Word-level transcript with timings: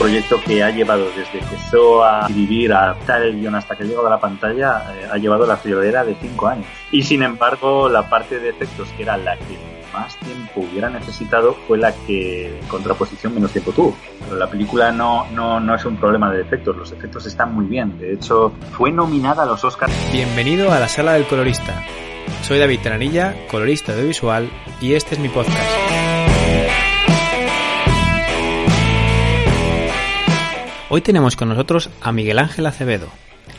proyecto 0.00 0.40
que 0.40 0.64
ha 0.64 0.70
llevado 0.70 1.04
desde 1.14 1.30
que 1.30 1.38
empezó 1.40 2.02
a 2.02 2.20
escribir, 2.20 2.72
a 2.72 2.84
adaptar 2.84 3.20
el 3.20 3.38
guion 3.38 3.54
hasta 3.54 3.76
que 3.76 3.84
llegó 3.84 4.06
a 4.06 4.10
la 4.10 4.18
pantalla, 4.18 4.82
eh, 4.94 5.06
ha 5.12 5.18
llevado 5.18 5.46
la 5.46 5.58
friolera 5.58 6.04
de 6.04 6.16
cinco 6.18 6.48
años. 6.48 6.64
Y 6.90 7.02
sin 7.02 7.22
embargo, 7.22 7.86
la 7.90 8.08
parte 8.08 8.40
de 8.40 8.48
efectos, 8.48 8.88
que 8.96 9.02
era 9.02 9.18
la 9.18 9.36
que 9.36 9.58
más 9.92 10.16
tiempo 10.16 10.62
hubiera 10.62 10.88
necesitado, 10.88 11.54
fue 11.68 11.76
la 11.76 11.92
que 11.92 12.58
en 12.60 12.66
contraposición 12.66 13.34
menos 13.34 13.52
tiempo 13.52 13.72
tuvo. 13.72 13.94
Pero 14.24 14.36
la 14.36 14.48
película 14.48 14.90
no, 14.90 15.26
no, 15.32 15.60
no 15.60 15.74
es 15.74 15.84
un 15.84 15.98
problema 15.98 16.32
de 16.32 16.40
efectos, 16.40 16.74
los 16.74 16.90
efectos 16.92 17.26
están 17.26 17.54
muy 17.54 17.66
bien. 17.66 17.98
De 17.98 18.14
hecho, 18.14 18.54
fue 18.72 18.90
nominada 18.90 19.42
a 19.42 19.46
los 19.46 19.62
Oscars. 19.64 19.92
Bienvenido 20.10 20.72
a 20.72 20.80
la 20.80 20.88
sala 20.88 21.12
del 21.12 21.26
colorista. 21.26 21.84
Soy 22.40 22.58
David 22.58 22.80
Tranilla, 22.82 23.34
colorista 23.50 23.92
audiovisual, 23.92 24.48
y 24.80 24.94
este 24.94 25.16
es 25.16 25.20
mi 25.20 25.28
podcast. 25.28 25.58
Hoy 30.92 31.02
tenemos 31.02 31.36
con 31.36 31.48
nosotros 31.48 31.88
a 32.02 32.10
Miguel 32.10 32.40
Ángel 32.40 32.66
Acevedo, 32.66 33.06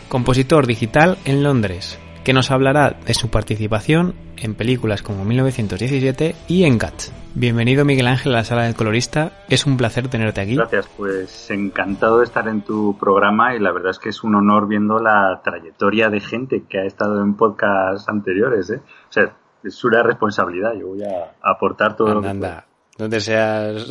compositor 0.09 0.67
digital 0.67 1.17
en 1.23 1.43
Londres, 1.43 1.97
que 2.25 2.33
nos 2.33 2.51
hablará 2.51 2.97
de 3.05 3.13
su 3.13 3.29
participación 3.29 4.15
en 4.35 4.53
películas 4.53 5.01
como 5.01 5.23
1917 5.23 6.35
y 6.49 6.65
en 6.65 6.77
Cats. 6.77 7.13
Bienvenido 7.33 7.85
Miguel 7.85 8.07
Ángel 8.07 8.33
a 8.33 8.39
la 8.39 8.43
sala 8.43 8.63
del 8.63 8.75
colorista, 8.75 9.31
es 9.47 9.65
un 9.65 9.77
placer 9.77 10.09
tenerte 10.09 10.41
aquí. 10.41 10.57
Gracias, 10.57 10.89
pues 10.97 11.49
encantado 11.51 12.17
de 12.17 12.25
estar 12.25 12.49
en 12.49 12.63
tu 12.63 12.97
programa 12.99 13.55
y 13.55 13.59
la 13.59 13.71
verdad 13.71 13.91
es 13.91 13.99
que 13.99 14.09
es 14.09 14.25
un 14.25 14.35
honor 14.35 14.67
viendo 14.67 14.99
la 14.99 15.39
trayectoria 15.41 16.09
de 16.09 16.19
gente 16.19 16.65
que 16.67 16.79
ha 16.79 16.85
estado 16.85 17.21
en 17.21 17.35
podcasts 17.35 18.09
anteriores. 18.09 18.71
¿eh? 18.71 18.81
O 19.09 19.13
sea, 19.13 19.33
es 19.63 19.83
una 19.85 20.03
responsabilidad, 20.03 20.73
yo 20.73 20.87
voy 20.87 21.03
a 21.03 21.31
aportar 21.41 21.95
todo 21.95 22.07
anda, 22.07 22.15
lo 22.15 22.21
que 22.23 22.27
anda. 22.27 22.65
No 23.01 23.09
te 23.09 23.19
seas 23.19 23.87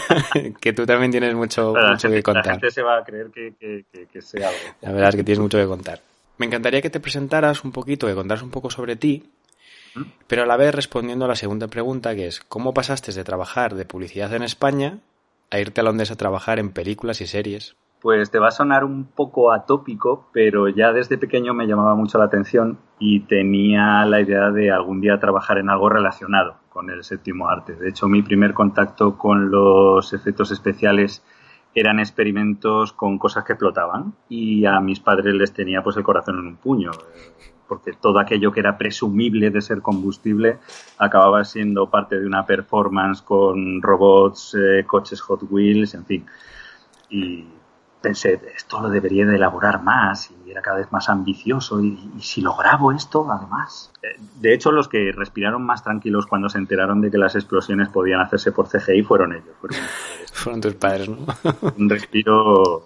que 0.60 0.72
tú 0.72 0.86
también 0.86 1.10
tienes 1.10 1.34
mucho, 1.34 1.74
mucho 1.74 2.02
gente, 2.02 2.18
que 2.18 2.22
contar. 2.22 2.46
La 2.46 2.52
gente 2.52 2.70
se 2.70 2.82
va 2.82 2.98
a 2.98 3.04
creer 3.04 3.32
que, 3.34 3.52
que, 3.58 3.84
que, 3.92 4.06
que 4.06 4.22
sé 4.22 4.44
algo. 4.44 4.56
La 4.80 4.92
verdad 4.92 5.08
es 5.08 5.16
que 5.16 5.24
tienes 5.24 5.40
mucho 5.40 5.58
que 5.58 5.66
contar. 5.66 6.00
Me 6.38 6.46
encantaría 6.46 6.80
que 6.80 6.88
te 6.88 7.00
presentaras 7.00 7.64
un 7.64 7.72
poquito, 7.72 8.06
que 8.06 8.14
contaras 8.14 8.44
un 8.44 8.52
poco 8.52 8.70
sobre 8.70 8.94
ti, 8.94 9.24
pero 10.28 10.44
a 10.44 10.46
la 10.46 10.56
vez 10.56 10.72
respondiendo 10.72 11.24
a 11.24 11.28
la 11.28 11.34
segunda 11.34 11.66
pregunta, 11.66 12.14
que 12.14 12.28
es 12.28 12.42
¿cómo 12.42 12.72
pasaste 12.72 13.10
de 13.10 13.24
trabajar 13.24 13.74
de 13.74 13.86
publicidad 13.86 14.32
en 14.32 14.44
España 14.44 15.00
a 15.50 15.58
irte 15.58 15.80
a 15.80 15.84
Londres 15.84 16.12
a 16.12 16.16
trabajar 16.16 16.60
en 16.60 16.70
películas 16.70 17.20
y 17.22 17.26
series? 17.26 17.74
Pues 18.04 18.30
te 18.30 18.38
va 18.38 18.48
a 18.48 18.50
sonar 18.50 18.84
un 18.84 19.06
poco 19.06 19.50
atópico, 19.50 20.28
pero 20.30 20.68
ya 20.68 20.92
desde 20.92 21.16
pequeño 21.16 21.54
me 21.54 21.66
llamaba 21.66 21.94
mucho 21.94 22.18
la 22.18 22.24
atención 22.24 22.76
y 22.98 23.20
tenía 23.20 24.04
la 24.04 24.20
idea 24.20 24.50
de 24.50 24.70
algún 24.70 25.00
día 25.00 25.18
trabajar 25.18 25.56
en 25.56 25.70
algo 25.70 25.88
relacionado 25.88 26.56
con 26.68 26.90
el 26.90 27.02
séptimo 27.02 27.48
arte. 27.48 27.74
De 27.74 27.88
hecho, 27.88 28.06
mi 28.06 28.20
primer 28.20 28.52
contacto 28.52 29.16
con 29.16 29.50
los 29.50 30.12
efectos 30.12 30.50
especiales 30.50 31.24
eran 31.74 31.98
experimentos 31.98 32.92
con 32.92 33.16
cosas 33.16 33.42
que 33.44 33.56
flotaban 33.56 34.12
y 34.28 34.66
a 34.66 34.80
mis 34.80 35.00
padres 35.00 35.34
les 35.34 35.54
tenía 35.54 35.82
pues 35.82 35.96
el 35.96 36.02
corazón 36.02 36.40
en 36.40 36.46
un 36.48 36.56
puño 36.56 36.90
porque 37.66 37.92
todo 37.94 38.18
aquello 38.18 38.52
que 38.52 38.60
era 38.60 38.76
presumible 38.76 39.48
de 39.48 39.62
ser 39.62 39.80
combustible 39.80 40.58
acababa 40.98 41.42
siendo 41.46 41.88
parte 41.88 42.20
de 42.20 42.26
una 42.26 42.44
performance 42.44 43.22
con 43.22 43.80
robots, 43.80 44.54
eh, 44.60 44.84
coches 44.84 45.22
Hot 45.22 45.44
Wheels, 45.48 45.94
en 45.94 46.04
fin. 46.04 46.26
Y 47.08 47.46
pensé, 48.04 48.38
esto 48.54 48.80
lo 48.80 48.90
debería 48.90 49.24
de 49.26 49.36
elaborar 49.36 49.82
más 49.82 50.30
y 50.30 50.50
era 50.50 50.60
cada 50.60 50.76
vez 50.76 50.92
más 50.92 51.08
ambicioso 51.08 51.80
y, 51.80 51.98
y 52.16 52.20
si 52.20 52.42
lo 52.42 52.54
grabo 52.54 52.92
esto, 52.92 53.26
además. 53.30 53.90
Eh, 54.02 54.20
de 54.40 54.52
hecho, 54.52 54.70
los 54.70 54.88
que 54.88 55.10
respiraron 55.10 55.64
más 55.64 55.82
tranquilos 55.82 56.26
cuando 56.26 56.48
se 56.50 56.58
enteraron 56.58 57.00
de 57.00 57.10
que 57.10 57.18
las 57.18 57.34
explosiones 57.34 57.88
podían 57.88 58.20
hacerse 58.20 58.52
por 58.52 58.68
CGI 58.68 59.02
fueron 59.02 59.32
ellos. 59.32 59.56
Fueron, 59.58 59.78
fueron 60.32 60.60
tus 60.60 60.74
padres, 60.74 61.08
¿no? 61.08 61.26
un 61.78 61.88
respiro 61.88 62.84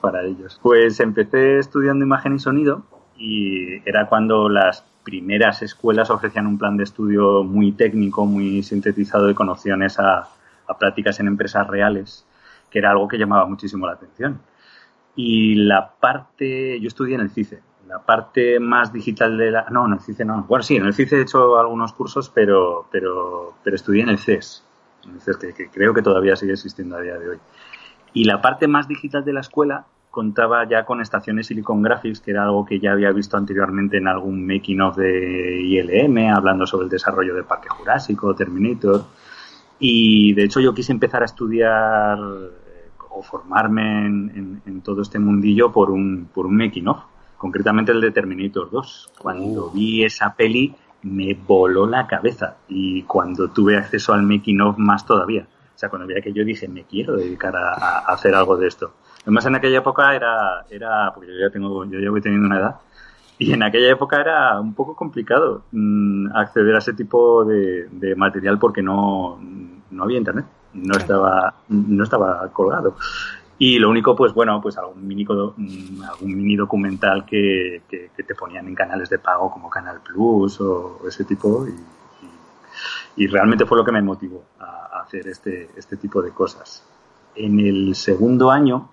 para 0.00 0.24
ellos. 0.24 0.58
Pues 0.62 0.98
empecé 1.00 1.58
estudiando 1.58 2.04
imagen 2.04 2.34
y 2.34 2.38
sonido 2.40 2.82
y 3.16 3.88
era 3.88 4.08
cuando 4.08 4.48
las 4.48 4.84
primeras 5.04 5.62
escuelas 5.62 6.10
ofrecían 6.10 6.48
un 6.48 6.58
plan 6.58 6.76
de 6.76 6.82
estudio 6.82 7.44
muy 7.44 7.70
técnico, 7.72 8.26
muy 8.26 8.64
sintetizado 8.64 9.28
de 9.28 9.34
conocciones 9.36 10.00
a, 10.00 10.28
a 10.66 10.78
prácticas 10.78 11.20
en 11.20 11.28
empresas 11.28 11.66
reales, 11.68 12.26
que 12.68 12.80
era 12.80 12.90
algo 12.90 13.06
que 13.06 13.16
llamaba 13.16 13.46
muchísimo 13.46 13.86
la 13.86 13.92
atención. 13.92 14.40
Y 15.16 15.54
la 15.56 15.94
parte, 15.98 16.78
yo 16.78 16.88
estudié 16.88 17.14
en 17.14 17.22
el 17.22 17.30
CICE, 17.30 17.60
la 17.88 18.00
parte 18.00 18.60
más 18.60 18.92
digital 18.92 19.38
de 19.38 19.50
la... 19.50 19.66
No, 19.70 19.86
en 19.86 19.94
el 19.94 20.00
CICE 20.00 20.24
no. 20.24 20.44
Bueno, 20.48 20.62
sí, 20.62 20.76
en 20.76 20.86
el 20.86 20.94
CICE 20.94 21.18
he 21.18 21.22
hecho 21.22 21.58
algunos 21.58 21.92
cursos, 21.92 22.30
pero, 22.30 22.86
pero, 22.90 23.54
pero 23.64 23.76
estudié 23.76 24.02
en 24.02 24.10
el 24.10 24.18
CES, 24.18 24.64
en 25.04 25.14
el 25.14 25.20
CES 25.20 25.36
que, 25.38 25.54
que 25.54 25.68
creo 25.68 25.94
que 25.94 26.02
todavía 26.02 26.36
sigue 26.36 26.52
existiendo 26.52 26.96
a 26.96 27.00
día 27.00 27.18
de 27.18 27.30
hoy. 27.30 27.38
Y 28.12 28.24
la 28.24 28.40
parte 28.40 28.68
más 28.68 28.88
digital 28.88 29.24
de 29.24 29.32
la 29.32 29.40
escuela 29.40 29.86
contaba 30.16 30.66
ya 30.66 30.86
con 30.86 31.02
estaciones 31.02 31.46
Silicon 31.46 31.82
Graphics, 31.82 32.20
que 32.20 32.30
era 32.30 32.44
algo 32.44 32.64
que 32.64 32.80
ya 32.80 32.92
había 32.92 33.12
visto 33.12 33.36
anteriormente 33.36 33.98
en 33.98 34.08
algún 34.08 34.46
making 34.46 34.80
of 34.80 34.96
de 34.96 35.60
ILM, 35.60 36.34
hablando 36.34 36.66
sobre 36.66 36.84
el 36.84 36.90
desarrollo 36.90 37.34
del 37.34 37.44
Parque 37.44 37.68
Jurásico, 37.68 38.34
Terminator. 38.34 39.04
Y 39.78 40.32
de 40.32 40.44
hecho 40.44 40.60
yo 40.60 40.72
quise 40.72 40.92
empezar 40.92 41.20
a 41.20 41.26
estudiar 41.26 42.18
o 43.16 43.22
formarme 43.22 44.06
en, 44.06 44.32
en, 44.34 44.62
en, 44.66 44.80
todo 44.82 45.02
este 45.02 45.18
mundillo 45.18 45.72
por 45.72 45.90
un, 45.90 46.28
por 46.32 46.46
un 46.46 46.56
making 46.56 46.88
of, 46.88 46.98
concretamente 47.36 47.92
el 47.92 48.00
de 48.00 48.10
Terminator 48.10 48.70
2. 48.70 49.12
Cuando 49.18 49.66
uh. 49.66 49.70
vi 49.72 50.04
esa 50.04 50.34
peli 50.34 50.74
me 51.02 51.34
voló 51.34 51.86
la 51.86 52.06
cabeza 52.06 52.56
y 52.68 53.02
cuando 53.02 53.48
tuve 53.48 53.76
acceso 53.76 54.12
al 54.12 54.22
making 54.22 54.60
of 54.60 54.78
más 54.78 55.06
todavía. 55.06 55.46
O 55.74 55.78
sea, 55.78 55.88
cuando 55.88 56.06
vi 56.06 56.20
que 56.22 56.32
yo 56.32 56.44
dije, 56.44 56.68
me 56.68 56.84
quiero 56.84 57.16
dedicar 57.16 57.54
a, 57.54 57.74
a 57.74 57.98
hacer 58.12 58.34
algo 58.34 58.56
de 58.56 58.66
esto. 58.66 58.92
Además, 59.22 59.44
en 59.46 59.56
aquella 59.56 59.78
época 59.78 60.14
era, 60.14 60.64
era 60.70 61.12
porque 61.14 61.30
yo 61.32 61.38
ya 61.40 61.50
tengo, 61.50 61.84
yo 61.84 61.98
ya 61.98 62.10
voy 62.10 62.20
teniendo 62.20 62.46
una 62.46 62.58
edad, 62.58 62.76
y 63.38 63.52
en 63.52 63.62
aquella 63.62 63.90
época 63.90 64.20
era 64.20 64.60
un 64.60 64.74
poco 64.74 64.96
complicado 64.96 65.64
mmm, 65.72 66.28
acceder 66.34 66.74
a 66.74 66.78
ese 66.78 66.94
tipo 66.94 67.44
de, 67.44 67.88
de, 67.90 68.14
material 68.14 68.58
porque 68.58 68.82
no, 68.82 69.38
no 69.90 70.04
había 70.04 70.18
internet, 70.18 70.46
no 70.76 70.96
estaba, 70.96 71.54
no 71.68 72.04
estaba 72.04 72.48
colgado. 72.52 72.96
Y 73.58 73.78
lo 73.78 73.88
único, 73.88 74.14
pues 74.14 74.34
bueno, 74.34 74.60
pues 74.60 74.76
algún 74.76 75.06
mini, 75.06 75.24
algún 75.24 76.36
mini 76.36 76.56
documental 76.56 77.24
que, 77.24 77.82
que, 77.88 78.10
te 78.14 78.34
ponían 78.34 78.68
en 78.68 78.74
canales 78.74 79.08
de 79.08 79.18
pago 79.18 79.50
como 79.50 79.70
Canal 79.70 80.00
Plus 80.00 80.60
o, 80.60 81.00
ese 81.08 81.24
tipo. 81.24 81.66
Y, 81.66 83.24
y, 83.24 83.26
realmente 83.28 83.64
fue 83.64 83.78
lo 83.78 83.84
que 83.84 83.92
me 83.92 84.02
motivó 84.02 84.44
a, 84.58 84.90
a 84.92 85.02
hacer 85.02 85.26
este, 85.28 85.70
este 85.76 85.96
tipo 85.96 86.20
de 86.20 86.32
cosas. 86.32 86.84
En 87.34 87.58
el 87.60 87.94
segundo 87.94 88.50
año 88.50 88.90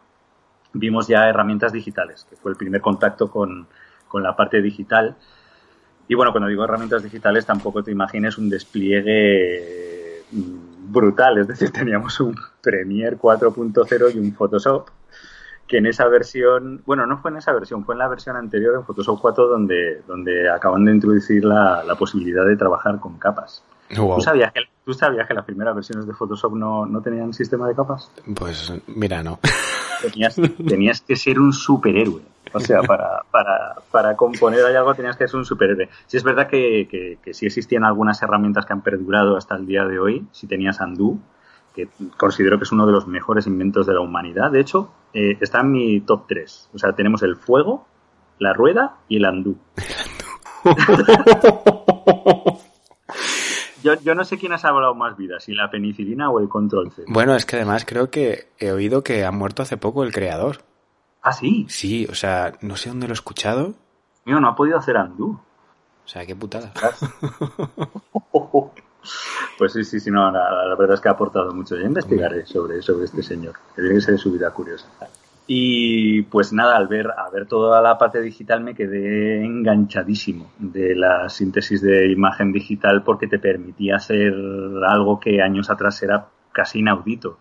vimos 0.71 1.07
ya 1.07 1.27
herramientas 1.27 1.73
digitales, 1.73 2.25
que 2.29 2.37
fue 2.37 2.51
el 2.51 2.57
primer 2.57 2.79
contacto 2.79 3.29
con, 3.29 3.67
con 4.07 4.23
la 4.23 4.35
parte 4.35 4.61
digital. 4.61 5.17
Y 6.07 6.15
bueno, 6.15 6.31
cuando 6.31 6.47
digo 6.47 6.63
herramientas 6.63 7.03
digitales, 7.03 7.45
tampoco 7.45 7.83
te 7.83 7.91
imagines 7.91 8.37
un 8.37 8.49
despliegue 8.49 10.23
brutal. 10.83 11.37
Es 11.37 11.47
decir, 11.47 11.71
teníamos 11.73 12.19
un 12.19 12.35
Premiere 12.61 13.17
4.0 13.17 14.15
y 14.15 14.19
un 14.19 14.33
Photoshop, 14.33 14.89
que 15.67 15.77
en 15.77 15.85
esa 15.85 16.07
versión, 16.07 16.81
bueno, 16.85 17.05
no 17.05 17.17
fue 17.17 17.31
en 17.31 17.37
esa 17.37 17.53
versión, 17.53 17.85
fue 17.85 17.95
en 17.95 17.99
la 17.99 18.07
versión 18.07 18.35
anterior, 18.35 18.75
en 18.75 18.83
Photoshop 18.83 19.19
4, 19.21 19.47
donde, 19.47 20.01
donde 20.07 20.49
acaban 20.49 20.85
de 20.85 20.91
introducir 20.91 21.45
la, 21.45 21.83
la 21.83 21.95
posibilidad 21.95 22.45
de 22.45 22.55
trabajar 22.57 22.99
con 22.99 23.17
capas. 23.17 23.63
Wow. 23.95 24.15
¿Tú, 24.15 24.21
sabías 24.21 24.51
que, 24.51 24.61
¿Tú 24.83 24.93
sabías 24.93 25.27
que 25.27 25.33
las 25.33 25.45
primeras 25.45 25.75
versiones 25.75 26.07
de 26.07 26.13
Photoshop 26.13 26.55
no, 26.55 26.85
no 26.85 27.01
tenían 27.01 27.33
sistema 27.33 27.67
de 27.67 27.75
capas? 27.75 28.11
Pues 28.35 28.73
mira, 28.87 29.23
no. 29.23 29.39
Tenías, 30.01 30.35
tenías 30.67 31.01
que 31.01 31.15
ser 31.15 31.39
un 31.39 31.53
superhéroe. 31.53 32.21
O 32.53 32.59
sea, 32.59 32.81
para, 32.81 33.23
para, 33.31 33.75
para 33.91 34.15
componer 34.15 34.63
ahí 34.65 34.75
algo 34.75 34.93
tenías 34.93 35.17
que 35.17 35.27
ser 35.27 35.37
un 35.37 35.45
superhéroe. 35.45 35.89
Sí 36.05 36.17
es 36.17 36.23
verdad 36.23 36.47
que, 36.47 36.87
que, 36.89 37.17
que 37.23 37.33
sí 37.33 37.47
existían 37.47 37.83
algunas 37.83 38.21
herramientas 38.21 38.65
que 38.65 38.73
han 38.73 38.81
perdurado 38.81 39.35
hasta 39.35 39.55
el 39.55 39.65
día 39.65 39.85
de 39.85 39.99
hoy. 39.99 40.25
Si 40.31 40.47
tenías 40.47 40.79
Undo, 40.79 41.17
que 41.73 41.87
considero 42.17 42.57
que 42.57 42.63
es 42.63 42.71
uno 42.71 42.85
de 42.85 42.91
los 42.91 43.07
mejores 43.07 43.47
inventos 43.47 43.87
de 43.87 43.93
la 43.93 44.01
humanidad. 44.01 44.51
De 44.51 44.59
hecho, 44.59 44.91
eh, 45.13 45.37
está 45.41 45.61
en 45.61 45.71
mi 45.71 46.01
top 46.01 46.25
3. 46.27 46.69
O 46.73 46.77
sea, 46.77 46.93
tenemos 46.93 47.23
el 47.23 47.35
fuego, 47.35 47.87
la 48.39 48.53
rueda 48.53 48.97
y 49.07 49.17
el 49.17 49.25
Undo. 49.25 49.55
Yo, 53.83 53.95
yo, 53.95 54.15
no 54.15 54.23
sé 54.23 54.37
quién 54.37 54.53
ha 54.53 54.57
salvado 54.57 54.95
más 54.95 55.17
vidas, 55.17 55.43
si 55.43 55.53
la 55.53 55.69
penicilina 55.69 56.29
o 56.29 56.39
el 56.39 56.47
control 56.47 56.89
C. 56.91 57.03
Bueno, 57.05 57.35
es 57.35 57.45
que 57.45 57.57
además 57.57 57.83
creo 57.85 58.09
que 58.09 58.47
he 58.57 58.71
oído 58.71 59.03
que 59.03 59.25
ha 59.25 59.31
muerto 59.31 59.61
hace 59.61 59.75
poco 59.75 60.05
el 60.05 60.13
creador. 60.13 60.59
¿Ah, 61.23 61.31
sí? 61.31 61.65
Sí, 61.69 62.05
o 62.09 62.15
sea, 62.15 62.53
no 62.61 62.75
sé 62.75 62.89
dónde 62.89 63.07
lo 63.07 63.13
he 63.13 63.15
escuchado. 63.15 63.73
Mío, 64.25 64.39
no 64.39 64.49
ha 64.49 64.55
podido 64.55 64.77
hacer 64.77 64.97
andú. 64.97 65.39
O 66.05 66.07
sea, 66.07 66.25
qué 66.25 66.35
putada. 66.35 66.73
pues 69.57 69.73
sí, 69.73 69.85
sí, 69.85 70.01
sí, 70.01 70.11
no, 70.11 70.29
la, 70.29 70.67
la, 70.67 70.75
verdad 70.75 70.95
es 70.95 71.01
que 71.01 71.07
ha 71.07 71.13
aportado 71.13 71.53
mucho. 71.53 71.77
Ya 71.77 71.85
investigaré 71.85 72.45
sobre, 72.45 72.81
sobre 72.81 73.05
este 73.05 73.23
señor, 73.23 73.55
que 73.73 73.81
tiene 73.81 73.95
que 73.95 74.01
ser 74.01 74.19
su 74.19 74.33
vida 74.33 74.51
curiosa. 74.51 74.87
Y 75.47 76.23
pues 76.23 76.51
nada, 76.53 76.75
al 76.75 76.87
ver, 76.87 77.07
al 77.11 77.31
ver 77.31 77.47
toda 77.47 77.81
la 77.81 77.97
parte 77.97 78.21
digital 78.21 78.61
me 78.61 78.75
quedé 78.75 79.43
enganchadísimo 79.43 80.51
de 80.57 80.95
la 80.95 81.27
síntesis 81.29 81.81
de 81.81 82.11
imagen 82.11 82.51
digital 82.51 83.03
porque 83.03 83.27
te 83.27 83.39
permitía 83.39 83.97
hacer 83.97 84.33
algo 84.87 85.19
que 85.19 85.41
años 85.41 85.69
atrás 85.69 86.01
era 86.03 86.27
casi 86.51 86.79
inaudito. 86.79 87.39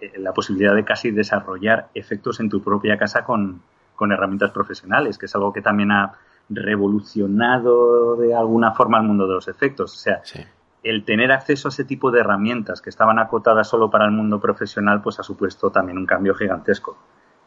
Eh, 0.00 0.12
la 0.18 0.32
posibilidad 0.32 0.74
de 0.74 0.84
casi 0.84 1.10
desarrollar 1.10 1.88
efectos 1.94 2.40
en 2.40 2.48
tu 2.48 2.62
propia 2.62 2.98
casa 2.98 3.24
con, 3.24 3.62
herramientas 4.00 4.50
profesionales, 4.50 5.18
que 5.18 5.26
es 5.26 5.34
algo 5.34 5.52
que 5.52 5.60
también 5.60 5.92
ha 5.92 6.14
revolucionado 6.48 8.16
de 8.16 8.34
alguna 8.34 8.72
forma 8.72 8.96
el 8.96 9.04
mundo 9.04 9.26
de 9.26 9.34
los 9.34 9.46
efectos. 9.46 9.92
O 9.92 9.98
sea, 9.98 10.22
el 10.82 11.04
tener 11.04 11.30
acceso 11.32 11.68
a 11.68 11.70
ese 11.70 11.84
tipo 11.84 12.10
de 12.10 12.20
herramientas 12.20 12.80
que 12.80 12.88
estaban 12.88 13.18
acotadas 13.18 13.68
solo 13.68 13.90
para 13.90 14.06
el 14.06 14.12
mundo 14.12 14.40
profesional, 14.40 15.02
pues 15.02 15.20
ha 15.20 15.22
supuesto 15.22 15.70
también 15.70 15.98
un 15.98 16.06
cambio 16.06 16.34
gigantesco. 16.34 16.96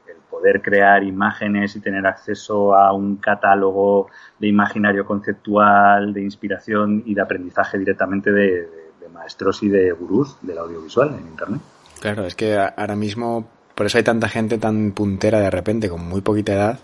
El 0.08 0.18
poder 0.30 0.62
crear 0.62 1.04
imágenes 1.04 1.76
y 1.76 1.80
tener 1.80 2.06
acceso 2.06 2.76
a 2.76 2.94
un 2.94 3.16
catálogo 3.16 4.10
de 4.38 4.48
imaginario 4.48 5.06
conceptual, 5.06 6.14
de 6.14 6.22
inspiración 6.22 7.02
y 7.04 7.16
de 7.16 7.22
aprendizaje 7.22 7.80
directamente 7.80 8.32
de 8.32 8.84
maestros 9.14 9.64
y 9.64 9.70
de 9.70 9.92
gurús 9.92 10.38
del 10.42 10.58
audiovisual 10.58 11.16
en 11.20 11.28
Internet. 11.28 11.62
Claro, 12.04 12.26
es 12.26 12.36
que 12.36 12.58
ahora 12.58 12.98
mismo, 12.98 13.48
por 13.76 13.86
eso 13.86 13.98
hay 13.98 14.04
tanta 14.04 14.28
gente 14.28 14.58
tan 14.58 14.92
puntera 14.92 15.40
de 15.40 15.50
repente, 15.50 15.88
con 15.88 16.06
muy 16.06 16.20
poquita 16.20 16.52
edad. 16.52 16.80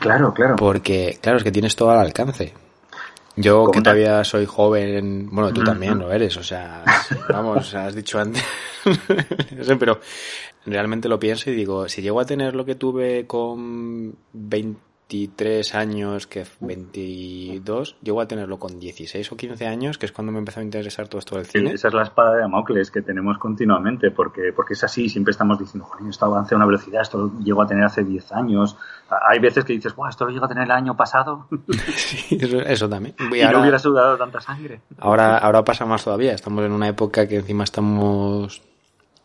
Claro, 0.00 0.32
claro. 0.32 0.56
Porque, 0.56 1.18
claro, 1.20 1.36
es 1.36 1.44
que 1.44 1.52
tienes 1.52 1.76
todo 1.76 1.90
al 1.90 1.98
alcance. 1.98 2.54
Yo 3.36 3.70
que 3.70 3.82
todavía 3.82 4.24
soy 4.24 4.46
joven, 4.46 5.28
bueno, 5.30 5.52
tú 5.52 5.62
también 5.62 5.98
lo 5.98 6.10
eres, 6.10 6.38
o 6.38 6.42
sea, 6.42 6.84
vamos, 7.28 7.74
has 7.74 7.94
dicho 7.94 8.18
antes, 8.18 8.42
no 9.54 9.62
sé, 9.62 9.76
pero 9.76 10.00
realmente 10.64 11.06
lo 11.06 11.20
pienso 11.20 11.50
y 11.50 11.54
digo, 11.54 11.86
si 11.86 12.00
llego 12.00 12.18
a 12.20 12.24
tener 12.24 12.54
lo 12.54 12.64
que 12.64 12.74
tuve 12.74 13.26
con 13.26 14.16
20 14.32 14.91
23 15.12 15.74
años, 15.74 16.26
que 16.26 16.46
22, 16.60 17.96
llego 18.02 18.20
a 18.22 18.26
tenerlo 18.26 18.58
con 18.58 18.80
16 18.80 19.30
o 19.32 19.36
15 19.36 19.66
años, 19.66 19.98
que 19.98 20.06
es 20.06 20.12
cuando 20.12 20.32
me 20.32 20.38
empezó 20.38 20.60
a 20.60 20.62
interesar 20.62 21.08
todo 21.08 21.18
esto 21.18 21.36
del 21.36 21.44
cine. 21.44 21.72
esa 21.72 21.88
es 21.88 21.94
la 21.94 22.02
espada 22.02 22.34
de 22.34 22.40
Damocles 22.40 22.90
que 22.90 23.02
tenemos 23.02 23.36
continuamente, 23.36 24.10
porque, 24.10 24.52
porque 24.56 24.72
es 24.72 24.84
así, 24.84 25.10
siempre 25.10 25.32
estamos 25.32 25.58
diciendo, 25.58 25.86
joder, 25.86 26.08
esto 26.08 26.24
avanza 26.24 26.54
a 26.54 26.56
una 26.56 26.66
velocidad, 26.66 27.02
esto 27.02 27.18
lo 27.18 27.40
llego 27.40 27.60
a 27.60 27.66
tener 27.66 27.84
hace 27.84 28.02
10 28.02 28.32
años. 28.32 28.76
Hay 29.28 29.38
veces 29.38 29.64
que 29.64 29.74
dices, 29.74 29.94
esto 30.08 30.24
lo 30.24 30.30
llego 30.30 30.46
a 30.46 30.48
tener 30.48 30.64
el 30.64 30.70
año 30.70 30.96
pasado. 30.96 31.46
sí, 31.94 32.38
eso, 32.66 32.88
también. 32.88 33.14
Y, 33.18 33.52
no 33.52 33.60
hubiera 33.60 33.78
sudado 33.78 34.16
tanta 34.16 34.40
sangre. 34.40 34.80
Ahora, 34.98 35.36
ahora 35.36 35.62
pasa 35.62 35.84
más 35.84 36.04
todavía, 36.04 36.32
estamos 36.32 36.64
en 36.64 36.72
una 36.72 36.88
época 36.88 37.28
que 37.28 37.36
encima 37.36 37.64
estamos 37.64 38.62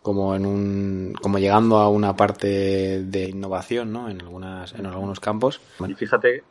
como 0.07 0.33
en 0.35 0.45
un 0.45 1.13
como 1.21 1.37
llegando 1.37 1.79
a 1.79 1.89
una 1.89 2.15
parte 2.15 3.03
de 3.03 3.27
innovación 3.27 3.91
¿no? 3.91 4.09
en 4.09 4.21
algunas 4.21 4.73
en 4.73 4.85
algunos 4.85 5.19
campos 5.19 5.59
y 5.85 5.93
fíjate 5.95 6.43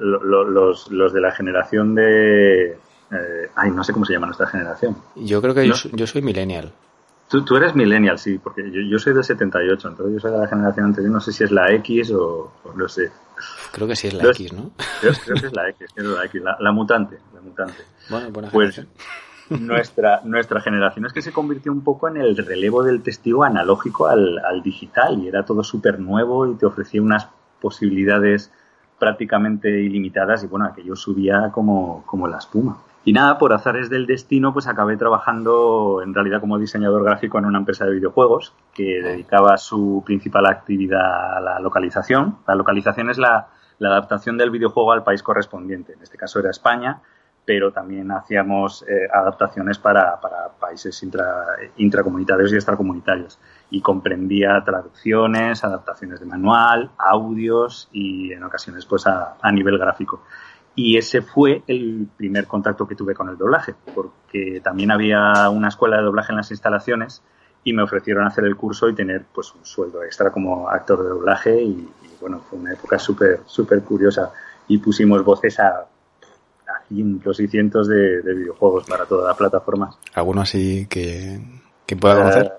los, 0.00 0.90
los 0.90 1.12
de 1.12 1.20
la 1.20 1.30
generación 1.32 1.94
de 1.94 2.70
eh, 2.70 3.50
ay 3.54 3.70
no 3.70 3.84
sé 3.84 3.92
cómo 3.92 4.06
se 4.06 4.14
llama 4.14 4.28
nuestra 4.28 4.46
generación 4.46 4.96
yo 5.14 5.42
creo 5.42 5.54
que 5.54 5.68
yo, 5.68 6.06
soy 6.06 6.22
millennial 6.22 6.72
Tú, 7.28 7.42
tú, 7.42 7.56
eres 7.56 7.74
millennial, 7.74 8.18
sí, 8.18 8.38
porque 8.38 8.62
yo, 8.70 8.80
yo, 8.82 8.98
soy 8.98 9.14
de 9.14 9.24
78, 9.24 9.88
entonces 9.88 10.14
yo 10.14 10.20
soy 10.20 10.30
de 10.30 10.38
la 10.38 10.46
generación 10.46 10.86
anterior, 10.86 11.10
no 11.10 11.20
sé 11.20 11.32
si 11.32 11.42
es 11.42 11.50
la 11.50 11.72
X 11.72 12.12
o, 12.12 12.52
no 12.76 12.86
sé. 12.86 13.10
Creo 13.72 13.88
que 13.88 13.96
sí 13.96 14.08
es 14.08 14.14
la 14.14 14.24
X, 14.28 14.52
¿no? 14.52 14.72
Creo, 15.00 15.14
que 15.40 15.46
es 15.46 15.52
la 15.52 15.70
X, 15.70 15.88
es 15.96 16.04
la, 16.04 16.24
X 16.26 16.42
la, 16.60 16.70
mutante, 16.70 17.18
la 17.34 17.40
mutante. 17.40 17.82
Bueno, 18.10 18.30
buena 18.30 18.50
pues, 18.50 18.78
nuestra, 19.50 20.20
nuestra 20.24 20.60
generación 20.60 21.06
es 21.06 21.12
que 21.12 21.22
se 21.22 21.32
convirtió 21.32 21.72
un 21.72 21.82
poco 21.82 22.08
en 22.08 22.16
el 22.16 22.36
relevo 22.36 22.82
del 22.82 23.02
testigo 23.02 23.44
analógico 23.44 24.06
al, 24.06 24.40
digital 24.62 25.22
y 25.22 25.28
era 25.28 25.44
todo 25.44 25.62
súper 25.62 26.00
nuevo 26.00 26.46
y 26.46 26.54
te 26.54 26.66
ofrecía 26.66 27.02
unas 27.02 27.28
posibilidades 27.60 28.50
prácticamente 28.98 29.68
ilimitadas 29.82 30.44
y 30.44 30.46
bueno, 30.46 30.66
aquello 30.66 30.96
subía 30.96 31.50
como, 31.52 32.04
como 32.06 32.28
la 32.28 32.38
espuma. 32.38 32.78
Y 33.06 33.12
nada, 33.12 33.36
por 33.36 33.52
azares 33.52 33.90
del 33.90 34.06
destino, 34.06 34.54
pues 34.54 34.66
acabé 34.66 34.96
trabajando 34.96 36.00
en 36.02 36.14
realidad 36.14 36.40
como 36.40 36.58
diseñador 36.58 37.04
gráfico 37.04 37.38
en 37.38 37.44
una 37.44 37.58
empresa 37.58 37.84
de 37.84 37.92
videojuegos 37.92 38.54
que 38.72 39.02
dedicaba 39.02 39.58
su 39.58 40.02
principal 40.06 40.46
actividad 40.46 41.36
a 41.36 41.40
la 41.40 41.60
localización. 41.60 42.38
La 42.48 42.54
localización 42.54 43.10
es 43.10 43.18
la, 43.18 43.48
la 43.78 43.90
adaptación 43.90 44.38
del 44.38 44.50
videojuego 44.50 44.92
al 44.92 45.04
país 45.04 45.22
correspondiente. 45.22 45.92
En 45.92 46.02
este 46.02 46.16
caso 46.16 46.38
era 46.38 46.48
España 46.48 47.02
pero 47.44 47.72
también 47.72 48.10
hacíamos 48.10 48.84
eh, 48.88 49.06
adaptaciones 49.12 49.78
para, 49.78 50.18
para 50.20 50.48
países 50.58 51.02
intra, 51.02 51.44
intracomunitarios 51.76 52.52
y 52.52 52.56
extracomunitarios. 52.56 53.38
Y 53.70 53.80
comprendía 53.80 54.62
traducciones, 54.64 55.62
adaptaciones 55.62 56.20
de 56.20 56.26
manual, 56.26 56.90
audios 56.98 57.88
y 57.92 58.32
en 58.32 58.42
ocasiones 58.44 58.86
pues 58.86 59.06
a, 59.06 59.36
a 59.40 59.52
nivel 59.52 59.78
gráfico. 59.78 60.22
Y 60.74 60.96
ese 60.96 61.22
fue 61.22 61.62
el 61.66 62.08
primer 62.16 62.46
contacto 62.46 62.86
que 62.88 62.96
tuve 62.96 63.14
con 63.14 63.28
el 63.28 63.36
doblaje, 63.36 63.74
porque 63.94 64.60
también 64.62 64.90
había 64.90 65.48
una 65.50 65.68
escuela 65.68 65.98
de 65.98 66.02
doblaje 66.02 66.32
en 66.32 66.36
las 66.36 66.50
instalaciones 66.50 67.22
y 67.62 67.72
me 67.72 67.82
ofrecieron 67.82 68.26
hacer 68.26 68.44
el 68.44 68.56
curso 68.56 68.88
y 68.88 68.94
tener 68.94 69.24
pues 69.32 69.54
un 69.54 69.64
sueldo 69.64 70.02
extra 70.02 70.30
como 70.30 70.68
actor 70.68 71.02
de 71.02 71.08
doblaje 71.10 71.62
y, 71.62 71.88
y 72.02 72.10
bueno, 72.20 72.40
fue 72.40 72.58
una 72.58 72.72
época 72.72 72.98
súper, 72.98 73.40
súper 73.46 73.82
curiosa 73.82 74.32
y 74.66 74.78
pusimos 74.78 75.24
voces 75.24 75.60
a 75.60 75.86
cientos 76.88 77.40
y 77.40 77.48
cientos 77.48 77.88
de, 77.88 78.20
videojuegos 78.22 78.86
para 78.86 79.06
toda 79.06 79.28
la 79.28 79.34
plataforma. 79.34 79.96
¿Alguno 80.14 80.42
así 80.42 80.86
que, 80.86 81.40
que 81.86 81.96
pueda 81.96 82.16
conocer? 82.16 82.52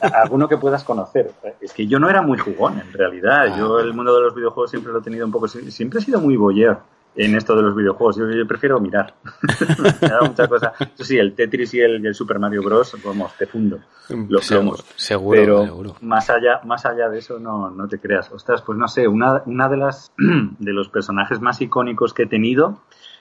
Alguno 0.14 0.48
que 0.48 0.56
puedas 0.56 0.84
conocer. 0.84 1.32
Es 1.60 1.72
que 1.72 1.86
yo 1.86 1.98
no 1.98 2.08
era 2.08 2.22
muy 2.22 2.38
jugón, 2.38 2.80
en 2.80 2.92
realidad. 2.92 3.40
Ah, 3.40 3.58
yo 3.58 3.78
el 3.80 3.94
mundo 3.94 4.14
de 4.14 4.22
los 4.22 4.34
videojuegos 4.34 4.70
siempre 4.70 4.92
lo 4.92 5.00
he 5.00 5.02
tenido 5.02 5.26
un 5.26 5.32
poco... 5.32 5.48
Siempre 5.48 6.00
he 6.00 6.02
sido 6.02 6.20
muy 6.20 6.36
boyer 6.36 6.78
en 7.18 7.34
esto 7.34 7.56
de 7.56 7.62
los 7.62 7.74
videojuegos. 7.74 8.16
Yo, 8.16 8.46
prefiero 8.46 8.80
mirar. 8.80 9.14
Me 10.00 10.08
da 10.08 10.20
mucha 10.22 10.46
cosa. 10.46 10.72
Eso 10.78 11.04
sí, 11.04 11.18
el 11.18 11.34
Tetris 11.34 11.74
y 11.74 11.80
el, 11.80 12.14
Super 12.14 12.38
Mario 12.38 12.62
Bros. 12.62 12.96
Vamos, 13.04 13.34
te 13.36 13.46
fundo. 13.46 13.80
Los 14.08 14.46
seguro, 14.46 14.78
seguro, 14.96 15.36
Pero 15.36 15.96
más 16.00 16.30
allá, 16.30 16.60
más 16.64 16.86
allá 16.86 17.10
de 17.10 17.18
eso, 17.18 17.38
no, 17.38 17.70
no 17.70 17.88
te 17.88 17.98
creas. 17.98 18.30
Ostras, 18.32 18.62
pues 18.62 18.78
no 18.78 18.88
sé, 18.88 19.06
una, 19.06 19.42
una 19.44 19.68
de 19.68 19.76
las 19.76 20.12
de 20.16 20.72
los 20.72 20.88
personajes 20.88 21.40
más 21.40 21.60
icónicos 21.60 22.14
que 22.14 22.22
he 22.22 22.26
tenido 22.26 22.80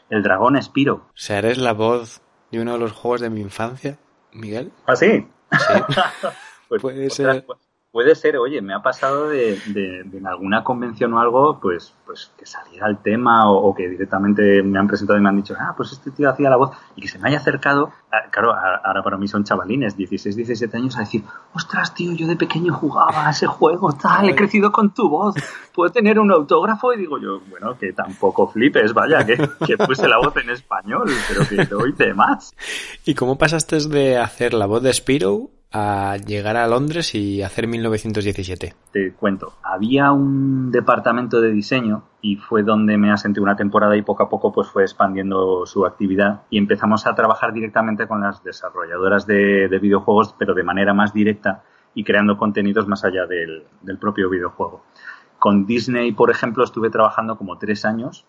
el 0.10 0.24
dragón 0.24 0.56
Espiro. 0.56 0.96
O 0.96 1.12
sea, 1.14 1.40
eres 1.40 1.58
la 1.58 1.74
voz 1.74 2.22
de 2.52 2.62
uno 2.62 2.74
de 2.74 2.80
los 2.80 2.92
juegos 2.92 3.22
de 3.22 3.30
mi 3.30 3.42
infancia, 3.42 3.98
Miguel. 4.34 4.72
¿Ah, 4.86 4.96
sí? 4.96 5.28
Sí. 5.52 5.74
pues, 6.70 6.82
Puede 6.82 7.10
ser. 7.10 7.46
Puede 7.98 8.14
ser, 8.14 8.38
oye, 8.38 8.62
me 8.62 8.76
ha 8.76 8.84
pasado 8.84 9.28
de, 9.28 9.60
de, 9.74 10.02
en 10.02 10.28
alguna 10.28 10.64
convención 10.64 11.16
o 11.16 11.20
algo, 11.20 11.60
pues, 11.60 11.96
pues 12.06 12.32
que 12.38 12.46
saliera 12.46 12.88
el 12.88 13.00
tema 13.00 13.52
o, 13.52 13.74
que 13.74 13.90
directamente 13.90 14.62
me 14.62 14.78
han 14.78 14.86
presentado 14.86 15.18
y 15.18 15.24
me 15.24 15.30
han 15.30 15.38
dicho, 15.38 15.56
ah, 15.60 15.74
pues 15.76 15.94
este 15.94 16.12
tío 16.12 16.30
hacía 16.30 16.48
la 16.52 16.58
voz 16.58 16.78
y 16.96 17.02
que 17.02 17.08
se 17.08 17.18
me 17.18 17.28
haya 17.28 17.40
acercado, 17.40 17.92
ah, 18.12 18.30
claro, 18.30 18.54
ahora 18.54 19.02
para 19.02 19.18
mí 19.18 19.28
son 19.28 19.44
chavalines, 19.44 19.98
16, 19.98 20.36
17 20.36 20.78
años, 20.78 20.96
a 20.96 21.00
decir, 21.00 21.24
ostras, 21.56 21.96
tío, 21.96 22.14
yo 22.14 22.28
de 22.28 22.36
pequeño 22.36 22.72
jugaba 22.72 23.30
a 23.30 23.32
ese 23.32 23.48
juego, 23.48 23.92
tal, 23.94 24.30
he 24.30 24.36
crecido 24.36 24.72
con 24.72 24.94
tu 24.94 25.10
voz, 25.10 25.34
puedo 25.74 25.92
tener 25.92 26.20
un 26.20 26.32
autógrafo 26.32 26.94
y 26.94 27.00
digo 27.00 27.18
yo, 27.18 27.42
bueno, 27.50 27.80
que 27.80 27.94
tampoco 27.94 28.48
flipes, 28.48 28.94
vaya, 28.94 29.26
que, 29.26 29.38
puse 29.88 30.08
la 30.08 30.20
voz 30.20 30.38
en 30.38 30.52
español, 30.52 31.10
pero 31.28 31.50
que 31.50 31.66
te 31.66 31.74
doy 31.74 31.96
más. 32.14 32.54
¿Y 33.06 33.16
cómo 33.16 33.40
pasaste 33.40 33.88
de 33.90 34.20
hacer 34.20 34.54
la 34.54 34.68
voz 34.68 34.84
de 34.84 34.94
Spiro 34.94 35.57
a 35.72 36.18
llegar 36.18 36.56
a 36.56 36.68
Londres 36.68 37.14
y 37.14 37.42
hacer 37.42 37.68
1917? 37.68 38.74
Te 38.92 39.14
cuento, 39.14 39.54
había 39.64 40.12
un 40.12 40.72
departamento 40.72 41.42
de 41.42 41.52
diseño 41.52 42.04
y 42.22 42.38
fue 42.38 42.64
donde 42.64 42.98
me 42.98 43.12
asenté 43.12 43.42
una 43.42 43.56
temporada 43.56 43.96
y 43.98 44.02
poco 44.02 44.24
a 44.24 44.30
poco 44.30 44.52
pues 44.52 44.68
fue 44.70 44.84
expandiendo 44.84 45.66
su 45.66 45.86
actividad 45.86 46.44
y 46.50 46.58
empezamos 46.58 47.06
a 47.06 47.16
trabajar 47.16 47.54
directamente 47.54 48.08
con 48.08 48.22
las 48.22 48.44
desarrolladoras 48.44 49.28
de, 49.28 49.68
videojuegos 49.82 50.36
pero 50.38 50.54
de 50.54 50.64
manera 50.64 50.94
más 50.94 51.14
directa 51.14 51.64
y 51.94 52.04
creando 52.04 52.38
contenidos 52.38 52.88
más 52.88 53.04
allá 53.04 53.26
del, 53.26 53.66
propio 54.00 54.30
videojuego. 54.30 54.84
Con 55.40 55.66
Disney, 55.66 56.12
por 56.14 56.32
ejemplo, 56.32 56.64
estuve 56.64 56.90
trabajando 56.90 57.38
como 57.38 57.58
tres 57.58 57.86
años 57.86 58.26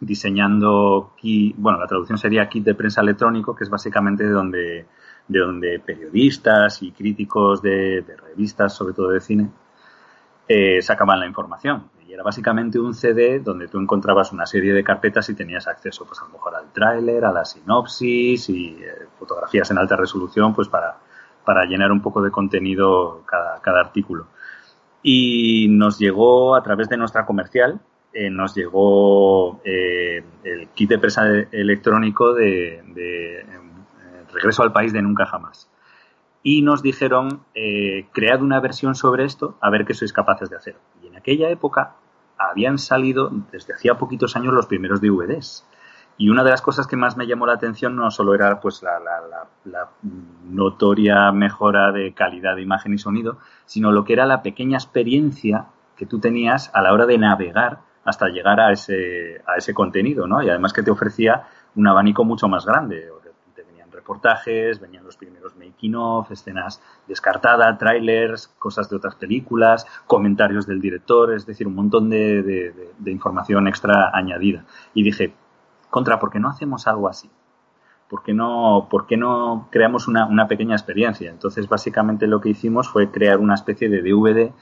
diseñando, 0.00 1.12
bueno, 1.56 1.78
la 1.78 1.86
traducción 1.86 2.18
sería 2.18 2.48
kit 2.48 2.64
de 2.64 2.74
prensa 2.74 3.02
electrónico, 3.02 3.54
que 3.54 3.64
es 3.64 3.70
básicamente 3.70 4.26
donde 4.28 4.86
de 5.30 5.38
donde 5.38 5.78
periodistas 5.78 6.82
y 6.82 6.90
críticos 6.90 7.62
de, 7.62 8.04
revistas, 8.20 8.74
sobre 8.74 8.94
todo 8.94 9.10
de 9.10 9.20
cine, 9.20 9.48
eh, 10.48 10.82
sacaban 10.82 11.20
la 11.20 11.26
información. 11.26 11.88
Y 12.04 12.12
era 12.12 12.24
básicamente 12.24 12.80
un 12.80 12.94
CD 12.94 13.38
donde 13.38 13.68
tú 13.68 13.78
encontrabas 13.78 14.32
una 14.32 14.44
serie 14.44 14.72
de 14.72 14.82
carpetas 14.82 15.28
y 15.28 15.34
tenías 15.34 15.68
acceso, 15.68 16.04
pues 16.04 16.20
a 16.20 16.24
lo 16.24 16.30
mejor 16.30 16.56
al 16.56 16.72
tráiler, 16.72 17.24
a 17.24 17.32
la 17.32 17.44
sinopsis 17.44 18.48
y 18.48 18.76
eh, 18.80 19.06
fotografías 19.20 19.70
en 19.70 19.78
alta 19.78 19.94
resolución, 19.94 20.52
pues 20.52 20.66
para, 20.66 20.98
para 21.44 21.64
llenar 21.64 21.92
un 21.92 22.02
poco 22.02 22.20
de 22.20 22.32
contenido 22.32 23.22
cada, 23.24 23.60
cada 23.62 23.80
artículo. 23.80 24.26
Y 25.00 25.68
nos 25.70 25.96
llegó 26.00 26.56
a 26.56 26.62
través 26.64 26.88
de 26.88 26.96
nuestra 26.96 27.24
comercial, 27.24 27.80
eh, 28.12 28.30
nos 28.30 28.56
llegó 28.56 29.60
el 29.62 30.68
kit 30.74 30.90
de 30.90 30.98
presa 30.98 31.24
electrónico 31.52 32.34
de, 32.34 32.82
de 32.88 33.44
regreso 34.32 34.62
al 34.62 34.72
país 34.72 34.92
de 34.92 35.02
nunca 35.02 35.26
jamás. 35.26 35.70
Y 36.42 36.62
nos 36.62 36.82
dijeron, 36.82 37.42
eh, 37.54 38.06
cread 38.12 38.42
una 38.42 38.60
versión 38.60 38.94
sobre 38.94 39.24
esto, 39.24 39.56
a 39.60 39.70
ver 39.70 39.84
qué 39.84 39.94
sois 39.94 40.12
capaces 40.12 40.48
de 40.48 40.56
hacer. 40.56 40.76
Y 41.02 41.08
en 41.08 41.16
aquella 41.16 41.50
época 41.50 41.96
habían 42.38 42.78
salido, 42.78 43.30
desde 43.52 43.74
hacía 43.74 43.98
poquitos 43.98 44.36
años, 44.36 44.54
los 44.54 44.66
primeros 44.66 45.00
DVDs. 45.00 45.66
Y 46.16 46.28
una 46.28 46.44
de 46.44 46.50
las 46.50 46.62
cosas 46.62 46.86
que 46.86 46.96
más 46.96 47.16
me 47.16 47.26
llamó 47.26 47.46
la 47.46 47.54
atención 47.54 47.96
no 47.96 48.10
solo 48.10 48.34
era 48.34 48.60
pues 48.60 48.82
la, 48.82 49.00
la, 49.64 49.88
notoria 50.50 51.32
mejora 51.32 51.92
de 51.92 52.12
calidad 52.12 52.56
de 52.56 52.62
imagen 52.62 52.92
y 52.92 52.98
sonido, 52.98 53.38
sino 53.64 53.90
lo 53.92 54.04
que 54.04 54.12
era 54.14 54.26
la 54.26 54.42
pequeña 54.42 54.76
experiencia 54.76 55.66
que 55.96 56.06
tú 56.06 56.18
tenías 56.18 56.70
a 56.74 56.82
la 56.82 56.92
hora 56.92 57.06
de 57.06 57.16
navegar 57.16 57.80
hasta 58.04 58.28
llegar 58.28 58.60
a 58.60 58.72
ese, 58.72 59.42
a 59.46 59.56
ese 59.56 59.72
contenido, 59.72 60.26
¿no? 60.26 60.42
Y 60.42 60.50
además 60.50 60.72
que 60.72 60.82
te 60.82 60.90
ofrecía 60.90 61.44
un 61.74 61.86
abanico 61.86 62.24
mucho 62.24 62.48
más 62.48 62.66
grande. 62.66 63.08
Reportajes, 64.00 64.80
venían 64.80 65.04
los 65.04 65.18
primeros 65.18 65.54
making 65.56 65.94
of, 65.94 66.30
escenas 66.30 66.80
descartadas, 67.06 67.78
trailers, 67.78 68.48
cosas 68.58 68.88
de 68.88 68.96
otras 68.96 69.14
películas, 69.14 69.86
comentarios 70.06 70.66
del 70.66 70.80
director, 70.80 71.34
es 71.34 71.44
decir, 71.44 71.66
un 71.66 71.74
montón 71.74 72.08
de, 72.08 72.72
información 73.04 73.68
extra 73.68 74.10
añadida. 74.14 74.64
Y 74.94 75.02
dije, 75.02 75.34
contra, 75.90 76.18
¿por 76.18 76.30
qué 76.30 76.40
no 76.40 76.48
hacemos 76.48 76.86
algo 76.86 77.08
así? 77.08 77.28
¿Por 78.08 78.22
qué 78.22 78.32
no, 78.32 78.88
por 78.90 79.06
no 79.18 79.68
creamos 79.70 80.08
una, 80.08 80.24
una 80.24 80.48
pequeña 80.48 80.74
experiencia? 80.74 81.30
Entonces, 81.30 81.68
básicamente 81.68 82.26
lo 82.26 82.40
que 82.40 82.48
hicimos 82.48 82.88
fue 82.88 83.10
crear 83.10 83.38
una 83.38 83.54
especie 83.54 83.90
de 83.90 84.00
DVD 84.00 84.52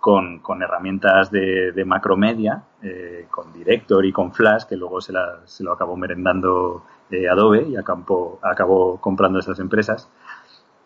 con, 0.00 0.38
con, 0.40 0.62
herramientas 0.62 1.30
de, 1.30 1.72
de 1.72 1.84
macromedia, 1.84 2.62
eh, 2.82 3.26
con 3.30 3.52
Director 3.52 4.04
y 4.04 4.12
con 4.12 4.32
Flash, 4.32 4.64
que 4.64 4.76
luego 4.76 5.00
se, 5.00 5.12
la, 5.12 5.40
se 5.44 5.64
lo 5.64 5.72
acabó 5.72 5.96
merendando 5.96 6.84
eh, 7.10 7.28
Adobe 7.28 7.66
y 7.68 7.76
acabó, 7.76 8.38
acabó 8.42 9.00
comprando 9.00 9.38
esas 9.38 9.58
empresas. 9.58 10.08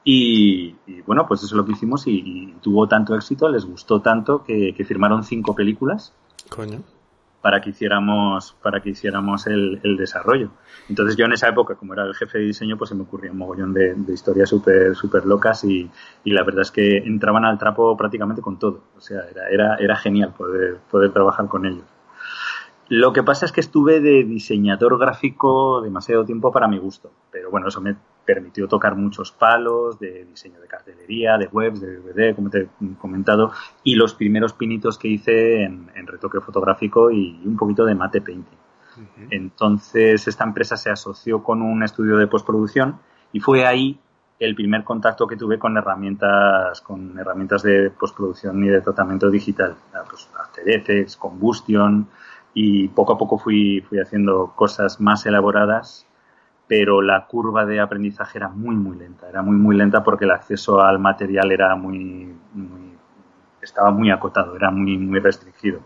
Y, 0.04 0.75
bueno, 1.07 1.26
pues 1.28 1.40
eso 1.42 1.54
es 1.54 1.57
lo 1.57 1.64
que 1.64 1.73
hicimos 1.73 2.07
y, 2.07 2.54
tuvo 2.61 2.88
tanto 2.88 3.14
éxito, 3.14 3.49
les 3.49 3.64
gustó 3.64 4.00
tanto 4.00 4.42
que, 4.42 4.75
que 4.75 4.85
firmaron 4.85 5.23
cinco 5.23 5.54
películas. 5.54 6.12
Coño 6.49 6.81
para 7.42 7.61
que 7.61 7.70
hiciéramos, 7.70 8.56
para 8.62 8.80
que 8.80 8.90
hiciéramos 8.90 9.46
el, 9.49 9.80
el, 9.82 9.96
desarrollo. 9.96 10.50
Entonces 10.88 11.16
yo 11.16 11.26
en 11.26 11.32
esa 11.32 11.49
época, 11.49 11.75
como 11.75 11.92
era 11.92 12.04
el 12.04 12.14
jefe 12.14 12.38
de 12.38 12.44
diseño, 12.44 12.78
pues 12.78 12.90
se 12.90 12.94
me 12.94 13.02
ocurría 13.02 13.32
un 13.32 13.38
mogollón 13.38 13.75
de, 13.75 13.94
de 13.94 14.12
historias 14.14 14.49
súper 14.49 14.94
super 14.94 15.26
locas 15.26 15.64
y, 15.64 15.90
y, 16.25 16.30
la 16.30 16.44
verdad 16.44 16.62
es 16.62 16.70
que 16.70 16.99
entraban 16.99 17.44
al 17.44 17.58
trapo 17.58 17.96
prácticamente 17.96 18.40
con 18.40 18.58
todo. 18.58 18.84
O 18.96 19.00
sea, 19.00 19.22
era, 19.28 19.49
era, 19.50 19.76
era 19.76 19.96
genial 19.96 20.32
poder, 20.38 20.78
poder 20.90 21.12
trabajar 21.12 21.49
con 21.49 21.66
ellos. 21.66 21.84
Lo 22.94 23.14
que 23.14 23.22
pasa 23.22 23.46
es 23.46 23.52
que 23.52 23.62
estuve 23.62 24.00
de 24.00 24.22
diseñador 24.22 24.99
gráfico 24.99 25.80
demasiado 25.80 26.26
tiempo 26.26 26.52
para 26.52 26.68
mi 26.68 26.76
gusto, 26.76 27.11
pero 27.30 27.50
bueno, 27.50 27.68
eso 27.68 27.80
me 27.80 27.96
permitió 28.26 28.68
tocar 28.68 28.96
muchos 28.96 29.32
palos 29.32 29.99
de 29.99 30.26
diseño 30.26 30.61
de 30.61 30.66
cartelería, 30.66 31.38
de 31.38 31.46
webs, 31.46 31.80
de 31.80 31.96
DVD, 31.96 32.34
como 32.37 32.50
te 32.50 32.58
he 32.58 32.68
comentado, 33.00 33.50
y 33.82 33.94
los 33.94 34.12
primeros 34.12 34.52
pinitos 34.52 34.99
que 34.99 35.08
hice 35.08 35.62
en, 35.62 35.88
retoque 36.06 36.40
fotográfico 36.40 37.11
y 37.11 37.40
un 37.46 37.56
poquito 37.56 37.87
de 37.87 37.94
mate 37.94 38.20
painting. 38.20 38.58
Entonces, 39.30 40.28
esta 40.28 40.44
empresa 40.44 40.76
se 40.76 40.90
asoció 40.90 41.42
con 41.42 41.62
un 41.62 41.82
estudio 41.82 42.18
de 42.18 42.26
postproducción 42.26 42.99
y 43.32 43.40
fue 43.40 43.64
ahí 43.64 43.99
el 44.38 44.54
primer 44.54 44.84
contacto 44.84 45.26
que 45.26 45.38
tuve 45.38 45.58
con 45.58 45.78
herramientas, 45.78 46.82
con 46.82 47.18
herramientas 47.18 47.62
de 47.62 47.88
postproducción 47.88 48.62
y 48.64 48.68
de 48.68 48.82
tratamiento 48.82 49.30
digital. 49.30 49.76
Pues, 50.11 50.28
After 50.38 50.68
Effects, 50.68 51.16
Combustion, 51.16 52.06
y 52.54 52.88
poco 52.88 53.14
a 53.14 53.18
poco 53.18 53.38
fui, 53.38 53.80
fui 53.88 53.99
haciendo 53.99 54.52
cosas 54.56 55.00
más 55.00 55.25
elaboradas 55.26 56.06
pero 56.73 57.02
la 57.02 57.26
curva 57.26 57.66
de 57.66 57.80
aprendizaje 57.80 58.38
era 58.38 58.49
muy, 58.49 58.75
muy 58.75 58.97
lenta. 58.97 59.28
Era 59.28 59.42
muy, 59.42 59.56
muy 59.56 59.76
lenta 59.76 60.02
porque 60.02 60.25
el 60.25 60.30
acceso 60.30 60.80
al 60.80 60.99
material 60.99 61.52
era 61.52 61.76
muy, 61.76 62.35
estaba 63.61 63.90
muy 63.90 64.11
acotado, 64.11 64.56
era 64.56 64.71
muy, 64.71 64.97
muy 64.97 65.21
restringido. 65.21 65.80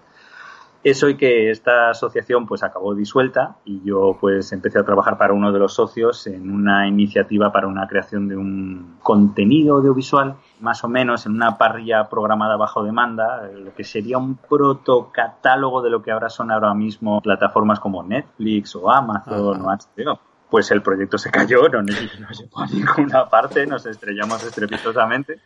Eso 0.87 1.09
y 1.09 1.17
que 1.17 1.51
esta 1.51 1.91
asociación 1.91 2.47
pues 2.47 2.63
acabó 2.63 2.95
disuelta 2.95 3.57
y 3.65 3.83
yo 3.83 4.17
pues 4.21 4.53
empecé 4.53 4.79
a 4.79 4.85
trabajar 4.85 5.19
para 5.19 5.33
uno 5.33 5.51
de 5.51 5.59
los 5.59 5.75
socios 5.75 6.29
en 6.29 6.49
una 6.49 6.87
iniciativa 6.87 7.51
para 7.51 7.67
una 7.67 7.89
creación 7.89 8.29
de 8.29 8.37
un 8.37 8.97
contenido 9.03 9.79
audiovisual, 9.79 10.37
más 10.61 10.85
o 10.85 10.89
menos 10.89 11.27
en 11.27 11.33
una 11.33 11.59
parrilla 11.59 12.09
programada 12.09 12.57
bajo 12.57 12.85
demanda, 12.85 13.51
lo 13.53 13.75
que 13.75 13.83
sería 13.83 14.17
un 14.17 14.37
protocatálogo 14.37 15.83
de 15.83 15.91
lo 15.91 16.03
que 16.03 16.13
ahora 16.13 16.31
son 16.31 16.53
ahora 16.53 16.73
mismo 16.73 17.21
plataformas 17.21 17.81
como 17.81 18.05
Netflix 18.05 18.77
o 18.77 18.89
Amazon 18.89 19.63
o 19.63 19.69
HBO 19.69 20.21
pues 20.49 20.71
el 20.71 20.83
proyecto 20.83 21.19
se 21.19 21.33
cayó, 21.33 21.69
no, 21.69 21.83
no 21.83 21.89
llegó 21.89 22.61
a 22.61 22.67
ninguna 22.69 23.29
parte, 23.29 23.67
nos 23.67 23.87
estrellamos 23.87 24.45
estrepitosamente 24.45 25.41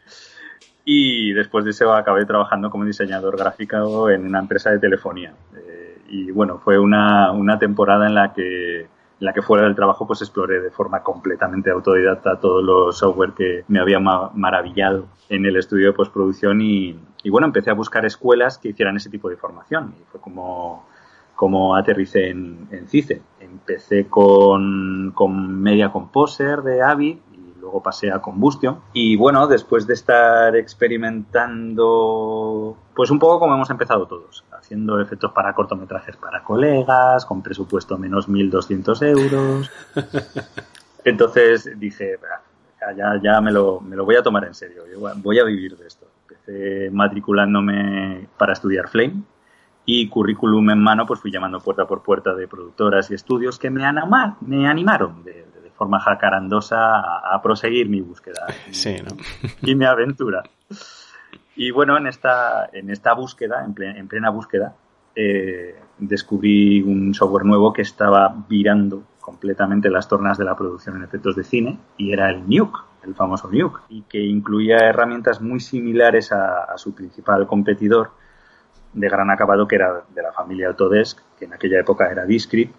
y 0.85 1.33
después 1.33 1.65
de 1.65 1.71
eso 1.71 1.93
acabé 1.93 2.25
trabajando 2.25 2.71
como 2.71 2.85
diseñador 2.85 3.37
gráfico 3.37 4.11
en 4.11 4.27
una 4.27 4.41
empresa 4.41 4.71
de 4.71 4.79
telefonía. 4.79 5.35
Eh, 5.57 6.03
y 6.09 6.31
bueno, 6.31 6.59
fue 6.59 6.79
una, 6.79 7.33
una 7.33 7.59
temporada 7.59 8.07
en 8.07 8.15
la 8.15 8.33
que 8.33 8.89
en 9.21 9.27
la 9.27 9.33
que 9.35 9.43
fuera 9.43 9.65
del 9.65 9.75
trabajo 9.75 10.07
pues 10.07 10.23
exploré 10.23 10.61
de 10.61 10.71
forma 10.71 11.03
completamente 11.03 11.71
autodidacta 11.71 12.41
todos 12.41 12.65
los 12.65 12.97
software 12.97 13.33
que 13.33 13.65
me 13.69 13.79
había 13.79 14.01
maravillado 14.01 15.09
en 15.29 15.45
el 15.45 15.57
estudio 15.57 15.89
de 15.89 15.93
postproducción 15.93 16.61
y, 16.63 16.99
bueno, 17.31 17.47
empecé 17.47 17.71
a 17.71 17.75
buscar 17.75 18.05
escuelas 18.07 18.57
que 18.57 18.71
hicieran 18.71 18.97
ese 18.97 19.11
tipo 19.11 19.29
de 19.29 19.37
formación 19.37 19.95
y 20.01 20.05
fue 20.11 20.21
como 20.21 20.89
como 21.37 21.75
aterricé 21.75 22.29
en, 22.29 22.69
CICE. 22.87 23.23
Empecé 23.41 24.09
con, 24.09 25.13
con 25.15 25.63
Media 25.63 25.91
Composer 25.91 26.61
de 26.61 26.83
Avid 26.83 27.17
luego 27.71 27.83
pasé 27.83 28.11
a 28.11 28.21
Combustion. 28.21 28.81
Y 28.93 29.17
bueno, 29.17 29.47
después 29.47 29.87
de 29.87 29.95
estar 29.95 30.55
experimentando, 30.57 32.77
pues 32.95 33.11
un 33.11 33.21
poco 33.21 33.39
como 33.39 33.55
hemos 33.55 33.71
empezado 33.71 34.07
todos, 34.07 34.45
haciendo 34.51 35.01
efectos 35.01 35.33
para 35.33 35.55
cortometrajes 35.55 36.17
para 36.17 36.43
colegas, 36.43 37.25
con 37.25 37.41
presupuesto 37.43 37.97
menos 37.97 38.29
1.200 38.29 39.07
euros. 39.07 39.71
Entonces 41.05 41.71
dije, 41.79 42.19
ya, 42.97 43.21
ya 43.23 43.41
me, 43.41 43.53
lo, 43.53 43.81
me 43.81 43.95
lo 43.95 44.05
voy 44.05 44.17
a 44.17 44.23
tomar 44.23 44.45
en 44.45 44.55
serio, 44.55 44.83
voy 45.17 45.39
a 45.39 45.45
vivir 45.45 45.77
de 45.77 45.87
esto. 45.87 46.09
Empecé 46.29 46.91
matriculándome 46.91 48.27
para 48.37 48.53
estudiar 48.53 48.89
Flame 48.89 49.23
y 49.85 50.09
currículum 50.09 50.71
en 50.71 50.81
mano, 50.81 51.07
pues 51.07 51.21
fui 51.21 51.31
llamando 51.31 51.61
puerta 51.61 51.87
por 51.87 52.03
puerta 52.03 52.35
de 52.35 52.49
productoras 52.49 53.11
y 53.11 53.15
estudios 53.15 53.59
que 53.59 53.71
me, 53.71 53.85
animar, 53.85 54.35
me 54.41 54.69
animaron 54.69 55.23
de, 55.25 55.33
de 55.33 55.60
forma 55.81 55.99
jacarandosa 55.99 56.77
a, 56.77 57.35
a, 57.35 57.41
proseguir 57.41 57.89
mi 57.89 58.03
búsqueda 58.03 58.45
y, 58.69 58.75
sí, 58.83 58.97
¿no? 59.03 59.17
y 59.63 59.75
mi 59.75 59.87
aventura. 59.87 60.43
Y 61.57 61.71
bueno, 61.71 61.97
en 61.97 62.07
esta, 62.07 62.69
en 62.71 62.91
esta 62.91 63.15
búsqueda, 63.15 63.65
en 63.65 63.73
plena, 63.73 63.99
en 63.99 64.07
plena 64.07 64.29
búsqueda, 64.29 64.75
eh, 65.17 65.75
descubrí 65.99 66.83
un 66.83 67.15
software 67.15 67.47
nuevo 67.47 67.73
que 67.73 67.81
estaba 67.81 68.35
virando 68.47 69.05
completamente 69.21 69.89
las 69.89 70.07
tornas 70.07 70.37
de 70.37 70.45
la 70.45 70.55
producción 70.55 70.97
en 70.97 71.05
efectos 71.05 71.35
de 71.35 71.45
cine 71.45 71.79
y 71.97 72.13
era 72.13 72.29
el 72.29 72.47
Nuke, 72.47 72.81
el 73.03 73.15
famoso 73.15 73.49
Nuke, 73.51 73.81
y 73.89 74.03
que 74.03 74.21
incluía 74.21 74.77
herramientas 74.81 75.41
muy 75.41 75.61
similares 75.61 76.31
a, 76.31 76.65
a 76.65 76.77
su 76.77 76.95
principal 76.95 77.47
competidor, 77.47 78.11
de 78.93 79.09
gran 79.09 79.31
acabado 79.31 79.67
que 79.67 79.77
era 79.77 80.03
de 80.15 80.23
la 80.23 80.33
familia 80.33 80.69
Autodesk, 80.69 81.21
que 81.39 81.47
en 81.47 81.55
aquella 81.55 81.81
época 81.81 82.11
era 82.11 82.27
Discrete, 82.27 82.75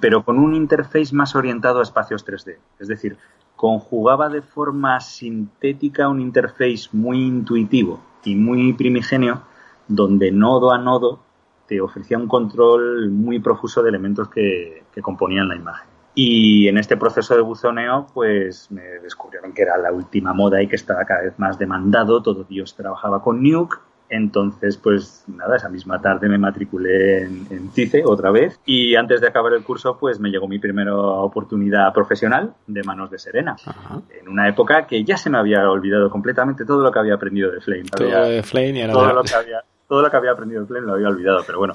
pero 0.00 0.24
con 0.24 0.38
un 0.38 0.54
interface 0.54 1.14
más 1.14 1.34
orientado 1.34 1.80
a 1.80 1.82
espacios 1.82 2.26
3D. 2.26 2.56
Es 2.78 2.88
decir, 2.88 3.16
conjugaba 3.56 4.28
de 4.28 4.42
forma 4.42 5.00
sintética 5.00 6.08
un 6.08 6.20
interface 6.20 6.88
muy 6.92 7.18
intuitivo 7.18 8.00
y 8.24 8.34
muy 8.34 8.72
primigenio, 8.72 9.42
donde 9.88 10.30
nodo 10.30 10.72
a 10.72 10.78
nodo 10.78 11.20
te 11.66 11.80
ofrecía 11.80 12.18
un 12.18 12.28
control 12.28 13.10
muy 13.10 13.40
profuso 13.40 13.82
de 13.82 13.90
elementos 13.90 14.28
que, 14.28 14.84
que 14.92 15.02
componían 15.02 15.48
la 15.48 15.56
imagen. 15.56 15.88
Y 16.14 16.66
en 16.66 16.78
este 16.78 16.96
proceso 16.96 17.34
de 17.36 17.42
buzoneo, 17.42 18.06
pues 18.12 18.70
me 18.70 18.82
descubrieron 18.82 19.52
que 19.52 19.62
era 19.62 19.76
la 19.76 19.92
última 19.92 20.32
moda 20.32 20.60
y 20.60 20.66
que 20.66 20.76
estaba 20.76 21.04
cada 21.04 21.22
vez 21.22 21.38
más 21.38 21.58
demandado. 21.58 22.22
Todo 22.22 22.44
Dios 22.44 22.74
trabajaba 22.74 23.22
con 23.22 23.42
Nuke 23.42 23.78
entonces, 24.10 24.76
pues 24.78 25.24
nada, 25.26 25.56
esa 25.56 25.68
misma 25.68 26.00
tarde 26.00 26.28
me 26.28 26.38
matriculé 26.38 27.22
en, 27.22 27.46
en, 27.50 27.70
CICE 27.72 28.02
otra 28.06 28.30
vez 28.30 28.58
y 28.64 28.96
antes 28.96 29.20
de 29.20 29.28
acabar 29.28 29.52
el 29.52 29.62
curso, 29.62 29.98
pues 29.98 30.18
me 30.18 30.30
llegó 30.30 30.48
mi 30.48 30.58
primera 30.58 30.94
oportunidad 30.96 31.92
profesional 31.92 32.54
de 32.66 32.82
manos 32.84 33.10
de 33.10 33.18
Serena. 33.18 33.56
Ajá. 33.64 34.00
En 34.18 34.28
una 34.28 34.48
época 34.48 34.86
que 34.86 35.04
ya 35.04 35.16
se 35.16 35.28
me 35.28 35.38
había 35.38 35.68
olvidado 35.70 36.10
completamente 36.10 36.64
todo 36.64 36.82
lo 36.82 36.90
que 36.90 36.98
había 36.98 37.14
aprendido 37.14 37.50
de 37.50 37.60
Flame. 37.60 37.84
Todo 37.84 38.06
había, 38.06 38.20
de 38.20 38.42
Flame 38.42 38.88
todo, 38.88 39.12
lo 39.12 39.22
que 39.22 39.34
había, 39.34 39.62
todo 39.86 40.02
lo 40.02 40.10
que 40.10 40.16
había 40.16 40.32
aprendido 40.32 40.62
de 40.62 40.66
Flame 40.66 40.86
lo 40.86 40.94
había 40.94 41.08
olvidado, 41.08 41.42
pero 41.46 41.58
bueno, 41.58 41.74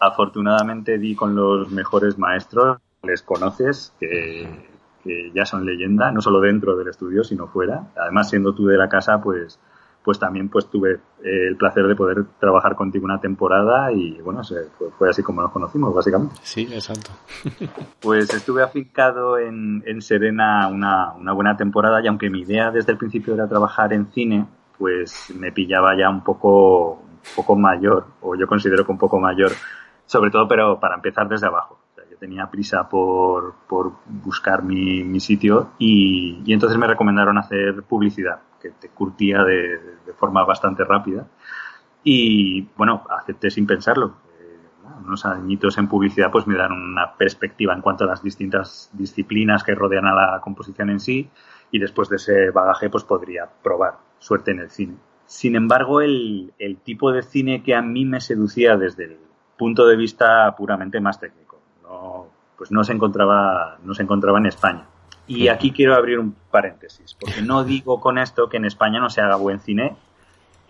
afortunadamente 0.00 0.98
di 0.98 1.14
con 1.14 1.34
los 1.34 1.70
mejores 1.70 2.18
maestros, 2.18 2.78
les 3.04 3.22
conoces, 3.22 3.92
que, 4.00 4.68
que 5.04 5.30
ya 5.32 5.44
son 5.44 5.64
leyenda, 5.64 6.10
no 6.10 6.20
solo 6.20 6.40
dentro 6.40 6.76
del 6.76 6.88
estudio, 6.88 7.22
sino 7.22 7.46
fuera. 7.46 7.84
Además, 7.96 8.30
siendo 8.30 8.52
tú 8.52 8.66
de 8.66 8.76
la 8.76 8.88
casa, 8.88 9.20
pues 9.20 9.60
pues 10.08 10.18
también 10.18 10.48
pues 10.48 10.70
tuve 10.70 10.92
eh, 11.22 11.48
el 11.48 11.56
placer 11.58 11.86
de 11.86 11.94
poder 11.94 12.24
trabajar 12.40 12.74
contigo 12.74 13.04
una 13.04 13.20
temporada 13.20 13.92
y 13.92 14.18
bueno, 14.22 14.42
se, 14.42 14.70
fue, 14.78 14.90
fue, 14.92 15.10
así 15.10 15.22
como 15.22 15.42
nos 15.42 15.52
conocimos 15.52 15.94
básicamente. 15.94 16.34
Sí, 16.40 16.66
exacto. 16.72 17.10
pues 18.00 18.32
estuve 18.32 18.62
afincado 18.62 19.38
en, 19.38 19.82
en 19.84 20.00
Serena 20.00 20.68
una, 20.68 21.12
una, 21.12 21.34
buena 21.34 21.58
temporada 21.58 22.02
y 22.02 22.06
aunque 22.06 22.30
mi 22.30 22.40
idea 22.40 22.70
desde 22.70 22.92
el 22.92 22.96
principio 22.96 23.34
era 23.34 23.46
trabajar 23.46 23.92
en 23.92 24.10
cine, 24.10 24.46
pues 24.78 25.30
me 25.38 25.52
pillaba 25.52 25.94
ya 25.94 26.08
un 26.08 26.24
poco, 26.24 26.92
un 26.92 27.36
poco 27.36 27.54
mayor, 27.54 28.06
o 28.22 28.34
yo 28.34 28.46
considero 28.46 28.86
que 28.86 28.92
un 28.92 28.98
poco 28.98 29.20
mayor, 29.20 29.52
sobre 30.06 30.30
todo 30.30 30.48
pero 30.48 30.80
para 30.80 30.94
empezar 30.94 31.28
desde 31.28 31.48
abajo. 31.48 31.78
Tenía 32.18 32.50
prisa 32.50 32.88
por, 32.88 33.54
por 33.68 33.92
buscar 34.06 34.64
mi, 34.64 35.04
mi 35.04 35.20
sitio 35.20 35.72
y, 35.78 36.42
y, 36.46 36.52
entonces 36.54 36.76
me 36.78 36.88
recomendaron 36.88 37.38
hacer 37.38 37.84
publicidad, 37.84 38.40
que 38.60 38.70
te 38.70 38.88
curtía 38.88 39.42
de, 39.44 39.78
de 40.06 40.12
forma 40.14 40.44
bastante 40.44 40.84
rápida. 40.84 41.26
Y 42.04 42.62
bueno, 42.76 43.04
acepté 43.10 43.50
sin 43.50 43.66
pensarlo. 43.66 44.14
Eh, 44.40 44.58
unos 45.04 45.26
añitos 45.26 45.78
en 45.78 45.88
publicidad 45.88 46.30
pues 46.30 46.46
me 46.46 46.56
dan 46.56 46.72
una 46.72 47.14
perspectiva 47.14 47.74
en 47.74 47.80
cuanto 47.80 48.04
a 48.04 48.06
las 48.06 48.22
distintas 48.22 48.90
disciplinas 48.92 49.64
que 49.64 49.74
rodean 49.74 50.06
a 50.06 50.14
la 50.14 50.40
composición 50.40 50.90
en 50.90 51.00
sí 51.00 51.28
y 51.70 51.78
después 51.78 52.08
de 52.08 52.16
ese 52.16 52.50
bagaje 52.50 52.88
pues 52.88 53.04
podría 53.04 53.48
probar 53.62 53.98
suerte 54.18 54.52
en 54.52 54.60
el 54.60 54.70
cine. 54.70 54.96
Sin 55.26 55.56
embargo, 55.56 56.00
el, 56.00 56.54
el 56.58 56.78
tipo 56.78 57.12
de 57.12 57.22
cine 57.22 57.62
que 57.62 57.74
a 57.74 57.82
mí 57.82 58.04
me 58.06 58.20
seducía 58.20 58.76
desde 58.76 59.04
el 59.04 59.18
punto 59.58 59.86
de 59.86 59.96
vista 59.96 60.54
puramente 60.56 61.00
más 61.00 61.20
técnico, 61.20 61.60
no, 61.82 62.28
pues 62.56 62.70
no 62.70 62.82
se 62.84 62.92
encontraba, 62.94 63.76
no 63.84 63.92
se 63.92 64.04
encontraba 64.04 64.38
en 64.38 64.46
España. 64.46 64.86
Y 65.28 65.48
aquí 65.48 65.72
quiero 65.72 65.94
abrir 65.94 66.18
un 66.18 66.34
paréntesis, 66.50 67.14
porque 67.14 67.42
no 67.42 67.62
digo 67.62 68.00
con 68.00 68.16
esto 68.16 68.48
que 68.48 68.56
en 68.56 68.64
España 68.64 68.98
no 68.98 69.10
se 69.10 69.20
haga 69.20 69.36
buen 69.36 69.60
cine, 69.60 69.94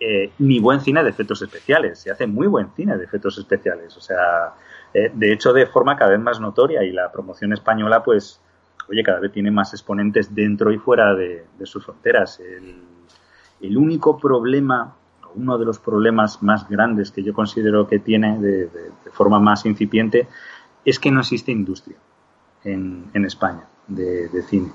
eh, 0.01 0.31
ni 0.37 0.59
buen 0.59 0.81
cine 0.81 1.01
de 1.01 1.09
efectos 1.09 1.41
especiales. 1.41 1.99
Se 1.99 2.11
hace 2.11 2.27
muy 2.27 2.45
buen 2.45 2.69
cine 2.75 2.97
de 2.97 3.05
efectos 3.05 3.37
especiales. 3.37 3.95
O 3.95 4.01
sea, 4.01 4.53
eh, 4.93 5.11
de 5.13 5.31
hecho, 5.31 5.53
de 5.53 5.65
forma 5.65 5.95
cada 5.95 6.11
vez 6.11 6.19
más 6.19 6.41
notoria 6.41 6.83
y 6.83 6.91
la 6.91 7.09
promoción 7.09 7.53
española, 7.53 8.03
pues, 8.03 8.41
oye, 8.89 9.01
cada 9.01 9.21
vez 9.21 9.31
tiene 9.31 9.49
más 9.49 9.73
exponentes 9.73 10.35
dentro 10.35 10.73
y 10.73 10.77
fuera 10.77 11.15
de, 11.15 11.45
de 11.57 11.65
sus 11.65 11.85
fronteras. 11.85 12.41
El, 12.41 12.83
el, 13.61 13.77
único 13.77 14.17
problema, 14.17 14.93
uno 15.35 15.57
de 15.57 15.65
los 15.65 15.79
problemas 15.79 16.43
más 16.43 16.67
grandes 16.67 17.11
que 17.11 17.23
yo 17.23 17.33
considero 17.33 17.87
que 17.87 17.99
tiene 17.99 18.39
de, 18.39 18.65
de, 18.67 18.91
de 19.05 19.11
forma 19.11 19.39
más 19.39 19.65
incipiente, 19.65 20.27
es 20.83 20.99
que 20.99 21.11
no 21.11 21.21
existe 21.21 21.53
industria 21.53 21.97
en, 22.65 23.05
en 23.13 23.23
España 23.23 23.63
de, 23.89 24.41
cine. 24.43 24.71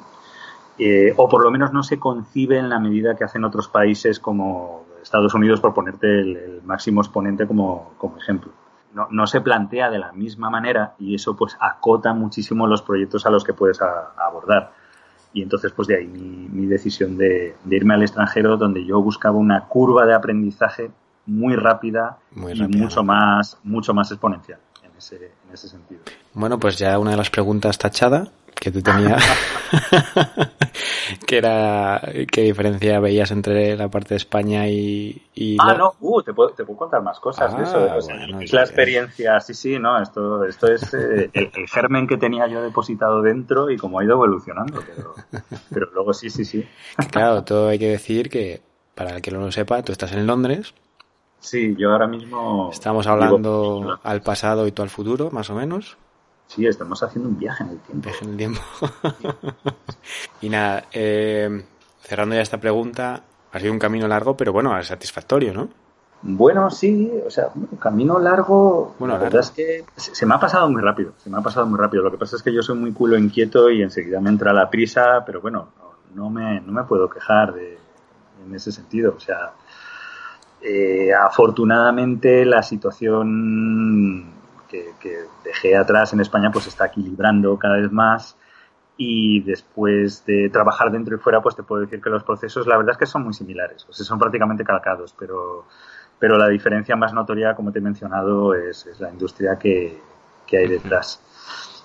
Eh, 0.78 1.14
o 1.16 1.28
por 1.28 1.42
lo 1.42 1.50
menos 1.50 1.73
no 1.73 1.83
se 1.83 1.99
concibe 1.99 2.59
en 2.59 2.68
la 2.68 2.78
medida 2.78 3.16
que 3.16 3.25
hacen 3.25 3.44
otros 3.44 3.68
países 3.68 4.18
como 4.18 4.85
Estados 5.02 5.35
Unidos, 5.35 5.61
por 5.61 5.75
ponerte 5.75 6.06
el, 6.06 6.37
el 6.37 6.62
máximo 6.62 7.00
exponente 7.00 7.47
como, 7.47 7.92
como 7.99 8.18
ejemplo. 8.18 8.52
No, 8.94 9.09
no, 9.11 9.26
se 9.26 9.40
plantea 9.40 9.90
de 9.90 9.99
la 9.99 10.12
misma 10.12 10.50
manera 10.50 10.94
y 10.99 11.14
eso 11.14 11.37
pues 11.37 11.56
acota 11.61 12.14
muchísimo 12.14 12.66
los 12.66 12.83
proyectos 12.83 13.26
a 13.26 13.30
los 13.30 13.44
que 13.44 13.52
puedes 13.52 13.83
a, 13.83 14.12
a 14.16 14.26
abordar. 14.26 14.73
Y 15.33 15.42
entonces 15.42 15.73
pues 15.73 15.88
de 15.88 15.99
ahí 15.99 16.06
mi, 16.06 16.49
mi 16.49 16.66
decisión 16.66 17.16
de, 17.16 17.56
de, 17.64 17.76
irme 17.76 17.94
al 17.94 18.02
extranjero 18.02 18.56
donde 18.56 18.85
yo 18.85 19.00
buscaba 19.02 19.37
una 19.37 19.66
curva 19.66 20.06
de 20.06 20.14
aprendizaje 20.14 20.90
muy 21.26 21.56
rápida, 21.56 22.18
muy 22.33 22.54
rápida. 22.54 22.78
y 22.78 22.83
mucho 22.83 23.02
más, 23.02 23.59
mucho 23.64 23.94
más 23.94 24.11
exponencial 24.12 24.61
en 24.85 24.97
ese, 24.97 25.16
en 25.16 25.52
ese 25.52 25.68
sentido. 25.68 26.02
Bueno, 26.33 26.59
pues 26.59 26.76
ya 26.78 26.97
una 26.99 27.11
de 27.11 27.16
las 27.16 27.30
preguntas 27.30 27.78
tachada 27.78 28.28
que 28.54 28.70
tú 28.70 28.80
tenías, 28.80 29.23
que 31.26 31.38
era 31.38 32.00
qué 32.30 32.42
diferencia 32.42 33.00
veías 33.00 33.30
entre 33.30 33.76
la 33.76 33.88
parte 33.88 34.11
de 34.11 34.16
España 34.16 34.68
y... 34.68 35.23
y 35.34 35.56
ah, 35.61 35.73
la... 35.73 35.78
no, 35.78 35.94
uh, 36.00 36.23
te, 36.23 36.32
puedo, 36.32 36.50
te, 36.50 36.64
puedo, 36.64 36.78
contar 36.78 37.02
más 37.02 37.20
cosas 37.20 37.52
ah, 37.52 37.56
de 37.56 37.62
eso. 37.64 37.80
De, 37.80 37.90
o 37.90 38.00
sea, 38.00 38.16
bueno, 38.16 38.40
es 38.40 38.52
la 38.52 38.62
experiencia, 38.62 39.40
sí, 39.40 39.54
sí, 39.54 39.78
no, 39.78 40.00
esto, 40.00 40.44
esto 40.44 40.68
es 40.68 40.94
eh, 40.94 41.30
el, 41.32 41.50
el, 41.54 41.68
germen 41.68 42.06
que 42.06 42.16
tenía 42.16 42.46
yo 42.46 42.62
depositado 42.62 43.23
dentro 43.23 43.70
y 43.70 43.76
cómo 43.76 43.99
ha 43.99 44.04
ido 44.04 44.14
evolucionando, 44.14 44.80
pero, 44.87 45.14
pero 45.70 45.90
luego 45.92 46.12
sí, 46.12 46.30
sí, 46.30 46.44
sí. 46.44 46.66
Claro, 47.11 47.44
todo 47.44 47.68
hay 47.68 47.78
que 47.78 47.88
decir 47.88 48.30
que, 48.30 48.62
para 48.94 49.16
el 49.16 49.23
que 49.23 49.30
no 49.30 49.40
lo 49.40 49.52
sepa, 49.52 49.82
tú 49.82 49.92
estás 49.92 50.12
en 50.12 50.26
Londres. 50.26 50.75
Sí, 51.40 51.75
yo 51.76 51.90
ahora 51.92 52.06
mismo... 52.06 52.70
Estamos 52.73 53.06
hablando 53.06 53.80
vivo... 53.80 53.99
al 54.02 54.23
pasado 54.23 54.66
y 54.66 54.73
tú 54.73 54.80
al 54.80 54.88
futuro, 54.88 55.30
más 55.30 55.50
o 55.50 55.54
menos. 55.54 55.99
Sí, 56.54 56.66
estamos 56.66 57.02
haciendo 57.02 57.28
un 57.28 57.38
viaje 57.38 57.64
en 57.64 57.70
el 57.70 57.78
tiempo. 57.78 58.08
Viaje 58.08 58.25
en 58.25 58.30
el 58.30 58.37
tiempo. 58.37 58.61
y 60.40 60.49
nada, 60.49 60.84
eh, 60.92 61.64
cerrando 62.00 62.37
ya 62.37 62.42
esta 62.42 62.61
pregunta, 62.61 63.25
ha 63.50 63.58
sido 63.58 63.73
un 63.73 63.80
camino 63.80 64.06
largo, 64.06 64.37
pero 64.37 64.52
bueno, 64.52 64.80
satisfactorio, 64.84 65.52
¿no? 65.52 65.68
Bueno, 66.23 66.70
sí, 66.70 67.11
o 67.26 67.30
sea, 67.30 67.49
un 67.54 67.76
camino 67.76 68.20
largo. 68.20 68.94
Bueno, 69.00 69.14
la 69.14 69.25
verdad 69.25 69.40
es 69.40 69.50
que 69.50 69.85
se 69.96 70.24
me 70.26 70.35
ha 70.35 70.38
pasado 70.38 70.70
muy 70.70 70.81
rápido, 70.81 71.12
se 71.18 71.29
me 71.29 71.38
ha 71.38 71.40
pasado 71.40 71.66
muy 71.66 71.79
rápido. 71.79 72.05
Lo 72.05 72.11
que 72.12 72.18
pasa 72.18 72.37
es 72.37 72.42
que 72.42 72.55
yo 72.55 72.62
soy 72.62 72.79
muy 72.79 72.92
culo 72.92 73.18
inquieto 73.18 73.68
y 73.68 73.83
enseguida 73.83 74.20
me 74.20 74.31
entra 74.31 74.52
la 74.52 74.70
prisa, 74.70 75.24
pero 75.26 75.40
bueno, 75.40 75.70
no, 75.76 75.94
no 76.14 76.31
me, 76.31 76.61
no 76.61 76.72
me 76.72 76.85
puedo 76.85 77.11
quejar 77.11 77.52
de, 77.52 77.79
en 78.46 78.55
ese 78.55 78.70
sentido. 78.70 79.14
O 79.16 79.20
sea, 79.20 79.52
eh, 80.62 81.12
afortunadamente 81.12 82.44
la 82.46 82.62
situación 82.62 84.43
que, 85.00 85.24
dejé 85.44 85.76
atrás 85.76 86.12
en 86.12 86.20
España 86.20 86.50
pues 86.52 86.66
está 86.66 86.87
equilibrando 86.87 87.58
cada 87.58 87.76
vez 87.76 87.90
más 87.92 88.37
y 88.96 89.40
después 89.40 90.24
de 90.24 90.48
trabajar 90.50 90.90
dentro 90.90 91.16
y 91.16 91.18
fuera 91.18 91.42
pues 91.42 91.56
te 91.56 91.62
puedo 91.62 91.82
decir 91.82 92.00
que 92.00 92.10
los 92.10 92.22
procesos 92.22 92.66
la 92.66 92.76
verdad 92.76 92.92
es 92.92 92.98
que 92.98 93.06
son 93.06 93.24
muy 93.24 93.34
similares, 93.34 93.87
o 93.88 93.92
sea, 93.92 94.06
son 94.06 94.18
prácticamente 94.18 94.64
calcados, 94.64 95.14
pero, 95.18 95.64
pero 96.18 96.37
la 96.37 96.48
diferencia 96.48 96.96
más 96.96 97.12
notoria, 97.12 97.54
como 97.54 97.72
te 97.72 97.78
he 97.78 97.82
mencionado, 97.82 98.54
es, 98.54 98.87
la 99.00 99.10
industria 99.10 99.58
que 99.58 100.00
hay 100.52 100.68
detrás. 100.68 101.20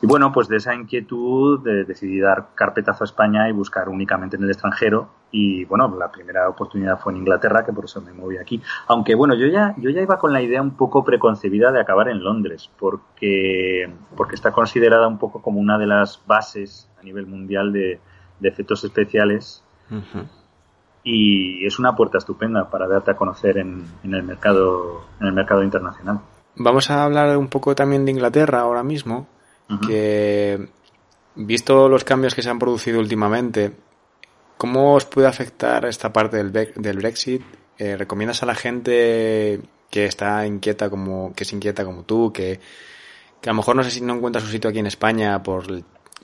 Y 0.02 0.08
bueno, 0.08 0.32
pues 0.32 0.48
de 0.48 0.58
esa 0.58 0.74
inquietud 0.74 1.62
de, 1.62 1.84
decidí 1.84 2.20
dar 2.20 2.50
carpetazo 2.56 3.04
a 3.04 3.06
España 3.06 3.50
y 3.50 3.52
buscar 3.52 3.90
únicamente 3.90 4.38
en 4.38 4.44
el 4.44 4.50
extranjero. 4.50 5.10
Y 5.32 5.66
bueno, 5.66 5.94
la 5.98 6.10
primera 6.10 6.48
oportunidad 6.48 7.00
fue 7.00 7.12
en 7.12 7.20
Inglaterra, 7.20 7.66
que 7.66 7.74
por 7.74 7.86
eso 7.86 8.02
me 8.02 8.14
moví 8.14 8.38
aquí. 8.38 8.62
Aunque 8.88 9.14
bueno, 9.14 9.36
yo 9.36 9.48
ya, 9.48 9.76
yo 9.78 9.90
ya 9.90 10.02
iba 10.02 10.18
con 10.18 10.32
la 10.32 10.42
idea 10.42 10.62
un 10.62 10.78
poco 10.78 11.04
preconcebida 11.04 11.72
de 11.72 11.82
acabar 11.82 12.08
en 12.08 12.24
Londres, 12.24 12.70
porque, 12.80 13.92
porque 14.16 14.36
está 14.36 14.52
considerada 14.52 15.08
un 15.08 15.18
poco 15.18 15.42
como 15.42 15.60
una 15.60 15.78
de 15.78 15.88
las 15.88 16.22
bases 16.26 16.90
a 17.00 17.04
nivel 17.04 17.28
mundial 17.28 17.74
de, 17.74 18.00
de 18.40 18.50
efectos 18.50 18.86
especiales. 18.86 19.64
Uh 19.92 19.96
-huh. 19.96 20.28
Y 21.04 21.66
es 21.66 21.78
una 21.78 21.96
puerta 21.96 22.18
estupenda 22.20 22.70
para 22.70 22.88
darte 22.88 23.12
a 23.12 23.16
conocer 23.16 23.58
en, 23.58 23.84
en, 24.04 24.14
el 24.14 24.24
mercado, 24.24 25.02
en 25.20 25.28
el 25.28 25.34
mercado 25.34 25.64
internacional. 25.64 26.20
Vamos 26.56 26.90
a 26.90 27.04
hablar 27.04 27.38
un 27.38 27.48
poco 27.48 27.76
también 27.76 28.06
de 28.06 28.12
Inglaterra 28.12 28.62
ahora 28.62 28.84
mismo 28.84 29.28
uh 29.70 29.74
-huh. 29.74 29.88
que 29.88 30.70
visto 31.36 31.88
los 31.88 32.04
cambios 32.04 32.36
que 32.36 32.42
se 32.42 32.50
han 32.50 32.60
producido 32.60 33.00
últimamente, 33.00 33.72
¿cómo 34.58 34.96
os 34.96 35.06
puede 35.06 35.28
afectar 35.28 35.86
esta 35.86 36.12
parte 36.12 36.38
del, 36.38 36.52
del 36.52 36.98
Brexit? 36.98 37.42
Eh, 37.78 37.96
¿Recomiendas 37.96 38.44
a 38.44 38.46
la 38.46 38.56
gente 38.56 39.62
que 39.90 40.06
está 40.06 40.46
inquieta 40.46 40.90
como, 40.90 41.34
que 41.34 41.46
se 41.46 41.56
inquieta 41.56 41.86
como 41.86 42.04
tú, 42.04 42.32
que, 42.34 42.60
que 43.42 43.50
a 43.50 43.54
lo 43.54 43.58
mejor 43.58 43.76
no 43.76 43.84
sé 43.84 43.92
si 43.92 44.02
no 44.02 44.16
encuentra 44.16 44.42
su 44.42 44.48
sitio 44.48 44.70
aquí 44.70 44.80
en 44.80 44.88
España 44.88 45.42
por, 45.42 45.66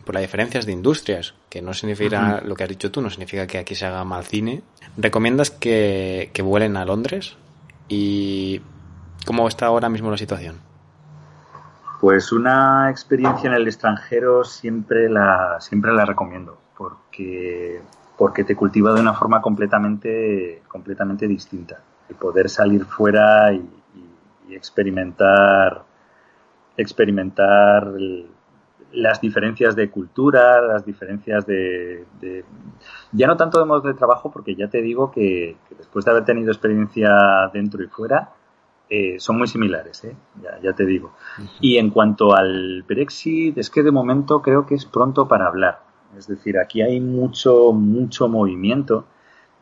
por 0.04 0.14
las 0.14 0.22
diferencias 0.22 0.66
de 0.66 0.74
industrias, 0.74 1.34
que 1.50 1.62
no 1.62 1.74
significa 1.74 2.20
uh 2.20 2.24
-huh. 2.24 2.48
lo 2.48 2.56
que 2.56 2.64
has 2.64 2.70
dicho 2.70 2.92
tú, 2.92 3.02
no 3.02 3.10
significa 3.10 3.48
que 3.48 3.58
aquí 3.58 3.74
se 3.74 3.86
haga 3.86 4.04
mal 4.04 4.26
cine. 4.26 4.64
¿Recomiendas 4.98 5.50
que, 5.50 6.30
que 6.34 6.42
vuelen 6.42 6.78
a 6.78 6.86
Londres? 6.86 7.38
¿Y 7.88 8.62
cómo 9.26 9.48
está 9.48 9.68
ahora 9.68 9.90
mismo 9.90 10.12
la 10.12 10.18
situación? 10.18 10.60
Pues 12.06 12.32
una 12.32 12.92
experiencia 12.92 13.48
en 13.48 13.56
el 13.56 13.66
extranjero 13.66 14.44
siempre 14.44 15.10
la, 15.10 15.60
siempre 15.60 15.92
la 15.92 16.06
recomiendo, 16.06 16.56
porque, 16.78 17.82
porque 18.16 18.44
te 18.44 18.56
cultiva 18.56 18.94
de 18.94 19.02
una 19.02 19.16
forma 19.16 19.42
completamente, 19.42 20.62
completamente 20.68 21.28
distinta. 21.28 21.82
El 22.08 22.16
poder 22.16 22.48
salir 22.48 22.86
fuera 22.86 23.52
y, 23.54 23.68
experimentar, 24.52 25.84
experimentar 26.78 27.92
las 28.92 29.20
diferencias 29.20 29.76
de 29.76 29.90
cultura, 29.90 30.62
las 30.62 30.86
diferencias 30.86 31.48
de, 31.48 32.06
de, 32.22 32.46
ya 33.14 33.26
no 33.26 33.36
tanto 33.36 33.58
de 33.58 33.66
modos 33.66 33.84
de 33.84 33.96
trabajo, 33.96 34.30
porque 34.32 34.54
ya 34.54 34.68
te 34.68 34.84
digo 34.84 35.10
que 35.10 35.58
después 35.76 36.06
de 36.06 36.12
haber 36.12 36.24
tenido 36.24 36.52
experiencia 36.52 37.50
dentro 37.52 37.84
y 37.84 37.88
fuera, 37.88 38.30
eh, 38.90 39.16
son 39.20 39.38
muy 39.38 39.48
similares, 39.48 40.04
¿eh? 40.04 40.16
ya, 40.42 40.60
ya, 40.62 40.74
te 40.74 40.86
digo. 40.86 41.14
Uh 41.38 41.42
-huh. 41.42 41.50
Y 41.62 41.78
en 41.78 41.90
cuanto 41.90 42.36
al 42.36 42.84
Brexit, 42.84 43.58
es 43.58 43.70
que 43.70 43.84
de 43.84 43.92
momento 43.92 44.42
creo 44.42 44.66
que 44.66 44.76
es 44.76 44.86
pronto 44.86 45.28
para 45.28 45.48
hablar. 45.48 45.84
Es 46.18 46.28
decir, 46.28 46.58
aquí 46.58 46.82
hay 46.82 47.00
mucho, 47.00 47.74
mucho 47.74 48.28
movimiento 48.28 49.06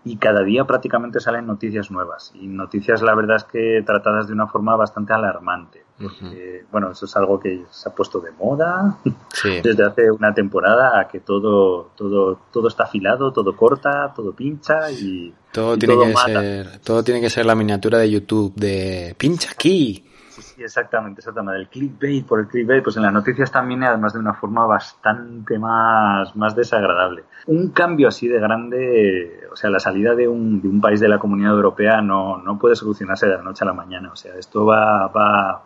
y 0.06 0.18
cada 0.18 0.44
día 0.44 0.66
prácticamente 0.66 1.20
salen 1.20 1.48
noticias 1.48 1.90
nuevas. 1.90 2.32
Y 2.36 2.48
noticias, 2.48 3.02
la 3.02 3.16
verdad 3.16 3.38
es 3.38 3.44
que 3.46 3.82
tratadas 3.86 4.28
de 4.28 4.34
una 4.34 4.48
forma 4.48 4.76
bastante 4.76 5.14
alarmante. 5.14 5.84
Porque, 5.98 6.26
uh 6.26 6.66
-huh. 6.66 6.72
bueno, 6.72 6.92
eso 6.92 7.06
es 7.06 7.16
algo 7.16 7.40
que 7.40 7.64
se 7.70 7.88
ha 7.88 7.94
puesto 7.94 8.20
de 8.20 8.32
moda 8.32 8.98
sí. 9.34 9.62
desde 9.62 9.86
hace 9.86 10.12
una 10.12 10.34
temporada 10.34 11.00
a 11.00 11.08
que 11.08 11.20
todo, 11.20 11.92
todo, 11.96 12.40
todo 12.52 12.68
está 12.68 12.84
afilado, 12.84 13.32
todo 13.32 13.56
corta, 13.56 14.12
todo 14.14 14.34
pincha 14.34 14.92
y. 14.92 15.34
Todo 15.52 15.76
y 15.76 15.80
tiene 15.80 15.94
todo 15.94 16.04
que 16.06 16.14
mata. 16.14 16.42
ser, 16.42 16.80
todo 16.80 17.04
tiene 17.04 17.22
que 17.22 17.30
ser 17.30 17.46
la 17.46 17.56
miniatura 17.56 18.00
de 18.00 18.10
YouTube 18.10 18.54
de 18.56 19.16
pincha 19.18 19.52
aquí. 19.52 20.04
Sí, 20.44 20.62
exactamente, 20.62 21.22
exactamente. 21.22 21.62
El 21.62 21.68
clickbait 21.70 22.26
por 22.26 22.40
el 22.40 22.48
clickbait, 22.48 22.84
pues 22.84 22.98
en 22.98 23.04
las 23.04 23.14
noticias 23.14 23.52
también, 23.52 23.84
además 23.84 24.14
de 24.14 24.20
una 24.20 24.34
forma 24.34 24.66
bastante 24.66 25.58
más, 25.58 26.36
más 26.36 26.56
desagradable. 26.56 27.24
Un 27.48 27.70
cambio 27.70 28.10
así 28.10 28.28
de 28.28 28.40
grande, 28.40 29.48
o 29.52 29.56
sea, 29.56 29.70
la 29.70 29.80
salida 29.80 30.16
de 30.16 30.28
un, 30.28 30.62
de 30.62 30.68
un 30.68 30.82
país 30.82 31.00
de 31.00 31.08
la 31.08 31.18
comunidad 31.18 31.54
europea 31.54 32.02
no, 32.02 32.38
no 32.38 32.60
puede 32.60 32.76
solucionarse 32.76 33.28
de 33.28 33.38
la 33.38 33.42
noche 33.42 33.64
a 33.64 33.68
la 33.68 33.74
mañana. 33.74 34.12
O 34.12 34.16
sea, 34.16 34.36
esto 34.36 34.66
va, 34.66 35.08
va, 35.08 35.64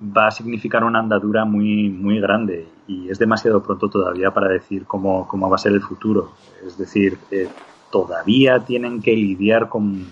va 0.00 0.26
a 0.26 0.30
significar 0.30 0.82
una 0.82 1.00
andadura 1.00 1.44
muy, 1.44 1.90
muy 1.90 2.20
grande 2.20 2.68
y 2.86 3.10
es 3.10 3.18
demasiado 3.18 3.62
pronto 3.62 3.90
todavía 3.90 4.30
para 4.30 4.48
decir 4.48 4.86
cómo, 4.86 5.28
cómo 5.28 5.50
va 5.50 5.56
a 5.56 5.58
ser 5.58 5.72
el 5.72 5.82
futuro. 5.82 6.32
Es 6.66 6.78
decir, 6.78 7.18
eh, 7.30 7.48
todavía 7.90 8.60
tienen 8.60 9.02
que 9.02 9.12
lidiar 9.12 9.68
con, 9.68 10.06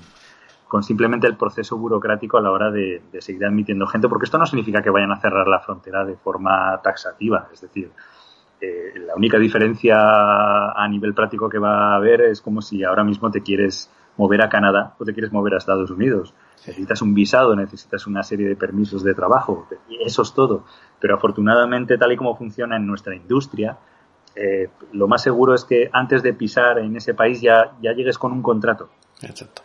con, 0.77 0.83
simplemente 0.83 1.27
el 1.27 1.37
proceso 1.37 1.77
burocrático 1.77 2.39
a 2.39 2.43
la 2.43 2.51
hora 2.51 2.71
de, 2.71 3.03
de, 3.11 3.23
seguir 3.23 3.45
admitiendo 3.47 3.87
gente, 3.87 4.09
porque 4.09 4.25
esto 4.27 4.39
no 4.39 4.47
significa 4.47 4.83
que 4.83 4.91
vayan 4.91 5.13
a 5.13 5.21
cerrar 5.21 5.49
la 5.49 5.61
frontera 5.61 6.05
de 6.05 6.17
forma 6.17 6.81
taxativa. 6.83 7.49
Es 7.53 7.61
decir, 7.63 7.91
eh, 8.61 8.93
la 9.07 9.15
única 9.15 9.39
diferencia 9.39 9.97
a 9.99 10.89
nivel 10.89 11.15
práctico 11.15 11.49
que 11.49 11.59
va 11.59 11.93
a 11.93 11.97
haber 11.97 12.23
es 12.23 12.41
como 12.41 12.63
si 12.63 12.85
ahora 12.85 13.05
mismo 13.05 13.31
te 13.31 13.43
quieres 13.43 13.91
mover 14.17 14.41
a 14.41 14.49
Canadá 14.49 14.95
o 14.99 15.05
te 15.05 15.13
quieres 15.13 15.33
mover 15.33 15.55
a 15.55 15.59
Estados 15.59 15.91
Unidos. 15.91 16.35
Necesitas 16.67 17.03
un 17.03 17.15
visado, 17.15 17.55
necesitas 17.55 18.07
una 18.07 18.23
serie 18.23 18.49
de 18.49 18.57
permisos 18.57 19.05
de 19.05 19.15
trabajo, 19.15 19.67
y 19.89 20.03
eso 20.03 20.23
es 20.23 20.33
todo. 20.33 20.65
Pero 21.01 21.15
afortunadamente, 21.17 21.99
tal 21.99 22.13
y 22.13 22.17
como 22.17 22.35
funciona 22.35 22.77
en 22.77 22.87
nuestra 22.87 23.15
industria, 23.15 23.77
eh, 24.35 24.69
lo 24.93 25.07
más 25.07 25.23
seguro 25.23 25.55
es 25.55 25.65
que 25.65 25.91
antes 25.93 26.23
de 26.23 26.33
pisar 26.33 26.79
en 26.79 26.97
ese 26.97 27.15
país 27.15 27.41
ya, 27.41 27.77
ya 27.83 27.93
llegues 27.93 28.19
con 28.19 28.33
un 28.33 28.43
contrato. 28.43 28.89
Exacto. 29.23 29.63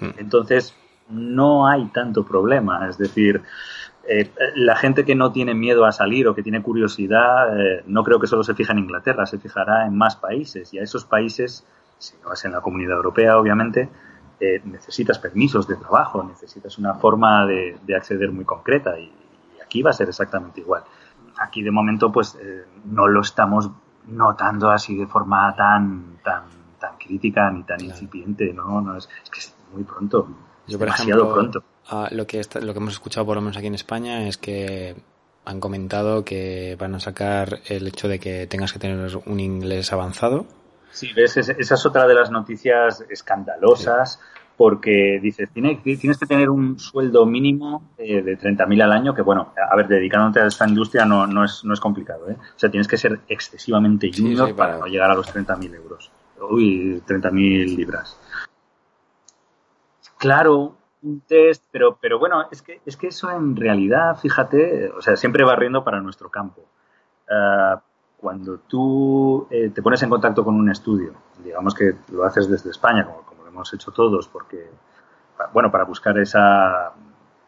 Mm. 0.00 0.18
Entonces, 0.18 0.74
no 1.08 1.66
hay 1.66 1.86
tanto 1.88 2.24
problema. 2.24 2.88
Es 2.88 2.98
decir, 2.98 3.42
eh, 4.08 4.30
la 4.54 4.76
gente 4.76 5.04
que 5.04 5.14
no 5.14 5.32
tiene 5.32 5.54
miedo 5.54 5.84
a 5.84 5.92
salir 5.92 6.26
o 6.28 6.34
que 6.34 6.42
tiene 6.42 6.62
curiosidad, 6.62 7.58
eh, 7.60 7.82
no 7.86 8.02
creo 8.02 8.18
que 8.18 8.26
solo 8.26 8.42
se 8.42 8.54
fija 8.54 8.72
en 8.72 8.80
Inglaterra, 8.80 9.26
se 9.26 9.38
fijará 9.38 9.86
en 9.86 9.96
más 9.96 10.16
países. 10.16 10.72
Y 10.72 10.78
a 10.78 10.82
esos 10.82 11.04
países, 11.04 11.66
si 11.98 12.14
no 12.24 12.32
es 12.32 12.44
en 12.44 12.52
la 12.52 12.60
comunidad 12.60 12.96
europea, 12.96 13.38
obviamente, 13.38 13.88
eh, 14.40 14.60
necesitas 14.64 15.18
permisos 15.18 15.68
de 15.68 15.76
trabajo, 15.76 16.22
necesitas 16.22 16.78
una 16.78 16.94
forma 16.94 17.46
de, 17.46 17.78
de 17.82 17.96
acceder 17.96 18.32
muy 18.32 18.44
concreta. 18.44 18.98
Y, 18.98 19.04
y, 19.04 19.62
aquí 19.62 19.82
va 19.82 19.90
a 19.90 19.94
ser 19.94 20.08
exactamente 20.08 20.60
igual. 20.60 20.82
Aquí 21.38 21.62
de 21.62 21.70
momento, 21.70 22.10
pues 22.10 22.38
no 22.84 23.08
lo 23.08 23.20
estamos 23.20 23.70
notando 24.08 24.70
así 24.70 24.96
de 24.96 25.06
forma 25.06 25.54
tan, 25.54 26.18
tan, 26.22 26.42
tan 26.78 26.96
crítica 26.98 27.50
ni 27.50 27.62
tan 27.62 27.82
incipiente, 27.82 28.52
¿no? 28.52 28.80
no 28.80 28.96
es, 28.96 29.08
es, 29.22 29.30
que 29.30 29.59
muy 29.72 29.84
pronto. 29.84 30.28
Yo, 30.66 30.78
por 30.78 30.86
demasiado 30.86 31.22
ejemplo, 31.22 31.34
pronto. 31.34 31.64
Uh, 31.90 32.14
lo, 32.14 32.26
que 32.26 32.40
está, 32.40 32.60
lo 32.60 32.72
que 32.72 32.78
hemos 32.78 32.94
escuchado 32.94 33.26
por 33.26 33.36
lo 33.36 33.42
menos 33.42 33.56
aquí 33.56 33.66
en 33.66 33.74
España 33.74 34.28
es 34.28 34.38
que 34.38 34.94
han 35.44 35.60
comentado 35.60 36.24
que 36.24 36.76
van 36.78 36.94
a 36.94 37.00
sacar 37.00 37.60
el 37.66 37.88
hecho 37.88 38.08
de 38.08 38.18
que 38.18 38.46
tengas 38.46 38.72
que 38.72 38.78
tener 38.78 39.16
un 39.26 39.40
inglés 39.40 39.92
avanzado. 39.92 40.46
Sí, 40.92 41.12
ves, 41.14 41.36
esa 41.36 41.74
es 41.74 41.86
otra 41.86 42.06
de 42.06 42.14
las 42.14 42.30
noticias 42.30 43.04
escandalosas. 43.08 44.14
Sí 44.14 44.40
porque 44.60 45.18
dices, 45.22 45.48
tienes, 45.54 45.82
tienes 45.82 46.18
que 46.18 46.26
tener 46.26 46.50
un 46.50 46.78
sueldo 46.78 47.24
mínimo 47.24 47.94
eh, 47.96 48.20
de 48.20 48.38
30.000 48.38 48.82
al 48.82 48.92
año, 48.92 49.14
que 49.14 49.22
bueno, 49.22 49.54
a 49.56 49.74
ver, 49.74 49.88
dedicándote 49.88 50.40
a 50.40 50.48
esta 50.48 50.68
industria 50.68 51.06
no, 51.06 51.26
no, 51.26 51.46
es, 51.46 51.64
no 51.64 51.72
es 51.72 51.80
complicado, 51.80 52.28
¿eh? 52.28 52.36
O 52.38 52.58
sea, 52.58 52.70
tienes 52.70 52.86
que 52.86 52.98
ser 52.98 53.20
excesivamente 53.26 54.10
junior 54.14 54.48
sí, 54.48 54.52
sí, 54.52 54.58
para 54.58 54.76
no 54.76 54.84
llegar 54.84 55.10
a 55.10 55.14
los 55.14 55.34
30.000 55.34 55.74
euros. 55.76 56.10
Uy, 56.50 57.02
30.000 57.08 57.74
libras. 57.74 58.18
Claro, 60.20 60.76
un 61.00 61.22
test, 61.22 61.64
pero, 61.70 61.96
pero 61.98 62.18
bueno, 62.18 62.44
es 62.50 62.60
que, 62.60 62.82
es 62.84 62.94
que 62.98 63.06
eso 63.06 63.30
en 63.30 63.56
realidad, 63.56 64.18
fíjate, 64.18 64.90
o 64.90 65.00
sea, 65.00 65.16
siempre 65.16 65.44
va 65.44 65.56
riendo 65.56 65.82
para 65.82 65.98
nuestro 66.02 66.28
campo. 66.28 66.60
Uh, 67.26 67.80
cuando 68.18 68.58
tú 68.58 69.48
eh, 69.50 69.70
te 69.74 69.80
pones 69.80 70.02
en 70.02 70.10
contacto 70.10 70.44
con 70.44 70.56
un 70.56 70.70
estudio, 70.70 71.14
digamos 71.42 71.74
que 71.74 71.94
lo 72.12 72.22
haces 72.24 72.50
desde 72.50 72.68
España, 72.68 73.06
como, 73.06 73.22
como 73.22 73.44
lo 73.44 73.48
hemos 73.48 73.72
hecho 73.72 73.92
todos, 73.92 74.28
porque, 74.28 74.68
bueno, 75.54 75.70
para 75.70 75.84
buscar 75.84 76.18
esa, 76.18 76.92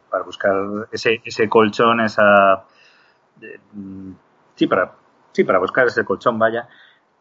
para 0.09 0.25
buscar 0.25 0.55
ese, 0.91 1.21
ese 1.23 1.51
colchón, 1.51 2.01
esa, 2.01 2.65
eh, 3.43 3.61
sí, 4.55 4.67
para, 4.67 4.95
sí, 5.31 5.45
para 5.45 5.59
buscar 5.59 5.89
ese 5.89 6.07
colchón, 6.07 6.39
vaya, 6.39 6.67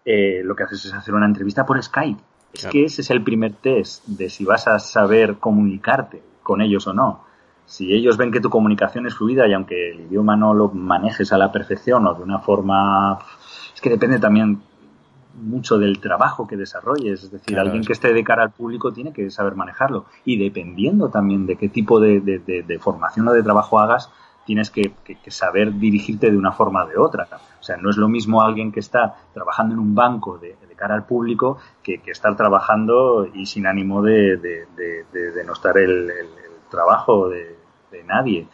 eh, 0.05 0.39
lo 0.45 0.55
que 0.55 0.63
haces 0.63 0.85
es 0.85 0.93
hacer 0.93 1.13
una 1.13 1.25
entrevista 1.25 1.65
por 1.65 1.83
Skype. 1.83 2.23
Es 2.53 2.61
claro. 2.61 2.71
que 2.71 2.85
ese 2.85 3.01
es 3.01 3.09
el 3.09 3.23
primer 3.23 3.53
test 3.53 4.05
de 4.07 4.29
si 4.29 4.45
vas 4.45 4.67
a 4.67 4.79
saber 4.79 5.37
comunicarte 5.37 6.21
con 6.43 6.61
ellos 6.61 6.87
o 6.87 6.93
no. 6.93 7.23
Si 7.65 7.93
ellos 7.93 8.17
ven 8.17 8.31
que 8.31 8.41
tu 8.41 8.49
comunicación 8.49 9.07
es 9.07 9.15
fluida 9.15 9.47
y 9.47 9.53
aunque 9.53 9.91
el 9.91 10.01
idioma 10.01 10.35
no 10.35 10.53
lo 10.53 10.69
manejes 10.69 11.31
a 11.31 11.37
la 11.37 11.51
perfección 11.51 12.05
o 12.07 12.13
de 12.13 12.23
una 12.23 12.39
forma... 12.39 13.19
Es 13.73 13.79
que 13.79 13.89
depende 13.89 14.19
también 14.19 14.61
mucho 15.35 15.77
del 15.77 15.99
trabajo 15.99 16.47
que 16.47 16.57
desarrolles. 16.57 17.23
Es 17.23 17.31
decir, 17.31 17.53
claro. 17.53 17.67
alguien 17.67 17.83
que 17.83 17.93
esté 17.93 18.13
de 18.13 18.23
cara 18.23 18.43
al 18.43 18.51
público 18.51 18.91
tiene 18.91 19.13
que 19.13 19.29
saber 19.31 19.55
manejarlo. 19.55 20.05
Y 20.25 20.37
dependiendo 20.37 21.09
también 21.09 21.45
de 21.45 21.55
qué 21.55 21.69
tipo 21.69 21.99
de, 21.99 22.19
de, 22.19 22.39
de, 22.39 22.63
de 22.63 22.79
formación 22.79 23.27
o 23.27 23.33
de 23.33 23.43
trabajo 23.43 23.79
hagas, 23.79 24.09
tienes 24.45 24.69
que, 24.69 24.93
que, 25.03 25.15
que, 25.15 25.31
saber 25.31 25.77
dirigirte 25.77 26.29
de 26.29 26.37
una 26.37 26.51
forma 26.51 26.83
o 26.83 26.87
de 26.87 26.97
otra. 26.97 27.27
O 27.59 27.63
sea, 27.63 27.77
no 27.77 27.89
es 27.89 27.97
lo 27.97 28.09
mismo 28.09 28.41
alguien 28.41 28.71
que 28.71 28.79
está 28.79 29.15
trabajando 29.33 29.73
en 29.73 29.79
un 29.79 29.95
banco 29.95 30.37
de, 30.37 30.57
de 30.67 30.70
al 30.89 31.05
público 31.05 31.57
que, 31.83 32.01
que, 32.01 32.11
estar 32.11 32.35
trabajando 32.37 33.27
y 33.33 33.45
sin 33.45 33.67
ánimo 33.67 34.01
de, 34.01 34.37
de 34.37 35.31
denostar 35.33 35.77
el, 35.77 36.09
el, 36.09 36.09
el 36.09 36.51
trabajo 36.71 37.29
de, 37.29 37.57
nadie. 38.07 38.47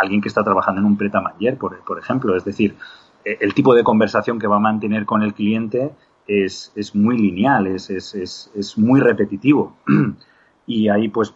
Alguien 0.00 0.20
que 0.20 0.28
está 0.28 0.44
trabajando 0.44 0.80
en 0.80 0.86
un 0.86 0.96
pretamanger, 0.96 1.56
por, 1.58 1.76
por 1.80 1.98
ejemplo. 1.98 2.36
Es 2.36 2.44
decir, 2.44 2.76
e, 3.24 3.38
el 3.40 3.52
tipo 3.52 3.74
de 3.74 3.82
conversación 3.82 4.38
que 4.38 4.46
va 4.46 4.56
a 4.56 4.60
mantener 4.60 5.06
con 5.06 5.22
el 5.22 5.34
cliente 5.34 5.90
es, 6.26 6.70
muy 6.94 7.18
lineal, 7.18 7.66
es, 7.66 8.74
muy 8.76 9.00
repetitivo. 9.00 9.76
y 10.66 10.88
ahí 10.88 11.08
pues 11.08 11.34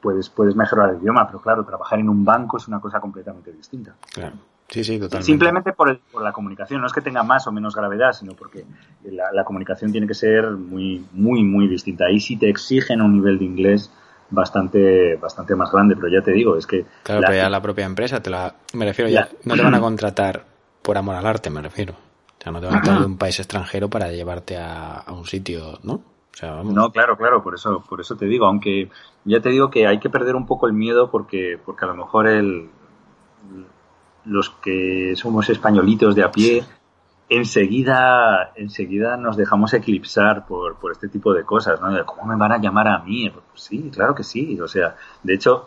puedes, 0.00 0.28
puedes 0.28 0.54
mejorar 0.54 0.90
el 0.90 1.02
idioma, 1.02 1.26
pero 1.26 1.40
claro, 1.40 1.64
trabajar 1.64 1.98
en 1.98 2.08
un 2.08 2.24
banco 2.24 2.58
es 2.58 2.68
una 2.68 2.80
cosa 2.80 3.00
completamente 3.00 3.50
distinta. 3.52 3.96
Claro. 4.12 4.36
Sí, 4.72 4.84
sí, 4.84 4.98
totalmente. 4.98 5.26
Simplemente 5.26 5.72
por, 5.74 5.90
el, 5.90 5.98
por, 5.98 6.22
la 6.22 6.32
comunicación, 6.32 6.80
no 6.80 6.86
es 6.86 6.94
que 6.94 7.02
tenga 7.02 7.22
más 7.22 7.46
o 7.46 7.52
menos 7.52 7.76
gravedad, 7.76 8.12
sino 8.12 8.32
porque 8.32 8.64
la, 9.04 9.30
la, 9.30 9.44
comunicación 9.44 9.92
tiene 9.92 10.06
que 10.06 10.14
ser 10.14 10.50
muy, 10.52 11.04
muy, 11.12 11.44
muy 11.44 11.68
distinta. 11.68 12.06
Ahí 12.06 12.20
sí 12.20 12.38
te 12.38 12.48
exigen 12.48 13.02
un 13.02 13.12
nivel 13.12 13.38
de 13.38 13.44
inglés 13.44 13.92
bastante, 14.30 15.16
bastante 15.16 15.54
más 15.54 15.70
grande, 15.70 15.94
pero 15.94 16.08
ya 16.08 16.22
te 16.22 16.32
digo, 16.32 16.56
es 16.56 16.66
que... 16.66 16.86
Claro, 17.02 17.20
la, 17.20 17.26
pero 17.26 17.42
ya 17.42 17.50
la 17.50 17.60
propia 17.60 17.84
empresa 17.84 18.22
te 18.22 18.30
la... 18.30 18.54
Me 18.72 18.86
refiero, 18.86 19.10
ya, 19.10 19.28
no 19.44 19.54
te 19.54 19.62
van 19.62 19.74
a 19.74 19.80
contratar 19.80 20.46
por 20.80 20.96
amor 20.96 21.16
al 21.16 21.26
arte, 21.26 21.50
me 21.50 21.60
refiero. 21.60 21.92
O 21.92 22.42
sea, 22.42 22.50
no 22.50 22.58
te 22.58 22.66
van 22.66 22.76
a 22.76 22.80
traer 22.80 23.00
de 23.00 23.06
un 23.06 23.18
país 23.18 23.38
extranjero 23.38 23.90
para 23.90 24.10
llevarte 24.10 24.56
a, 24.56 25.00
a 25.00 25.12
un 25.12 25.26
sitio, 25.26 25.80
¿no? 25.82 25.92
O 26.32 26.34
sea, 26.34 26.52
vamos. 26.52 26.72
No, 26.72 26.90
claro, 26.90 27.18
claro, 27.18 27.42
por 27.42 27.54
eso, 27.54 27.84
por 27.86 28.00
eso 28.00 28.16
te 28.16 28.24
digo, 28.24 28.46
aunque 28.46 28.88
ya 29.26 29.40
te 29.40 29.50
digo 29.50 29.70
que 29.70 29.86
hay 29.86 30.00
que 30.00 30.08
perder 30.08 30.34
un 30.34 30.46
poco 30.46 30.66
el 30.66 30.72
miedo 30.72 31.10
porque, 31.10 31.58
porque 31.62 31.84
a 31.84 31.88
lo 31.88 31.94
mejor 31.94 32.26
el, 32.26 32.70
los 34.24 34.50
que 34.50 35.14
somos 35.16 35.48
españolitos 35.50 36.14
de 36.14 36.22
a 36.22 36.30
pie, 36.30 36.64
enseguida, 37.28 38.52
enseguida 38.56 39.16
nos 39.16 39.36
dejamos 39.36 39.74
eclipsar 39.74 40.46
por, 40.46 40.76
por 40.76 40.92
este 40.92 41.08
tipo 41.08 41.32
de 41.32 41.44
cosas, 41.44 41.80
¿no? 41.80 42.04
¿Cómo 42.04 42.26
me 42.26 42.36
van 42.36 42.52
a 42.52 42.58
llamar 42.58 42.88
a 42.88 42.98
mí? 43.00 43.30
Pues 43.30 43.62
sí, 43.62 43.90
claro 43.92 44.14
que 44.14 44.24
sí. 44.24 44.60
O 44.60 44.68
sea, 44.68 44.96
de 45.22 45.34
hecho, 45.34 45.66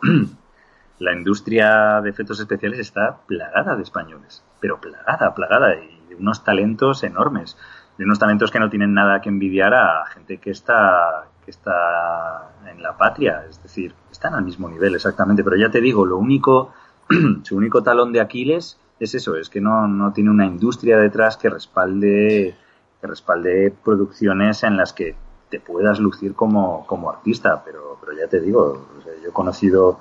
la 1.00 1.13
industria 1.13 2.02
de 2.02 2.10
efectos 2.10 2.39
especiales 2.39 2.80
está 2.80 3.18
plagada 3.26 3.76
de 3.76 3.84
españoles, 3.84 4.44
pero 4.60 4.80
plagada, 4.80 5.34
plagada, 5.34 5.76
y 5.76 6.10
de 6.10 6.15
unos 6.15 6.44
talentos 6.44 7.04
enormes 7.04 7.58
de 7.98 8.04
unos 8.04 8.20
talentos 8.20 8.52
que 8.52 8.60
no 8.60 8.70
tienen 8.70 8.94
nada 8.94 9.22
que 9.22 9.30
envidiar 9.30 9.74
a 9.74 10.06
gente 10.08 10.38
que 10.38 10.52
está 10.52 11.28
que 11.44 11.52
está 11.52 12.54
en 12.65 12.82
la 12.82 12.98
patria, 12.98 13.46
es 13.48 13.62
decir, 13.62 13.94
están 14.12 14.34
al 14.34 14.44
mismo 14.44 14.68
nivel 14.68 14.96
exactamente, 14.96 15.44
pero 15.44 15.56
ya 15.56 15.70
te 15.70 15.80
digo, 15.80 16.04
lo 16.04 16.18
único 16.18 16.74
su 17.44 17.56
único 17.56 17.84
talón 17.84 18.12
de 18.12 18.22
Aquiles 18.22 18.78
es 19.00 19.15
eso, 19.15 19.36
es 19.36 19.50
que 19.50 19.62
no, 19.62 19.88
no 19.88 20.13
tiene 20.13 20.30
una 20.30 20.46
industria 20.46 20.98
detrás 20.98 21.38
que 21.38 21.50
respalde 21.50 22.56
que 23.02 23.08
respalde 23.08 23.74
producciones 23.84 24.63
en 24.63 24.78
las 24.78 24.94
que 24.94 25.15
te 25.50 25.60
puedas 25.60 26.00
lucir 26.00 26.34
como, 26.34 26.86
como 26.88 27.10
artista, 27.10 27.62
pero, 27.63 27.98
pero 28.00 28.18
ya 28.18 28.28
te 28.28 28.39
digo, 28.39 28.88
o 28.98 29.04
sea, 29.04 29.13
yo 29.22 29.30
he 29.30 29.34
conocido 29.34 30.00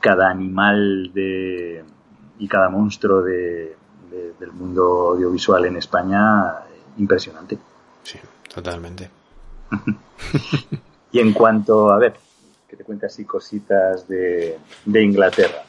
cada 0.00 0.28
animal 0.28 1.12
de, 1.12 1.84
y 2.38 2.48
cada 2.48 2.68
monstruo 2.68 3.22
de, 3.22 3.76
de, 4.10 4.32
del 4.38 4.52
mundo 4.52 5.10
audiovisual 5.10 5.64
en 5.66 5.76
España 5.76 6.56
impresionante. 6.98 7.58
Sí, 8.02 8.18
totalmente. 8.52 9.10
y 11.12 11.20
en 11.20 11.32
cuanto, 11.32 11.90
a 11.90 11.98
ver, 11.98 12.14
que 12.68 12.76
te 12.76 12.84
cuente 12.84 13.06
así 13.06 13.24
cositas 13.24 14.08
de, 14.08 14.58
de 14.84 15.02
Inglaterra. 15.02 15.64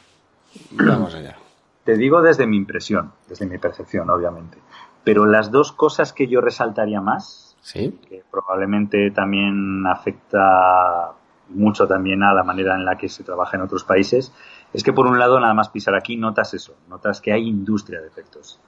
Vamos 0.72 1.14
allá. 1.14 1.36
Te 1.84 1.96
digo 1.96 2.22
desde 2.22 2.46
mi 2.46 2.56
impresión, 2.56 3.12
desde 3.28 3.46
mi 3.46 3.58
percepción, 3.58 4.08
obviamente. 4.10 4.58
Pero 5.04 5.26
las 5.26 5.50
dos 5.50 5.72
cosas 5.72 6.12
que 6.12 6.28
yo 6.28 6.40
resaltaría 6.40 7.00
más, 7.00 7.56
¿Sí? 7.60 7.98
que 8.08 8.22
probablemente 8.30 9.10
también 9.10 9.84
afecta 9.86 11.12
mucho 11.48 11.86
también 11.86 12.22
a 12.22 12.32
la 12.32 12.44
manera 12.44 12.74
en 12.74 12.84
la 12.84 12.96
que 12.96 13.08
se 13.08 13.24
trabaja 13.24 13.56
en 13.56 13.64
otros 13.64 13.84
países, 13.84 14.32
es 14.72 14.82
que 14.82 14.92
por 14.92 15.06
un 15.06 15.18
lado 15.18 15.38
nada 15.40 15.54
más 15.54 15.68
pisar 15.68 15.94
aquí 15.94 16.16
notas 16.16 16.54
eso, 16.54 16.74
notas 16.88 17.20
que 17.20 17.32
hay 17.32 17.48
industria 17.48 18.00
de 18.00 18.06
efectos. 18.06 18.60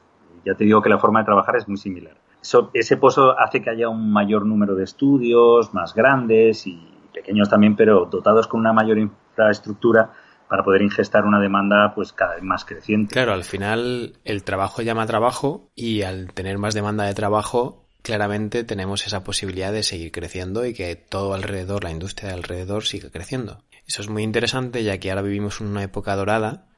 Ya 0.44 0.54
te 0.54 0.64
digo 0.64 0.82
que 0.82 0.90
la 0.90 0.98
forma 0.98 1.20
de 1.20 1.24
trabajar 1.24 1.56
es 1.56 1.68
muy 1.68 1.78
similar. 1.78 2.16
Eso, 2.42 2.70
ese 2.74 2.98
pozo 2.98 3.38
hace 3.38 3.62
que 3.62 3.70
haya 3.70 3.88
un 3.88 4.12
mayor 4.12 4.44
número 4.44 4.74
de 4.74 4.84
estudios, 4.84 5.72
más 5.72 5.94
grandes 5.94 6.66
y 6.66 6.78
pequeños 7.14 7.48
también, 7.48 7.76
pero 7.76 8.04
dotados 8.04 8.48
con 8.48 8.60
una 8.60 8.72
mayor 8.72 8.98
infraestructura 8.98 10.10
para 10.54 10.62
poder 10.62 10.82
ingestar 10.82 11.24
una 11.24 11.40
demanda 11.40 11.90
pues 11.96 12.12
cada 12.12 12.36
vez 12.36 12.44
más 12.44 12.64
creciente. 12.64 13.12
Claro, 13.12 13.32
al 13.32 13.42
final 13.42 14.12
el 14.22 14.44
trabajo 14.44 14.82
llama 14.82 15.04
trabajo 15.04 15.68
y 15.74 16.02
al 16.02 16.32
tener 16.32 16.58
más 16.58 16.74
demanda 16.74 17.02
de 17.02 17.14
trabajo, 17.14 17.88
claramente 18.02 18.62
tenemos 18.62 19.04
esa 19.04 19.24
posibilidad 19.24 19.72
de 19.72 19.82
seguir 19.82 20.12
creciendo 20.12 20.64
y 20.64 20.72
que 20.72 20.94
todo 20.94 21.34
alrededor, 21.34 21.82
la 21.82 21.90
industria 21.90 22.28
de 22.28 22.36
alrededor 22.36 22.84
siga 22.84 23.10
creciendo. 23.10 23.64
Eso 23.84 24.00
es 24.00 24.08
muy 24.08 24.22
interesante 24.22 24.84
ya 24.84 24.98
que 24.98 25.10
ahora 25.10 25.22
vivimos 25.22 25.60
una 25.60 25.82
época 25.82 26.14
dorada 26.14 26.68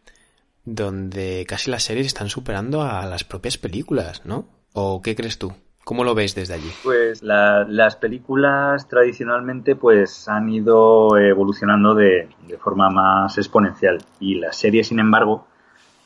donde 0.65 1.45
casi 1.47 1.71
las 1.71 1.83
series 1.83 2.07
están 2.07 2.31
superando 2.31 2.81
a 2.81 3.05
las 3.05 3.25
propias 3.25 3.59
películas, 3.59 4.25
¿no? 4.25 4.49
¿O 4.73 5.03
qué 5.03 5.15
crees 5.15 5.39
tú? 5.39 5.53
¿Cómo 5.87 6.03
lo 6.03 6.16
ves 6.16 6.35
desde 6.35 6.55
allí? 6.55 6.72
Pues 6.83 7.22
las 7.22 7.94
películas 7.94 8.88
tradicionalmente 8.88 9.77
pues 9.77 10.29
han 10.29 10.49
ido 10.49 11.16
evolucionando 11.16 11.94
de, 11.94 12.29
de, 12.49 12.59
forma 12.59 12.90
más 12.90 13.38
exponencial 13.38 13.99
y 14.18 14.35
las 14.35 14.57
series, 14.57 14.88
sin 14.88 14.99
embargo, 14.99 15.46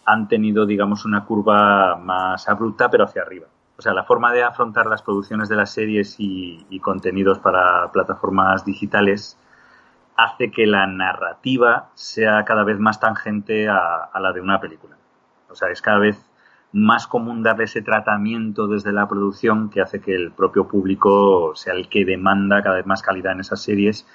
han 0.05 0.29
tenido, 0.29 0.67
digamos, 0.67 1.07
una 1.07 1.25
curva 1.25 1.97
más 1.97 2.47
abrupta 2.47 2.91
pero 2.91 3.05
hacia 3.05 3.23
arriba. 3.23 3.47
O 3.79 3.81
sea, 3.81 3.95
la 3.95 4.05
forma 4.05 4.35
de 4.35 4.43
afrontar 4.43 4.85
las 4.85 5.01
producciones 5.01 5.49
de 5.49 5.57
las 5.57 5.73
series 5.73 6.17
y, 6.21 6.67
y 6.69 6.79
contenidos 6.81 7.39
para 7.39 7.91
plataformas 7.91 8.67
digitales 8.67 9.39
hace 10.15 10.51
que 10.51 10.67
la 10.67 10.87
narrativa 10.87 11.89
sea 11.95 12.45
cada 12.45 12.65
vez 12.65 12.79
más 12.79 13.01
tangente 13.01 13.71
a, 13.71 14.11
a 14.13 14.21
la 14.21 14.35
de 14.35 14.43
una 14.43 14.61
película. 14.61 14.99
O 15.49 15.55
sea, 15.55 15.71
es 15.71 15.81
cada 15.81 16.01
vez 16.01 16.30
más 16.73 17.07
común 17.07 17.43
darle 17.43 17.65
ese 17.65 17.83
tratamiento 17.83 18.69
desde 18.69 18.93
la 18.93 19.09
producción 19.09 19.71
que 19.71 19.81
hace 19.81 20.01
que 20.01 20.15
el 20.15 20.33
propio 20.33 20.69
público 20.69 21.53
sea 21.55 21.75
el 21.75 21.89
que 21.89 22.05
demanda 22.05 22.63
cada 22.63 22.77
vez 22.77 22.87
más 22.87 23.03
calidad 23.03 23.33
en 23.33 23.41
esas 23.41 23.63
series 23.63 24.07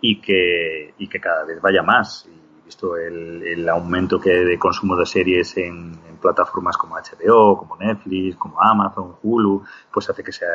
y 0.00 0.20
que, 0.20 0.94
y 0.98 1.08
que 1.08 1.20
cada 1.20 1.44
vez 1.44 1.60
vaya 1.60 1.82
más. 1.82 2.28
Y 2.28 2.64
visto 2.64 2.96
el, 2.96 3.42
el 3.42 3.68
aumento 3.68 4.20
que 4.20 4.30
de 4.30 4.58
consumo 4.58 4.96
de 4.96 5.06
series 5.06 5.56
en, 5.56 5.98
plataformas 6.20 6.76
como 6.76 6.96
HBO, 6.96 7.56
como 7.56 7.76
Netflix, 7.76 8.36
como 8.36 8.60
Amazon, 8.60 9.16
Hulu, 9.22 9.62
pues 9.90 10.10
hace 10.10 10.22
que 10.22 10.32
sea 10.32 10.46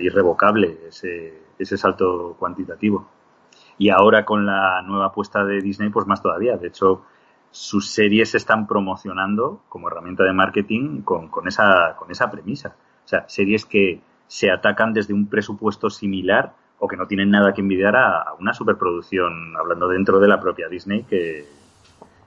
irrevocable 0.00 0.80
ese, 0.88 1.42
ese 1.56 1.76
salto 1.76 2.34
cuantitativo. 2.36 3.06
Y 3.78 3.90
ahora 3.90 4.24
con 4.24 4.44
la 4.44 4.82
nueva 4.82 5.06
apuesta 5.06 5.44
de 5.44 5.60
Disney, 5.60 5.90
pues 5.90 6.08
más 6.08 6.20
todavía. 6.20 6.56
De 6.56 6.66
hecho, 6.66 7.04
sus 7.52 7.90
series 7.90 8.30
se 8.30 8.38
están 8.38 8.66
promocionando 8.66 9.62
como 9.68 9.88
herramienta 9.88 10.24
de 10.24 10.32
marketing 10.32 11.02
con, 11.02 11.28
con, 11.28 11.46
esa, 11.46 11.94
con 11.96 12.10
esa 12.10 12.30
premisa. 12.30 12.74
O 13.04 13.08
sea, 13.08 13.28
series 13.28 13.64
que 13.66 14.00
se 14.26 14.50
atacan 14.50 14.92
desde 14.92 15.14
un 15.14 15.28
presupuesto 15.28 15.90
similar 15.90 16.54
o 16.78 16.88
que 16.88 16.96
no 16.96 17.06
tienen 17.06 17.30
nada 17.30 17.52
que 17.52 17.60
envidiar 17.60 17.94
a, 17.94 18.22
a 18.22 18.34
una 18.34 18.54
superproducción, 18.54 19.54
hablando 19.56 19.86
dentro 19.86 20.18
de 20.18 20.26
la 20.26 20.40
propia 20.40 20.68
Disney, 20.68 21.04
que, 21.04 21.46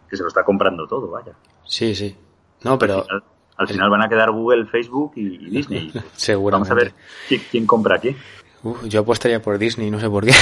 que 0.09 0.15
se 0.15 0.23
lo 0.23 0.29
está 0.29 0.45
comprando 0.45 0.88
todo, 0.88 1.09
vaya. 1.09 1.33
Sí, 1.65 1.93
sí. 1.95 2.15
No, 2.63 2.77
pero... 2.77 2.99
Al 2.99 3.03
final, 3.03 3.23
al 3.57 3.67
final 3.67 3.89
van 3.89 4.01
a 4.03 4.09
quedar 4.09 4.31
Google, 4.31 4.65
Facebook 4.65 5.13
y, 5.15 5.47
y 5.47 5.49
Disney. 5.49 5.91
Seguramente. 6.13 6.69
Vamos 6.69 6.71
a 6.71 6.85
ver 6.85 6.93
quién, 7.27 7.41
quién 7.49 7.65
compra 7.65 7.99
qué. 7.99 8.15
Uf, 8.65 8.84
yo 8.86 9.01
apostaría 9.01 9.39
por 9.39 9.60
Disney, 9.60 9.91
no 9.91 9.99
sé 9.99 10.10
por 10.10 10.25
qué. 10.25 10.34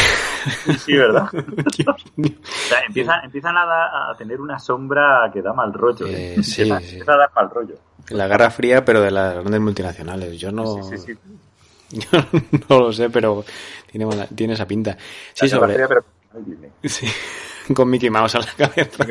Sí, 0.80 0.96
¿verdad? 0.96 1.28
o 1.34 1.72
sea, 1.72 2.80
empiezan, 2.88 3.26
empiezan 3.26 3.58
a, 3.58 3.66
da, 3.66 4.12
a, 4.12 4.16
tener 4.18 4.40
una 4.40 4.58
sombra 4.60 5.30
que 5.34 5.42
da 5.42 5.52
mal 5.52 5.74
rollo. 5.74 6.06
¿eh? 6.08 6.36
Eh, 6.36 6.44
sí, 6.44 6.62
empieza, 6.62 6.80
sí. 6.80 6.90
empieza, 6.92 7.14
a 7.14 7.18
dar 7.18 7.32
mal 7.36 7.50
rollo. 7.50 7.76
La 8.12 8.30
guerra 8.30 8.50
fría, 8.50 8.86
pero 8.86 9.02
de 9.02 9.12
las 9.12 9.34
grandes 9.34 9.60
multinacionales. 9.60 10.40
Yo 10.40 10.54
no... 10.54 10.82
Sí, 10.84 10.98
sí, 10.98 11.14
Yo 12.00 12.24
no 12.70 12.80
lo 12.80 12.94
sé, 12.94 13.10
pero 13.10 13.44
tiene, 13.92 14.06
mala, 14.06 14.26
tiene 14.28 14.54
esa 14.54 14.66
pinta. 14.66 14.98
Sí, 15.34 15.46
la 15.46 15.50
sobre... 15.50 15.74
Fría, 15.74 15.88
pero... 15.90 16.06
Sí, 16.84 17.06
con 17.74 17.90
Mickey 17.90 18.10
Mouse 18.10 18.36
a 18.36 18.40
la 18.40 18.54
cabeza. 18.58 19.06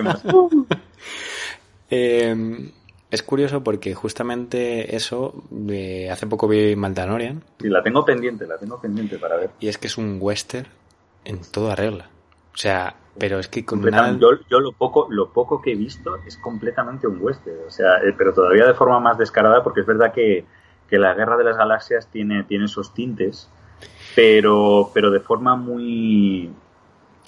eh, 1.90 2.72
es 3.12 3.22
curioso 3.22 3.62
porque 3.62 3.94
justamente 3.94 4.96
eso, 4.96 5.35
eh, 5.68 6.09
hace 6.11 6.27
poco 6.27 6.48
vi 6.48 6.75
Mandalorian. 6.75 7.44
Sí, 7.61 7.68
la 7.68 7.83
tengo 7.83 8.07
pendiente, 8.07 8.46
la 8.46 8.57
tengo 8.57 8.81
pendiente 8.81 9.18
para 9.18 9.37
ver. 9.37 9.51
Y 9.61 9.68
es 9.68 9.77
que 9.77 9.88
es 9.88 9.98
un 9.98 10.16
western 10.18 10.66
en 11.27 11.42
toda 11.42 11.77
regla. 11.77 12.09
O 12.55 12.57
sea, 12.57 12.96
pero 13.18 13.38
es 13.38 13.48
que 13.48 13.66
con 13.66 13.83
nada... 13.83 14.16
yo, 14.18 14.31
yo, 14.48 14.61
lo 14.61 14.72
poco 14.72 15.09
lo 15.11 15.31
poco 15.31 15.61
que 15.61 15.72
he 15.72 15.75
visto 15.75 16.20
es 16.27 16.38
completamente 16.38 17.07
un 17.07 17.18
western. 17.20 17.59
O 17.66 17.70
sea, 17.70 17.98
eh, 17.98 18.14
pero 18.16 18.33
todavía 18.33 18.64
de 18.64 18.72
forma 18.72 18.98
más 18.98 19.18
descarada 19.18 19.62
porque 19.62 19.81
es 19.81 19.87
verdad 19.87 20.11
que, 20.11 20.46
que 20.88 20.96
la 20.96 21.12
Guerra 21.12 21.37
de 21.37 21.44
las 21.44 21.59
Galaxias 21.59 22.09
tiene, 22.11 22.44
tiene 22.44 22.64
esos 22.64 22.94
tintes, 22.94 23.51
pero, 24.16 24.90
pero 24.94 25.11
de 25.11 25.20
forma 25.20 25.55
muy... 25.55 26.51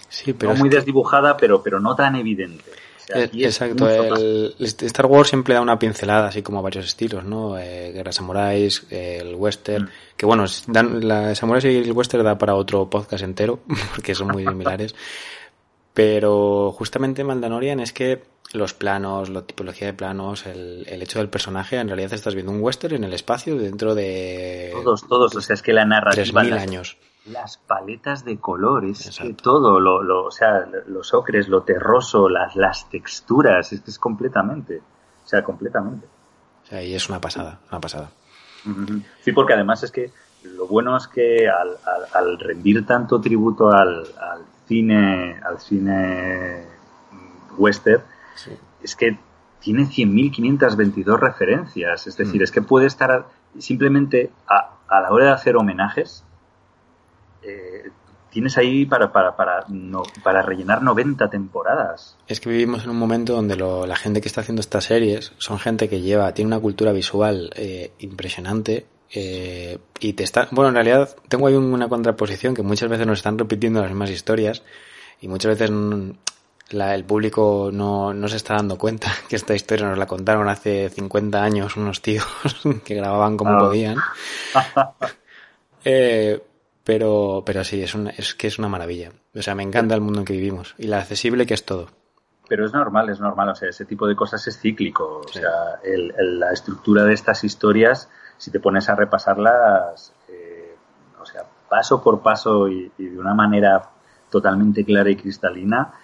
Sí, 0.09 0.33
pero 0.33 0.55
no 0.55 0.61
muy 0.61 0.71
que... 0.71 0.77
desdibujada, 0.77 1.37
pero, 1.37 1.63
pero 1.63 1.79
no 1.79 1.95
tan 1.95 2.17
evidente. 2.17 2.71
Eh, 3.09 3.31
Exacto, 3.35 3.89
el, 3.89 4.55
Star 4.59 5.07
Wars 5.07 5.29
siempre 5.29 5.55
da 5.55 5.61
una 5.61 5.79
pincelada, 5.79 6.29
así 6.29 6.43
como 6.43 6.59
a 6.59 6.63
varios 6.63 6.87
estilos, 6.87 7.25
¿no? 7.25 7.59
Eh, 7.59 7.93
Guerra 7.93 8.13
Samuráis, 8.13 8.87
eh, 8.91 9.19
el 9.21 9.35
western, 9.35 9.85
mm. 9.85 9.89
que 10.17 10.27
bueno, 10.27 10.45
dan, 10.69 11.07
la 11.07 11.35
Samuráis 11.35 11.65
y 11.65 11.77
el 11.77 11.93
western 11.93 12.25
da 12.25 12.39
para 12.39 12.55
otro 12.55 12.89
podcast 12.89 13.25
entero, 13.25 13.61
porque 13.95 14.15
son 14.15 14.29
muy 14.29 14.45
similares. 14.45 14.95
Pero 15.93 16.73
justamente 16.73 17.23
Mandalorian 17.23 17.81
es 17.81 17.93
que 17.93 18.23
los 18.53 18.73
planos, 18.73 19.29
la 19.29 19.43
tipología 19.43 19.89
de 19.89 19.95
planos, 19.95 20.47
el, 20.47 20.87
el, 20.89 21.03
hecho 21.03 21.19
del 21.19 21.29
personaje, 21.29 21.77
en 21.77 21.89
realidad 21.89 22.13
estás 22.13 22.35
viendo 22.35 22.53
un 22.53 22.61
western 22.61 22.97
en 22.97 23.05
el 23.05 23.13
espacio 23.13 23.57
dentro 23.57 23.95
de... 23.95 24.71
Todos, 24.73 25.07
todos, 25.07 25.37
o 25.37 25.41
sea, 25.41 25.55
es 25.55 25.63
que 25.63 25.73
la 25.73 25.85
narrativa... 25.85 26.43
3.000 26.43 26.59
años 26.59 26.97
las 27.27 27.57
paletas 27.57 28.25
de 28.25 28.39
colores, 28.39 29.07
es 29.07 29.19
que 29.19 29.33
todo, 29.33 29.81
lo, 29.81 30.03
lo, 30.03 30.27
o 30.27 30.31
sea, 30.31 30.69
los 30.87 31.15
ocres, 31.15 31.49
lo 31.49 31.63
terroso, 31.63 32.29
las, 32.29 32.55
las 32.55 32.89
texturas, 32.91 33.73
es 33.73 33.81
que 33.81 33.91
es 33.91 33.99
completamente, 33.99 34.83
o 35.25 35.27
sea, 35.27 35.43
completamente. 35.43 36.07
O 36.65 36.67
sea, 36.67 36.83
y 36.83 36.95
es 36.95 37.09
una 37.09 37.21
pasada, 37.21 37.61
una 37.71 37.81
pasada. 37.81 38.11
Sí, 39.21 39.33
porque 39.33 39.55
además 39.55 39.83
es 39.83 39.91
que 39.91 40.11
lo 40.45 40.67
bueno 40.67 40.97
es 40.97 41.07
que 41.07 41.49
al, 41.49 41.69
al, 41.69 42.07
al 42.13 42.39
rendir 42.39 42.87
tanto 42.87 43.21
tributo 43.21 43.71
al, 43.71 44.05
al, 44.21 44.45
cine, 44.67 45.41
al 45.43 45.61
cine 45.61 46.67
western, 47.57 48.03
sí. 48.35 48.53
es 48.83 48.97
que 48.97 49.19
tiene 49.61 49.85
100.522 49.85 51.19
referencias, 51.19 52.07
es 52.07 52.17
decir, 52.17 52.41
mm. 52.41 52.45
es 52.45 52.51
que 52.51 52.61
puede 52.63 52.87
estar 52.87 53.27
simplemente 53.59 54.31
a, 54.47 54.77
a 54.89 55.01
la 55.01 55.11
hora 55.11 55.27
de 55.27 55.33
hacer 55.33 55.57
homenajes, 55.57 56.25
eh, 57.47 57.91
tienes 58.35 58.59
ahí 58.59 58.85
para, 58.85 59.13
para, 59.13 59.37
para, 59.37 59.65
no, 59.69 60.03
para 60.25 60.43
rellenar 60.43 60.83
90 60.83 61.31
temporadas. 61.31 62.17
Es 62.27 62.41
que 62.41 62.51
vivimos 62.51 62.83
en 62.83 62.91
un 62.91 62.97
momento 62.97 63.33
donde 63.33 63.55
lo, 63.55 63.87
la 63.87 63.95
gente 63.95 64.21
que 64.21 64.27
está 64.27 64.41
haciendo 64.41 64.61
estas 64.61 64.85
series 64.85 65.33
son 65.39 65.61
gente 65.61 65.89
que 65.89 66.01
lleva, 66.01 66.35
tiene 66.35 66.49
una 66.49 66.59
cultura 66.59 66.91
visual 66.93 67.53
eh, 67.55 67.93
impresionante. 68.01 68.87
Eh, 69.17 69.79
y 70.01 70.15
te 70.15 70.25
está, 70.25 70.49
bueno, 70.51 70.71
en 70.71 70.75
realidad 70.75 71.15
tengo 71.29 71.47
ahí 71.47 71.55
una 71.55 71.89
contraposición 71.89 72.55
que 72.55 72.63
muchas 72.63 72.89
veces 72.89 73.07
nos 73.07 73.19
están 73.19 73.39
repitiendo 73.39 73.81
las 73.81 73.91
mismas 73.91 74.11
historias 74.11 74.65
y 75.21 75.29
muchas 75.29 75.57
veces 75.57 75.71
la, 76.71 76.95
el 76.97 77.05
público 77.05 77.71
no, 77.73 78.13
no 78.13 78.27
se 78.27 78.37
está 78.37 78.55
dando 78.55 78.77
cuenta 78.79 79.13
que 79.29 79.37
esta 79.37 79.55
historia 79.55 79.87
nos 79.87 79.99
la 79.99 80.07
contaron 80.07 80.49
hace 80.49 80.91
50 80.91 81.41
años 81.41 81.77
unos 81.77 82.03
tíos 82.03 82.27
que 82.85 82.97
grababan 82.97 83.37
como 83.37 83.57
oh. 83.57 83.59
podían. 83.61 83.99
eh, 85.85 86.43
pero, 86.85 87.43
pero 87.47 87.65
sí, 87.65 87.83
es, 87.83 87.95
una, 87.95 88.11
es 88.11 88.35
que 88.35 88.47
es 88.47 88.59
una 88.59 88.69
maravilla. 88.69 89.11
O 89.35 89.43
sea, 89.43 89.55
me 89.55 89.63
encanta 89.63 89.95
el 89.95 90.03
mundo 90.03 90.21
en 90.21 90.27
que 90.27 90.35
vivimos 90.35 90.75
y 90.79 90.87
la 90.87 90.99
accesible 90.99 91.47
que 91.47 91.55
es 91.55 91.65
todo. 91.65 91.89
Pero 92.47 92.67
es 92.67 92.75
normal, 92.75 93.09
es 93.09 93.21
normal. 93.21 93.49
O 93.49 93.55
sea, 93.55 93.71
ese 93.71 93.87
tipo 93.87 94.07
de 94.07 94.15
cosas 94.15 94.47
es 94.47 94.61
cíclico. 94.61 95.23
O 95.25 95.29
sí. 95.29 95.41
sea, 95.41 95.81
el, 95.83 96.15
el, 96.17 96.39
la 96.39 96.53
estructura 96.53 97.05
de 97.05 97.15
estas 97.15 97.43
historias, 97.43 98.11
si 98.37 98.51
te 98.51 98.61
pones 98.61 98.89
a 98.91 98.95
repasarlas, 98.95 100.13
eh, 100.29 100.77
o 101.21 101.25
sea, 101.25 101.45
paso 101.71 102.03
por 102.03 102.21
paso 102.21 102.69
y, 102.69 102.93
y, 102.99 103.07
de 103.07 103.19
una 103.19 103.33
manera 103.33 103.91
totalmente 104.29 104.85
clara 104.85 105.09
y 105.09 105.17
cristalina, 105.17 105.95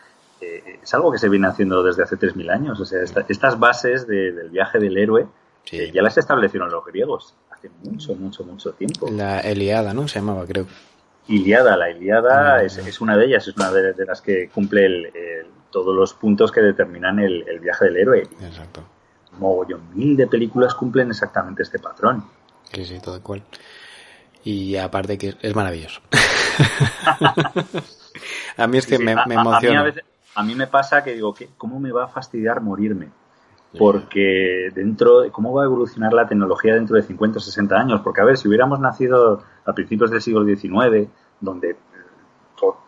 eh, 0.40 0.80
es 0.82 0.94
algo 0.94 1.12
que 1.12 1.18
se 1.18 1.28
viene 1.28 1.46
haciendo 1.46 1.82
desde 1.82 2.04
hace 2.04 2.16
3.000 2.16 2.50
años. 2.50 2.80
O 2.80 2.86
sea, 2.86 3.02
esta, 3.02 3.26
estas 3.28 3.58
bases 3.58 4.06
de, 4.06 4.32
del 4.32 4.48
viaje 4.48 4.78
del 4.78 4.96
héroe 4.96 5.26
sí. 5.64 5.76
eh, 5.76 5.92
ya 5.92 6.00
las 6.00 6.16
establecieron 6.16 6.70
los 6.70 6.86
griegos 6.86 7.34
hace 7.60 7.70
mucho, 7.82 8.14
mucho, 8.14 8.44
mucho 8.44 8.72
tiempo. 8.72 9.08
La 9.10 9.40
Eliada, 9.40 9.92
¿no? 9.92 10.08
Se 10.08 10.18
llamaba, 10.18 10.46
creo. 10.46 10.66
Iliada, 11.28 11.76
la 11.76 11.90
Iliada 11.90 12.56
ah, 12.56 12.62
es, 12.62 12.78
es, 12.78 13.00
una 13.00 13.16
de 13.16 13.26
ellas, 13.26 13.46
es 13.46 13.56
una 13.56 13.70
de, 13.70 13.92
de 13.92 14.04
las 14.04 14.20
que 14.20 14.48
cumple 14.48 14.86
el, 14.86 15.06
el, 15.06 15.46
todos 15.70 15.94
los 15.94 16.14
puntos 16.14 16.50
que 16.50 16.60
determinan 16.60 17.20
el, 17.20 17.44
el 17.48 17.60
viaje 17.60 17.84
del 17.86 17.98
héroe. 17.98 18.22
Exacto. 18.42 18.82
Mogollón 19.38 19.94
mil 19.94 20.16
de 20.16 20.26
películas 20.26 20.74
cumplen 20.74 21.10
exactamente 21.10 21.62
este 21.62 21.78
patrón. 21.78 22.24
Sí, 22.72 22.84
sí, 22.84 22.98
todo 23.00 23.22
cual. 23.22 23.42
Y 24.42 24.76
aparte 24.76 25.18
que 25.18 25.36
es 25.40 25.54
maravilloso. 25.54 26.00
a 28.56 28.66
mí 28.66 28.78
es 28.78 28.86
que 28.86 28.96
sí, 28.96 29.04
me, 29.04 29.14
me, 29.26 29.34
emociona. 29.34 29.80
A, 29.80 29.82
a, 29.82 29.84
mí 29.84 29.90
veces, 29.90 30.04
a, 30.34 30.42
mí 30.42 30.54
me 30.54 30.66
pasa 30.66 31.04
que 31.04 31.14
digo, 31.14 31.34
¿cómo 31.56 31.78
me 31.78 31.92
va 31.92 32.04
a 32.04 32.08
fastidiar 32.08 32.60
morirme? 32.60 33.10
Porque 33.78 34.70
dentro 34.74 35.20
de 35.20 35.30
cómo 35.30 35.52
va 35.52 35.62
a 35.62 35.66
evolucionar 35.66 36.12
la 36.12 36.26
tecnología 36.26 36.74
dentro 36.74 36.96
de 36.96 37.02
50 37.02 37.38
o 37.38 37.40
60 37.40 37.76
años, 37.76 38.00
porque 38.02 38.20
a 38.20 38.24
ver, 38.24 38.36
si 38.36 38.48
hubiéramos 38.48 38.80
nacido 38.80 39.42
a 39.64 39.72
principios 39.72 40.10
del 40.10 40.20
siglo 40.20 40.44
XIX, 40.44 41.08
donde 41.40 41.76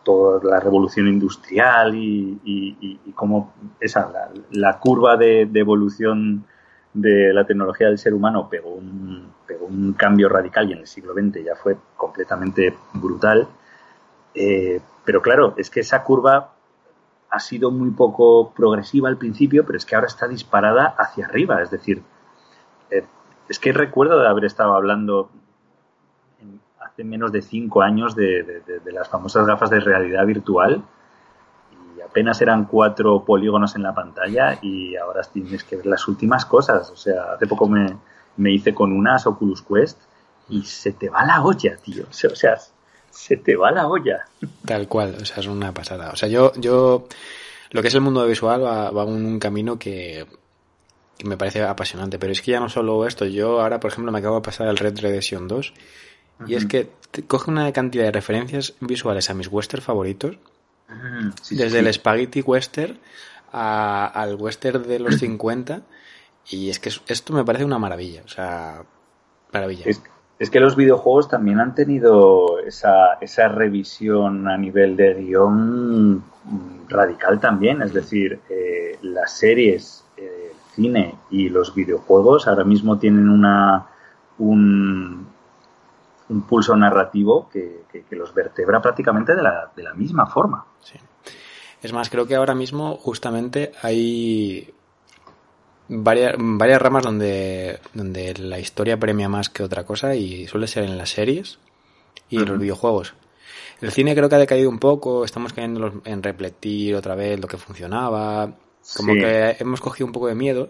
toda 0.03 0.43
la 0.45 0.61
revolución 0.61 1.09
industrial 1.09 1.95
y, 1.95 2.41
y, 2.45 3.13
cómo 3.13 3.55
esa, 3.81 4.11
la, 4.51 4.79
curva 4.79 5.17
de, 5.17 5.49
evolución 5.55 6.45
de 6.93 7.33
la 7.33 7.47
tecnología 7.47 7.89
del 7.89 7.99
ser 7.99 8.15
humano 8.15 8.49
pegó 8.51 8.71
un, 8.71 9.33
pegó 9.47 9.67
un 9.67 9.95
cambio 9.95 10.29
radical 10.29 10.69
y 10.69 10.73
en 10.73 10.81
el 10.81 10.87
siglo 10.87 11.15
XX 11.15 11.45
ya 11.45 11.55
fue 11.55 11.77
completamente 11.97 12.75
brutal. 12.95 13.49
Eh, 14.35 14.81
pero 15.05 15.23
claro, 15.23 15.55
es 15.57 15.71
que 15.71 15.81
esa 15.81 16.03
curva 16.03 16.53
ha 17.33 17.41
sido 17.41 17.71
muy 17.71 17.91
poco 17.91 18.53
progresiva 18.55 19.09
al 19.09 19.17
principio, 19.17 19.65
pero 19.65 19.79
es 19.79 19.87
que 19.87 19.95
ahora 19.95 20.07
está 20.07 20.29
disparada 20.29 20.95
hacia 20.99 21.25
arriba. 21.25 21.63
Es 21.63 21.71
decir, 21.71 22.03
eh, 22.91 23.07
es 23.49 23.59
que 23.59 23.73
recuerdo 23.73 24.21
de 24.21 24.29
haber 24.29 24.45
estado 24.45 24.75
hablando 24.75 25.31
hace 26.79 27.05
menos 27.05 27.33
de 27.33 27.41
cinco 27.41 27.81
años 27.81 28.15
de, 28.15 28.63
las 28.85 29.09
famosas 29.09 29.47
gafas 29.47 29.71
de 29.71 29.81
realidad 29.81 30.27
virtual 30.27 30.83
y 31.97 32.03
apenas 32.03 32.43
eran 32.43 32.67
cuatro 32.67 33.25
polígonos 33.25 33.77
en 33.77 33.83
la 33.83 33.95
pantalla 33.95 34.59
y 34.61 34.95
ahora 34.97 35.23
tienes 35.23 35.65
que 35.65 35.77
ver 35.77 35.87
las 35.87 36.07
últimas 36.09 36.45
cosas. 36.45 36.91
O 36.91 36.97
sea, 36.97 37.33
hace 37.33 37.47
poco 37.47 37.67
me, 37.67 37.97
me 38.37 38.53
hice 38.53 38.75
con 38.75 38.93
unas 38.93 39.27
Oculus 39.27 39.63
Quest 39.63 39.99
y 40.51 40.65
se 40.65 40.93
te 40.93 41.09
va 41.09 41.25
la 41.25 41.43
olla, 41.43 41.79
tío. 41.79 42.05
O 42.11 42.13
sea, 42.13 42.59
se 43.13 43.37
te 43.37 43.55
va 43.55 43.71
la 43.71 43.87
olla. 43.87 44.25
Tal 44.65 44.89
cual, 44.89 45.17
o 45.21 45.25
sea, 45.25 45.39
es 45.39 45.47
una 45.47 45.73
pasada. 45.73 46.11
O 46.11 46.17
sea, 46.17 46.29
yo, 46.29 46.53
yo, 46.57 47.07
lo 47.71 47.83
que 47.83 47.89
es 47.89 47.95
el 47.95 48.01
mundo 48.01 48.27
visual 48.27 48.65
va, 48.65 48.91
va 48.91 49.05
en 49.05 49.11
un 49.11 49.39
camino 49.39 49.79
que, 49.79 50.27
me 51.25 51.37
parece 51.37 51.63
apasionante, 51.63 52.19
pero 52.19 52.33
es 52.33 52.43
que 52.43 52.53
ya 52.53 52.61
no 52.61 52.69
solo 52.69 53.07
esto, 53.07 53.25
yo 53.27 53.61
ahora, 53.61 53.81
por 53.81 53.91
ejemplo, 53.91 54.13
me 54.13 54.19
acabo 54.19 54.37
de 54.37 54.43
pasar 54.43 54.69
el 54.69 54.77
Red 54.77 54.99
Redemption 55.01 55.49
2 55.49 55.73
y 56.47 56.55
es 56.55 56.67
que 56.67 56.89
coge 57.29 57.51
una 57.51 57.73
cantidad 57.73 58.05
de 58.05 58.11
referencias 58.11 58.75
visuales 58.81 59.31
a 59.31 59.35
mis 59.35 59.49
western 59.49 59.83
favoritos, 59.83 60.37
desde 61.51 61.79
el 61.79 61.93
spaghetti 61.93 62.41
western 62.41 62.99
al 63.53 64.35
western 64.35 64.83
de 64.83 64.99
los 64.99 65.17
50 65.19 65.83
y 66.51 66.71
es 66.71 66.81
que 66.81 66.91
esto 67.07 67.33
me 67.33 67.45
parece 67.45 67.65
una 67.65 67.79
maravilla, 67.79 68.23
o 68.25 68.29
sea, 68.29 68.83
maravilla. 69.53 69.85
Es 69.87 70.03
que 70.51 70.61
los 70.61 70.77
videojuegos 70.77 71.29
también 71.29 71.61
han 71.61 71.75
tenido 71.75 72.59
esa, 72.61 73.17
revisión 73.49 74.49
a 74.49 74.57
nivel 74.57 74.97
de 74.97 75.15
guion 75.15 76.25
radical 76.89 77.39
también. 77.41 77.83
Es 77.83 77.93
decir, 77.93 78.41
eh, 78.49 78.99
las 79.03 79.39
series, 79.39 80.05
eh, 80.17 80.51
el 80.51 80.75
cine 80.75 81.15
y 81.31 81.49
los 81.49 81.75
videojuegos 81.75 82.49
ahora 82.49 82.65
mismo 82.65 82.99
tienen 82.99 83.29
un, 84.39 85.27
pulso 86.49 86.75
narrativo 86.77 87.49
que, 87.51 87.83
que, 87.93 88.17
los 88.17 88.35
vertebra 88.35 88.81
prácticamente 88.81 89.35
de 89.35 89.43
la, 89.43 89.71
de 89.77 89.83
la 89.83 89.95
misma 89.95 90.27
forma. 90.27 90.65
Sí. 90.81 90.99
Es 91.83 91.93
más, 91.93 92.09
creo 92.11 92.27
que 92.27 92.37
ahora 92.37 92.55
mismo 92.55 92.97
justamente 92.97 93.73
hay 93.83 94.73
varias, 95.93 96.35
varias 96.39 96.81
ramas 96.81 97.05
donde, 97.05 97.79
donde 97.93 98.35
la 98.35 98.59
historia 98.59 98.99
premia 98.99 99.29
más 99.29 99.49
que 99.49 99.63
otra 99.63 99.85
cosa 99.85 100.15
y 100.15 100.47
suele 100.47 100.67
ser 100.67 100.85
en 100.85 100.97
las 100.97 101.11
series 101.11 101.59
y 102.29 102.39
en 102.39 102.47
los 102.47 102.59
videojuegos. 102.59 103.15
El 103.81 103.91
cine 103.91 104.15
creo 104.15 104.29
que 104.29 104.37
ha 104.37 104.39
decaído 104.39 104.71
un 104.71 104.79
poco, 104.79 105.25
estamos 105.25 105.53
cayendo 105.53 106.03
en 106.05 106.23
repetir 106.23 106.95
otra 106.95 107.15
vez 107.15 107.41
lo 107.41 107.49
que 107.49 107.59
funcionaba, 107.59 108.55
como 108.97 109.15
que 109.15 109.57
hemos 109.59 109.81
cogido 109.81 110.07
un 110.07 110.13
poco 110.13 110.29
de 110.29 110.35
miedo, 110.35 110.69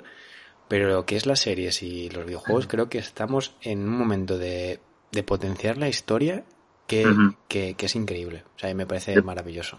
pero 0.67 0.89
lo 0.89 1.05
que 1.05 1.17
es 1.17 1.27
las 1.27 1.41
series 1.41 1.83
y 1.83 2.09
los 2.11 2.27
videojuegos 2.27 2.67
creo 2.67 2.89
que 2.89 2.99
estamos 2.99 3.55
en 3.61 3.87
un 3.87 3.97
momento 3.97 4.39
de, 4.39 4.81
de 5.13 5.23
potenciar 5.23 5.77
la 5.77 5.89
historia 5.89 6.45
que, 6.87 7.07
que, 7.49 7.77
es 7.79 7.97
increíble, 7.97 8.45
o 8.57 8.59
sea, 8.59 8.75
me 8.75 8.87
parece 8.87 9.21
maravilloso. 9.23 9.79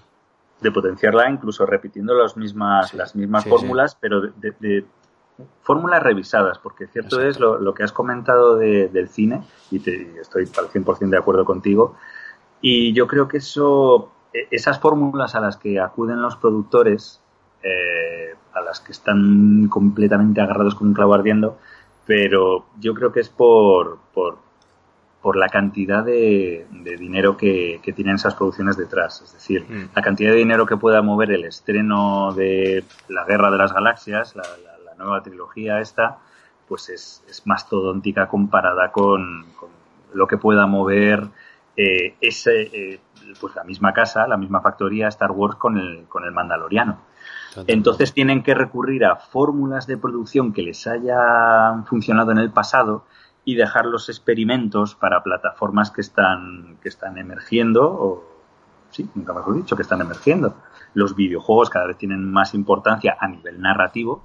De 0.61 0.71
potenciarla 0.71 1.29
incluso 1.29 1.65
repitiendo 1.65 2.13
las 2.15 2.37
mismas, 2.37 2.93
las 2.93 3.15
mismas 3.15 3.43
fórmulas, 3.45 3.97
pero 3.99 4.21
de 4.21 4.85
fórmulas 5.61 6.03
revisadas, 6.03 6.59
porque 6.59 6.87
cierto 6.87 7.21
es 7.21 7.39
lo, 7.39 7.73
que 7.73 7.83
has 7.83 7.91
comentado 7.91 8.57
del 8.57 9.09
cine, 9.09 9.43
y, 9.71 9.79
te, 9.79 10.19
estoy 10.19 10.43
al 10.57 10.69
100% 10.69 11.09
de 11.09 11.17
acuerdo 11.17 11.45
contigo, 11.45 11.95
y 12.61 12.93
yo 12.93 13.07
creo 13.07 13.27
que 13.27 13.37
eso, 13.37 14.11
e, 14.33 14.47
esas 14.51 14.79
fórmulas 14.79 15.35
a 15.35 15.39
las 15.39 15.57
que 15.57 15.79
acuden 15.79 16.21
los 16.21 16.35
productores, 16.35 17.21
eh, 17.63 18.35
a 18.53 18.61
las 18.61 18.79
que 18.79 18.91
están 18.91 19.67
completamente 19.69 20.41
agarrados 20.41 20.75
con 20.75 20.87
un 20.87 20.93
clavo 20.93 21.13
ardiendo, 21.13 21.57
pero 22.05 22.65
yo 22.79 22.93
creo 22.93 23.11
que 23.11 23.21
es 23.21 23.29
por, 23.29 23.99
por, 24.13 24.37
por 25.23 25.37
la 25.37 25.47
cantidad 25.47 26.03
de, 26.03 26.67
dinero 26.99 27.37
que, 27.37 27.79
tienen 27.95 28.15
esas 28.15 28.35
producciones 28.35 28.75
detrás. 28.75 29.21
Es 29.21 29.33
decir, 29.33 29.65
mm. 29.67 29.95
la 29.95 30.01
cantidad 30.01 30.31
de 30.31 30.37
dinero 30.37 30.65
que 30.65 30.75
pueda 30.75 31.01
mover 31.01 31.31
el 31.31 31.45
estreno 31.45 32.33
de 32.33 32.83
La 33.07 33.23
Guerra 33.23 33.49
de 33.49 33.57
las 33.57 33.73
Galaxias, 33.73 34.35
la 34.35 34.43
nueva 34.95 35.21
trilogía 35.21 35.79
esta, 35.79 36.19
pues 36.67 36.89
es, 36.89 37.23
es 37.27 37.45
mastodóntica 37.45 38.27
comparada 38.27 38.91
con, 38.91 39.45
lo 40.13 40.27
que 40.27 40.37
pueda 40.37 40.65
mover 40.65 41.27
eh, 41.75 42.15
ese, 42.21 42.61
eh, 42.61 42.99
pues 43.39 43.55
la 43.55 43.63
misma 43.63 43.93
casa, 43.93 44.27
la 44.27 44.37
misma 44.37 44.61
factoría 44.61 45.07
Star 45.07 45.31
Wars 45.31 45.55
con 45.55 45.77
el, 45.77 46.05
con 46.07 46.23
el 46.23 46.31
Mandaloriano. 46.31 46.99
Entonces 47.67 48.13
tienen 48.13 48.41
que 48.41 48.55
recurrir 48.55 49.05
a 49.05 49.15
fórmulas 49.15 49.85
de 49.85 49.97
producción 49.97 50.53
que 50.53 50.63
les 50.63 50.87
hayan 50.87 51.85
funcionado 51.85 52.31
en 52.31 52.39
el 52.39 52.51
pasado 52.51 53.05
y 53.45 53.55
dejar 53.55 53.85
los 53.85 54.09
experimentos 54.09 54.95
para 54.95 55.21
plataformas 55.21 55.91
que 55.91 56.01
están, 56.01 56.77
que 56.81 56.89
están 56.89 57.17
emergiendo, 57.19 57.85
o 57.85 58.23
sí, 58.89 59.07
nunca 59.13 59.33
mejor 59.33 59.55
dicho, 59.55 59.75
que 59.75 59.83
están 59.83 60.01
emergiendo. 60.01 60.55
Los 60.95 61.15
videojuegos 61.15 61.69
cada 61.69 61.85
vez 61.85 61.97
tienen 61.97 62.31
más 62.31 62.55
importancia 62.55 63.17
a 63.19 63.27
nivel 63.27 63.61
narrativo, 63.61 64.23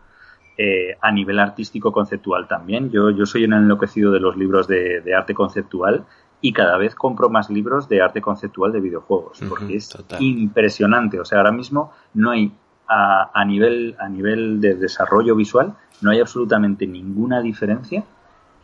eh, 0.61 0.97
a 1.01 1.13
nivel 1.13 1.39
artístico 1.39 1.93
conceptual 1.93 2.49
también. 2.49 2.91
Yo, 2.91 3.11
yo 3.11 3.27
soy 3.27 3.45
un 3.45 3.53
enloquecido 3.53 4.11
de 4.11 4.19
los 4.19 4.37
libros 4.37 4.67
de, 4.67 5.15
arte 5.17 5.33
conceptual 5.33 6.05
y 6.41 6.53
cada 6.53 6.77
vez 6.77 6.97
compro 6.97 7.31
más 7.31 7.49
libros 7.49 7.89
de 7.89 8.03
arte 8.03 8.21
conceptual 8.21 8.73
de 8.73 8.81
videojuegos, 8.81 9.41
porque 9.49 9.77
es 9.77 9.97
impresionante. 10.19 11.21
O 11.21 11.25
sea, 11.25 11.39
ahora 11.39 11.53
mismo 11.53 11.93
no 12.15 12.33
hay, 12.33 12.51
a, 12.89 13.45
nivel, 13.45 13.95
a 14.01 14.09
nivel 14.09 14.61
de 14.61 14.75
desarrollo 14.75 15.37
visual, 15.37 15.77
no 16.01 16.11
hay 16.11 16.19
absolutamente 16.19 16.89
ninguna 16.89 17.41
diferencia 17.41 18.03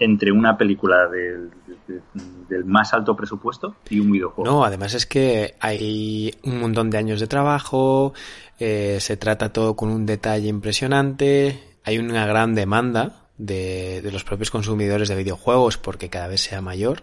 entre 0.00 0.32
una 0.32 0.58
película 0.58 1.06
del, 1.06 1.52
más 2.64 2.92
alto 2.92 3.14
presupuesto 3.14 3.76
y 3.88 4.00
un 4.00 4.10
videojuego. 4.10 4.50
No, 4.50 4.64
además 4.64 4.94
es 4.94 5.06
que 5.06 5.54
hay 5.60 6.34
un 6.42 6.60
montón 6.60 6.90
de 6.90 6.98
años 6.98 7.20
de 7.20 7.28
trabajo, 7.28 8.14
eh, 8.58 8.98
se 8.98 9.16
trata 9.16 9.52
todo 9.52 9.76
con 9.76 9.90
un 9.90 10.06
detalle 10.06 10.48
impresionante, 10.48 11.73
hay 11.84 11.98
una 11.98 12.26
gran 12.26 12.54
demanda 12.54 13.26
de, 13.36 14.08
los 14.10 14.24
propios 14.24 14.50
consumidores 14.50 15.08
de 15.08 15.16
videojuegos 15.16 15.76
porque 15.76 16.08
cada 16.08 16.28
vez 16.28 16.40
sea 16.40 16.62
mayor 16.62 17.02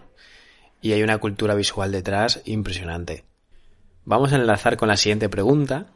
y 0.80 0.92
hay 0.92 1.02
una 1.02 1.18
cultura 1.18 1.54
visual 1.54 1.92
detrás 1.92 2.42
impresionante. 2.44 3.24
Vamos 4.04 4.32
a 4.32 4.36
enlazar 4.36 4.76
con 4.76 4.88
la 4.88 4.96
siguiente 4.96 5.28
pregunta, 5.28 5.86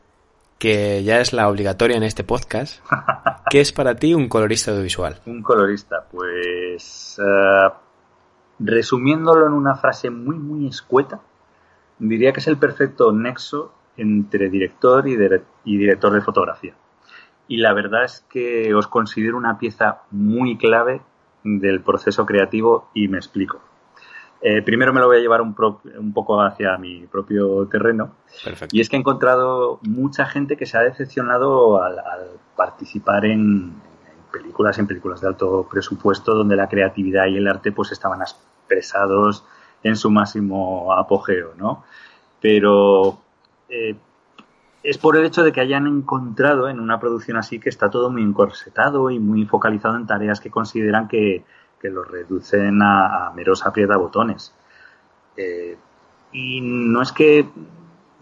que 0.58 1.02
ya 1.02 1.20
es 1.20 1.32
la 1.32 1.48
obligatoria 1.48 1.96
en 1.96 2.04
este 2.04 2.22
podcast. 2.22 2.80
¿Qué 3.50 3.60
es 3.60 3.72
para 3.72 3.96
ti 3.96 4.14
un 4.14 4.28
colorista 4.28 4.70
audiovisual? 4.70 5.20
Un 5.26 5.42
colorista, 5.42 6.06
pues 6.08 7.18
eh, 7.18 7.68
resumiéndolo 8.60 9.46
en 9.48 9.52
una 9.52 9.74
frase 9.74 10.10
muy 10.10 10.36
muy 10.36 10.68
escueta, 10.68 11.20
diría 11.98 12.32
que 12.32 12.38
es 12.38 12.46
el 12.46 12.58
perfecto 12.58 13.10
nexo 13.10 13.74
entre 13.96 14.48
director 14.48 15.08
y 15.08 15.16
director 15.64 16.12
de 16.12 16.20
fotografía 16.20 16.74
y 17.48 17.58
la 17.58 17.72
verdad 17.72 18.04
es 18.04 18.24
que 18.28 18.74
os 18.74 18.86
considero 18.86 19.36
una 19.36 19.58
pieza 19.58 20.02
muy 20.10 20.56
clave 20.56 21.00
del 21.44 21.80
proceso 21.80 22.26
creativo 22.26 22.90
y 22.92 23.08
me 23.08 23.18
explico. 23.18 23.60
Eh, 24.42 24.62
primero 24.62 24.92
me 24.92 25.00
lo 25.00 25.06
voy 25.06 25.16
a 25.16 25.20
llevar 25.20 25.40
un, 25.40 25.54
poco 25.54 26.40
hacia 26.40 26.76
mi 26.76 27.06
propio 27.06 27.66
terreno. 27.68 28.12
Y 28.70 28.80
es 28.80 28.88
que 28.88 28.96
he 28.96 28.98
encontrado 28.98 29.80
mucha 29.82 30.26
gente 30.26 30.56
que 30.56 30.66
se 30.66 30.76
ha 30.76 30.82
decepcionado 30.82 31.82
al, 31.82 31.96
participar 32.54 33.24
en, 33.24 33.74
películas, 34.32 34.78
en 34.78 34.86
películas 34.86 35.20
de 35.20 35.28
alto 35.28 35.66
presupuesto, 35.70 36.34
donde 36.34 36.56
la 36.56 36.68
creatividad 36.68 37.26
y 37.26 37.36
el 37.36 37.48
arte 37.48 37.72
pues 37.72 37.92
estaban 37.92 38.20
expresados 38.20 39.44
en 39.82 39.96
su 39.96 40.10
máximo 40.10 40.92
apogeo, 40.92 41.54
¿no? 41.56 41.84
Pero 42.40 43.18
eh, 43.68 43.96
es 44.86 44.98
por 44.98 45.16
el 45.16 45.24
hecho 45.24 45.42
de 45.42 45.50
que 45.50 45.60
hayan 45.60 45.88
encontrado 45.88 46.68
en 46.68 46.78
una 46.78 47.00
producción 47.00 47.36
así 47.36 47.58
que 47.58 47.68
está 47.68 47.90
todo 47.90 48.08
muy 48.08 48.22
encorsetado 48.22 49.10
y 49.10 49.18
muy 49.18 49.44
focalizado 49.44 49.96
en 49.96 50.06
tareas 50.06 50.38
que 50.38 50.48
consideran 50.48 51.08
que, 51.08 51.44
que 51.80 51.90
los 51.90 52.08
reducen 52.08 52.80
a, 52.82 53.26
a 53.26 53.32
meros 53.32 53.64
botones. 53.98 54.54
Eh, 55.36 55.76
y 56.30 56.60
no 56.60 57.02
es 57.02 57.10
que 57.10 57.48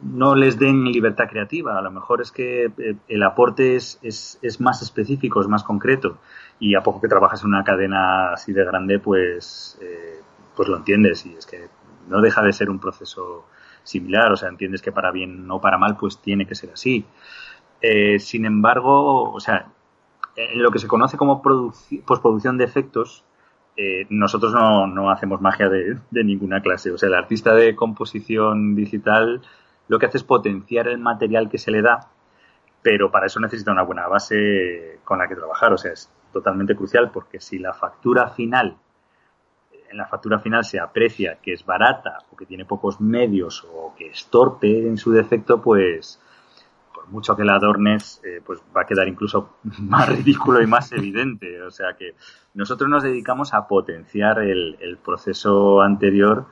no 0.03 0.35
les 0.35 0.59
den 0.59 0.85
libertad 0.85 1.29
creativa, 1.29 1.79
a 1.79 1.83
lo 1.83 1.91
mejor 1.91 2.23
es 2.23 2.33
que 2.33 2.65
eh, 2.65 2.97
el 3.09 3.23
aporte 3.23 3.77
es, 3.77 3.99
es, 4.03 4.39
es, 4.41 4.59
más 4.59 4.81
específico, 4.81 5.43
es 5.43 5.49
más 5.49 5.65
concreto. 5.65 6.17
Y 6.59 6.77
a 6.77 6.83
poco 6.83 7.03
que 7.03 7.09
trabajas 7.09 7.43
en 7.43 7.49
una 7.49 7.65
cadena 7.65 8.33
así 8.33 8.55
de 8.55 8.65
grande, 8.65 8.99
pues, 9.01 9.79
eh, 9.83 10.21
pues 10.57 10.69
lo 10.71 10.79
entiendes. 10.79 11.27
Y 11.27 11.35
es 11.35 11.45
que 11.45 11.69
no 12.09 12.23
deja 12.23 12.43
de 12.43 12.55
ser 12.55 12.71
un 12.71 12.79
proceso 12.79 13.45
similar, 13.85 14.33
o 14.33 14.37
sea, 14.37 14.49
entiendes 14.49 14.83
que 14.83 14.93
para 14.93 15.13
bien 15.13 15.49
o 15.51 15.61
para 15.61 15.79
mal, 15.79 15.97
pues 15.97 16.19
tiene 16.19 16.47
que 16.47 16.57
ser 16.57 16.71
así. 16.73 17.05
Eh, 17.81 18.19
sin 18.19 18.47
embargo, 18.47 19.33
o 19.33 19.41
sea, 19.41 19.69
en 20.37 20.63
lo 20.63 20.71
que 20.71 20.79
se 20.81 20.89
conoce 20.89 21.17
como 21.17 21.43
postproducción 21.43 22.59
de 22.59 22.65
efectos, 22.65 23.25
eh, 23.77 24.07
nosotros 24.09 24.53
no, 24.53 24.87
no, 24.87 25.11
hacemos 25.11 25.41
magia 25.41 25.69
de, 25.69 25.99
de, 26.11 26.25
ninguna 26.25 26.63
clase. 26.63 26.91
O 26.91 26.99
sea, 26.99 27.09
el 27.09 27.15
artista 27.15 27.55
de 27.55 27.77
composición 27.77 28.75
digital 28.75 29.43
lo 29.89 29.99
que 29.99 30.07
hace 30.07 30.19
es 30.19 30.25
potenciar 30.25 30.89
el 30.89 30.99
material 30.99 31.51
que 31.51 31.59
se 31.59 31.71
le 31.71 31.83
da, 31.83 32.09
pero 32.83 33.11
para 33.11 33.27
eso 33.27 33.41
necesita 33.41 33.73
una 33.73 33.83
buena 33.83 34.09
base 34.09 35.01
con 35.05 35.19
la 35.19 35.29
que 35.29 35.35
trabajar. 35.35 35.73
O 35.73 35.79
sea, 35.79 35.93
es 35.93 36.11
totalmente 36.33 36.77
crucial 36.77 37.11
porque 37.11 37.41
si 37.41 37.59
la 37.59 37.75
factura 37.75 38.29
final, 38.31 38.77
en 39.95 39.99
la 39.99 40.07
factura 40.07 40.41
final 40.41 40.65
se 40.65 40.81
aprecia 40.81 41.39
que 41.41 41.53
es 41.53 41.65
barata 41.65 42.19
o 42.31 42.37
que 42.37 42.47
tiene 42.47 42.65
pocos 42.65 43.01
medios 43.01 43.65
o 43.73 43.95
que 43.97 44.09
es 44.09 44.27
torpe 44.27 44.89
en 44.89 44.99
su 44.99 45.13
defecto, 45.13 45.63
pues 45.63 46.21
por 46.93 47.09
mucho 47.09 47.37
que 47.37 47.45
la 47.45 47.55
adornes, 47.55 48.21
eh, 48.25 48.43
pues 48.45 48.61
va 48.77 48.83
a 48.83 48.87
quedar 48.87 49.07
incluso 49.07 49.57
más 49.79 50.09
ridículo 50.09 50.61
y 50.61 50.67
más 50.67 50.91
evidente. 50.93 51.63
O 51.63 51.71
sea 51.71 51.95
que 51.97 52.15
nosotros 52.55 52.91
nos 52.91 53.05
dedicamos 53.05 53.55
a 53.55 53.69
potenciar 53.69 54.41
el, 54.41 54.99
proceso 55.05 55.81
anterior 55.81 56.47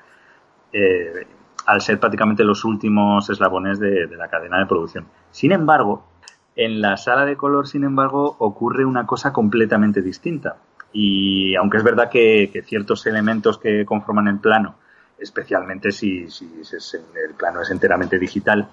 eh, 0.72 1.26
al 1.66 1.80
ser 1.80 1.98
prácticamente 1.98 2.44
los 2.44 2.64
últimos 2.64 3.28
eslabones 3.28 3.80
de, 3.80 4.06
de 4.06 4.16
la 4.16 4.28
cadena 4.28 4.58
de 4.60 4.66
producción. 4.66 5.06
Sin 5.32 5.50
embargo, 5.50 6.06
en 6.54 6.80
la 6.80 6.96
sala 6.96 7.24
de 7.24 7.36
color, 7.36 7.66
sin 7.66 7.82
embargo, 7.82 8.36
ocurre 8.38 8.84
una 8.84 9.06
cosa 9.06 9.32
completamente 9.32 10.00
distinta. 10.00 10.58
Y 10.92 11.54
aunque 11.56 11.78
es 11.78 11.84
verdad 11.84 12.10
que, 12.10 12.62
ciertos 12.66 13.06
elementos 13.06 13.58
que 13.58 13.84
conforman 13.84 14.28
el 14.28 14.38
plano, 14.38 14.76
especialmente 15.18 15.92
si, 15.92 16.26
el 16.26 17.34
plano 17.36 17.62
es 17.62 17.70
enteramente 17.70 18.18
digital, 18.18 18.68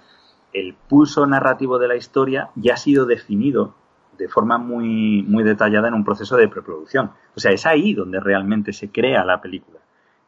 el 0.52 0.74
pulso 0.74 1.26
narrativo 1.26 1.78
de 1.78 1.88
la 1.88 1.96
historia 1.96 2.50
ya 2.56 2.74
ha 2.74 2.78
sido 2.78 3.06
definido 3.06 3.76
de 4.18 4.28
forma 4.28 4.58
muy, 4.58 5.24
muy 5.24 5.44
detallada 5.44 5.88
en 5.88 5.94
un 5.94 6.04
proceso 6.04 6.36
de 6.36 6.50
preproducción. 6.50 7.12
O 7.36 7.40
sea, 7.40 7.52
es 7.52 7.66
ahí 7.66 7.94
donde 7.94 8.20
realmente 8.20 8.74
se 8.74 8.92
crea 8.92 9.24
la 9.24 9.40
película. 9.40 9.80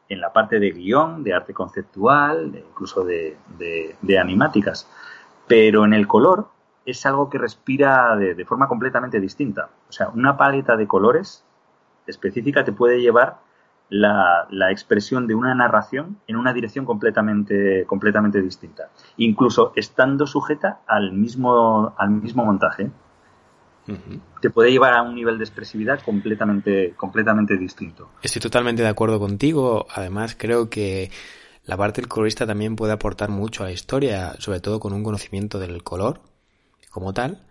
En 0.08 0.22
la 0.22 0.32
parte 0.32 0.60
de 0.60 0.72
guion, 0.72 1.24
de 1.24 1.34
arte 1.34 1.54
conceptual, 1.54 2.54
incluso 2.56 3.04
de, 3.04 3.38
de 3.58 4.20
animáticas. 4.20 4.90
Pero 5.48 5.84
en 5.86 5.94
el 5.94 6.08
color, 6.08 6.48
es 6.86 7.06
algo 7.06 7.30
que 7.30 7.38
respira 7.38 8.16
de, 8.16 8.46
forma 8.46 8.68
completamente 8.68 9.20
distinta. 9.20 9.70
O 9.90 9.92
sea, 9.92 10.10
una 10.10 10.38
paleta 10.38 10.76
de 10.76 10.88
colores 10.88 11.44
específica 12.08 12.64
te 12.64 12.72
puede 12.72 13.02
llevar 13.02 13.40
la, 13.92 14.72
expresión 14.72 15.28
de 15.28 15.36
una 15.36 15.54
narración 15.54 16.18
en 16.28 16.38
una 16.38 16.54
dirección 16.54 16.86
completamente, 16.86 17.86
completamente 17.86 18.42
distinta. 18.42 18.90
Incluso 19.18 19.74
estando 19.76 20.26
sujeta 20.26 20.80
al 20.88 21.12
mismo, 21.14 21.94
al 21.98 22.10
mismo 22.10 22.46
montaje. 22.46 22.90
Te 24.40 24.50
puede 24.50 24.72
llevar 24.72 24.94
a 24.94 25.02
un 25.02 25.16
nivel 25.16 25.38
de 25.38 25.44
expresividad 25.44 26.00
completamente, 26.02 26.94
completamente 26.96 27.58
distinto. 27.58 28.10
Estoy 28.22 28.42
totalmente 28.42 28.84
de 28.84 28.88
acuerdo 28.88 29.20
contigo. 29.20 29.86
Además, 29.94 30.36
creo 30.38 30.70
que 30.70 31.12
la 31.66 31.76
parte 31.76 32.00
del 32.00 32.08
colorista 32.08 32.48
también 32.48 32.78
puede 32.78 32.94
aportar 32.94 33.30
mucho 33.30 33.64
a 33.64 33.66
la 33.66 33.74
historia, 33.74 34.34
sobre 34.40 34.62
todo 34.62 34.80
con 34.80 34.94
un 34.94 35.04
conocimiento 35.04 35.60
del 35.60 35.84
color 35.84 36.22
como 36.90 37.12
tal. 37.14 37.42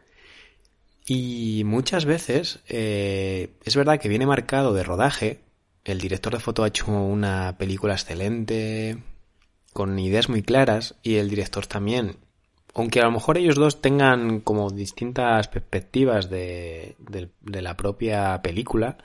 Y 1.13 1.65
muchas 1.65 2.05
veces 2.05 2.61
eh, 2.69 3.57
es 3.65 3.75
verdad 3.75 3.99
que 3.99 4.09
viene 4.09 4.27
marcado 4.27 4.73
de 4.75 4.85
rodaje. 4.85 5.41
El 5.83 5.99
director 5.99 6.33
de 6.33 6.39
foto 6.39 6.63
ha 6.63 6.69
hecho 6.69 6.87
una 6.93 7.59
película 7.59 7.95
excelente, 7.95 9.03
con 9.73 9.99
ideas 9.99 10.29
muy 10.29 10.43
claras, 10.43 10.95
y 11.03 11.17
el 11.17 11.29
director 11.29 11.67
también. 11.67 12.19
Aunque 12.75 13.01
a 13.01 13.07
lo 13.07 13.11
mejor 13.11 13.39
ellos 13.39 13.57
dos 13.57 13.83
tengan 13.83 14.39
como 14.39 14.71
distintas 14.71 15.49
perspectivas 15.49 16.31
de, 16.31 16.95
de 17.01 17.61
la 17.61 17.77
propia 17.77 18.41
película, 18.41 18.97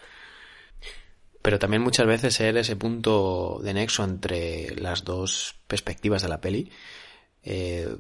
pero 1.42 1.58
también 1.58 1.82
muchas 1.82 2.06
veces 2.06 2.36
ser 2.36 2.56
ese 2.58 2.76
punto 2.76 3.60
de 3.64 3.74
nexo 3.74 4.04
entre 4.04 4.76
las 4.76 5.06
dos 5.06 5.56
perspectivas 5.68 6.22
de 6.22 6.30
la 6.30 6.40
peli 6.40 6.72
eh, 7.42 7.98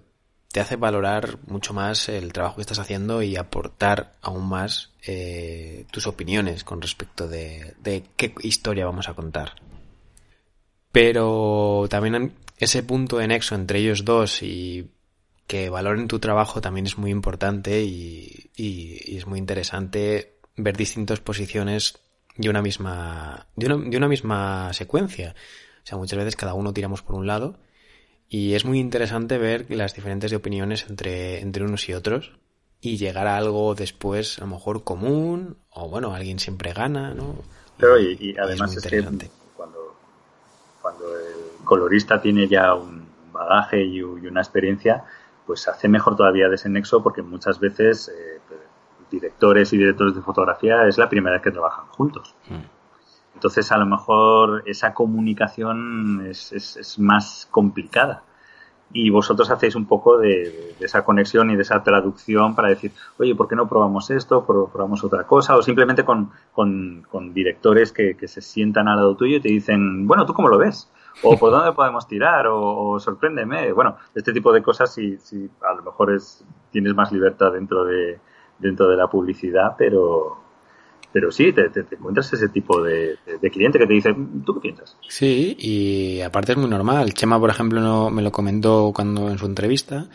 te 0.55 0.61
hace 0.61 0.77
valorar 0.77 1.37
mucho 1.47 1.73
más 1.73 2.07
el 2.07 2.31
trabajo 2.31 2.55
que 2.55 2.61
estás 2.61 2.79
haciendo 2.79 3.21
y 3.21 3.35
aportar 3.35 4.13
aún 4.21 4.47
más 4.47 4.91
eh, 5.05 5.85
tus 5.91 6.07
opiniones 6.07 6.63
con 6.63 6.81
respecto 6.81 7.27
de, 7.27 7.75
qué 8.15 8.33
historia 8.39 8.85
vamos 8.85 9.09
a 9.09 9.15
contar. 9.15 9.55
Pero 10.93 11.87
también 11.89 12.35
ese 12.57 12.83
punto 12.83 13.17
de 13.17 13.27
nexo 13.27 13.53
entre 13.53 13.79
ellos 13.79 14.05
dos 14.05 14.41
y 14.43 14.91
que 15.45 15.69
valoren 15.69 16.07
tu 16.07 16.19
trabajo 16.19 16.61
también 16.61 16.85
es 16.85 16.97
muy 16.97 17.11
importante 17.11 17.81
y, 17.83 18.49
es 18.55 19.27
muy 19.27 19.39
interesante 19.39 20.37
ver 20.55 20.77
distintas 20.77 21.19
posiciones 21.19 21.99
de 22.37 22.49
una 22.49 22.61
misma 22.61 23.47
de 23.57 23.65
una, 23.65 23.89
de 23.89 23.97
una 23.97 24.07
misma 24.07 24.71
secuencia. 24.71 25.35
O 25.83 25.85
sea, 25.85 25.97
muchas 25.97 26.17
veces 26.17 26.37
cada 26.37 26.53
uno 26.53 26.71
tiramos 26.71 27.01
por 27.01 27.17
un 27.17 27.27
lado 27.27 27.59
y 28.27 28.53
es 28.53 28.65
muy 28.65 28.79
interesante 28.79 29.37
ver 29.37 29.65
las 29.69 29.93
diferentes 29.93 30.33
opiniones 30.33 30.85
entre, 30.89 31.41
entre 31.41 31.63
unos 31.63 31.87
y 31.89 31.93
otros 31.93 32.33
y 32.81 32.97
llegar 32.97 33.27
a 33.27 33.37
algo 33.37 33.75
después, 33.75 34.37
a 34.39 34.41
lo 34.41 34.47
mejor 34.47 34.83
común, 34.83 35.57
o 35.71 35.89
bueno, 35.89 36.13
alguien 36.13 36.39
siempre 36.39 36.73
gana, 36.73 37.13
¿no? 37.13 37.35
Pero 37.77 37.99
y, 37.99 38.35
además 38.37 38.75
es, 38.75 38.85
que 38.85 39.01
cuando, 39.55 39.95
cuando 40.81 41.17
el 41.17 41.63
colorista 41.63 42.21
tiene 42.21 42.47
ya 42.47 42.73
un 42.73 43.05
bagaje 43.31 43.83
y, 43.83 44.01
una 44.01 44.41
experiencia, 44.41 45.03
pues 45.45 45.67
hace 45.67 45.87
mejor 45.87 46.15
todavía 46.15 46.47
de 46.47 46.55
ese 46.55 46.69
nexo 46.69 47.03
porque 47.03 47.21
muchas 47.21 47.59
veces 47.59 48.09
eh, 48.09 48.39
pues, 48.47 48.59
directores 49.11 49.73
y 49.73 49.77
directores 49.77 50.15
de 50.15 50.21
fotografía 50.21 50.87
es 50.87 50.97
la 50.97 51.09
primera 51.09 51.35
vez 51.35 51.43
que 51.43 51.51
trabajan 51.51 51.87
juntos. 51.87 52.35
Mm. 52.49 52.74
Entonces, 53.35 53.71
a 53.71 53.77
lo 53.77 53.85
mejor 53.85 54.63
esa 54.65 54.93
comunicación 54.93 56.25
es, 56.27 56.51
es, 56.53 56.97
más 56.99 57.47
complicada. 57.51 58.23
Y 58.93 59.09
vosotros 59.09 59.51
hacéis 59.51 59.75
un 59.75 59.85
poco 59.85 60.17
de, 60.17 60.75
esa 60.79 61.03
conexión 61.03 61.49
y 61.49 61.55
de 61.55 61.61
esa 61.63 61.83
traducción 61.83 62.55
para 62.55 62.69
decir, 62.69 62.93
oye, 63.19 63.35
¿por 63.35 63.47
qué 63.47 63.55
no 63.55 63.67
probamos 63.67 64.09
esto? 64.09 64.45
¿Probamos 64.45 65.03
otra 65.03 65.25
cosa? 65.25 65.57
O 65.57 65.61
simplemente 65.61 66.05
con, 66.05 66.31
con, 66.53 67.33
directores 67.33 67.91
que, 67.91 68.15
que, 68.15 68.27
se 68.27 68.41
sientan 68.41 68.87
al 68.87 68.97
lado 68.97 69.15
tuyo 69.15 69.37
y 69.37 69.41
te 69.41 69.49
dicen, 69.49 70.07
bueno, 70.07 70.25
¿tú 70.25 70.33
cómo 70.33 70.47
lo 70.47 70.57
ves? 70.57 70.89
O 71.23 71.37
¿por 71.37 71.51
dónde 71.51 71.73
podemos 71.73 72.07
tirar? 72.07 72.47
O, 72.47 72.99
sorpréndeme. 72.99 73.73
Bueno, 73.73 73.97
este 74.13 74.31
tipo 74.31 74.53
de 74.53 74.61
cosas 74.61 74.93
si, 74.93 75.17
si 75.17 75.49
a 75.61 75.73
lo 75.73 75.83
mejor 75.83 76.13
es, 76.13 76.45
tienes 76.71 76.93
más 76.93 77.11
libertad 77.11 77.51
dentro 77.51 77.85
de, 77.85 78.19
dentro 78.59 78.87
de 78.87 78.97
la 78.97 79.07
publicidad, 79.07 79.75
pero, 79.77 80.37
pero 81.15 81.31
sí, 81.31 81.53
te, 81.53 81.71
encuentras 81.95 82.33
ese 82.33 82.49
tipo 82.49 82.83
de, 82.83 83.17
cliente 83.49 83.79
que 83.79 83.87
te 83.87 83.93
dice, 83.93 84.13
¿tú 84.45 84.55
qué 84.55 84.59
piensas? 84.59 84.97
Sí, 85.07 85.55
y 85.57 86.19
aparte 86.19 86.51
es 86.51 86.57
muy 86.57 86.69
normal. 86.69 87.13
Chema, 87.13 87.39
por 87.39 87.49
ejemplo, 87.49 87.79
no, 87.79 88.09
me 88.09 88.21
lo 88.21 88.33
comentó 88.33 88.91
cuando 88.93 89.29
en 89.29 89.37
su 89.37 89.45
entrevista. 89.45 90.09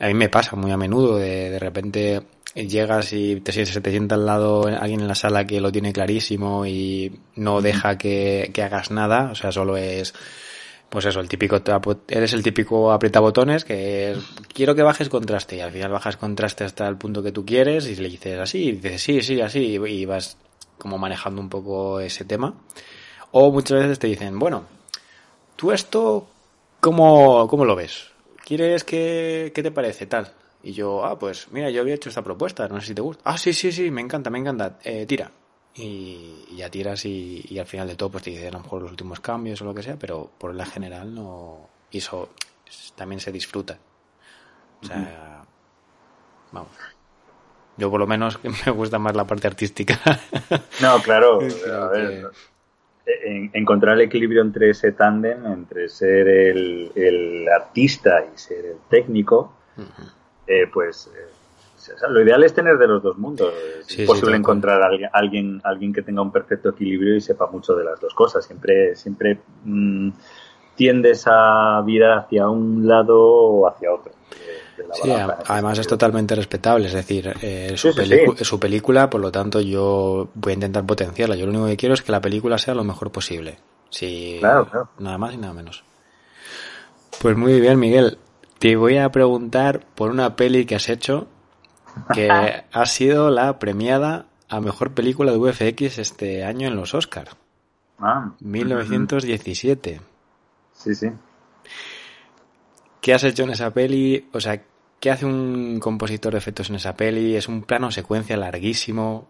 A 0.00 0.06
mí 0.06 0.14
me 0.14 0.30
pasa 0.30 0.56
muy 0.56 0.70
a 0.70 0.78
menudo, 0.78 1.18
de, 1.18 1.50
de 1.50 1.58
repente 1.58 2.22
llegas 2.54 3.12
y 3.12 3.38
te, 3.42 3.52
se 3.52 3.80
te 3.82 3.90
sienta 3.90 4.14
al 4.14 4.24
lado 4.24 4.66
alguien 4.66 5.00
en 5.00 5.08
la 5.08 5.14
sala 5.14 5.46
que 5.46 5.60
lo 5.60 5.70
tiene 5.70 5.92
clarísimo 5.92 6.64
y 6.64 7.20
no 7.34 7.60
deja 7.60 7.98
que, 7.98 8.50
que 8.54 8.62
hagas 8.62 8.90
nada, 8.90 9.28
o 9.32 9.34
sea, 9.34 9.52
solo 9.52 9.76
es 9.76 10.14
pues 10.88 11.04
eso, 11.04 11.20
el 11.20 11.28
típico, 11.28 11.60
eres 12.08 12.32
el 12.32 12.42
típico 12.42 12.92
aprieta 12.92 13.20
botones 13.20 13.64
que 13.64 14.12
es, 14.12 14.18
quiero 14.54 14.74
que 14.74 14.82
bajes 14.82 15.10
contraste 15.10 15.56
y 15.56 15.60
al 15.60 15.72
final 15.72 15.90
bajas 15.90 16.16
contraste 16.16 16.64
hasta 16.64 16.88
el 16.88 16.96
punto 16.96 17.22
que 17.22 17.32
tú 17.32 17.44
quieres 17.44 17.86
y 17.88 17.96
le 17.96 18.08
dices 18.08 18.38
así 18.38 18.68
y 18.68 18.72
dices 18.72 19.02
sí, 19.02 19.20
sí, 19.20 19.40
así 19.42 19.78
y 19.78 20.04
vas 20.06 20.38
como 20.78 20.98
manejando 20.98 21.40
un 21.40 21.48
poco 21.48 22.00
ese 22.00 22.24
tema. 22.24 22.54
O 23.32 23.50
muchas 23.52 23.80
veces 23.80 23.98
te 23.98 24.06
dicen, 24.06 24.38
bueno, 24.38 24.64
tú 25.56 25.72
esto, 25.72 26.26
¿cómo, 26.80 27.48
cómo 27.48 27.64
lo 27.64 27.76
ves? 27.76 28.10
¿Quieres 28.44 28.84
que, 28.84 29.52
qué 29.54 29.62
te 29.62 29.70
parece 29.70 30.06
tal? 30.06 30.32
Y 30.62 30.72
yo, 30.72 31.04
ah, 31.04 31.18
pues 31.18 31.48
mira, 31.50 31.70
yo 31.70 31.80
había 31.80 31.94
hecho 31.94 32.08
esta 32.08 32.22
propuesta, 32.22 32.68
no 32.68 32.80
sé 32.80 32.88
si 32.88 32.94
te 32.94 33.02
gusta. 33.02 33.22
Ah, 33.24 33.38
sí, 33.38 33.52
sí, 33.52 33.72
sí, 33.72 33.90
me 33.90 34.00
encanta, 34.00 34.30
me 34.30 34.38
encanta. 34.38 34.78
Eh, 34.84 35.06
tira 35.06 35.30
y, 35.76 36.56
ya 36.56 36.70
tiras 36.70 37.04
y, 37.04 37.58
al 37.58 37.66
final 37.66 37.86
de 37.86 37.96
todo 37.96 38.10
pues 38.10 38.24
te 38.24 38.30
dicen 38.30 38.48
a 38.48 38.52
lo 38.52 38.60
mejor 38.60 38.82
los 38.82 38.90
últimos 38.90 39.20
cambios 39.20 39.60
o 39.60 39.64
lo 39.64 39.74
que 39.74 39.82
sea, 39.82 39.98
pero 39.98 40.30
por 40.38 40.54
la 40.54 40.66
general 40.66 41.14
no... 41.14 41.68
Y 41.90 41.98
eso 41.98 42.30
también 42.94 43.20
se 43.20 43.30
disfruta. 43.30 43.78
O 44.82 44.86
sea, 44.86 45.44
vamos. 46.50 46.72
Yo 47.76 47.90
por 47.90 48.00
lo 48.00 48.06
menos 48.06 48.38
me 48.66 48.72
gusta 48.72 48.98
más 48.98 49.14
la 49.14 49.24
parte 49.24 49.46
artística. 49.46 49.98
No, 50.80 51.00
claro. 51.02 51.40
a 51.40 51.88
ver, 51.88 52.30
encontrar 53.54 53.94
el 53.94 54.02
equilibrio 54.02 54.42
entre 54.42 54.70
ese 54.70 54.92
tándem, 54.92 55.46
entre 55.46 55.88
ser 55.88 56.28
el, 56.28 57.46
artista 57.48 58.24
y 58.24 58.38
ser 58.38 58.66
el 58.66 58.76
técnico, 58.90 59.54
eh, 60.46 60.66
pues 60.72 61.10
eh, 61.16 61.30
lo 62.08 62.22
ideal 62.22 62.44
es 62.44 62.54
tener 62.54 62.78
de 62.78 62.86
los 62.86 63.02
dos 63.02 63.16
mundos. 63.18 63.52
Es 63.88 64.06
posible 64.06 64.36
encontrar 64.36 64.82
a 64.82 64.86
alguien, 65.12 65.60
alguien, 65.64 65.92
que 65.92 66.02
tenga 66.02 66.22
un 66.22 66.32
perfecto 66.32 66.70
equilibrio 66.70 67.16
y 67.16 67.20
sepa 67.20 67.46
mucho 67.46 67.74
de 67.74 67.84
las 67.84 68.00
dos 68.00 68.14
cosas. 68.14 68.44
Siempre, 68.44 68.96
siempre 68.96 69.38
mm, 69.64 70.10
tiendes 70.74 71.24
a 71.26 71.82
virar 71.84 72.18
hacia 72.18 72.48
un 72.48 72.86
lado 72.86 73.18
o 73.18 73.68
hacia 73.68 73.92
otro. 73.92 74.12
Sí, 74.92 75.10
además 75.10 75.78
es 75.78 75.86
totalmente 75.86 76.34
respetable, 76.34 76.86
es 76.86 76.92
decir, 76.92 77.34
eh, 77.42 77.74
su, 77.76 77.92
su, 77.92 78.60
película, 78.60 79.08
por 79.08 79.20
lo 79.20 79.32
tanto 79.32 79.60
yo 79.60 80.28
voy 80.34 80.52
a 80.52 80.54
intentar 80.54 80.84
potenciarla. 80.84 81.36
Yo 81.36 81.46
lo 81.46 81.52
único 81.52 81.66
que 81.66 81.76
quiero 81.76 81.94
es 81.94 82.02
que 82.02 82.12
la 82.12 82.20
película 82.20 82.58
sea 82.58 82.74
lo 82.74 82.84
mejor 82.84 83.10
posible. 83.10 83.58
Sí, 83.90 84.36
claro, 84.40 84.90
Nada 84.98 85.18
más 85.18 85.34
y 85.34 85.38
nada 85.38 85.54
menos. 85.54 85.84
Pues 87.20 87.36
muy 87.36 87.60
bien, 87.60 87.78
Miguel. 87.78 88.18
Te 88.58 88.76
voy 88.76 88.98
a 88.98 89.10
preguntar 89.10 89.86
por 89.94 90.10
una 90.10 90.36
peli 90.36 90.66
que 90.66 90.74
has 90.74 90.88
hecho 90.88 91.26
que 92.12 92.30
ha 92.72 92.86
sido 92.86 93.30
la 93.30 93.58
premiada 93.58 94.26
a 94.48 94.60
mejor 94.60 94.92
película 94.92 95.32
de 95.32 95.38
VFX 95.38 95.98
este 95.98 96.44
año 96.44 96.68
en 96.68 96.76
los 96.76 96.94
Oscars. 96.94 97.36
Ah. 97.98 98.32
1917. 98.40 100.00
Sí, 100.72 100.94
sí. 100.94 101.10
¿Qué 103.06 103.14
has 103.14 103.22
hecho 103.22 103.44
en 103.44 103.50
esa 103.50 103.70
peli? 103.70 104.26
O 104.32 104.40
sea, 104.40 104.60
¿qué 104.98 105.12
hace 105.12 105.26
un 105.26 105.78
compositor 105.78 106.32
de 106.32 106.38
efectos 106.38 106.70
en 106.70 106.74
esa 106.74 106.96
peli? 106.96 107.36
Es 107.36 107.46
un 107.46 107.62
plano 107.62 107.92
secuencia 107.92 108.36
larguísimo. 108.36 109.28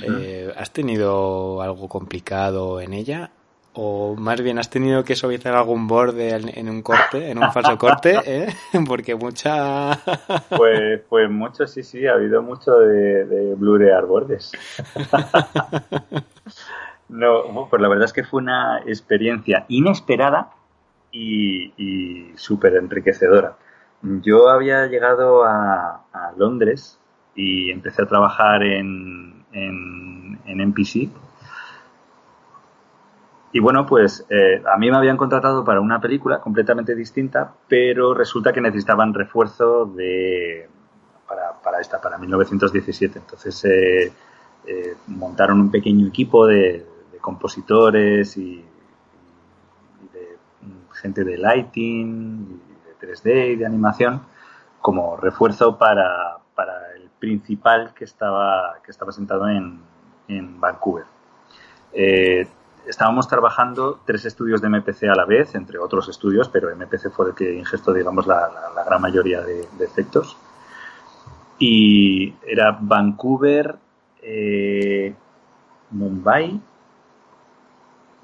Eh, 0.00 0.54
¿Has 0.56 0.72
tenido 0.72 1.60
algo 1.60 1.88
complicado 1.88 2.80
en 2.80 2.92
ella? 2.92 3.32
¿O 3.72 4.14
más 4.14 4.40
bien 4.42 4.60
has 4.60 4.70
tenido 4.70 5.02
que 5.02 5.16
suavizar 5.16 5.56
algún 5.56 5.88
borde 5.88 6.36
en 6.36 6.68
un 6.68 6.82
corte, 6.82 7.28
en 7.28 7.38
un 7.42 7.50
falso 7.50 7.76
corte? 7.76 8.16
¿eh? 8.26 8.46
Porque 8.86 9.16
mucha... 9.16 9.98
pues, 10.56 11.00
pues 11.08 11.28
mucho, 11.28 11.66
sí, 11.66 11.82
sí, 11.82 12.06
ha 12.06 12.12
habido 12.12 12.42
mucho 12.42 12.78
de, 12.78 13.24
de 13.24 13.54
blurear 13.56 14.06
bordes. 14.06 14.52
no, 17.08 17.66
pues 17.68 17.82
la 17.82 17.88
verdad 17.88 18.04
es 18.04 18.12
que 18.12 18.22
fue 18.22 18.40
una 18.40 18.82
experiencia 18.86 19.64
inesperada 19.66 20.52
y, 21.16 22.32
súper 22.36 22.76
enriquecedora. 22.76 23.56
Yo 24.02 24.48
había 24.48 24.86
llegado 24.86 25.44
a, 25.44 26.02
Londres 26.36 26.98
y 27.34 27.70
empecé 27.70 28.02
a 28.02 28.06
trabajar 28.06 28.62
en, 28.62 29.44
en. 29.52 30.74
Y 33.52 33.58
bueno, 33.58 33.86
pues 33.86 34.26
eh, 34.28 34.62
a 34.70 34.76
mí 34.76 34.90
me 34.90 34.98
habían 34.98 35.16
contratado 35.16 35.64
para 35.64 35.80
una 35.80 35.98
película 35.98 36.40
completamente 36.40 36.94
distinta, 36.94 37.54
pero 37.68 38.12
resulta 38.12 38.52
que 38.52 38.60
necesitaban 38.60 39.14
refuerzo 39.14 39.86
de, 39.86 40.68
para, 41.26 41.54
para 41.62 41.80
esta, 41.80 42.00
para 42.00 42.18
1917. 42.18 43.18
Entonces 43.18 43.64
eh, 43.64 44.12
eh, 44.66 44.94
montaron 45.06 45.60
un 45.60 45.70
pequeño 45.70 46.06
equipo 46.06 46.46
de, 46.46 46.84
de 47.12 47.18
compositores 47.18 48.36
y 48.36 48.62
gente 50.96 51.24
de 51.24 51.38
lighting, 51.38 52.60
de 53.00 53.06
3D 53.06 53.52
y 53.52 53.56
de 53.56 53.66
animación, 53.66 54.22
como 54.80 55.16
refuerzo 55.16 55.78
para, 55.78 56.38
para 56.54 56.92
el 56.94 57.08
principal 57.18 57.92
que 57.94 58.04
estaba, 58.04 58.76
que 58.84 58.90
estaba 58.90 59.12
sentado 59.12 59.48
en, 59.48 59.80
en 60.28 60.60
Vancouver. 60.60 61.04
Eh, 61.92 62.46
estábamos 62.86 63.28
trabajando 63.28 64.00
tres 64.04 64.24
estudios 64.24 64.60
de 64.60 64.68
MPC 64.68 65.04
a 65.04 65.14
la 65.14 65.24
vez, 65.24 65.54
entre 65.54 65.78
otros 65.78 66.08
estudios, 66.08 66.48
pero 66.48 66.74
MPC 66.74 67.10
fue 67.10 67.28
el 67.28 67.34
que 67.34 67.54
ingestó, 67.54 67.92
digamos, 67.92 68.26
la, 68.26 68.50
la, 68.74 68.84
gran 68.84 69.00
mayoría 69.00 69.40
de, 69.42 69.66
efectos. 69.80 70.36
Y 71.58 72.34
era 72.46 72.78
Vancouver, 72.80 73.76
eh, 74.22 75.14
Mumbai 75.90 76.60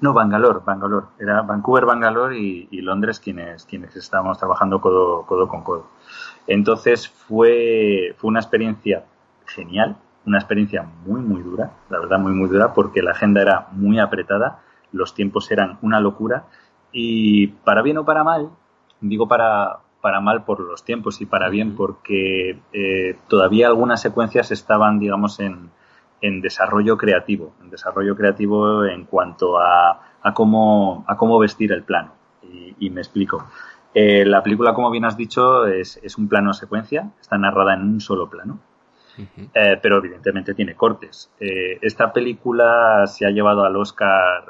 no, 0.03 0.11
Bangalore, 0.11 0.59
Bangalore. 0.65 1.05
Era 1.17 1.43
Vancouver, 1.43 1.85
Bangalore 1.85 2.37
y, 2.37 2.81
Londres 2.81 3.21
quienes, 3.21 3.63
quienes 3.63 3.95
estábamos 3.95 4.37
trabajando 4.37 4.81
codo, 4.81 5.25
codo 5.25 5.47
con 5.47 5.63
codo. 5.63 5.87
Entonces 6.45 7.07
fue, 7.07 8.13
fue 8.17 8.27
una 8.27 8.41
experiencia 8.41 9.05
genial, 9.45 9.95
una 10.25 10.39
experiencia 10.39 10.85
muy, 11.05 11.21
muy 11.21 11.41
dura, 11.41 11.71
la 11.89 11.99
verdad 11.99 12.19
muy, 12.19 12.33
muy 12.33 12.49
dura, 12.49 12.73
porque 12.73 13.01
la 13.01 13.11
agenda 13.11 13.41
era 13.41 13.67
muy 13.71 13.97
apretada, 13.97 14.59
los 14.91 15.13
tiempos 15.13 15.49
eran 15.51 15.77
una 15.81 16.01
locura 16.01 16.47
y 16.91 17.47
para 17.47 17.81
bien 17.81 17.97
o 17.97 18.03
para 18.03 18.25
mal, 18.25 18.49
digo 18.99 19.29
para, 19.29 19.79
para 20.01 20.19
mal 20.19 20.43
por 20.43 20.59
los 20.59 20.83
tiempos 20.83 21.21
y 21.21 21.25
para 21.25 21.47
bien 21.47 21.77
porque 21.77 22.59
eh, 22.73 23.15
todavía 23.29 23.67
algunas 23.67 24.01
secuencias 24.01 24.51
estaban, 24.51 24.99
digamos, 24.99 25.39
en, 25.39 25.69
en 26.23 26.39
desarrollo 26.39 26.97
creativo, 26.97 27.53
en 27.61 27.69
desarrollo 27.69 28.15
creativo 28.15 28.85
en 28.85 29.03
cuanto 29.03 29.59
a, 29.59 30.17
a, 30.21 30.33
cómo, 30.33 31.03
a 31.05 31.17
cómo 31.17 31.37
vestir 31.37 31.73
el 31.73 31.83
plano. 31.83 32.13
Y, 32.79 32.89
me 32.89 33.01
explico. 33.01 33.45
Eh, 33.93 34.25
la 34.25 34.41
película, 34.41 34.73
como 34.73 34.89
bien 34.89 35.05
has 35.05 35.17
dicho, 35.17 35.65
es, 35.67 35.99
es, 36.01 36.17
un 36.17 36.27
plano 36.27 36.53
secuencia, 36.53 37.11
está 37.19 37.37
narrada 37.37 37.73
en 37.73 37.81
un 37.81 37.99
solo 37.99 38.29
plano, 38.29 38.59
eh, 39.17 39.77
pero 39.81 39.97
evidentemente 39.97 40.53
tiene 40.53 40.75
cortes. 40.75 41.29
Eh, 41.39 41.77
esta 41.81 42.11
película 42.13 43.05
se 43.07 43.25
ha 43.25 43.29
llevado 43.29 43.65
al 43.65 43.75
Oscar 43.75 44.45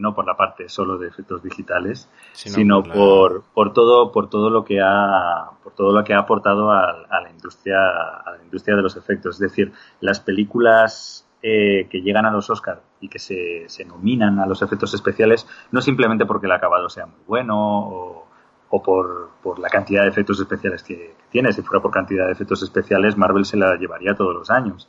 no 0.00 0.14
por 0.14 0.26
la 0.26 0.36
parte 0.36 0.68
solo 0.68 0.98
de 0.98 1.08
efectos 1.08 1.42
digitales, 1.42 2.08
sino, 2.32 2.82
por, 2.82 3.44
por, 3.54 3.72
todo 3.72 4.10
por 4.10 4.28
todo 4.28 4.50
lo 4.50 4.64
que 4.64 4.80
ha 4.80 5.50
por 5.62 5.74
todo 5.74 5.92
lo 5.92 6.02
que 6.02 6.14
ha 6.14 6.18
aportado 6.18 6.70
a, 6.70 7.06
la 7.22 7.30
industria 7.30 7.76
a 8.24 8.36
la 8.36 8.42
industria 8.42 8.76
de 8.76 8.82
los 8.82 8.96
efectos. 8.96 9.36
Es 9.36 9.40
decir, 9.40 9.72
las 10.00 10.20
películas 10.20 11.28
eh, 11.42 11.88
que 11.90 12.02
llegan 12.02 12.26
a 12.26 12.30
los 12.30 12.50
Oscars 12.50 12.80
y 13.00 13.08
que 13.08 13.18
se, 13.18 13.64
se, 13.68 13.84
nominan 13.84 14.40
a 14.40 14.46
los 14.46 14.60
efectos 14.62 14.92
especiales 14.92 15.46
no 15.70 15.80
simplemente 15.80 16.26
porque 16.26 16.46
el 16.46 16.52
acabado 16.52 16.90
sea 16.90 17.06
muy 17.06 17.20
bueno 17.26 17.56
o, 17.58 18.29
o 18.72 18.80
por, 18.82 19.30
por, 19.42 19.58
la 19.58 19.68
cantidad 19.68 20.02
de 20.02 20.08
efectos 20.08 20.38
especiales 20.40 20.82
que, 20.82 21.14
tiene. 21.30 21.52
Si 21.52 21.62
fuera 21.62 21.82
por 21.82 21.90
cantidad 21.90 22.26
de 22.26 22.32
efectos 22.32 22.62
especiales, 22.62 23.16
Marvel 23.16 23.44
se 23.44 23.56
la 23.56 23.76
llevaría 23.76 24.14
todos 24.14 24.34
los 24.34 24.50
años. 24.50 24.88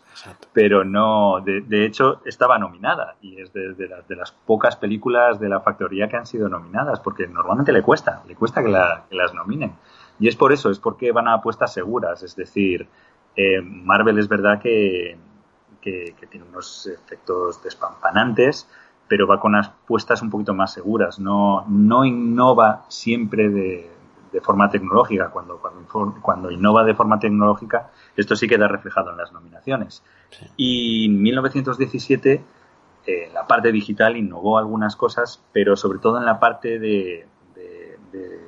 Pero 0.53 0.83
no, 0.83 1.41
de, 1.41 1.61
de, 1.61 1.85
hecho, 1.85 2.21
estaba 2.25 2.57
nominada 2.57 3.15
y 3.21 3.41
es 3.41 3.51
de, 3.53 3.73
de, 3.73 3.89
de, 4.07 4.15
las 4.15 4.31
pocas 4.31 4.75
películas 4.75 5.39
de 5.39 5.49
la 5.49 5.61
factoría 5.61 6.07
que 6.07 6.17
han 6.17 6.25
sido 6.25 6.47
nominadas, 6.47 6.99
porque 6.99 7.27
normalmente 7.27 7.71
le 7.71 7.81
cuesta, 7.81 8.23
le 8.27 8.35
cuesta 8.35 8.63
que, 8.63 8.69
la, 8.69 9.05
que 9.09 9.15
las 9.15 9.33
nominen. 9.33 9.73
Y 10.19 10.27
es 10.27 10.35
por 10.35 10.51
eso, 10.51 10.69
es 10.69 10.79
porque 10.79 11.11
van 11.11 11.27
a 11.27 11.33
apuestas 11.33 11.73
seguras. 11.73 12.21
Es 12.21 12.35
decir, 12.35 12.87
eh, 13.35 13.61
Marvel 13.61 14.19
es 14.19 14.27
verdad 14.27 14.59
que, 14.59 15.17
que, 15.81 16.15
que 16.19 16.27
tiene 16.27 16.45
unos 16.47 16.85
efectos 16.87 17.63
despampanantes, 17.63 18.67
pero 19.11 19.27
va 19.27 19.41
con 19.41 19.55
apuestas 19.55 20.21
un 20.21 20.29
poquito 20.29 20.53
más 20.53 20.71
seguras. 20.71 21.19
No, 21.19 21.65
no 21.67 22.05
innova 22.05 22.85
siempre 22.87 23.49
de, 23.49 23.91
de 24.31 24.39
forma 24.39 24.69
tecnológica. 24.69 25.31
Cuando, 25.31 25.57
cuando, 25.57 26.15
cuando, 26.21 26.49
innova 26.49 26.85
de 26.85 26.95
forma 26.95 27.19
tecnológica, 27.19 27.89
esto 28.15 28.37
sí 28.37 28.47
queda 28.47 28.69
reflejado 28.69 29.11
en 29.11 29.17
las 29.17 29.33
nominaciones. 29.33 30.01
Sí. 30.29 30.45
Y 30.55 31.05
en 31.07 31.21
1917, 31.21 32.41
eh, 33.05 33.29
la 33.33 33.45
parte 33.47 33.73
digital 33.73 34.15
innovó 34.15 34.57
algunas 34.57 34.95
cosas, 34.95 35.43
pero 35.51 35.75
sobre 35.75 35.99
todo 35.99 36.17
en 36.17 36.23
la 36.23 36.39
parte 36.39 36.79
de, 36.79 37.27
de, 37.53 37.99
de, 38.13 38.39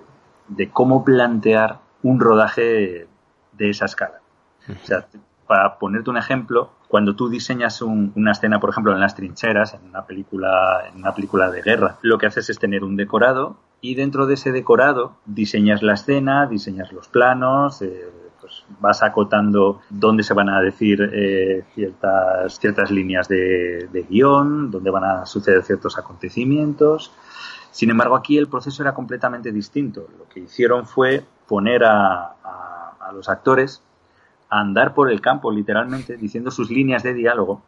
de 0.48 0.70
cómo 0.70 1.04
plantear 1.04 1.80
un 2.04 2.22
rodaje 2.22 3.10
de 3.52 3.70
esa 3.70 3.84
escala. 3.84 4.22
O 4.70 4.86
sea, 4.86 5.08
para 5.46 5.78
ponerte 5.78 6.10
un 6.10 6.16
ejemplo, 6.16 6.70
cuando 6.94 7.16
tú 7.16 7.28
diseñas 7.28 7.82
un, 7.82 8.14
una 8.16 8.34
escena, 8.34 8.60
por 8.60 8.70
ejemplo, 8.70 8.94
en 8.94 9.00
las 9.00 9.16
trincheras, 9.16 9.74
en 9.74 9.90
una 9.90 10.06
película, 10.06 10.84
en 10.88 11.00
una 11.00 11.12
película 11.12 11.50
de 11.50 11.64
guerra, 11.64 11.98
lo 12.04 12.20
que 12.20 12.28
haces 12.28 12.52
es 12.52 12.60
tener 12.60 12.84
un 12.84 12.96
decorado 12.96 13.58
y 13.82 13.96
dentro 13.96 14.28
de 14.28 14.36
ese 14.36 14.52
decorado 14.52 15.16
diseñas 15.26 15.82
la 15.82 15.96
escena, 15.96 16.46
diseñas 16.46 16.94
los 16.94 17.08
planos, 17.08 17.82
eh, 17.82 18.06
pues 18.40 18.64
vas 18.80 19.02
acotando 19.02 19.82
dónde 19.90 20.22
se 20.22 20.36
van 20.36 20.50
a 20.50 20.62
decir 20.62 21.10
eh, 21.12 21.64
ciertas, 21.74 22.60
ciertas 22.60 22.92
líneas 22.92 23.28
de, 23.28 23.90
de 23.92 24.04
guion, 24.04 24.70
dónde 24.70 24.92
van 24.92 25.04
a 25.04 25.26
suceder 25.26 25.64
ciertos 25.64 25.98
acontecimientos. 25.98 27.12
Sin 27.72 27.90
embargo, 27.90 28.16
aquí 28.16 28.38
el 28.38 28.48
proceso 28.48 28.84
era 28.84 28.94
completamente 28.94 29.52
distinto. 29.52 30.08
Lo 30.16 30.30
que 30.30 30.42
hicieron 30.42 30.86
fue 30.86 31.26
poner 31.48 31.86
a, 31.86 32.36
a, 32.44 32.98
a 33.00 33.12
los 33.14 33.30
actores 33.30 33.82
andar 34.60 34.94
por 34.94 35.12
el 35.12 35.22
campo, 35.22 35.52
literalmente, 35.52 36.18
diciendo 36.18 36.52
sus 36.52 36.70
líneas 36.70 37.04
de 37.04 37.14
diálogo 37.14 37.62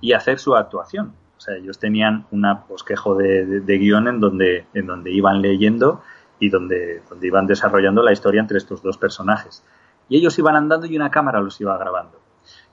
y 0.00 0.12
hacer 0.12 0.38
su 0.38 0.54
actuación. 0.54 1.14
O 1.36 1.40
sea, 1.40 1.56
ellos 1.56 1.78
tenían 1.78 2.26
un 2.30 2.46
bosquejo 2.68 3.14
de, 3.14 3.44
de, 3.44 3.60
de, 3.60 3.78
guion 3.78 4.08
en 4.08 4.20
donde, 4.20 4.66
en 4.72 4.86
donde 4.86 5.12
iban 5.12 5.42
leyendo 5.42 6.02
y 6.38 6.48
donde, 6.48 7.02
donde 7.08 7.26
iban 7.26 7.46
desarrollando 7.46 8.02
la 8.02 8.12
historia 8.12 8.40
entre 8.40 8.58
estos 8.58 8.82
dos 8.82 8.98
personajes. 8.98 9.64
Y 10.08 10.16
ellos 10.16 10.38
iban 10.38 10.56
andando 10.56 10.86
y 10.86 10.96
una 10.96 11.10
cámara 11.10 11.40
los 11.40 11.60
iba 11.60 11.76
grabando. 11.76 12.20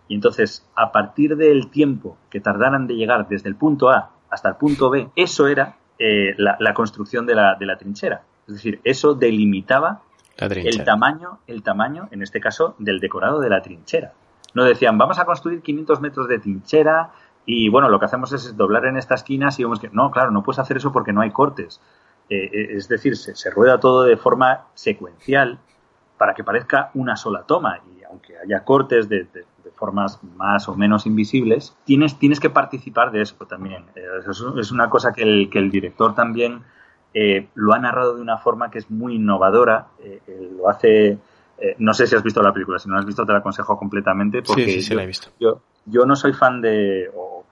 Y 0.08 0.16
entonces, 0.16 0.70
a 0.76 0.92
partir 0.92 1.36
del 1.36 1.70
tiempo 1.70 2.18
que 2.30 2.40
tardaran 2.40 2.88
de 2.88 2.96
llegar 2.96 3.28
desde 3.28 3.50
el 3.50 3.56
punto 3.56 3.90
A 3.90 4.12
hasta 4.30 4.50
el 4.50 4.56
punto 4.56 4.90
B, 4.90 5.10
eso 5.16 5.48
era 5.48 5.78
eh, 5.98 6.36
la, 6.38 6.58
la, 6.60 6.74
construcción 6.74 7.26
de 7.26 7.36
la, 7.36 7.56
de 7.56 7.66
la 7.66 7.78
trinchera. 7.78 8.24
Es 8.48 8.56
decir, 8.56 8.80
eso 8.84 9.14
delimitaba 9.14 10.04
el 10.38 10.84
tamaño, 10.84 11.40
el 11.48 11.64
tamaño, 11.64 12.08
en 12.12 12.22
este 12.22 12.40
caso, 12.40 12.76
del 12.80 13.00
decorado 13.00 13.40
de 13.40 13.50
la 13.50 13.62
trinchera. 13.62 14.14
No 14.54 14.64
decían, 14.64 14.98
vamos 14.98 15.20
a 15.20 15.26
construir 15.26 15.62
500 15.62 16.02
metros 16.02 16.28
de 16.28 16.40
trinchera 16.40 17.12
y 17.46 17.70
bueno, 17.70 17.90
lo 17.90 18.00
que 18.00 18.06
hacemos 18.06 18.32
es 18.34 18.56
doblar 18.56 18.86
en 18.86 18.98
esta 18.98 19.16
esquina 19.16 19.50
y 19.58 19.64
vemos 19.64 19.80
que 19.80 19.90
no, 19.92 20.12
claro, 20.12 20.32
no 20.32 20.44
puedes 20.44 20.60
hacer 20.60 20.78
eso 20.78 20.92
porque 20.92 21.14
no 21.14 21.22
hay 21.22 21.32
cortes. 21.32 21.82
es 22.30 22.88
decir, 22.88 23.18
se, 23.18 23.50
rueda 23.52 23.80
todo 23.80 24.04
de 24.04 24.18
forma 24.18 24.66
secuencial 24.74 25.60
para 26.18 26.34
que 26.34 26.44
parezca 26.44 26.90
una 26.94 27.16
sola 27.16 27.44
toma 27.44 27.82
y 27.92 28.04
aunque 28.04 28.38
haya 28.38 28.64
cortes 28.64 29.10
de, 29.10 29.28
formas 29.76 30.24
más 30.36 30.70
o 30.70 30.76
menos 30.76 31.06
invisibles, 31.06 31.76
tienes, 31.84 32.18
tienes 32.20 32.40
que 32.40 32.50
participar 32.50 33.12
de 33.12 33.22
eso 33.22 33.36
también. 33.48 33.86
es 34.58 34.72
una 34.72 34.90
cosa 34.90 35.12
que 35.12 35.24
el, 35.24 35.50
que 35.50 35.60
el 35.60 35.72
director 35.72 36.14
también 36.16 36.64
lo 37.56 37.74
ha 37.74 37.80
narrado 37.80 38.16
de 38.16 38.22
una 38.22 38.38
forma 38.38 38.72
que 38.72 38.80
es 38.80 38.90
muy 38.90 39.16
innovadora, 39.16 39.88
lo 40.58 40.70
hace 40.70 41.20
eh, 41.58 41.76
no 41.78 41.94
sé 41.94 42.08
si 42.08 42.16
has 42.16 42.24
visto 42.24 42.42
la 42.42 42.52
película, 42.52 42.80
si 42.80 42.90
no 42.90 42.96
la 42.96 43.02
has 43.02 43.06
visto 43.06 43.26
te 43.26 43.32
la 43.32 43.40
aconsejo 43.40 43.78
completamente 43.78 44.42
porque 44.42 44.66
sí, 44.66 44.82
sí, 44.82 44.96
la 44.96 45.04
he 45.04 45.08
visto. 45.08 45.30
Yo, 45.40 45.62
yo 45.86 46.06
no 46.06 46.16
soy 46.16 46.34
fan 46.34 46.62
de, 46.62 47.10
o, 47.16 47.46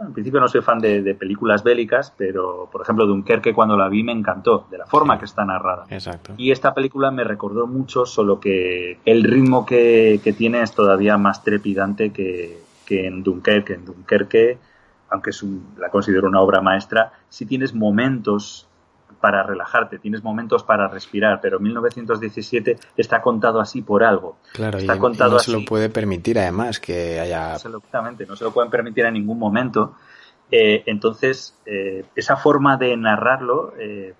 en 0.00 0.12
principio 0.12 0.40
no 0.40 0.48
soy 0.48 0.60
fan 0.60 0.78
de, 0.78 1.14
películas 1.14 1.64
bélicas, 1.64 2.12
pero 2.16 2.68
por 2.70 2.82
ejemplo 2.82 3.06
Dunkerque 3.06 3.54
cuando 3.54 3.76
la 3.76 3.88
vi 3.88 4.02
me 4.02 4.12
encantó, 4.12 4.66
de 4.70 4.78
la 4.78 4.86
forma 4.86 5.18
que 5.18 5.24
está 5.24 5.44
narrada. 5.44 5.86
Exacto. 5.88 6.34
Y 6.36 6.50
esta 6.50 6.74
película 6.74 7.10
me 7.10 7.24
recordó 7.24 7.66
mucho, 7.66 8.04
solo 8.04 8.38
que 8.38 8.98
el 9.04 9.24
ritmo 9.24 9.64
que, 9.64 10.20
tiene 10.36 10.62
es 10.62 10.72
todavía 10.72 11.16
más 11.16 11.42
trepidante 11.42 12.12
que, 12.12 12.62
en 12.88 13.22
Dunkerque. 13.22 13.74
En 13.74 13.84
Dunkerque, 13.84 14.58
aunque 15.08 15.30
es 15.30 15.44
la 15.78 15.90
considero 15.90 16.28
una 16.28 16.40
obra 16.40 16.60
maestra, 16.60 17.12
sí 17.28 17.46
tienes 17.46 17.74
momentos 17.74 18.68
para 19.20 19.42
relajarte, 19.42 19.98
tienes 19.98 20.22
momentos 20.22 20.62
para 20.62 20.88
respirar, 20.88 21.40
pero 21.40 21.60
1917 21.60 22.78
está 22.96 23.22
contado 23.22 23.60
así 23.60 23.82
por 23.82 24.04
algo. 24.04 24.36
Claro, 24.52 24.78
está 24.78 24.96
y, 24.96 24.98
contado 24.98 25.32
no 25.32 25.38
se 25.38 25.52
lo 25.52 25.64
puede 25.64 25.88
permitir 25.88 26.38
además 26.38 26.80
que 26.80 27.20
haya... 27.20 27.54
Absolutamente, 27.54 28.26
no 28.26 28.36
se 28.36 28.44
lo 28.44 28.52
pueden 28.52 28.70
permitir 28.70 29.04
en 29.06 29.14
ningún 29.14 29.38
momento. 29.38 29.94
Eh, 30.50 30.82
entonces, 30.86 31.58
eh, 31.66 32.04
esa 32.14 32.36
forma 32.36 32.76
de 32.76 32.96
narrarlo 32.96 33.72
eh, 33.78 34.14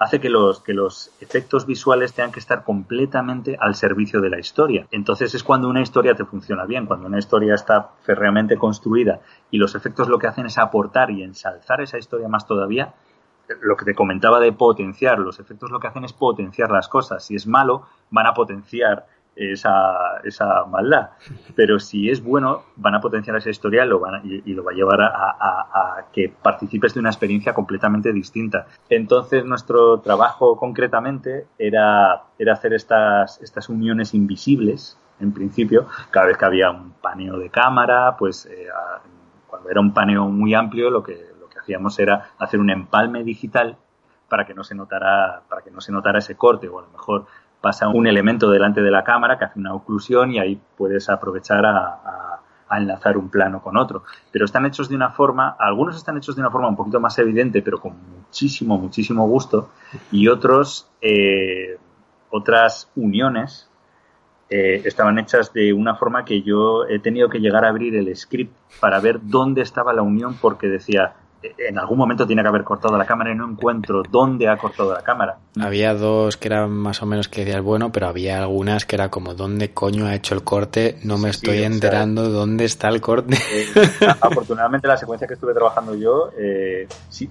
hace 0.00 0.18
que 0.18 0.30
los, 0.30 0.60
que 0.60 0.72
los 0.72 1.12
efectos 1.20 1.66
visuales 1.66 2.14
tengan 2.14 2.32
que 2.32 2.40
estar 2.40 2.64
completamente 2.64 3.56
al 3.60 3.74
servicio 3.74 4.22
de 4.22 4.30
la 4.30 4.40
historia. 4.40 4.86
Entonces 4.90 5.34
es 5.34 5.44
cuando 5.44 5.68
una 5.68 5.82
historia 5.82 6.14
te 6.14 6.24
funciona 6.24 6.64
bien, 6.64 6.86
cuando 6.86 7.06
una 7.06 7.18
historia 7.18 7.54
está 7.54 7.90
férreamente 8.02 8.56
construida 8.56 9.20
y 9.50 9.58
los 9.58 9.74
efectos 9.74 10.08
lo 10.08 10.18
que 10.18 10.26
hacen 10.26 10.46
es 10.46 10.56
aportar 10.56 11.10
y 11.10 11.22
ensalzar 11.22 11.82
esa 11.82 11.98
historia 11.98 12.28
más 12.28 12.46
todavía, 12.46 12.94
lo 13.62 13.76
que 13.76 13.84
te 13.84 13.94
comentaba 13.94 14.40
de 14.40 14.52
potenciar, 14.52 15.18
los 15.18 15.40
efectos 15.40 15.70
lo 15.70 15.80
que 15.80 15.88
hacen 15.88 16.04
es 16.04 16.12
potenciar 16.12 16.70
las 16.70 16.88
cosas. 16.88 17.24
Si 17.24 17.34
es 17.34 17.46
malo, 17.46 17.86
van 18.10 18.26
a 18.26 18.34
potenciar 18.34 19.06
esa, 19.36 20.18
esa 20.24 20.64
maldad. 20.66 21.10
Pero 21.54 21.78
si 21.78 22.10
es 22.10 22.22
bueno, 22.22 22.64
van 22.76 22.94
a 22.94 23.00
potenciar 23.00 23.36
esa 23.36 23.50
historia 23.50 23.84
lo, 23.84 24.00
van 24.00 24.22
y, 24.24 24.52
lo 24.52 24.64
va 24.64 24.72
a 24.72 24.74
llevar 24.74 25.00
a, 25.02 26.06
que 26.12 26.28
participes 26.28 26.94
de 26.94 27.00
una 27.00 27.10
experiencia 27.10 27.54
completamente 27.54 28.12
distinta. 28.12 28.66
Entonces, 28.88 29.44
nuestro 29.44 30.00
trabajo 30.00 30.56
concretamente 30.56 31.46
era, 31.58 32.24
era 32.38 32.52
hacer 32.52 32.74
estas, 32.74 33.40
estas 33.40 33.68
uniones 33.68 34.14
invisibles, 34.14 34.98
en 35.20 35.32
principio, 35.32 35.86
cada 36.10 36.26
vez 36.26 36.36
que 36.36 36.44
había 36.46 36.70
un 36.70 36.92
paneo 36.92 37.38
de 37.38 37.50
cámara, 37.50 38.16
pues 38.18 38.46
eh, 38.46 38.68
cuando 39.46 39.68
era 39.68 39.80
un 39.80 39.92
paneo 39.92 40.28
muy 40.28 40.54
amplio, 40.54 40.90
lo 40.90 41.02
que 41.02 41.29
hacíamos 41.70 41.98
era 41.98 42.32
hacer 42.38 42.58
un 42.58 42.70
empalme 42.70 43.22
digital 43.22 43.76
para 44.28 44.44
que 44.46 44.54
no 44.54 44.64
se 44.64 44.74
notara, 44.74 45.42
para 45.48 45.62
que 45.62 45.70
no 45.70 45.80
se 45.80 45.92
notara 45.92 46.18
ese 46.18 46.36
corte, 46.36 46.68
o 46.68 46.78
a 46.78 46.82
lo 46.82 46.88
mejor 46.88 47.26
pasa 47.60 47.88
un 47.88 48.06
elemento 48.06 48.50
delante 48.50 48.80
de 48.80 48.90
la 48.90 49.04
cámara 49.04 49.38
que 49.38 49.44
hace 49.44 49.58
una 49.58 49.74
oclusión 49.74 50.32
y 50.32 50.38
ahí 50.38 50.60
puedes 50.76 51.08
aprovechar 51.08 51.64
a, 51.66 52.40
enlazar 52.72 53.18
un 53.18 53.28
plano 53.28 53.60
con 53.60 53.76
otro. 53.76 54.04
Pero 54.30 54.44
están 54.44 54.64
hechos 54.64 54.88
de 54.88 54.94
una 54.94 55.10
forma, 55.10 55.56
algunos 55.58 55.96
están 55.96 56.16
hechos 56.16 56.36
de 56.36 56.42
una 56.42 56.50
forma 56.50 56.68
un 56.68 56.76
poquito 56.76 57.00
más 57.00 57.18
evidente, 57.18 57.62
pero 57.62 57.80
con 57.80 57.94
muchísimo, 58.24 58.78
muchísimo 58.78 59.26
gusto, 59.26 59.70
y 60.12 60.28
otros, 60.28 60.88
eh, 61.00 61.78
otras 62.30 62.88
uniones 62.94 63.68
eh, 64.48 64.82
estaban 64.84 65.18
hechas 65.18 65.52
de 65.52 65.72
una 65.72 65.96
forma 65.96 66.24
que 66.24 66.42
yo 66.42 66.84
he 66.88 67.00
tenido 67.00 67.28
que 67.28 67.38
llegar 67.38 67.64
a 67.64 67.68
abrir 67.68 67.94
el 67.96 68.16
script 68.16 68.52
para 68.80 69.00
ver 69.00 69.20
dónde 69.22 69.62
estaba 69.62 69.92
la 69.92 70.02
unión 70.02 70.36
porque 70.40 70.68
decía, 70.68 71.14
en 71.42 71.78
algún 71.78 71.98
momento 71.98 72.26
tiene 72.26 72.42
que 72.42 72.48
haber 72.48 72.64
cortado 72.64 72.96
la 72.96 73.04
cámara 73.04 73.32
y 73.32 73.34
no 73.34 73.48
encuentro 73.48 74.02
dónde 74.10 74.48
ha 74.48 74.56
cortado 74.56 74.92
la 74.92 75.02
cámara. 75.02 75.38
Había 75.60 75.94
dos 75.94 76.36
que 76.36 76.48
eran 76.48 76.70
más 76.70 77.02
o 77.02 77.06
menos 77.06 77.28
que 77.28 77.44
decías 77.44 77.62
bueno, 77.62 77.92
pero 77.92 78.08
había 78.08 78.38
algunas 78.38 78.84
que 78.84 78.96
era 78.96 79.10
como 79.10 79.34
dónde 79.34 79.72
coño 79.72 80.06
ha 80.06 80.14
hecho 80.14 80.34
el 80.34 80.42
corte, 80.42 80.98
no 81.04 81.18
me 81.18 81.30
estoy 81.30 81.62
enterando 81.62 82.28
dónde 82.30 82.64
está 82.64 82.88
el 82.88 83.00
corte. 83.00 83.36
Eh, 83.52 83.66
afortunadamente 84.20 84.86
la 84.86 84.96
secuencia 84.96 85.26
que 85.26 85.34
estuve 85.34 85.54
trabajando 85.54 85.94
yo, 85.94 86.30
eh, 86.38 86.86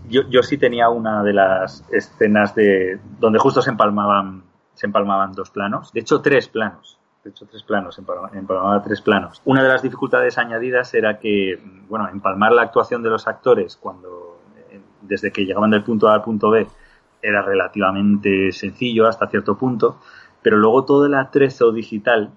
yo, 0.10 0.22
yo 0.30 0.44
sí 0.44 0.58
tenía 0.58 0.90
una 0.90 1.24
de 1.24 1.34
las 1.34 1.84
escenas 1.92 2.56
de 2.56 3.00
donde 3.20 3.40
justo 3.40 3.62
se 3.62 3.70
empalmaban, 3.70 4.44
se 4.74 4.86
empalmaban 4.86 5.34
dos 5.34 5.50
planos, 5.50 5.92
de 5.94 6.02
hecho 6.02 6.22
tres 6.22 6.48
planos 6.48 6.99
de 7.24 7.30
hecho 7.32 7.46
tres 7.46 7.64
planos, 7.64 7.98
empalmaba 7.98 8.82
tres 8.82 9.02
planos. 9.02 9.42
Una 9.46 9.62
de 9.62 9.70
las 9.70 9.82
dificultades 9.82 10.38
añadidas 10.38 10.94
era 10.94 11.20
que, 11.20 11.60
bueno, 11.88 12.08
empalmar 12.10 12.54
la 12.54 12.62
actuación 12.64 13.04
de 13.04 13.10
los 13.10 13.28
actores 13.28 13.76
cuando, 13.76 14.40
eh, 14.70 14.80
desde 15.02 15.32
que 15.32 15.46
llegaban 15.46 15.72
del 15.72 15.84
punto 15.84 16.08
A 16.08 16.14
al 16.14 16.22
punto 16.22 16.50
B, 16.50 16.68
era 17.22 17.42
relativamente 17.42 18.52
sencillo 18.54 19.08
hasta 19.08 19.28
cierto 19.28 19.58
punto, 19.58 20.00
pero 20.42 20.58
luego 20.58 20.86
todo 20.86 21.06
el 21.06 21.16
atrezo 21.16 21.72
digital 21.74 22.32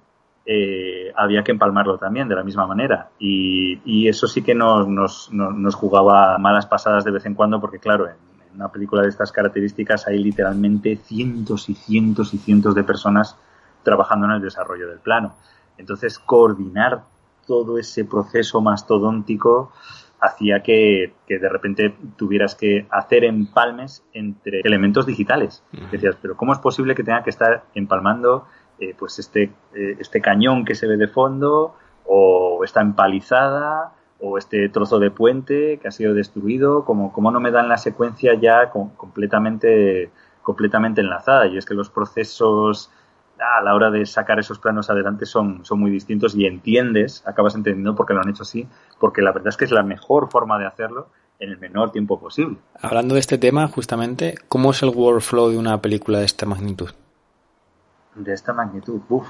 eh, 0.44 1.12
había 1.14 1.44
que 1.44 1.52
empalmarlo 1.52 1.98
también 1.98 2.26
de 2.26 2.34
la 2.34 2.42
misma 2.42 2.66
manera. 2.66 3.10
Y, 3.20 4.08
eso 4.08 4.26
sí 4.26 4.42
que 4.42 4.54
nos, 4.54 4.88
nos, 4.88 5.32
nos, 5.32 5.74
jugaba 5.76 6.36
malas 6.38 6.66
pasadas 6.66 7.04
de 7.04 7.12
vez 7.12 7.24
en 7.24 7.34
cuando, 7.34 7.60
porque 7.60 7.78
claro, 7.78 8.08
en 8.08 8.16
una 8.56 8.68
película 8.68 9.02
de 9.02 9.08
estas 9.08 9.30
características 9.30 10.06
hay 10.08 10.18
literalmente 10.18 10.96
cientos 10.96 11.68
y 11.70 11.74
cientos 11.74 12.34
y 12.34 12.38
cientos 12.38 12.74
de 12.74 12.82
personas 12.82 13.38
trabajando 13.82 14.26
en 14.26 14.32
el 14.32 14.42
desarrollo 14.42 14.88
del 14.88 14.98
plano. 14.98 15.34
Entonces, 15.78 16.18
coordinar 16.18 17.02
todo 17.46 17.78
ese 17.78 18.04
proceso 18.04 18.60
mastodóntico 18.60 19.72
hacía 20.22 20.62
que, 20.62 21.12
de 21.28 21.48
repente 21.48 21.94
tuvieras 22.16 22.54
que 22.54 22.86
hacer 22.90 23.24
empalmes 23.24 24.04
entre 24.12 24.60
elementos 24.60 25.04
digitales. 25.04 25.64
Decías, 25.90 26.16
pero 26.22 26.36
¿cómo 26.36 26.52
es 26.52 26.60
posible 26.60 26.94
que 26.94 27.02
tenga 27.02 27.24
que 27.24 27.30
estar 27.30 27.64
empalmando 27.74 28.46
eh, 28.78 28.94
pues 28.96 29.18
este, 29.18 29.50
eh, 29.74 29.96
este 29.98 30.20
cañón 30.20 30.64
que 30.64 30.76
se 30.76 30.86
ve 30.86 30.96
de 30.96 31.08
fondo 31.08 31.74
o 32.06 32.62
esta 32.64 32.80
empalizada 32.80 33.92
o 34.20 34.38
este 34.38 34.68
trozo 34.68 35.00
de 35.00 35.10
puente 35.10 35.78
que 35.78 35.88
ha 35.88 35.90
sido 35.90 36.14
destruido? 36.14 36.84
¿Cómo, 36.84 37.12
cómo 37.12 37.32
no 37.32 37.40
me 37.40 37.50
dan 37.50 37.68
la 37.68 37.76
secuencia 37.76 38.34
ya 38.34 38.70
completamente, 38.70 40.10
completamente 40.42 41.00
enlazada? 41.00 41.48
Y 41.48 41.58
es 41.58 41.66
que 41.66 41.74
los 41.74 41.90
procesos 41.90 42.92
a 43.42 43.62
la 43.62 43.74
hora 43.74 43.90
de 43.90 44.06
sacar 44.06 44.38
esos 44.38 44.58
planos 44.58 44.90
adelante 44.90 45.26
son, 45.26 45.64
son 45.64 45.80
muy 45.80 45.90
distintos 45.90 46.34
y 46.34 46.46
entiendes, 46.46 47.22
acabas 47.26 47.54
entendiendo 47.54 47.94
por 47.94 48.06
qué 48.06 48.14
lo 48.14 48.20
han 48.20 48.28
hecho 48.28 48.42
así, 48.42 48.66
porque 48.98 49.22
la 49.22 49.32
verdad 49.32 49.48
es 49.48 49.56
que 49.56 49.64
es 49.64 49.72
la 49.72 49.82
mejor 49.82 50.30
forma 50.30 50.58
de 50.58 50.66
hacerlo 50.66 51.08
en 51.38 51.50
el 51.50 51.58
menor 51.58 51.90
tiempo 51.90 52.20
posible. 52.20 52.56
Hablando 52.80 53.14
de 53.14 53.20
este 53.20 53.38
tema, 53.38 53.66
justamente, 53.68 54.36
¿cómo 54.48 54.70
es 54.70 54.82
el 54.82 54.90
workflow 54.90 55.50
de 55.50 55.58
una 55.58 55.80
película 55.80 56.20
de 56.20 56.24
esta 56.24 56.46
magnitud? 56.46 56.90
De 58.14 58.32
esta 58.32 58.52
magnitud, 58.52 59.00
uff. 59.08 59.26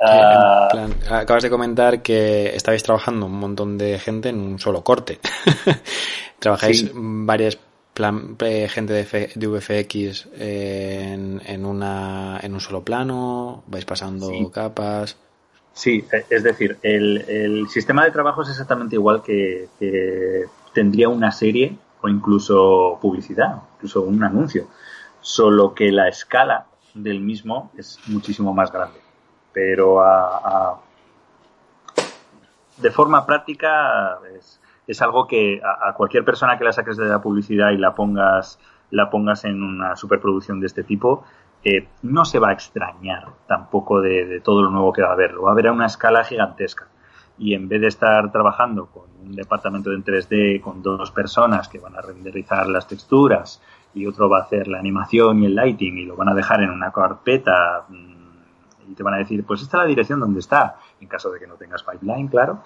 Ah, 0.00 0.68
acabas 1.10 1.44
de 1.44 1.50
comentar 1.50 2.02
que 2.02 2.54
estabais 2.54 2.82
trabajando 2.82 3.26
un 3.26 3.38
montón 3.38 3.78
de 3.78 3.98
gente 3.98 4.28
en 4.28 4.40
un 4.40 4.58
solo 4.58 4.82
corte. 4.82 5.20
Trabajáis 6.40 6.90
varias 6.94 7.58
plan, 7.94 8.36
gente 8.68 8.92
de, 8.92 9.30
de 9.34 9.46
VFX 9.46 10.28
en, 10.36 11.40
en, 11.46 11.64
una, 11.64 12.40
en 12.42 12.52
un 12.52 12.60
solo 12.60 12.82
plano, 12.82 13.62
vais 13.68 13.84
pasando 13.84 14.28
capas. 14.50 15.16
Sí, 15.72 16.04
e, 16.12 16.26
es 16.28 16.42
decir, 16.42 16.78
el, 16.82 17.24
el, 17.28 17.68
sistema 17.68 18.04
de 18.04 18.10
trabajo 18.10 18.42
es 18.42 18.50
exactamente 18.50 18.96
igual 18.96 19.22
que, 19.22 19.68
tendría 20.72 21.08
una 21.08 21.30
serie 21.30 21.78
o 22.00 22.08
incluso 22.08 22.98
publicidad, 23.00 23.62
incluso 23.76 24.02
un 24.02 24.22
anuncio, 24.24 24.66
solo 25.20 25.72
que 25.72 25.92
la 25.92 26.08
escala 26.08 26.66
del 26.94 27.20
mismo 27.20 27.70
es 27.78 27.98
muchísimo 28.08 28.52
más 28.52 28.72
grande. 28.72 29.00
Pero 29.52 30.00
a, 30.02 30.80
de 32.76 32.90
forma 32.90 33.24
práctica 33.24 34.18
es, 34.36 34.60
es 34.86 35.02
algo 35.02 35.26
que 35.26 35.60
a, 35.62 35.94
cualquier 35.94 36.24
persona 36.24 36.58
que 36.58 36.64
la 36.64 36.72
saques 36.72 36.96
de 36.96 37.06
la 37.06 37.20
publicidad 37.20 37.70
y 37.70 37.78
la 37.78 37.94
pongas, 37.94 38.58
la 38.90 39.10
pongas 39.10 39.44
en 39.44 39.62
una 39.62 39.96
superproducción 39.96 40.60
de 40.60 40.66
este 40.66 40.84
tipo, 40.84 41.24
eh, 41.64 41.88
no 42.02 42.24
se 42.24 42.38
va 42.38 42.50
a 42.50 42.52
extrañar 42.52 43.28
tampoco 43.46 44.00
de, 44.00 44.40
todo 44.40 44.62
lo 44.62 44.70
nuevo 44.70 44.92
que 44.92 45.02
va 45.02 45.08
a 45.08 45.12
haber. 45.12 45.32
Lo 45.32 45.42
va 45.42 45.52
a 45.52 45.54
ver 45.54 45.68
a 45.68 45.72
una 45.72 45.86
escala 45.86 46.24
gigantesca. 46.24 46.86
Y 47.38 47.54
en 47.54 47.68
vez 47.68 47.80
de 47.80 47.88
estar 47.88 48.30
trabajando 48.30 48.86
con 48.86 49.04
un 49.22 49.34
departamento 49.34 49.90
en 49.90 50.04
3D 50.04 50.60
con 50.60 50.82
dos 50.82 51.10
personas 51.10 51.68
que 51.68 51.78
van 51.78 51.96
a 51.96 52.00
renderizar 52.00 52.68
las 52.68 52.86
texturas 52.86 53.60
y 53.94 54.06
otro 54.06 54.28
va 54.28 54.38
a 54.38 54.42
hacer 54.42 54.68
la 54.68 54.78
animación 54.78 55.42
y 55.42 55.46
el 55.46 55.54
lighting 55.54 55.98
y 55.98 56.04
lo 56.04 56.16
van 56.16 56.28
a 56.28 56.34
dejar 56.34 56.62
en 56.62 56.70
una 56.70 56.92
carpeta 56.92 57.86
mm, 57.88 58.90
y 58.90 58.94
te 58.94 59.02
van 59.02 59.14
a 59.14 59.18
decir, 59.18 59.44
pues 59.44 59.62
esta 59.62 59.78
es 59.78 59.82
la 59.82 59.88
dirección 59.88 60.20
donde 60.20 60.40
está, 60.40 60.76
en 61.00 61.08
caso 61.08 61.30
de 61.30 61.40
que 61.40 61.46
no 61.46 61.54
tengas 61.54 61.82
pipeline, 61.82 62.28
claro, 62.28 62.62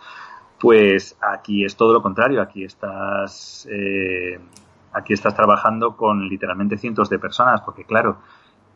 pues 0.61 1.17
aquí 1.21 1.65
es 1.65 1.77
todo 1.77 1.93
lo 1.93 2.03
contrario, 2.03 2.43
aquí 2.43 2.65
estás, 2.65 3.69
eh, 3.71 4.39
aquí 4.93 5.13
estás 5.13 5.35
trabajando 5.35 5.97
con 5.97 6.29
literalmente 6.29 6.77
cientos 6.77 7.09
de 7.09 7.19
personas, 7.19 7.61
porque 7.61 7.85
claro, 7.85 8.19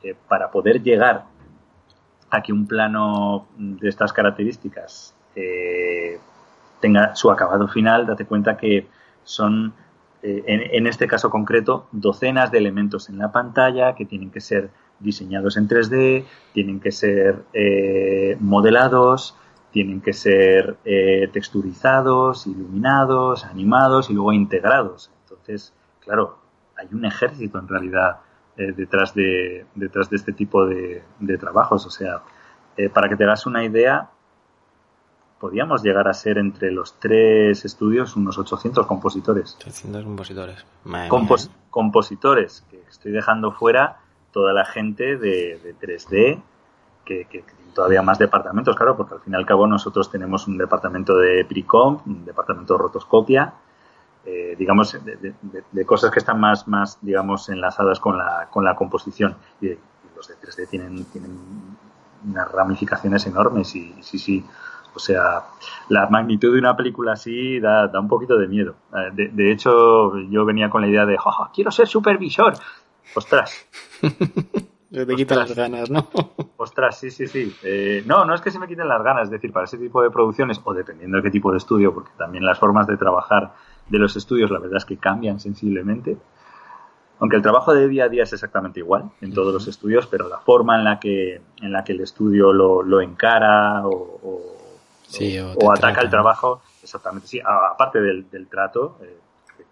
eh, 0.02 0.16
para 0.28 0.50
poder 0.50 0.82
llegar 0.82 1.24
a 2.30 2.42
que 2.42 2.52
un 2.52 2.66
plano 2.66 3.46
de 3.56 3.88
estas 3.88 4.12
características 4.12 5.14
eh, 5.36 6.18
tenga 6.80 7.14
su 7.14 7.30
acabado 7.30 7.68
final, 7.68 8.06
date 8.06 8.24
cuenta 8.24 8.56
que 8.56 8.88
son, 9.22 9.74
eh, 10.22 10.42
en, 10.46 10.86
este 10.86 11.06
caso 11.06 11.30
concreto, 11.30 11.86
docenas 11.92 12.50
de 12.50 12.58
elementos 12.58 13.08
en 13.08 13.18
la 13.18 13.30
pantalla 13.30 13.94
que 13.94 14.06
tienen 14.06 14.30
que 14.30 14.40
ser 14.40 14.70
diseñados 14.98 15.56
en 15.56 15.68
3D, 15.68 16.24
tienen 16.52 16.80
que 16.80 16.92
ser 16.92 17.44
modelados, 18.40 19.36
tienen 19.72 20.00
que 20.00 20.12
ser 20.12 20.76
texturizados, 21.32 22.46
iluminados, 22.46 23.44
animados 23.44 24.10
y 24.10 24.12
luego 24.12 24.32
integrados. 24.32 25.10
Entonces, 25.22 25.72
claro, 26.00 26.38
hay 26.76 26.88
un 26.92 27.04
ejército 27.04 27.58
en 27.58 27.68
realidad 27.68 28.18
eh, 28.56 28.72
detrás, 28.76 29.14
de, 29.14 29.64
detrás 29.74 30.10
de 30.10 30.16
este 30.16 30.32
tipo 30.32 30.66
de, 30.66 31.02
trabajos. 31.38 31.86
O 31.86 31.90
sea, 31.90 32.22
eh, 32.76 32.88
para 32.88 33.08
que 33.08 33.16
te 33.16 33.24
hagas 33.24 33.46
una 33.46 33.64
idea, 33.64 34.10
podríamos 35.40 35.82
llegar 35.82 36.06
a 36.08 36.12
ser 36.12 36.38
entre 36.38 36.70
los 36.70 36.98
tres 36.98 37.64
estudios 37.64 38.14
unos 38.16 38.38
800 38.38 38.86
compositores. 38.86 39.56
800 39.60 40.04
compositores. 40.04 40.66
Compositores, 41.70 42.66
que 42.70 42.82
estoy 42.90 43.12
dejando 43.12 43.52
fuera 43.52 44.00
toda 44.32 44.52
la 44.52 44.66
gente 44.66 45.16
de, 45.16 45.74
3D, 45.80 46.42
que, 47.04 47.26
que, 47.26 47.44
todavía 47.74 48.02
más 48.02 48.18
departamentos, 48.18 48.76
claro, 48.76 48.96
porque 48.96 49.14
al 49.14 49.20
fin 49.20 49.32
y 49.32 49.36
al 49.36 49.46
cabo 49.46 49.66
nosotros 49.66 50.10
tenemos 50.10 50.46
un 50.46 50.58
departamento 50.58 51.16
de 51.16 51.44
PRICOM, 51.44 52.02
un 52.06 52.24
departamento 52.24 52.74
de 52.74 52.78
rotoscopia, 52.78 53.54
eh, 54.24 54.54
digamos, 54.56 54.96
de, 55.02 55.86
cosas 55.86 56.10
que 56.10 56.20
están 56.20 56.38
más, 56.38 56.68
más, 56.68 56.98
digamos, 57.00 57.48
enlazadas 57.48 57.98
con 57.98 58.18
la, 58.18 58.48
con 58.50 58.64
la 58.64 58.76
composición. 58.76 59.36
Y, 59.60 59.70
los 60.14 60.28
de 60.28 60.34
3D 60.36 60.68
tienen, 60.68 61.04
tienen 61.06 61.36
unas 62.28 62.52
ramificaciones 62.52 63.26
enormes 63.26 63.74
y, 63.74 63.92
sí, 64.02 64.18
sí, 64.20 64.44
o 64.94 64.98
sea, 65.00 65.42
la 65.88 66.06
magnitud 66.08 66.52
de 66.52 66.60
una 66.60 66.76
película 66.76 67.14
así 67.14 67.58
da, 67.58 67.88
da 67.88 67.98
un 67.98 68.06
poquito 68.06 68.38
de 68.38 68.46
miedo. 68.46 68.76
Eh, 68.94 69.30
de, 69.32 69.50
hecho, 69.50 70.16
yo 70.18 70.44
venía 70.44 70.70
con 70.70 70.82
la 70.82 70.88
idea 70.88 71.06
de, 71.06 71.16
oh, 71.24 71.48
quiero 71.52 71.72
ser 71.72 71.88
supervisor. 71.88 72.54
Ostras. 73.16 73.66
te 74.92 75.14
quitan 75.16 75.38
las 75.38 75.54
ganas, 75.54 75.90
¿no? 75.90 76.08
Ostras, 76.56 76.98
sí, 76.98 77.10
sí, 77.10 77.26
sí. 77.26 77.56
Eh, 77.62 78.02
no, 78.06 78.24
no 78.24 78.34
es 78.34 78.40
que 78.40 78.50
se 78.50 78.58
me 78.58 78.68
quiten 78.68 78.86
las 78.86 79.02
ganas, 79.02 79.24
es 79.24 79.30
decir, 79.30 79.52
para 79.52 79.64
ese 79.64 79.78
tipo 79.78 80.02
de 80.02 80.10
producciones, 80.10 80.60
o 80.62 80.74
dependiendo 80.74 81.16
de 81.16 81.22
qué 81.22 81.30
tipo 81.30 81.50
de 81.50 81.58
estudio, 81.58 81.94
porque 81.94 82.10
también 82.16 82.44
las 82.44 82.58
formas 82.58 82.86
de 82.86 82.96
trabajar 82.96 83.54
de 83.88 83.98
los 83.98 84.16
estudios, 84.16 84.50
la 84.50 84.58
verdad 84.58 84.76
es 84.76 84.84
que 84.84 84.98
cambian 84.98 85.40
sensiblemente. 85.40 86.16
Aunque 87.18 87.36
el 87.36 87.42
trabajo 87.42 87.72
de 87.72 87.88
día 87.88 88.04
a 88.04 88.08
día 88.08 88.24
es 88.24 88.32
exactamente 88.32 88.80
igual 88.80 89.10
en 89.20 89.32
todos 89.32 89.54
los 89.54 89.66
estudios, 89.68 90.06
pero 90.06 90.28
la 90.28 90.38
forma 90.38 90.76
en 90.76 90.84
la 90.84 90.98
que, 90.98 91.40
en 91.60 91.72
la 91.72 91.84
que 91.84 91.92
el 91.92 92.00
estudio 92.00 92.52
lo, 92.52 92.82
lo 92.82 93.00
encara 93.00 93.86
o, 93.86 94.20
o, 95.56 95.72
ataca 95.72 96.00
el 96.00 96.10
trabajo, 96.10 96.62
exactamente, 96.82 97.28
sí, 97.28 97.40
aparte 97.44 98.00
del, 98.00 98.28
del 98.28 98.48
trato, 98.48 98.98
eh, 99.02 99.18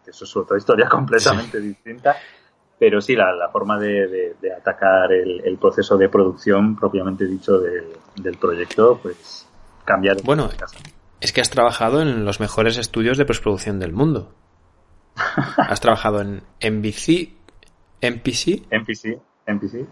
que 0.04 0.10
eso 0.10 0.24
es 0.24 0.36
otra 0.36 0.56
historia 0.58 0.88
completamente 0.88 1.60
distinta, 1.60 2.16
pero 2.80 3.02
sí, 3.02 3.14
la, 3.14 3.30
la 3.34 3.50
forma 3.50 3.78
de, 3.78 4.34
de, 4.40 4.54
atacar 4.54 5.12
el, 5.12 5.42
el, 5.44 5.58
proceso 5.58 5.98
de 5.98 6.08
producción 6.08 6.74
propiamente 6.74 7.26
dicho 7.26 7.58
del, 7.58 7.88
del 8.16 8.38
proyecto, 8.38 8.98
pues 9.02 9.46
cambiar. 9.84 10.22
Bueno, 10.22 10.48
es 11.20 11.32
que 11.34 11.42
has 11.42 11.50
trabajado 11.50 12.00
en 12.00 12.24
los 12.24 12.40
mejores 12.40 12.78
estudios 12.78 13.18
de 13.18 13.26
postproducción 13.26 13.80
del 13.80 13.92
mundo. 13.92 14.32
has 15.58 15.78
trabajado 15.80 16.22
en 16.22 16.42
MVC, 16.62 17.28
MPC. 18.00 18.66
MPC, 18.72 19.20
MPC. 19.46 19.86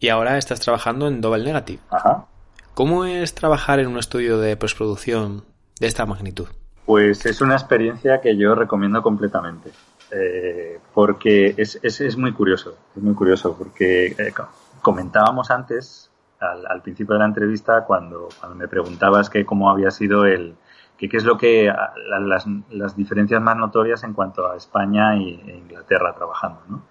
Y 0.00 0.08
ahora 0.08 0.38
estás 0.38 0.60
trabajando 0.60 1.08
en 1.08 1.20
Double 1.20 1.44
Negative. 1.44 1.80
Ajá. 1.90 2.26
¿Cómo 2.72 3.04
es 3.04 3.34
trabajar 3.34 3.80
en 3.80 3.88
un 3.88 3.98
estudio 3.98 4.38
de 4.38 4.56
postproducción 4.56 5.44
de 5.78 5.88
esta 5.88 6.06
magnitud? 6.06 6.48
Pues 6.86 7.26
es 7.26 7.42
una 7.42 7.54
experiencia 7.54 8.22
que 8.22 8.34
yo 8.34 8.54
recomiendo 8.54 9.02
completamente. 9.02 9.72
Eh, 10.14 10.78
porque 10.92 11.54
es, 11.56 11.80
es, 11.82 12.00
es, 12.02 12.16
muy 12.18 12.32
curioso, 12.32 12.76
es 12.94 13.02
muy 13.02 13.14
curioso, 13.14 13.56
porque 13.56 14.08
eh, 14.08 14.34
comentábamos 14.82 15.50
antes 15.50 16.10
al, 16.38 16.82
principio 16.82 17.14
de 17.14 17.20
la 17.20 17.26
entrevista 17.26 17.84
cuando, 17.84 18.28
cuando 18.38 18.56
me 18.56 18.68
preguntabas 18.68 19.30
que 19.30 19.46
cómo 19.46 19.70
había 19.70 19.90
sido 19.90 20.26
el, 20.26 20.54
que 20.98 21.08
qué 21.08 21.16
es 21.16 21.24
lo 21.24 21.38
que 21.38 21.72
las, 22.20 22.46
las, 22.70 22.96
diferencias 22.96 23.40
más 23.40 23.56
notorias 23.56 24.04
en 24.04 24.12
cuanto 24.12 24.50
a 24.50 24.56
España 24.56 25.16
y, 25.16 25.40
e 25.46 25.56
Inglaterra 25.56 26.14
trabajando, 26.14 26.60
¿no? 26.68 26.82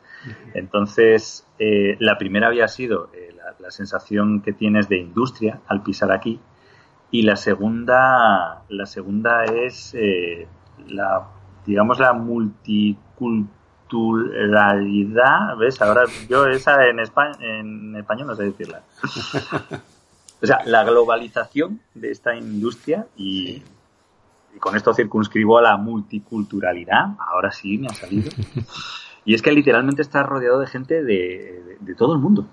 Entonces, 0.53 1.47
eh, 1.57 1.95
la 1.99 2.17
primera 2.17 2.47
había 2.47 2.67
sido 2.67 3.09
eh, 3.13 3.35
la, 3.59 3.71
sensación 3.71 4.41
que 4.41 4.51
tienes 4.53 4.89
de 4.89 4.97
industria 4.97 5.61
al 5.67 5.81
pisar 5.81 6.11
aquí 6.11 6.41
y 7.09 7.21
la 7.21 7.37
segunda, 7.37 8.63
la 8.67 8.85
segunda 8.85 9.45
es 9.45 9.95
eh, 9.97 10.47
la, 10.87 11.27
digamos, 11.65 11.99
la 11.99 12.11
multiculturalidad 12.11 13.10
culturalidad, 13.91 15.55
¿ves? 15.57 15.79
Ahora 15.81 16.05
yo 16.27 16.47
esa 16.47 16.87
en, 16.87 16.99
España, 16.99 17.33
en 17.39 17.95
español 17.95 18.27
no 18.27 18.35
sé 18.35 18.45
decirla. 18.45 18.81
o 20.41 20.45
sea, 20.45 20.59
la 20.65 20.83
globalización 20.83 21.81
de 21.93 22.09
esta 22.09 22.35
industria 22.35 23.05
y, 23.15 23.61
con 24.59 24.75
esto 24.75 24.93
circunscribo 24.93 25.59
a 25.59 25.61
la 25.61 25.77
multiculturalidad, 25.77 27.15
ahora 27.19 27.51
sí 27.51 27.77
me 27.77 27.87
ha 27.87 27.93
salido. 27.93 28.31
Y 29.23 29.35
es 29.35 29.43
que 29.43 29.51
literalmente 29.51 30.01
estás 30.01 30.25
rodeado 30.25 30.59
de 30.59 30.65
gente 30.65 31.03
de, 31.03 31.77
todo 31.95 32.15
el 32.15 32.19
mundo. 32.19 32.47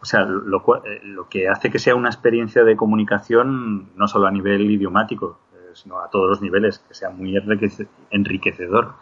O 0.00 0.06
sea, 0.06 0.20
lo, 0.22 0.62
eh, 0.86 1.02
lo, 1.02 1.28
que 1.28 1.46
hace 1.46 1.70
que 1.70 1.78
sea 1.78 1.94
una 1.94 2.08
experiencia 2.08 2.64
de 2.64 2.74
comunicación 2.74 3.90
no 3.96 4.08
solo 4.08 4.26
a 4.26 4.30
nivel 4.30 4.70
idiomático, 4.70 5.38
eh, 5.52 5.72
sino 5.74 6.00
a 6.00 6.08
todos 6.08 6.30
los 6.30 6.40
niveles, 6.40 6.78
que 6.78 6.94
sea 6.94 7.10
muy 7.10 7.36
enriquecedor 8.10 8.94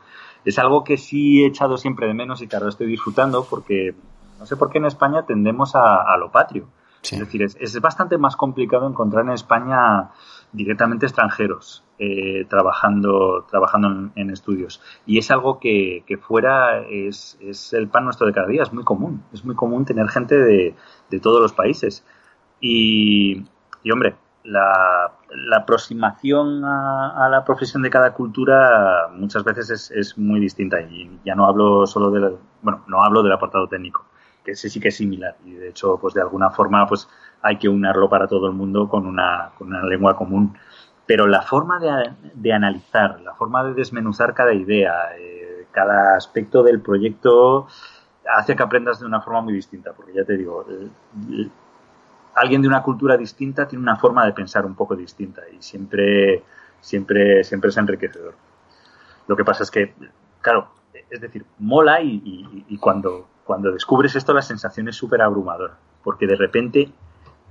es 0.45 0.59
algo 0.59 0.85
que 0.85 0.97
sí 0.97 1.43
he 1.43 1.47
echado 1.47 1.77
siempre 1.77 2.07
de 2.07 2.15
menos 2.15 2.43
y 2.43 2.49
que 2.49 2.57
ahora 2.57 2.69
estoy 2.69 2.87
disfrutando 2.87 3.47
porque 3.49 3.95
no 4.39 4.47
sé 4.47 4.57
por 4.57 4.71
qué 4.71 4.79
en 4.79 4.87
España 4.87 5.25
tendemos 5.25 5.75
a, 5.75 6.17
lo 6.19 6.31
patrio. 6.31 6.69
Es 7.03 7.19
decir, 7.19 7.43
es, 7.43 7.81
bastante 7.81 8.17
más 8.17 8.35
complicado 8.35 8.89
encontrar 8.89 9.25
en 9.27 9.33
España 9.33 10.11
directamente 10.53 11.05
extranjeros 11.05 11.85
eh, 11.99 12.47
trabajando, 12.49 13.47
trabajando 13.51 14.11
en, 14.15 14.31
estudios. 14.31 14.81
Y 15.05 15.19
es 15.19 15.31
algo 15.31 15.59
que, 15.59 16.03
fuera 16.23 16.81
es, 16.89 17.39
el 17.73 17.89
pan 17.89 18.05
nuestro 18.05 18.27
de 18.27 18.33
cada 18.33 18.47
día, 18.47 18.63
es 18.63 18.73
muy 18.73 18.85
común. 18.85 19.23
Es 19.35 19.45
muy 19.45 19.55
común 19.55 19.85
tener 19.85 20.09
gente 20.09 20.37
de, 20.37 20.75
todos 21.21 21.41
los 21.41 21.53
países. 21.53 22.05
Y, 22.61 23.45
y 23.83 23.91
hombre, 23.91 24.17
la, 24.45 25.13
aproximación 25.57 26.65
a, 26.65 27.29
la 27.31 27.45
profesión 27.45 27.83
de 27.83 27.91
cada 27.91 28.13
cultura 28.13 29.09
muchas 29.13 29.43
veces 29.45 29.71
es, 29.71 29.91
es, 29.91 30.19
muy 30.19 30.41
distinta. 30.41 30.81
Y 30.81 31.19
ya 31.25 31.35
no 31.35 31.47
hablo 31.47 31.87
solo 31.87 32.11
del 32.11 32.37
bueno 32.63 32.85
no 32.87 33.03
hablo 33.03 33.23
del 33.23 33.33
apartado 33.33 33.69
técnico 33.69 34.05
que 34.45 34.53
ese 34.53 34.69
sí 34.69 34.79
que 34.79 34.89
es 34.89 34.97
similar. 34.97 35.37
Y 35.45 35.53
de 35.53 35.71
hecho 35.71 35.99
pues 35.99 36.15
de 36.15 36.21
alguna 36.21 36.51
forma 36.51 36.87
pues 36.87 37.09
hay 37.43 37.59
que 37.59 37.69
unirlo 37.69 38.09
para 38.09 38.29
todo 38.29 38.47
el 38.47 38.53
mundo 38.53 38.89
con 38.89 39.07
una, 39.07 39.51
con 39.59 39.69
una 39.69 39.83
lengua 39.85 40.17
común. 40.17 40.57
Pero 41.07 41.27
la 41.27 41.43
forma 41.43 41.79
de, 41.81 42.13
de, 42.35 42.53
analizar 42.53 43.21
la 43.21 43.35
forma 43.35 43.63
de 43.65 43.75
desmenuzar 43.75 44.33
cada 44.33 44.55
idea 44.55 45.15
eh, 45.19 45.67
cada 45.71 46.17
aspecto 46.17 46.63
del 46.63 46.81
proyecto 46.81 47.67
hace 48.35 48.57
que 48.57 48.63
aprendas 48.63 49.01
de 49.01 49.07
una 49.07 49.21
forma 49.21 49.43
muy 49.43 49.55
distinta. 49.55 49.93
Porque 49.93 50.15
ya 50.15 50.25
te 50.25 50.37
digo 50.37 50.65
alguien 52.35 52.62
de 52.62 52.68
una 52.68 52.82
cultura 52.82 53.16
distinta 53.16 53.66
tiene 53.66 53.82
una 53.82 53.97
forma 53.97 54.24
de 54.26 54.32
pensar 54.32 54.66
un 54.66 54.74
poco 54.74 54.97
distinta 54.97 55.43
y 55.51 55.62
siempre, 55.62 56.43
siempre, 56.80 57.45
siempre 57.45 57.70
es 57.70 57.76
enriquecedor. 57.76 58.35
Lo 59.26 59.37
que 59.37 59.45
pasa 59.45 59.62
es 59.62 59.70
que, 59.70 59.95
claro, 60.41 60.68
es 61.11 61.20
decir, 61.20 61.45
mola 61.59 62.01
y, 62.03 62.76
cuando, 62.78 63.28
cuando 63.45 63.70
descubres 63.70 64.14
esto 64.16 64.32
la 64.32 64.43
sensación 64.43 64.89
es 64.89 64.97
súper 64.97 65.22
abrumadora, 65.22 65.76
porque 66.03 66.26
de 66.26 66.37
repente 66.37 66.91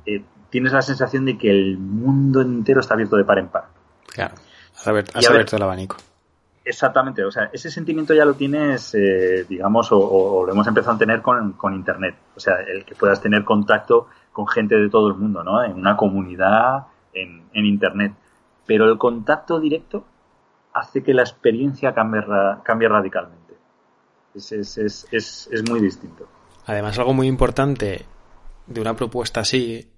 eh, 0.05 0.23
tienes 0.49 0.73
la 0.73 0.81
sensación 0.81 1.25
de 1.25 1.37
que 1.37 1.49
el 1.49 1.77
mundo 1.77 2.41
entero 2.41 2.81
está 2.81 2.93
abierto 2.93 3.15
de 3.15 3.23
par 3.23 3.39
en 3.39 3.47
par. 3.47 3.65
Claro, 4.07 4.35
has 4.75 4.87
abierto, 4.87 5.55
el 5.55 5.63
abanico. 5.63 5.97
Exactamente, 6.65 7.25
o 7.25 7.31
sea, 7.31 7.49
ese 7.51 7.69
sentimiento 7.69 8.13
ya 8.13 8.23
lo 8.23 8.35
tienes, 8.35 8.95
eh, 8.95 9.45
digamos, 9.49 9.89
o, 9.91 10.45
lo 10.45 10.51
hemos 10.51 10.65
empezado 10.67 10.95
a 10.95 10.97
tener 10.97 11.21
con, 11.21 11.53
con 11.53 11.73
Internet. 11.73 12.15
O 12.35 12.39
sea, 12.39 12.61
el 12.61 12.85
que 12.85 12.95
puedas 12.95 13.21
tener 13.21 13.43
contacto 13.43 14.07
con 14.33 14.47
gente 14.47 14.75
de 14.75 14.89
todo 14.89 15.07
el 15.07 15.15
mundo, 15.15 15.43
¿no? 15.43 15.63
En 15.63 15.73
una 15.73 15.95
comunidad, 15.95 16.87
en, 17.13 17.43
Internet. 17.53 18.13
Pero 18.65 18.89
el 18.91 18.97
contacto 18.97 19.59
directo 19.59 20.05
hace 20.73 21.03
que 21.03 21.13
la 21.13 21.21
experiencia 21.21 21.93
cambie, 21.93 22.21
cambie 22.63 22.89
radicalmente. 22.89 23.53
Es, 24.33 24.51
es, 24.51 24.77
es, 25.11 25.47
es, 25.51 25.69
muy 25.69 25.79
distinto. 25.79 26.27
Además, 26.65 26.97
algo 26.97 27.13
muy 27.13 27.27
importante 27.27 28.05
de 28.65 28.81
una 28.81 28.95
propuesta 28.95 29.41
así 29.41 29.93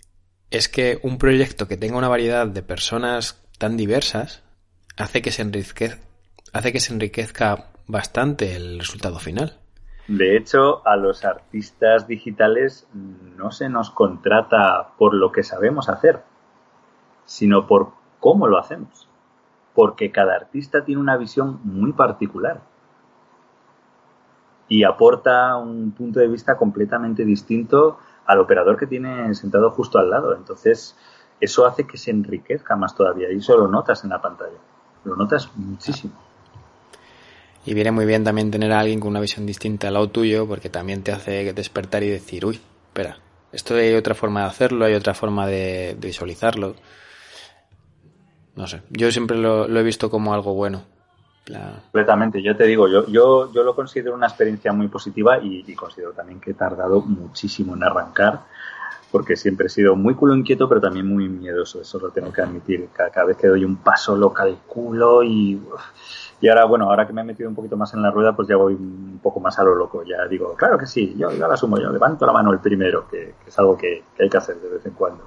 es 0.51 0.67
que 0.67 0.99
un 1.01 1.17
proyecto 1.17 1.67
que 1.67 1.77
tenga 1.77 1.97
una 1.97 2.09
variedad 2.09 2.45
de 2.45 2.61
personas 2.61 3.41
tan 3.57 3.77
diversas 3.77 4.43
hace 4.97 5.21
que 5.21 5.31
se 5.31 5.43
enriquezca, 5.43 5.99
hace 6.51 6.73
que 6.73 6.79
se 6.79 6.93
enriquezca 6.93 7.71
bastante 7.87 8.55
el 8.55 8.79
resultado 8.79 9.19
final. 9.19 9.59
De 10.07 10.37
hecho, 10.37 10.87
a 10.87 10.95
los 10.97 11.25
artistas 11.25 12.07
digitales 12.07 12.87
no 12.93 13.51
se 13.51 13.69
nos 13.69 13.89
contrata 13.89 14.91
por 14.97 15.15
lo 15.15 15.31
que 15.31 15.43
sabemos 15.43 15.89
hacer, 15.89 16.23
sino 17.25 17.65
por 17.65 17.91
cómo 18.19 18.47
lo 18.47 18.59
hacemos. 18.59 19.09
Porque 19.73 20.11
cada 20.11 20.35
artista 20.35 20.85
tiene 20.85 21.01
una 21.01 21.17
visión 21.17 21.59
muy 21.63 21.91
particular 21.93 22.61
y 24.67 24.83
aporta 24.83 25.57
un 25.57 25.91
punto 25.91 26.19
de 26.19 26.27
vista 26.27 26.57
completamente 26.57 27.25
distinto 27.25 27.99
al 28.25 28.39
operador 28.39 28.77
que 28.77 28.87
tiene 28.87 29.33
sentado 29.33 29.71
justo 29.71 29.99
al 29.99 30.09
lado. 30.09 30.35
Entonces, 30.35 30.95
eso 31.39 31.65
hace 31.65 31.85
que 31.85 31.97
se 31.97 32.11
enriquezca 32.11 32.75
más 32.75 32.95
todavía 32.95 33.31
y 33.31 33.37
eso 33.37 33.57
lo 33.57 33.67
notas 33.67 34.03
en 34.03 34.11
la 34.11 34.21
pantalla. 34.21 34.57
Lo 35.03 35.15
notas 35.15 35.51
muchísimo. 35.55 36.13
Y 37.65 37.73
viene 37.73 37.91
muy 37.91 38.05
bien 38.05 38.23
también 38.23 38.51
tener 38.51 38.71
a 38.71 38.79
alguien 38.79 38.99
con 38.99 39.09
una 39.09 39.19
visión 39.19 39.45
distinta 39.45 39.87
al 39.87 39.95
lado 39.95 40.09
tuyo 40.09 40.47
porque 40.47 40.69
también 40.69 41.01
te 41.03 41.11
hace 41.11 41.51
despertar 41.53 42.03
y 42.03 42.09
decir, 42.09 42.45
uy, 42.45 42.59
espera, 42.87 43.17
esto 43.51 43.75
hay 43.75 43.93
otra 43.95 44.13
forma 44.13 44.41
de 44.41 44.47
hacerlo, 44.47 44.85
hay 44.85 44.93
otra 44.93 45.13
forma 45.13 45.47
de, 45.47 45.97
visualizarlo. 45.99 46.75
No 48.55 48.67
sé, 48.67 48.83
yo 48.89 49.11
siempre 49.11 49.37
lo, 49.37 49.65
he 49.65 49.83
visto 49.83 50.09
como 50.09 50.33
algo 50.33 50.53
bueno. 50.53 50.83
Completamente, 51.45 52.41
yo 52.41 52.55
te 52.55 52.65
digo, 52.65 52.87
yo, 52.87 53.05
yo, 53.07 53.51
yo 53.51 53.63
lo 53.63 53.75
considero 53.75 54.15
una 54.15 54.27
experiencia 54.27 54.73
muy 54.73 54.87
positiva 54.87 55.37
y, 55.39 55.63
y 55.67 55.75
considero 55.75 56.11
también 56.11 56.39
que 56.39 56.51
he 56.51 56.55
tardado 56.55 57.01
muchísimo 57.01 57.75
en 57.75 57.83
arrancar 57.83 58.41
porque 59.15 59.37
siempre 59.37 59.67
he 59.67 59.69
sido 59.69 59.95
muy 59.95 60.13
culo 60.13 60.35
inquieto, 60.35 60.67
pero 60.67 60.81
también 60.81 61.07
muy 61.07 61.29
miedoso, 61.29 61.79
eso 61.79 61.97
lo 61.99 62.09
tengo 62.09 62.33
que 62.33 62.41
admitir. 62.41 62.89
Cada, 62.91 63.23
vez 63.23 63.37
que 63.37 63.47
doy 63.47 63.63
un 63.63 63.77
paso 63.77 64.13
lo 64.17 64.33
calculo 64.33 65.23
y... 65.23 65.57
Y 66.41 66.49
ahora, 66.49 66.65
bueno, 66.65 66.85
ahora 66.85 67.07
que 67.07 67.13
me 67.13 67.21
he 67.21 67.23
metido 67.23 67.49
un 67.49 67.55
poquito 67.55 67.77
más 67.77 67.93
en 67.93 68.01
la 68.01 68.11
rueda, 68.11 68.35
pues 68.35 68.47
ya 68.47 68.57
voy 68.57 68.73
un 68.73 69.19
poco 69.21 69.39
más 69.39 69.57
a 69.57 69.63
lo 69.63 69.75
loco. 69.75 70.03
Ya 70.03 70.27
digo, 70.27 70.53
claro 70.55 70.77
que 70.77 70.85
sí, 70.85 71.15
yo 71.17 71.31
ya 71.31 71.47
la 71.47 71.53
asumo, 71.53 71.79
yo 71.79 71.89
levanto 71.91 72.25
la 72.25 72.33
mano 72.33 72.51
el 72.51 72.59
primero, 72.59 73.07
que, 73.07 73.35
es 73.45 73.59
algo 73.59 73.77
que, 73.77 74.03
hay 74.19 74.29
que 74.29 74.37
hacer 74.37 74.57
de 74.57 74.69
vez 74.69 74.85
en 74.85 74.93
cuando. 74.93 75.23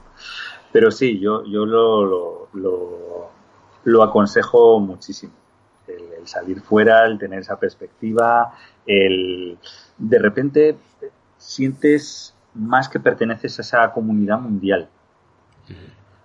Pero 0.70 0.90
sí, 0.90 1.18
yo, 1.18 1.44
yo 1.44 1.64
lo, 1.64 2.48
lo, 2.52 3.30
lo, 3.84 4.02
aconsejo 4.02 4.78
muchísimo. 4.80 5.32
El, 5.86 6.20
el, 6.20 6.26
salir 6.26 6.60
fuera, 6.60 7.06
el 7.06 7.18
tener 7.18 7.38
esa 7.38 7.58
perspectiva, 7.58 8.52
el 8.84 9.58
de 9.96 10.18
repente 10.18 10.76
sientes 11.38 12.34
más 12.54 12.88
que 12.88 13.00
perteneces 13.00 13.58
a 13.58 13.62
esa 13.62 13.92
comunidad 13.92 14.38
mundial. 14.38 14.88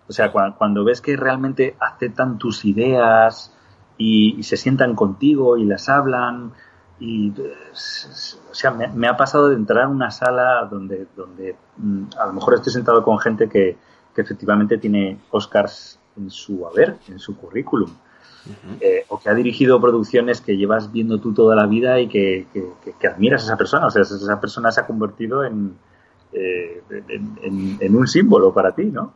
O 0.07 0.13
sea, 0.13 0.31
cuando, 0.31 0.83
ves 0.83 1.01
que 1.01 1.15
realmente 1.15 1.75
aceptan 1.79 2.37
tus 2.37 2.65
ideas 2.65 3.55
y, 3.97 4.41
se 4.43 4.57
sientan 4.57 4.95
contigo 4.95 5.57
y 5.57 5.65
las 5.65 5.89
hablan, 5.89 6.51
y 6.99 7.31
o 7.31 8.55
sea, 8.55 8.71
me, 8.71 9.07
ha 9.07 9.17
pasado 9.17 9.49
de 9.49 9.55
entrar 9.55 9.85
a 9.85 9.87
una 9.87 10.11
sala 10.11 10.67
donde, 10.69 11.07
donde 11.15 11.55
mm, 11.77 12.03
a 12.17 12.27
lo 12.27 12.33
mejor 12.33 12.55
estoy 12.55 12.71
sentado 12.71 13.03
con 13.03 13.19
gente 13.19 13.49
que, 13.49 13.77
efectivamente 14.15 14.77
tiene 14.77 15.17
Oscars 15.31 15.99
en 16.17 16.29
su 16.29 16.67
haber, 16.67 16.97
en 17.07 17.17
su 17.17 17.35
currículum. 17.35 17.89
Eh, 18.81 19.05
o 19.07 19.19
que 19.19 19.29
ha 19.29 19.33
dirigido 19.33 19.79
producciones 19.79 20.41
que 20.41 20.57
llevas 20.57 20.91
viendo 20.91 21.17
tú 21.17 21.33
toda 21.33 21.55
la 21.55 21.65
vida 21.65 21.99
y 22.01 22.07
que, 22.07 22.45
que 22.99 23.07
admiras 23.07 23.41
a 23.43 23.45
esa 23.45 23.57
persona. 23.57 23.87
O 23.87 23.89
sea, 23.89 24.01
esa 24.03 24.39
persona 24.39 24.69
se 24.71 24.81
ha 24.81 24.85
convertido 24.85 25.45
en, 25.45 25.77
eh, 26.35 26.81
en, 27.79 27.95
un 27.95 28.07
símbolo 28.07 28.51
para 28.53 28.73
ti, 28.73 28.85
¿no? 28.85 29.13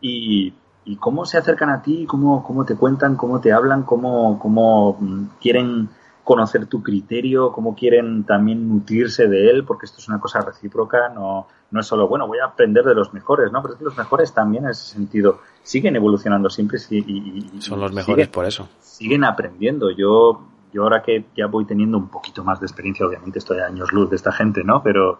Y, 0.00 0.52
cómo 0.96 1.24
se 1.24 1.38
acercan 1.38 1.70
a 1.70 1.82
ti, 1.82 2.06
cómo, 2.06 2.42
cómo 2.42 2.64
te 2.64 2.76
cuentan, 2.76 3.16
cómo 3.16 3.40
te 3.40 3.52
hablan, 3.52 3.82
cómo, 3.82 4.38
cómo 4.38 4.96
mm, 5.00 5.24
quieren 5.40 5.88
conocer 6.24 6.66
tu 6.66 6.82
criterio, 6.82 7.52
cómo 7.52 7.74
quieren 7.74 8.24
también 8.24 8.68
nutrirse 8.68 9.26
de 9.26 9.50
él, 9.50 9.64
porque 9.64 9.86
esto 9.86 9.98
es 9.98 10.08
una 10.08 10.20
cosa 10.20 10.40
recíproca, 10.40 11.08
no, 11.08 11.46
no 11.70 11.80
es 11.80 11.86
solo, 11.86 12.08
bueno, 12.08 12.26
voy 12.26 12.38
a 12.38 12.46
aprender 12.46 12.84
de 12.84 12.94
los 12.94 13.12
mejores, 13.12 13.50
¿no? 13.50 13.62
Pero 13.62 13.74
es 13.74 13.78
que 13.78 13.84
los 13.84 13.96
mejores 13.96 14.32
también 14.32 14.64
en 14.64 14.70
ese 14.70 14.94
sentido 14.94 15.40
siguen 15.62 15.96
evolucionando 15.96 16.48
siempre 16.48 16.78
y, 16.90 17.60
son 17.60 17.80
los 17.80 17.92
mejores 17.92 18.28
por 18.28 18.44
eso. 18.44 18.68
Siguen 18.80 19.24
aprendiendo. 19.24 19.90
Yo, 19.90 20.42
yo 20.72 20.82
ahora 20.84 21.02
que 21.02 21.26
ya 21.36 21.46
voy 21.46 21.64
teniendo 21.64 21.98
un 21.98 22.08
poquito 22.08 22.44
más 22.44 22.60
de 22.60 22.66
experiencia, 22.66 23.06
obviamente 23.06 23.38
estoy 23.38 23.58
a 23.58 23.66
años 23.66 23.92
luz 23.92 24.10
de 24.10 24.16
esta 24.16 24.32
gente, 24.32 24.62
¿no? 24.62 24.82
Pero 24.82 25.18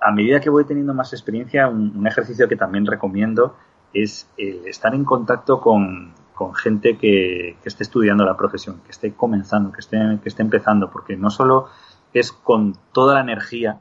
a 0.00 0.12
medida 0.12 0.40
que 0.40 0.50
voy 0.50 0.64
teniendo 0.64 0.94
más 0.94 1.12
experiencia, 1.12 1.68
un, 1.68 2.06
ejercicio 2.06 2.48
que 2.48 2.56
también 2.56 2.86
recomiendo 2.86 3.56
es 3.92 4.28
estar 4.36 4.94
en 4.94 5.04
contacto 5.04 5.60
con, 5.60 6.14
gente 6.54 6.96
que, 6.96 7.56
esté 7.64 7.82
estudiando 7.82 8.24
la 8.24 8.36
profesión, 8.36 8.80
que 8.84 8.90
esté 8.90 9.12
comenzando, 9.12 9.72
que 9.72 9.80
esté, 9.80 9.98
que 10.22 10.28
esté 10.28 10.42
empezando, 10.42 10.90
porque 10.90 11.16
no 11.16 11.30
solo 11.30 11.66
es 12.12 12.32
con 12.32 12.76
toda 12.92 13.14
la 13.14 13.20
energía 13.20 13.80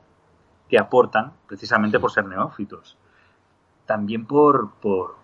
que 0.68 0.80
aportan, 0.80 1.34
precisamente 1.47 1.99
por 1.99 2.12
ser 2.12 2.26
neófitos, 2.26 2.97
también 3.86 4.26
por, 4.26 4.72
por 4.82 5.16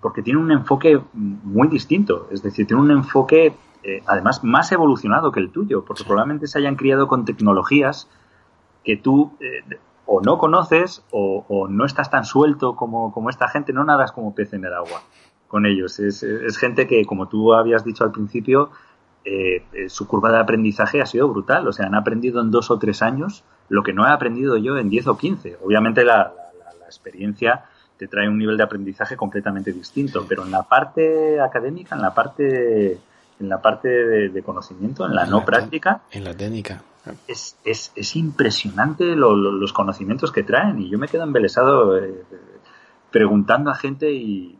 porque 0.00 0.22
tiene 0.22 0.38
un 0.38 0.50
enfoque 0.50 1.00
muy 1.12 1.68
distinto, 1.68 2.28
es 2.30 2.42
decir, 2.42 2.66
tiene 2.66 2.80
un 2.80 2.90
enfoque 2.90 3.54
eh, 3.82 4.02
además 4.06 4.42
más 4.42 4.72
evolucionado 4.72 5.30
que 5.30 5.40
el 5.40 5.50
tuyo, 5.50 5.84
porque 5.84 6.04
probablemente 6.04 6.46
se 6.46 6.58
hayan 6.58 6.76
criado 6.76 7.06
con 7.06 7.24
tecnologías 7.24 8.08
que 8.84 8.96
tú 8.96 9.32
eh, 9.40 9.78
o 10.10 10.22
no 10.22 10.38
conoces 10.38 11.02
o, 11.10 11.68
no 11.68 11.84
estás 11.84 12.10
tan 12.10 12.24
suelto 12.24 12.74
como, 12.74 13.28
esta 13.28 13.46
gente, 13.48 13.74
no 13.74 13.84
nadas 13.84 14.10
como 14.10 14.34
pez 14.34 14.54
en 14.54 14.64
el 14.64 14.72
agua 14.72 15.02
con 15.48 15.66
ellos. 15.66 16.00
Es, 16.00 16.24
gente 16.56 16.86
que, 16.86 17.04
como 17.04 17.28
tú 17.28 17.52
habías 17.52 17.84
dicho 17.84 18.04
al 18.04 18.10
principio, 18.10 18.70
eh, 19.26 19.62
eh, 19.74 19.90
su 19.90 20.08
curva 20.08 20.32
de 20.32 20.38
aprendizaje 20.38 21.02
ha 21.02 21.06
sido 21.06 21.28
brutal. 21.28 21.68
O 21.68 21.72
sea, 21.74 21.86
han 21.86 21.94
aprendido 21.94 22.40
en 22.40 22.50
dos 22.50 22.70
o 22.70 22.78
tres 22.78 23.02
años 23.02 23.44
lo 23.68 23.82
que 23.82 23.92
no 23.92 24.08
he 24.08 24.10
aprendido 24.10 24.56
yo 24.56 24.78
en 24.78 24.88
diez 24.88 25.06
o 25.06 25.18
quince. 25.18 25.58
Obviamente 25.62 26.04
la, 26.04 26.32
experiencia 26.86 27.66
te 27.98 28.08
trae 28.08 28.30
un 28.30 28.38
nivel 28.38 28.56
de 28.56 28.62
aprendizaje 28.62 29.14
completamente 29.14 29.74
distinto, 29.74 30.24
pero 30.26 30.42
en 30.42 30.50
la 30.50 30.62
parte 30.62 31.38
académica, 31.38 31.94
en 31.94 32.00
la 32.00 32.14
parte 32.14 32.92
en 33.38 33.48
la 33.48 33.60
parte 33.60 33.88
de, 34.30 34.42
conocimiento, 34.42 35.04
en 35.04 35.14
la 35.14 35.26
no 35.26 35.44
práctica. 35.44 36.00
En 36.10 36.24
la 36.24 36.34
técnica 36.34 36.82
es, 37.26 37.56
es, 37.64 37.92
es 37.94 38.16
impresionante 38.16 39.04
los 39.16 39.72
conocimientos 39.72 40.32
que 40.32 40.42
traen 40.42 40.80
y 40.80 40.90
yo 40.90 40.98
me 40.98 41.08
quedo 41.08 41.22
embelesado 41.22 41.98
eh, 41.98 42.24
preguntando 43.10 43.70
a 43.70 43.74
gente 43.74 44.10
y, 44.12 44.56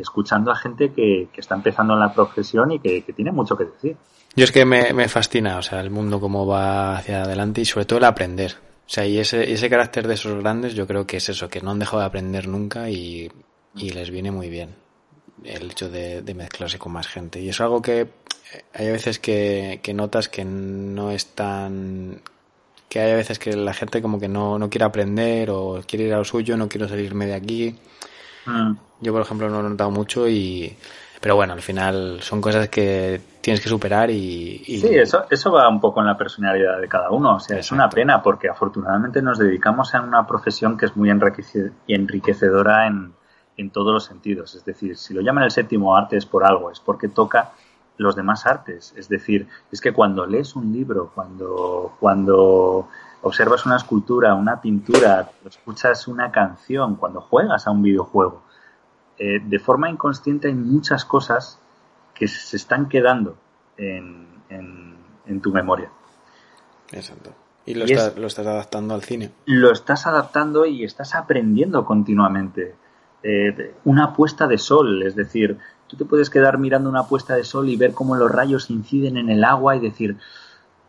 escuchando 0.00 0.50
a 0.50 0.56
gente 0.56 0.92
que, 0.92 1.28
está 1.36 1.54
empezando 1.54 1.94
en 1.94 2.00
la 2.00 2.12
profesión 2.12 2.72
y 2.72 2.80
que, 2.80 3.02
tiene 3.14 3.30
mucho 3.30 3.56
que 3.56 3.64
decir. 3.64 3.96
Yo 4.34 4.44
es 4.44 4.50
que 4.50 4.64
me, 4.64 5.08
fascina, 5.08 5.58
o 5.58 5.62
sea, 5.62 5.80
el 5.80 5.90
mundo 5.90 6.18
cómo 6.18 6.46
va 6.46 6.96
hacia 6.96 7.22
adelante 7.22 7.60
y 7.60 7.64
sobre 7.64 7.86
todo 7.86 7.98
el 7.98 8.04
aprender. 8.04 8.56
O 8.84 8.90
sea, 8.92 9.06
y 9.06 9.18
ese, 9.18 9.52
ese 9.52 9.70
carácter 9.70 10.08
de 10.08 10.14
esos 10.14 10.42
grandes 10.42 10.74
yo 10.74 10.86
creo 10.86 11.06
que 11.06 11.18
es 11.18 11.28
eso, 11.28 11.48
que 11.48 11.60
no 11.60 11.70
han 11.70 11.78
dejado 11.78 12.00
de 12.00 12.06
aprender 12.06 12.48
nunca 12.48 12.90
y, 12.90 13.30
les 13.74 14.10
viene 14.10 14.30
muy 14.30 14.50
bien 14.50 14.74
el 15.44 15.70
hecho 15.70 15.88
de 15.88 16.34
mezclarse 16.34 16.78
con 16.78 16.92
más 16.92 17.06
gente. 17.06 17.40
Y 17.40 17.48
es 17.48 17.60
algo 17.60 17.80
que 17.80 18.08
hay 18.74 18.90
veces 18.90 19.18
que, 19.18 19.80
notas 19.94 20.28
que 20.28 20.44
no 20.44 21.10
es 21.10 21.34
tan 21.34 22.20
que 22.88 23.00
hay 23.00 23.14
veces 23.14 23.38
que 23.38 23.56
la 23.56 23.72
gente 23.72 24.02
como 24.02 24.20
que 24.20 24.28
no, 24.28 24.58
no 24.58 24.68
quiere 24.68 24.84
aprender 24.84 25.50
o 25.50 25.80
quiere 25.86 26.04
ir 26.04 26.14
a 26.14 26.18
lo 26.18 26.24
suyo, 26.24 26.58
no 26.58 26.68
quiero 26.68 26.86
salirme 26.86 27.26
de 27.26 27.34
aquí. 27.34 27.74
Mm. 28.44 28.72
Yo, 29.00 29.12
por 29.12 29.22
ejemplo, 29.22 29.48
no 29.48 29.62
lo 29.62 29.68
he 29.68 29.70
notado 29.70 29.90
mucho 29.90 30.28
y... 30.28 30.76
Pero 31.18 31.36
bueno, 31.36 31.54
al 31.54 31.62
final 31.62 32.20
son 32.20 32.42
cosas 32.42 32.68
que 32.68 33.18
tienes 33.40 33.62
que 33.62 33.70
superar 33.70 34.10
y... 34.10 34.58
Sí, 34.64 34.88
eso, 34.92 35.24
eso 35.30 35.52
va 35.52 35.68
un 35.68 35.80
poco 35.80 36.00
en 36.00 36.06
la 36.06 36.18
personalidad 36.18 36.80
de 36.80 36.88
cada 36.88 37.10
uno. 37.10 37.36
O 37.36 37.40
sea, 37.40 37.58
es 37.58 37.72
una 37.72 37.88
pena 37.88 38.22
porque 38.22 38.50
afortunadamente 38.50 39.22
nos 39.22 39.38
dedicamos 39.38 39.94
a 39.94 40.02
una 40.02 40.26
profesión 40.26 40.76
que 40.76 40.86
es 40.86 40.96
muy 40.96 41.08
enriquecedora 41.88 42.88
en, 42.88 43.14
en 43.56 43.70
todos 43.70 43.92
los 43.92 44.04
sentidos. 44.04 44.54
Es 44.54 44.64
decir, 44.64 44.96
si 44.96 45.14
lo 45.14 45.20
llaman 45.20 45.44
el 45.44 45.50
séptimo 45.50 45.96
arte 45.96 46.16
es 46.16 46.26
por 46.26 46.44
algo, 46.44 46.70
es 46.70 46.80
porque 46.80 47.08
toca 47.08 47.52
los 47.96 48.16
demás 48.16 48.46
artes. 48.46 48.94
Es 48.96 49.08
decir, 49.08 49.48
es 49.70 49.80
que 49.80 49.92
cuando 49.92 50.26
lees 50.26 50.56
un 50.56 50.72
libro, 50.72 51.10
cuando, 51.14 51.94
cuando 52.00 52.88
observas 53.22 53.66
una 53.66 53.76
escultura, 53.76 54.34
una 54.34 54.60
pintura, 54.60 55.30
escuchas 55.44 56.08
una 56.08 56.30
canción, 56.30 56.96
cuando 56.96 57.20
juegas 57.20 57.66
a 57.66 57.70
un 57.70 57.82
videojuego, 57.82 58.42
eh, 59.18 59.40
de 59.40 59.58
forma 59.58 59.88
inconsciente 59.90 60.48
hay 60.48 60.54
muchas 60.54 61.04
cosas 61.04 61.58
que 62.14 62.28
se 62.28 62.56
están 62.56 62.88
quedando 62.88 63.36
en, 63.76 64.26
en, 64.48 65.40
tu 65.40 65.52
memoria. 65.52 65.90
Exacto. 66.92 67.32
Y, 67.64 67.74
lo, 67.74 67.84
estás 67.84 68.46
adaptando 68.46 68.94
al 68.94 69.02
cine. 69.02 69.30
Lo 69.46 69.72
estás 69.72 70.06
adaptando 70.06 70.66
y 70.66 70.84
estás 70.84 71.14
aprendiendo 71.14 71.84
continuamente. 71.84 72.74
Eh, 73.22 73.74
una 73.84 74.12
puesta 74.12 74.46
de 74.46 74.58
sol, 74.58 75.02
es 75.02 75.14
decir, 75.14 75.58
Tú 75.92 75.98
te 75.98 76.04
puedes 76.06 76.30
quedar 76.30 76.56
mirando 76.56 76.88
una 76.88 77.02
puesta 77.02 77.34
de 77.34 77.44
sol 77.44 77.68
y 77.68 77.76
ver 77.76 77.92
cómo 77.92 78.16
los 78.16 78.32
rayos 78.32 78.70
inciden 78.70 79.18
en 79.18 79.28
el 79.28 79.44
agua 79.44 79.76
y 79.76 79.80
decir, 79.80 80.16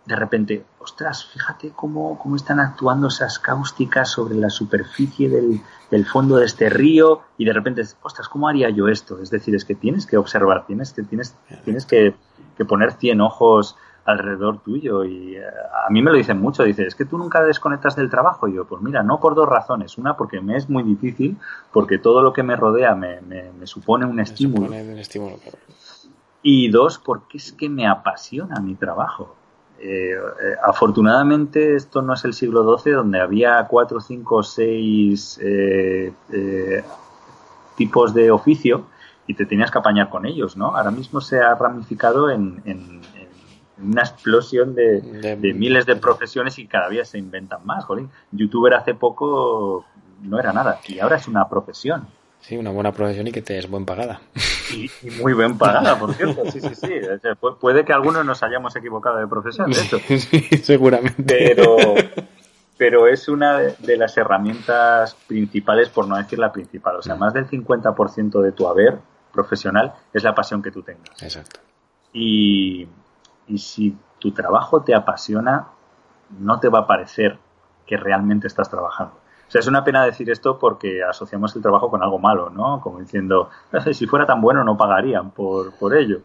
de 0.06 0.16
repente, 0.16 0.64
ostras, 0.80 1.26
fíjate 1.26 1.74
cómo, 1.76 2.18
cómo 2.18 2.38
están 2.38 2.62
actuando 2.62 3.10
esas 3.10 3.38
cáusticas 3.38 4.10
sobre 4.10 4.36
la 4.36 4.50
superficie 4.50 5.28
del, 5.28 5.60
del, 5.92 6.06
fondo 6.06 6.38
de 6.38 6.46
este 6.46 6.70
río 6.70 7.20
y 7.38 7.44
de 7.44 7.52
repente, 7.52 7.84
ostras, 8.02 8.30
¿cómo 8.30 8.48
haría 8.48 8.70
yo 8.70 8.88
esto? 8.88 9.22
Es 9.22 9.30
decir, 9.30 9.54
es 9.56 9.66
que 9.66 9.76
tienes 9.76 10.06
que 10.06 10.16
observar, 10.16 10.66
tienes 10.68 10.94
que, 10.94 11.04
tienes, 11.04 11.36
tienes 11.66 11.86
que, 11.86 12.16
que 12.56 12.64
poner 12.64 12.94
100 12.94 13.20
ojos 13.20 13.76
alrededor 14.06 14.60
tuyo 14.60 15.04
y 15.04 15.36
eh, 15.36 15.44
a 15.44 15.90
mí 15.90 16.02
me 16.02 16.12
lo 16.12 16.18
dicen 16.18 16.40
mucho, 16.40 16.64
dice, 16.64 16.86
es 16.86 16.96
que 16.96 17.06
tú 17.06 17.18
nunca 17.18 17.44
desconectas 17.44 17.96
del 17.96 18.10
trabajo 18.10 18.48
y 18.48 18.54
yo, 18.54 18.66
pues 18.66 18.82
mira, 18.82 19.04
no 19.04 19.20
por 19.20 19.36
dos 19.36 19.48
razones, 19.48 19.98
una 19.98 20.18
porque 20.18 20.42
me 20.42 20.58
es 20.58 20.70
muy 20.70 20.84
difícil, 20.84 21.38
porque 21.72 21.98
todo 21.98 22.22
lo 22.22 22.34
que 22.34 22.44
me 22.44 22.56
rodea 22.56 22.96
me, 22.96 23.22
me, 23.22 23.52
me 23.52 23.68
supone 23.68 24.06
un 24.06 24.20
estímulo. 24.20 24.66
Supone 24.68 24.94
un 24.94 25.00
estímulo 25.00 25.38
claro. 25.38 25.58
Y 26.42 26.70
dos, 26.70 27.00
porque 27.00 27.38
es 27.38 27.54
que 27.54 27.70
me 27.70 27.88
apasiona 27.88 28.60
mi 28.60 28.76
trabajo. 28.76 29.36
Eh, 29.80 30.12
eh, 30.12 30.56
afortunadamente 30.64 31.76
esto 31.76 32.02
no 32.02 32.14
es 32.14 32.24
el 32.24 32.34
siglo 32.34 32.78
XII 32.78 32.94
donde 32.94 33.20
había 33.20 33.66
cuatro, 33.68 34.00
cinco, 34.00 34.42
seis 34.42 35.38
eh, 35.42 36.14
tipos 37.76 38.14
de 38.14 38.32
oficio 38.32 38.86
y 39.28 39.34
te 39.34 39.46
tenías 39.46 39.72
que 39.72 39.80
apañar 39.80 40.10
con 40.10 40.26
ellos, 40.26 40.56
¿no? 40.56 40.76
Ahora 40.76 40.92
mismo 40.92 41.20
se 41.20 41.42
ha 41.42 41.56
ramificado 41.56 42.30
en, 42.30 42.62
en 42.66 43.02
una 43.82 44.02
explosión 44.02 44.76
de, 44.76 45.02
de, 45.02 45.36
de, 45.36 45.54
miles 45.54 45.86
de 45.86 45.96
profesiones 45.96 46.60
y 46.60 46.68
cada 46.68 46.90
día 46.90 47.06
se 47.06 47.18
inventan 47.18 47.66
más, 47.66 47.86
jolín. 47.86 48.10
Youtuber 48.32 48.74
hace 48.74 48.94
poco 48.94 49.86
no 50.22 50.40
era 50.40 50.54
nada 50.54 50.80
y 50.88 51.00
ahora 51.00 51.18
es 51.18 51.28
una 51.28 51.48
profesión. 51.50 52.08
Sí, 52.44 52.58
una 52.58 52.72
buena 52.72 52.92
profesión 52.92 53.26
y 53.28 53.32
que 53.32 53.42
te 53.42 53.58
es 53.58 53.70
buen 53.70 53.86
pagada. 53.86 54.20
Y, 54.76 54.92
y 55.02 55.12
muy 55.12 55.34
bien 55.34 55.58
pagada, 55.58 55.98
por 55.98 56.14
cierto. 56.16 56.44
Sí, 56.52 56.60
sí, 56.60 56.76
sí. 56.76 56.94
O 57.00 57.20
sea, 57.20 57.36
puede 57.36 57.86
que 57.86 57.94
algunos 57.94 58.26
nos 58.26 58.44
hayamos 58.44 58.76
equivocado 58.76 59.18
de 59.18 59.28
profesión, 59.28 59.72
de 59.72 59.82
hecho. 59.82 59.98
Sí, 60.08 60.42
seguramente. 60.62 61.24
Pero, 61.26 61.78
pero 62.78 63.08
es 63.08 63.30
una 63.30 63.60
de 63.60 63.98
las 63.98 64.18
herramientas 64.18 65.16
principales, 65.26 65.88
por 65.88 66.06
no 66.06 66.18
decir 66.18 66.38
la 66.38 66.52
principal. 66.52 66.98
O 66.98 67.02
sea, 67.02 67.16
más 67.16 67.34
del 67.34 67.48
50% 67.48 68.42
de 68.42 68.52
tu 68.52 68.68
haber 68.68 68.98
profesional 69.32 69.94
es 70.14 70.24
la 70.24 70.36
pasión 70.36 70.62
que 70.62 70.72
tú 70.72 70.84
tengas. 70.84 71.24
Exacto. 71.24 71.62
Y, 72.12 72.88
y 73.48 73.58
si 73.58 73.98
tu 74.20 74.32
trabajo 74.32 74.82
te 74.82 74.96
apasiona, 74.96 75.68
no 76.40 76.60
te 76.60 76.70
va 76.70 76.80
a 76.80 76.88
parecer 76.88 77.38
que 77.86 77.98
realmente 77.98 78.48
estás 78.48 78.70
trabajando. 78.70 79.16
O 79.48 79.52
sea, 79.54 79.60
es 79.60 79.68
una 79.68 79.84
pena 79.84 80.04
decir 80.04 80.30
esto 80.32 80.58
porque 80.58 81.04
asociamos 81.04 81.56
el 81.56 81.62
trabajo 81.62 81.90
con 81.90 82.02
algo 82.02 82.18
malo, 82.18 82.50
¿no? 82.50 82.82
Como 82.82 83.00
diciendo, 83.00 83.50
si 83.92 84.08
fuera 84.08 84.26
tan 84.26 84.42
bueno 84.42 84.64
no 84.64 84.78
pagarían 84.78 85.32
por, 85.32 85.74
por 85.78 85.96
ello. 85.96 86.22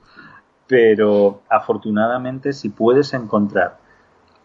Pero 0.66 1.42
afortunadamente 1.48 2.52
si 2.52 2.68
puedes 2.70 3.12
encontrar 3.14 3.78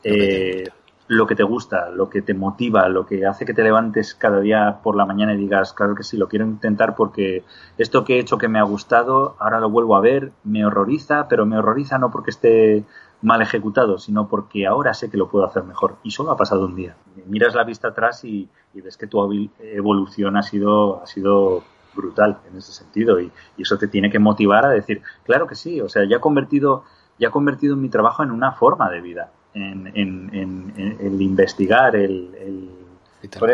eh, 0.03 0.65
lo 1.07 1.27
que 1.27 1.35
te 1.35 1.43
gusta, 1.43 1.89
lo 1.89 2.09
que 2.09 2.21
te 2.21 2.33
motiva, 2.33 2.87
lo 2.87 3.05
que 3.05 3.25
hace 3.25 3.45
que 3.45 3.53
te 3.53 3.63
levantes 3.63 4.15
cada 4.15 4.39
día 4.39 4.79
por 4.81 4.95
la 4.95 5.05
mañana 5.05 5.33
y 5.33 5.37
digas, 5.37 5.73
claro 5.73 5.95
que 5.95 6.03
sí, 6.03 6.17
lo 6.17 6.27
quiero 6.27 6.45
intentar 6.45 6.95
porque 6.95 7.43
esto 7.77 8.03
que 8.03 8.15
he 8.15 8.19
hecho 8.19 8.37
que 8.37 8.47
me 8.47 8.59
ha 8.59 8.63
gustado, 8.63 9.35
ahora 9.39 9.59
lo 9.59 9.69
vuelvo 9.69 9.95
a 9.95 10.01
ver, 10.01 10.31
me 10.43 10.65
horroriza, 10.65 11.27
pero 11.27 11.45
me 11.45 11.57
horroriza 11.57 11.97
no 11.97 12.09
porque 12.09 12.31
esté 12.31 12.85
mal 13.21 13.41
ejecutado, 13.41 13.97
sino 13.97 14.27
porque 14.27 14.67
ahora 14.67 14.93
sé 14.93 15.09
que 15.09 15.17
lo 15.17 15.29
puedo 15.29 15.45
hacer 15.45 15.63
mejor. 15.63 15.95
Y 16.03 16.11
solo 16.11 16.31
ha 16.31 16.37
pasado 16.37 16.65
un 16.65 16.75
día. 16.75 16.95
Miras 17.25 17.55
la 17.55 17.63
vista 17.63 17.89
atrás 17.89 18.23
y, 18.25 18.49
y 18.73 18.81
ves 18.81 18.97
que 18.97 19.07
tu 19.07 19.49
evolución 19.59 20.37
ha 20.37 20.43
sido, 20.43 21.01
ha 21.01 21.07
sido 21.07 21.63
brutal 21.95 22.39
en 22.49 22.57
ese 22.57 22.71
sentido 22.71 23.19
y, 23.19 23.31
y, 23.55 23.61
eso 23.61 23.77
te 23.77 23.87
tiene 23.87 24.09
que 24.09 24.19
motivar 24.19 24.65
a 24.65 24.69
decir, 24.69 25.01
claro 25.23 25.47
que 25.47 25.55
sí, 25.55 25.79
o 25.79 25.89
sea, 25.89 26.03
ya 26.05 26.17
he 26.17 26.19
convertido, 26.19 26.83
ya 27.19 27.27
he 27.27 27.31
convertido 27.31 27.75
mi 27.75 27.89
trabajo 27.89 28.23
en 28.23 28.31
una 28.31 28.51
forma 28.51 28.89
de 28.89 28.99
vida, 28.99 29.31
en, 29.53 29.87
en, 29.87 30.29
en, 30.33 30.73
en 30.77 30.97
el 30.99 31.21
investigar, 31.21 31.95
el, 31.95 32.35
el 32.35 32.69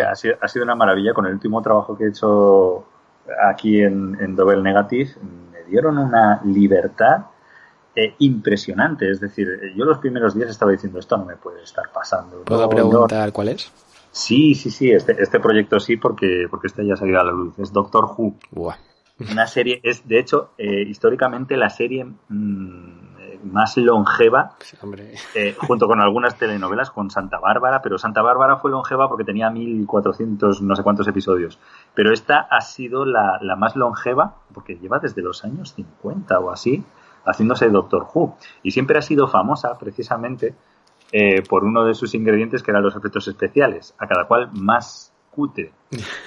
ha, 0.06 0.16
sido, 0.16 0.36
ha 0.42 0.48
sido 0.48 0.66
una 0.66 0.76
maravilla 0.76 1.14
con 1.14 1.26
el 1.26 1.34
último 1.34 1.62
trabajo 1.62 1.98
que 1.98 2.06
he 2.06 2.10
hecho 2.10 2.86
aquí 3.44 3.82
en, 3.82 4.18
en 4.20 4.36
Double 4.36 4.62
Negative, 4.62 5.12
me 5.52 5.64
dieron 5.70 5.98
una 5.98 6.42
libertad 6.44 7.26
eh, 7.96 8.16
impresionante. 8.20 9.10
Es 9.10 9.20
decir, 9.20 9.48
yo 9.76 9.86
los 9.86 10.00
primeros 10.00 10.34
días 10.34 10.50
estaba 10.50 10.72
diciendo, 10.72 11.00
esto 11.00 11.18
no 11.18 11.26
me 11.26 11.36
puede 11.36 11.64
estar 11.64 11.92
pasando. 11.94 12.44
¿Puedo 12.44 12.64
no, 12.64 12.70
preguntar 12.70 13.28
no. 13.28 13.34
cuál 13.34 13.50
es? 13.50 13.72
Sí, 14.12 14.56
sí, 14.56 14.72
sí, 14.72 14.92
este, 14.92 15.22
este 15.22 15.40
proyecto 15.40 15.80
sí, 15.80 15.98
porque, 15.98 16.48
porque 16.50 16.68
este 16.68 16.86
ya 16.86 16.96
ha 16.96 16.98
salido 16.98 17.20
a 17.20 17.24
la 17.24 17.32
luz. 17.32 17.60
Es 17.60 17.72
Doctor 17.72 18.06
Who. 18.18 18.36
Buah. 18.52 18.78
Una 19.32 19.48
serie, 19.48 19.82
es 19.84 20.08
de 20.08 20.18
hecho, 20.18 20.52
eh, 20.58 20.82
históricamente 20.82 21.58
la 21.58 21.70
serie 21.70 22.06
mmm, 22.30 23.09
más 23.44 23.78
longeva, 23.78 24.56
eh, 25.36 25.56
junto 25.58 25.88
con 25.88 26.02
algunas 26.02 26.38
telenovelas, 26.38 26.92
con 26.92 27.10
Santa 27.10 27.40
Bárbara, 27.40 27.82
pero 27.82 27.98
Santa 27.98 28.22
Bárbara 28.22 28.58
fue 28.58 28.72
longeva 28.72 29.08
porque 29.08 29.24
tenía 29.24 29.50
1400 29.50 30.62
no 30.62 30.76
sé 30.76 30.84
cuántos 30.84 31.08
episodios. 31.08 31.60
Pero 31.94 32.14
esta 32.14 32.40
ha 32.40 32.62
sido 32.62 33.06
la, 33.06 33.40
la 33.42 33.56
más 33.56 33.76
longeva, 33.76 34.36
porque 34.54 34.78
lleva 34.78 35.00
desde 35.00 35.22
los 35.22 35.44
años 35.44 35.74
50 35.74 36.40
o 36.40 36.52
así, 36.52 36.84
haciéndose 37.26 37.70
Doctor 37.70 38.08
Who. 38.14 38.36
Y 38.64 38.72
siempre 38.72 38.98
ha 38.98 39.02
sido 39.02 39.28
famosa, 39.28 39.78
precisamente, 39.78 40.56
eh, 41.12 41.42
por 41.48 41.64
uno 41.64 41.86
de 41.86 41.96
sus 41.96 42.14
ingredientes 42.14 42.62
que 42.62 42.72
eran 42.72 42.84
los 42.84 42.96
efectos 42.96 43.28
especiales, 43.28 43.96
a 43.98 44.08
cada 44.08 44.26
cual 44.26 44.50
más 44.54 45.09
cutre. 45.40 45.72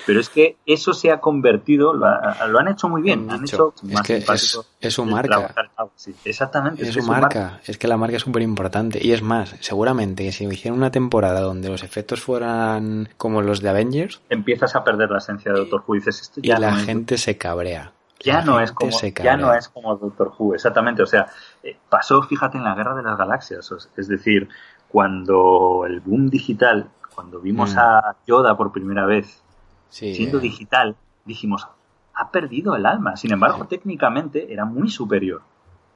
Pero 0.06 0.20
es 0.20 0.30
que 0.30 0.56
eso 0.64 0.94
se 0.94 1.10
ha 1.10 1.20
convertido, 1.20 1.92
lo, 1.92 2.06
ha, 2.06 2.46
lo 2.48 2.58
han 2.58 2.68
hecho 2.68 2.88
muy 2.88 3.02
bien, 3.02 3.30
han 3.30 3.44
hecho 3.44 3.74
es 3.76 3.84
más 3.84 4.02
que 4.02 4.16
es, 4.16 4.58
es, 4.80 4.94
su 4.94 5.04
marca. 5.04 5.54
Sí, 5.94 6.14
exactamente. 6.24 6.82
Es, 6.82 6.88
es 6.88 6.94
su, 6.94 7.02
marca. 7.02 7.40
marca. 7.40 7.60
Es 7.66 7.76
que 7.76 7.86
la 7.86 7.98
marca 7.98 8.16
es 8.16 8.22
súper 8.22 8.42
importante. 8.42 8.98
Y 9.04 9.12
es 9.12 9.22
más, 9.22 9.54
seguramente 9.60 10.24
que 10.24 10.32
si 10.32 10.46
hicieran 10.46 10.78
una 10.78 10.90
temporada 10.90 11.42
donde 11.42 11.68
los 11.68 11.82
efectos 11.82 12.22
fueran 12.22 13.10
como 13.18 13.42
los 13.42 13.60
de 13.60 13.68
Avengers, 13.68 14.22
empiezas 14.30 14.74
a 14.74 14.82
perder 14.82 15.10
la 15.10 15.18
esencia 15.18 15.52
de 15.52 15.58
Doctor 15.58 15.84
Who 15.86 15.96
y 15.96 15.98
dices 15.98 16.22
esto 16.22 16.40
ya 16.42 16.56
y 16.56 16.60
la 16.60 16.70
no 16.70 16.76
gente 16.78 17.18
se 17.18 17.36
cabrea 17.36 17.92
ya 18.24 18.42
no 18.42 18.60
es 18.60 18.70
como 18.70 18.90
ya 18.90 19.36
no 19.36 19.52
es 19.52 19.68
como 19.68 19.96
Doctor 19.96 20.32
Who 20.38 20.54
exactamente 20.54 21.02
o 21.02 21.06
sea 21.06 21.26
eh, 21.62 21.76
pasó 21.88 22.22
fíjate 22.22 22.56
en 22.56 22.64
la 22.64 22.76
guerra 22.76 22.94
de 22.94 23.02
las 23.02 23.18
galaxias 23.18 23.68
es 23.96 24.08
decir 24.08 24.48
cuando 24.88 25.84
el 25.86 26.00
boom 26.00 26.28
digital 26.28 26.90
cuando 27.14 27.40
vimos 27.40 27.74
mm. 27.74 27.78
a 27.78 28.16
Yoda 28.26 28.56
por 28.56 28.72
primera 28.72 29.06
vez 29.06 29.42
sí, 29.88 30.14
siendo 30.14 30.38
eh. 30.38 30.42
digital 30.42 30.96
dijimos 31.24 31.66
ha 32.14 32.30
perdido 32.30 32.76
el 32.76 32.86
alma 32.86 33.16
sin 33.16 33.32
embargo 33.32 33.62
sí. 33.62 33.68
técnicamente 33.68 34.52
era 34.52 34.64
muy 34.64 34.90
superior 34.90 35.42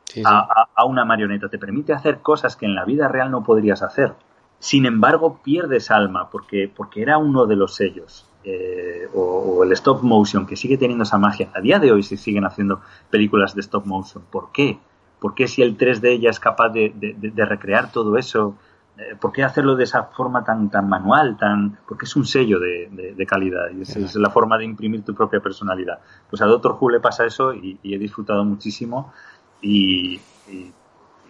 sí, 0.05 0.23
a, 0.25 0.39
a, 0.39 0.69
a 0.75 0.85
una 0.85 1.05
marioneta 1.05 1.49
te 1.49 1.59
permite 1.59 1.93
hacer 1.93 2.21
cosas 2.21 2.57
que 2.57 2.67
en 2.67 2.75
la 2.75 2.85
vida 2.85 3.09
real 3.09 3.31
no 3.31 3.43
podrías 3.43 3.83
hacer 3.83 4.14
sin 4.59 4.87
embargo 4.87 5.41
pierdes 5.43 5.91
alma 5.91 6.31
porque 6.31 6.71
porque 6.75 7.03
era 7.03 7.19
uno 7.19 7.47
de 7.47 7.57
los 7.57 7.75
sellos 7.75 8.27
eh, 8.49 9.09
o, 9.12 9.21
o, 9.21 9.64
el 9.64 9.73
stop 9.73 10.05
motion, 10.05 10.47
que 10.47 10.55
sigue 10.55 10.79
teniendo 10.79 11.03
esa 11.03 11.19
magia. 11.19 11.51
A 11.53 11.61
día 11.61 11.81
de 11.81 11.91
hoy 11.91 12.05
se 12.05 12.17
siguen 12.17 12.45
haciendo 12.45 12.81
películas 13.11 13.57
de 13.57 13.61
stop 13.61 13.87
motion. 13.87 14.23
¿Por 14.31 14.53
qué? 14.53 14.79
¿Por 15.19 15.35
qué 15.35 15.49
si 15.49 15.62
el 15.62 15.77
3D 15.77 16.21
ya 16.21 16.31
es 16.31 16.39
capaz 16.39 16.69
de, 16.69 16.93
de, 16.95 17.14
de 17.19 17.45
recrear 17.45 17.91
todo 17.91 18.17
eso? 18.17 18.55
Eh, 18.99 19.14
¿Por 19.20 19.30
qué 19.30 19.44
hacerlo 19.44 19.76
de 19.76 19.84
esa 19.84 20.05
forma 20.05 20.42
tan, 20.42 20.70
tan 20.70 20.88
manual? 20.88 21.36
tan 21.36 21.78
Porque 21.86 22.07
es 22.07 22.16
un 22.16 22.24
sello 22.24 22.59
de, 22.59 23.26
calidad 23.28 23.70
y 23.76 23.82
es, 23.82 23.94
es, 23.97 24.14
la 24.16 24.30
forma 24.30 24.57
de 24.57 24.64
imprimir 24.64 25.05
tu 25.05 25.14
propia 25.14 25.40
personalidad. 25.40 25.99
Pues 26.30 26.40
a 26.40 26.47
Doctor 26.47 26.78
Who 26.80 26.90
le 26.90 27.01
pasa 27.01 27.26
eso 27.26 27.53
y, 27.53 27.78
y 27.82 27.94
he 27.94 27.99
disfrutado 27.99 28.44
muchísimo. 28.44 29.12
Y, 29.61 30.20
y 30.49 30.72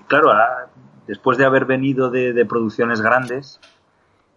claro, 0.06 0.30
a, 0.30 0.68
después 1.06 1.38
de 1.38 1.44
haber 1.44 1.64
venido 1.64 2.10
de, 2.10 2.44
producciones 2.44 3.00
grandes, 3.00 3.60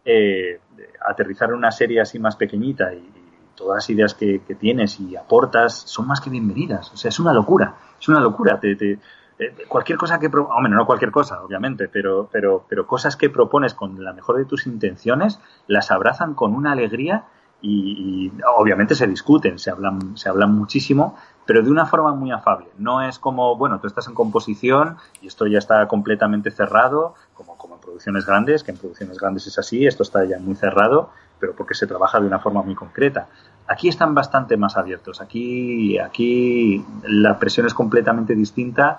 eh, 0.05 0.59
aterrizar 1.07 1.49
en 1.49 1.55
una 1.55 1.71
serie 1.71 2.01
así 2.01 2.19
más 2.19 2.35
pequeñita 2.35 2.93
y, 2.93 3.09
todas 3.55 3.75
las 3.75 3.89
ideas 3.89 4.13
que, 4.13 4.41
que, 4.47 4.55
tienes 4.55 5.01
y 5.01 5.17
aportas 5.17 5.73
son 5.73 6.07
más 6.07 6.21
que 6.21 6.29
bienvenidas. 6.29 6.93
O 6.93 6.95
sea, 6.95 7.09
es 7.09 7.19
una 7.19 7.33
locura, 7.33 7.75
es 7.99 8.07
una 8.07 8.21
locura. 8.21 8.57
Te, 8.57 8.73
te, 8.77 8.99
cualquier 9.67 9.97
cosa 9.97 10.19
que, 10.19 10.29
pro... 10.29 10.47
hombre, 10.47 10.71
no 10.71 10.85
cualquier 10.85 11.11
cosa, 11.11 11.41
obviamente, 11.41 11.87
pero, 11.87 12.29
pero, 12.31 12.65
pero 12.67 12.85
cosas 12.85 13.15
que 13.15 13.29
propones 13.29 13.73
con 13.73 14.03
la 14.03 14.13
mejor 14.13 14.37
de 14.37 14.45
tus 14.45 14.67
intenciones, 14.67 15.39
las 15.67 15.91
abrazan 15.91 16.33
con 16.33 16.53
una 16.53 16.73
alegría 16.73 17.25
y, 17.61 18.27
y 18.27 18.41
obviamente 18.57 18.95
se 18.95 19.07
discuten, 19.07 19.59
se 19.59 19.71
hablan, 19.71 20.17
se 20.17 20.29
hablan 20.29 20.53
muchísimo, 20.53 21.15
pero 21.45 21.63
de 21.63 21.71
una 21.71 21.85
forma 21.85 22.13
muy 22.13 22.31
afable. 22.31 22.67
No 22.77 23.01
es 23.01 23.17
como, 23.17 23.55
bueno, 23.57 23.79
tú 23.79 23.87
estás 23.87 24.07
en 24.07 24.13
composición 24.13 24.97
y 25.21 25.27
esto 25.27 25.47
ya 25.47 25.57
está 25.57 25.87
completamente 25.87 26.51
cerrado, 26.51 27.15
como, 27.33 27.57
como 27.57 27.75
en 27.75 27.81
producciones 27.81 28.25
grandes, 28.25 28.63
que 28.63 28.71
en 28.71 28.77
producciones 28.77 29.17
grandes 29.17 29.47
es 29.47 29.57
así, 29.57 29.87
esto 29.87 30.03
está 30.03 30.23
ya 30.25 30.37
muy 30.39 30.55
cerrado, 30.55 31.09
pero 31.39 31.55
porque 31.55 31.73
se 31.73 31.87
trabaja 31.87 32.19
de 32.19 32.27
una 32.27 32.39
forma 32.39 32.61
muy 32.61 32.75
concreta. 32.75 33.27
Aquí 33.71 33.87
están 33.87 34.15
bastante 34.15 34.57
más 34.57 34.77
abiertos, 34.77 35.21
aquí, 35.21 35.99
aquí 35.99 36.83
la 37.03 37.37
presión 37.37 37.67
es 37.67 37.75
completamente 37.75 38.33
distinta 38.33 38.97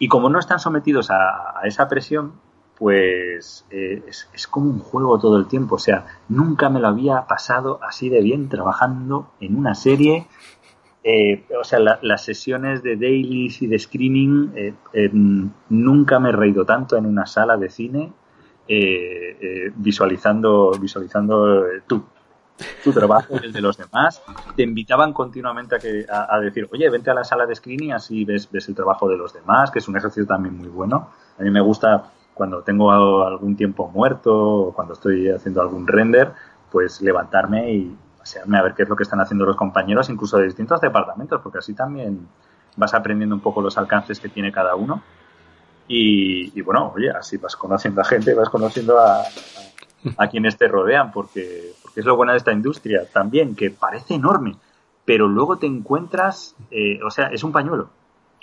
y 0.00 0.08
como 0.08 0.28
no 0.28 0.40
están 0.40 0.58
sometidos 0.58 1.10
a, 1.12 1.60
esa 1.62 1.86
presión, 1.86 2.32
pues 2.76 3.66
eh, 3.70 4.02
es, 4.08 4.46
como 4.48 4.68
un 4.70 4.80
juego 4.80 5.20
todo 5.20 5.36
el 5.36 5.46
tiempo. 5.46 5.76
O 5.76 5.78
sea, 5.78 6.06
nunca 6.28 6.70
me 6.70 6.80
lo 6.80 6.88
había 6.88 7.26
pasado 7.28 7.78
así 7.82 8.08
de 8.08 8.20
bien 8.20 8.48
trabajando 8.48 9.30
en 9.40 9.54
una 9.56 9.76
serie. 9.76 10.26
Eh, 11.04 11.44
o 11.60 11.62
sea, 11.62 11.78
las 11.78 12.24
sesiones 12.24 12.82
de 12.82 12.96
dailies 12.96 13.62
y 13.62 13.68
de 13.68 13.78
screening, 13.78 14.52
eh, 14.56 15.10
nunca 15.68 16.18
me 16.18 16.30
he 16.30 16.32
reído 16.32 16.64
tanto 16.64 16.96
en 16.96 17.06
una 17.06 17.26
sala 17.26 17.56
de 17.56 17.70
cine 17.70 18.12
visualizando, 19.76 20.72
visualizando 20.80 21.64
tú, 21.86 22.04
tu 22.84 22.92
trabajo 22.92 23.34
y 23.40 23.46
el 23.46 23.52
de 23.52 23.60
los 23.60 23.76
demás. 23.76 24.22
Te 24.56 24.62
invitaban 24.62 25.12
continuamente 25.12 25.76
a, 25.76 25.78
que, 25.78 26.06
a, 26.08 26.38
decir, 26.40 26.68
oye, 26.72 26.88
vente 26.90 27.10
a 27.10 27.14
la 27.14 27.24
sala 27.24 27.46
de 27.46 27.54
screening 27.54 27.92
así 27.92 28.24
ves, 28.24 28.50
ves 28.50 28.68
el 28.68 28.74
trabajo 28.74 29.08
de 29.08 29.16
los 29.16 29.32
demás, 29.32 29.70
que 29.70 29.78
es 29.78 29.88
un 29.88 29.96
ejercicio 29.96 30.26
también 30.26 30.56
muy 30.56 30.68
bueno. 30.68 31.10
A 31.38 31.42
mí 31.42 31.50
me 31.50 31.60
gusta 31.60 32.10
cuando 32.34 32.62
tengo 32.62 32.90
algún 33.22 33.56
tiempo 33.56 33.88
muerto 33.88 34.34
o 34.34 34.72
cuando 34.72 34.94
estoy 34.94 35.28
haciendo 35.28 35.60
algún 35.60 35.86
render, 35.86 36.32
pues 36.70 37.00
levantarme 37.02 37.72
y 37.72 37.96
pasearme 38.18 38.58
a 38.58 38.62
ver 38.62 38.74
qué 38.74 38.84
es 38.84 38.88
lo 38.88 38.96
que 38.96 39.02
están 39.02 39.20
haciendo 39.20 39.44
los 39.44 39.56
compañeros, 39.56 40.08
incluso 40.08 40.38
de 40.38 40.44
distintos 40.44 40.80
departamentos, 40.80 41.40
porque 41.42 41.58
así 41.58 41.74
también 41.74 42.28
vas 42.76 42.94
aprendiendo 42.94 43.34
un 43.34 43.40
poco 43.40 43.60
los 43.60 43.76
alcances 43.78 44.20
que 44.20 44.28
tiene 44.28 44.52
cada 44.52 44.74
uno. 44.74 45.02
Y, 45.92 46.60
bueno, 46.62 46.92
oye, 46.94 47.10
así 47.10 47.36
vas 47.36 47.56
conociendo 47.56 48.00
a 48.00 48.04
gente, 48.04 48.32
vas 48.32 48.48
conociendo 48.48 48.98
a, 49.00 49.24
a 50.16 50.28
quienes 50.28 50.56
te 50.56 50.68
rodean, 50.68 51.10
porque, 51.10 51.72
es 51.96 52.04
lo 52.04 52.16
bueno 52.16 52.32
de 52.32 52.38
esta 52.38 52.52
industria 52.52 53.06
también, 53.12 53.54
que 53.54 53.70
parece 53.70 54.14
enorme, 54.14 54.56
pero 55.04 55.28
luego 55.28 55.58
te 55.58 55.66
encuentras, 55.66 56.54
eh, 56.70 57.00
o 57.02 57.10
sea, 57.10 57.26
es 57.26 57.42
un 57.42 57.52
pañuelo. 57.52 57.90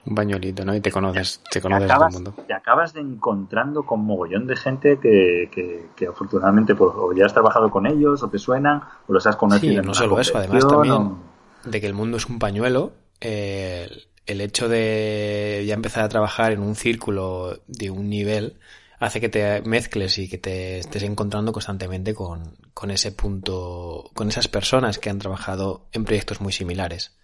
Un 0.05 0.15
pañuelito, 0.15 0.63
¿no? 0.63 0.73
Y 0.73 0.79
te 0.79 0.91
conoces, 0.91 1.41
te, 1.51 1.59
conoces 1.59 1.87
todo 1.93 2.07
el 2.07 2.13
mundo. 2.13 2.33
Te 2.47 2.53
acabas 2.53 2.93
de 2.93 3.01
encontrando 3.01 3.83
con 3.83 4.05
mogollón 4.05 4.47
de 4.47 4.55
gente 4.55 4.99
que, 4.99 5.49
que, 5.95 6.07
afortunadamente 6.07 6.75
pues, 6.75 6.91
o 6.95 7.11
ya 7.13 7.25
has 7.25 7.33
trabajado 7.33 7.69
con 7.69 7.85
ellos, 7.85 8.23
o 8.23 8.29
te 8.29 8.39
suenan, 8.39 8.81
o 9.07 9.13
los 9.13 9.27
has 9.27 9.35
conocido. 9.35 9.81
Sí, 9.81 9.87
no 9.87 9.93
solo 9.93 10.19
eso, 10.19 10.37
además 10.37 10.65
también 10.65 11.15
de 11.63 11.81
que 11.81 11.87
el 11.87 11.93
mundo 11.93 12.17
es 12.17 12.25
un 12.27 12.39
pañuelo, 12.39 12.93
eh, 13.21 13.89
el 14.25 14.41
hecho 14.41 14.67
de 14.67 15.63
ya 15.65 15.73
empezar 15.73 16.03
a 16.03 16.09
trabajar 16.09 16.51
en 16.51 16.61
un 16.61 16.75
círculo 16.75 17.59
de 17.67 17.89
un 17.89 18.09
nivel 18.09 18.57
hace 18.99 19.21
que 19.21 19.29
te 19.29 19.61
mezcles 19.61 20.17
y 20.17 20.29
que 20.29 20.37
te 20.37 20.79
estés 20.79 21.03
encontrando 21.03 21.51
constantemente 21.51 22.13
con, 22.13 22.57
con 22.73 22.91
ese 22.91 23.11
punto, 23.11 24.09
con 24.13 24.29
esas 24.29 24.47
personas 24.47 24.97
que 24.97 25.09
han 25.09 25.19
trabajado 25.19 25.87
en 25.91 26.05
proyectos 26.05 26.41
muy 26.41 26.51
similares. 26.51 27.15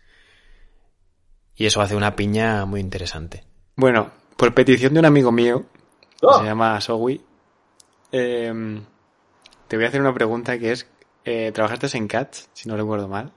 Y 1.56 1.66
eso 1.66 1.82
hace 1.82 1.96
una 1.96 2.16
piña 2.16 2.66
muy 2.66 2.80
interesante. 2.80 3.44
Bueno, 3.76 4.12
por 4.38 4.54
petición 4.54 4.94
de 4.94 5.00
un 5.00 5.06
amigo 5.06 5.32
mío, 5.32 5.66
que 6.20 6.28
oh. 6.28 6.40
se 6.40 6.46
llama 6.46 6.80
Sowi, 6.82 7.22
em, 8.12 8.84
te 9.68 9.76
voy 9.76 9.86
a 9.86 9.88
hacer 9.90 10.02
una 10.02 10.14
pregunta 10.14 10.58
que 10.60 10.72
es, 10.72 10.88
eh, 11.26 11.52
¿trabajaste 11.54 11.98
en 11.98 12.08
Cats, 12.08 12.50
si 12.54 12.70
no 12.70 12.78
recuerdo 12.78 13.08
mal? 13.08 13.32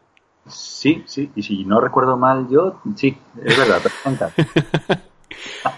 Sí, 0.47 1.03
sí, 1.07 1.31
y 1.35 1.43
si 1.43 1.65
no 1.65 1.81
recuerdo 1.81 2.17
mal 2.17 2.49
yo, 2.49 2.81
sí, 2.95 3.17
es 3.45 3.59
verdad, 3.59 3.83
en 4.05 4.17
Cats. 4.17 4.35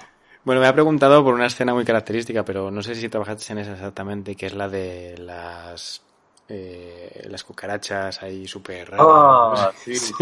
Bueno, 0.49 0.63
me 0.63 0.67
ha 0.67 0.73
preguntado 0.73 1.23
por 1.23 1.35
una 1.35 1.45
escena 1.45 1.75
muy 1.75 1.85
característica, 1.85 2.43
pero 2.43 2.71
no 2.71 2.83
sé 2.83 2.95
si 2.95 3.11
trabajaste 3.11 3.53
en 3.53 3.59
esa 3.59 3.73
exactamente, 3.73 4.35
que 4.35 4.47
es 4.47 4.55
la 4.55 4.67
de 4.67 5.15
las 5.19 6.01
eh, 6.49 7.27
las 7.29 7.45
cucarachas 7.45 8.23
ahí 8.23 8.49
súper 8.49 8.93
raras. 8.93 9.07
Ah, 9.07 9.71
sí, 9.77 9.95
sí. 9.95 10.15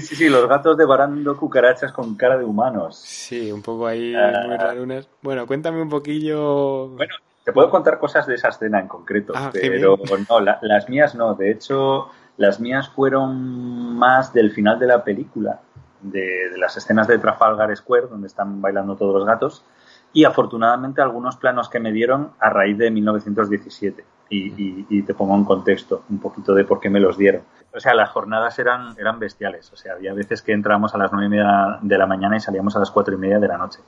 sí, 0.00 0.28
los 0.28 0.48
gatos 0.48 0.76
devorando 0.76 1.36
cucarachas 1.36 1.90
con 1.90 2.14
cara 2.14 2.38
de 2.38 2.44
humanos. 2.44 3.00
Sí, 3.04 3.50
un 3.50 3.62
poco 3.62 3.88
ahí 3.88 4.14
ah. 4.14 4.44
muy 4.46 4.58
rarunas. 4.58 5.08
Bueno, 5.20 5.44
cuéntame 5.48 5.82
un 5.82 5.88
poquillo. 5.88 6.90
Bueno, 6.90 7.16
te 7.42 7.52
puedo 7.52 7.68
contar 7.68 7.98
cosas 7.98 8.28
de 8.28 8.36
esa 8.36 8.50
escena 8.50 8.78
en 8.78 8.86
concreto, 8.86 9.32
ah, 9.34 9.50
pero 9.52 9.98
no, 10.30 10.38
las 10.38 10.88
mías 10.88 11.16
no. 11.16 11.34
De 11.34 11.50
hecho, 11.50 12.10
las 12.36 12.60
mías 12.60 12.88
fueron 12.90 13.96
más 13.96 14.32
del 14.32 14.52
final 14.52 14.78
de 14.78 14.86
la 14.86 15.02
película 15.02 15.62
de, 16.04 16.50
las 16.56 16.76
escenas 16.76 17.08
de 17.08 17.18
Trafalgar 17.18 17.74
Square, 17.76 18.08
donde 18.08 18.26
están 18.26 18.60
bailando 18.60 18.96
todos 18.96 19.14
los 19.14 19.26
gatos, 19.26 19.64
y 20.12 20.24
afortunadamente 20.24 21.02
algunos 21.02 21.36
planos 21.36 21.68
que 21.68 21.80
me 21.80 21.92
dieron 21.92 22.30
a 22.38 22.50
raíz 22.50 22.78
de 22.78 22.90
1917. 22.90 24.04
Y, 24.30 25.02
te 25.02 25.14
pongo 25.14 25.36
en 25.36 25.44
contexto 25.44 26.02
un 26.08 26.18
poquito 26.18 26.54
de 26.54 26.64
por 26.64 26.80
qué 26.80 26.90
me 26.90 26.98
los 26.98 27.16
dieron. 27.16 27.42
O 27.72 27.78
sea, 27.78 27.94
las 27.94 28.10
jornadas 28.10 28.58
eran, 28.58 28.96
eran 28.98 29.20
bestiales. 29.20 29.72
O 29.72 29.76
sea, 29.76 29.92
había 29.92 30.12
veces 30.12 30.42
que 30.42 30.52
entrábamos 30.52 30.94
a 30.94 30.98
las 30.98 31.12
nueve 31.12 31.26
y 31.26 31.30
media 31.30 31.78
de 31.80 31.98
la 31.98 32.06
mañana 32.06 32.36
y 32.36 32.40
salíamos 32.40 32.74
a 32.74 32.80
las 32.80 32.90
cuatro 32.90 33.14
y 33.14 33.18
media 33.18 33.38
de 33.38 33.46
la 33.46 33.58
noche. 33.58 33.80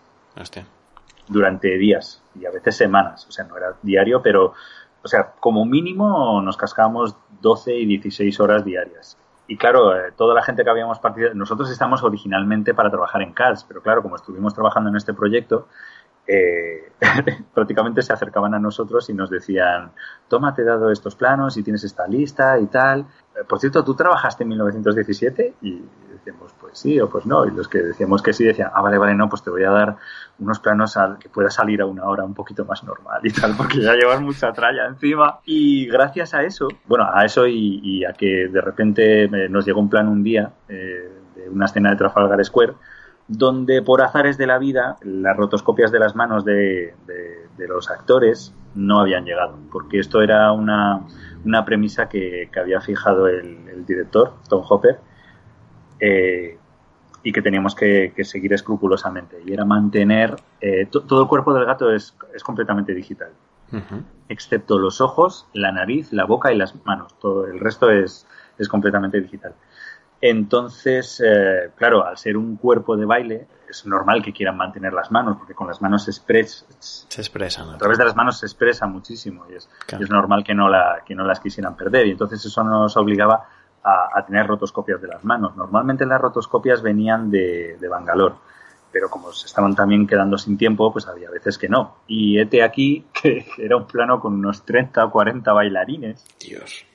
Durante 1.27 1.77
días 1.79 2.23
y 2.39 2.47
a 2.47 2.51
veces 2.51 2.77
semanas. 2.77 3.27
O 3.29 3.33
sea, 3.33 3.45
no 3.45 3.57
era 3.57 3.75
diario, 3.83 4.23
pero, 4.23 4.55
o 5.03 5.09
sea, 5.09 5.33
como 5.41 5.65
mínimo 5.65 6.41
nos 6.43 6.57
cascábamos 6.57 7.17
12 7.41 7.75
y 7.75 7.87
16 7.87 8.39
horas 8.39 8.65
diarias 8.65 9.17
y 9.49 9.57
claro, 9.57 9.97
eh, 9.97 10.13
toda 10.17 10.35
la 10.35 10.43
gente 10.43 10.65
que 10.65 10.71
habíamos 10.71 10.99
partido, 10.99 11.33
nosotros 11.35 11.71
estamos 11.71 12.03
originalmente 12.03 12.75
para 12.75 12.91
trabajar 12.91 13.23
en 13.23 13.33
CALS, 13.33 13.65
pero 13.65 13.81
claro, 13.81 14.03
como 14.03 14.17
estuvimos 14.17 14.55
trabajando 14.55 14.91
en 14.91 14.97
este 14.97 15.15
proyecto, 15.15 15.69
eh, 16.27 16.91
prácticamente 17.55 18.03
se 18.03 18.13
acercaban 18.13 18.55
a 18.55 18.59
nosotros 18.59 19.09
y 19.11 19.15
nos 19.15 19.31
decían, 19.31 19.93
toma, 20.29 20.55
te 20.55 20.63
he 20.63 20.65
dado 20.65 20.91
estos 20.91 21.15
planos 21.15 21.57
y 21.57 21.63
tienes 21.63 21.85
esta 21.85 22.07
lista 22.07 22.59
y 22.59 22.67
tal. 22.67 23.01
Eh, 23.01 23.45
por 23.49 23.61
cierto, 23.61 23.85
¿tú 23.85 23.95
trabajaste 23.95 24.43
en 24.43 24.49
1917? 24.51 25.55
Y 25.63 25.83
decíamos, 26.13 26.53
pues 26.61 26.79
sí 26.79 26.99
o 27.01 27.09
pues 27.09 27.27
no. 27.27 27.47
Y 27.47 27.51
los 27.51 27.69
que 27.69 27.79
decíamos 27.79 28.23
que 28.23 28.33
sí 28.33 28.45
decían, 28.45 28.71
ah, 28.75 28.83
vale, 28.83 28.99
vale, 28.99 29.15
no, 29.15 29.29
pues 29.29 29.43
te 29.43 29.51
voy 29.51 29.65
a 29.65 29.71
dar 29.71 29.97
unos 30.39 30.59
planos 30.59 30.99
que 31.21 31.29
pueda 31.29 31.51
salir 31.51 31.81
a 31.81 31.87
una 31.87 32.05
hora 32.05 32.25
un 32.25 32.35
poquito 32.35 32.65
más 32.65 32.83
normal 32.83 33.21
y 33.23 33.31
tal, 33.31 33.55
porque 33.57 33.81
ya 33.81 33.95
llevas 33.95 34.21
mucha 34.21 34.53
tralla 34.53 34.87
encima. 34.87 35.41
Y 35.45 35.87
gracias 35.87 36.35
a 36.35 36.43
eso, 36.43 36.69
bueno, 36.87 37.09
a 37.13 37.25
eso 37.25 37.47
y, 37.47 38.05
a 38.05 38.13
que 38.13 38.49
de 38.49 38.61
repente 38.61 39.25
eh, 39.25 39.49
nos 39.49 39.65
llegó 39.65 39.81
un 39.81 39.91
plan 39.91 40.09
un 40.09 40.23
día 40.23 40.51
de 40.69 41.51
una 41.51 41.67
escena 41.67 41.91
de 41.91 41.97
Trafalgar 41.97 42.45
Square, 42.45 42.75
donde 43.29 43.83
por 43.83 44.03
azares 44.03 44.39
de 44.39 44.47
la 44.47 44.59
vida 44.59 44.97
las 45.03 45.37
rotoscopias 45.37 45.91
de 45.91 45.99
las 45.99 46.15
manos 46.15 46.45
de, 46.45 46.95
los 47.59 47.91
actores 47.91 48.55
no 48.75 49.01
habían 49.01 49.25
llegado, 49.25 49.59
porque 49.73 49.99
esto 49.99 50.23
era 50.23 50.53
una, 50.53 51.01
una 51.45 51.65
premisa 51.65 52.09
que, 52.09 52.49
había 52.59 52.81
fijado 52.81 53.27
el, 53.27 53.85
director, 53.87 54.35
Tom 54.49 54.65
Hopper, 54.69 54.99
eh, 56.01 56.59
y 57.23 57.33
que 57.33 57.43
teníamos 57.43 57.75
que, 57.75 58.13
seguir 58.23 58.53
escrupulosamente, 58.53 59.43
y 59.45 59.53
era 59.53 59.65
mantener... 59.65 60.37
Eh, 60.61 60.87
todo 60.87 61.23
el 61.23 61.29
cuerpo 61.29 61.55
del 61.55 61.65
gato 61.65 61.93
es, 61.93 62.15
es 62.35 62.43
completamente 62.45 62.95
digital, 62.95 63.31
excepto 64.29 64.79
los 64.79 65.01
ojos, 65.01 65.49
la 65.53 65.73
nariz, 65.73 66.13
la 66.13 66.25
boca 66.25 66.53
y 66.53 66.57
las 66.57 66.75
manos, 66.85 67.19
todo 67.19 67.47
el 67.47 67.59
resto 67.59 67.91
es, 67.91 68.27
es 68.59 68.69
completamente 68.69 69.21
digital. 69.21 69.55
Entonces, 70.21 71.23
eh, 71.25 71.71
claro, 71.77 72.05
al 72.05 72.17
ser 72.17 72.37
un 72.37 72.57
cuerpo 72.57 72.97
de 72.97 73.05
baile, 73.05 73.47
es 73.69 73.85
normal 73.87 74.23
que 74.23 74.33
quieran 74.33 74.57
mantener 74.57 74.93
las 74.93 75.11
manos, 75.11 75.37
porque 75.37 75.55
con 75.55 75.67
las 75.67 75.83
manos 75.83 76.05
se, 76.05 76.11
expresa, 76.11 76.65
se 76.79 77.21
expresan. 77.21 77.71
A 77.71 77.79
través 77.79 77.99
de 77.99 78.05
las 78.05 78.17
manos 78.17 78.39
se 78.39 78.47
expresa 78.47 78.87
muchísimo 78.87 79.45
y 79.51 79.55
es, 79.55 79.69
es 79.89 80.11
normal 80.11 80.45
que 80.45 80.55
no, 80.55 80.69
la, 80.69 81.03
que 81.05 81.15
no 81.15 81.25
las 81.25 81.41
quisieran 81.41 81.77
perder. 81.77 82.07
Y 82.07 82.13
entonces 82.13 82.45
eso 82.45 82.63
nos 82.65 82.97
obligaba 82.97 83.49
a, 83.83 84.25
tener 84.27 84.47
rotoscopias 84.47 85.01
de 85.01 85.09
las 85.09 85.25
manos. 85.25 85.57
Normalmente 85.57 86.07
las 86.07 86.21
rotoscopias 86.21 86.83
venían 86.83 87.31
de, 87.31 87.77
de 87.79 87.89
Bangalore, 87.89 88.35
pero 88.91 89.09
como 89.11 89.33
se 89.33 89.47
estaban 89.47 89.75
también 89.75 90.07
quedando 90.07 90.39
sin 90.39 90.57
tiempo, 90.57 90.93
pues 90.93 91.07
había 91.07 91.31
veces 91.31 91.59
que 91.59 91.69
no. 91.69 91.99
Y 92.07 92.41
este 92.41 92.63
aquí, 92.63 93.05
que 93.13 93.47
era 93.59 93.77
un 93.77 93.87
plano 93.87 94.21
con 94.21 94.35
unos 94.35 94.65
30 94.65 95.05
o 95.05 95.11
40 95.11 95.53
bailarines. 95.53 96.25
Dios 96.41 96.87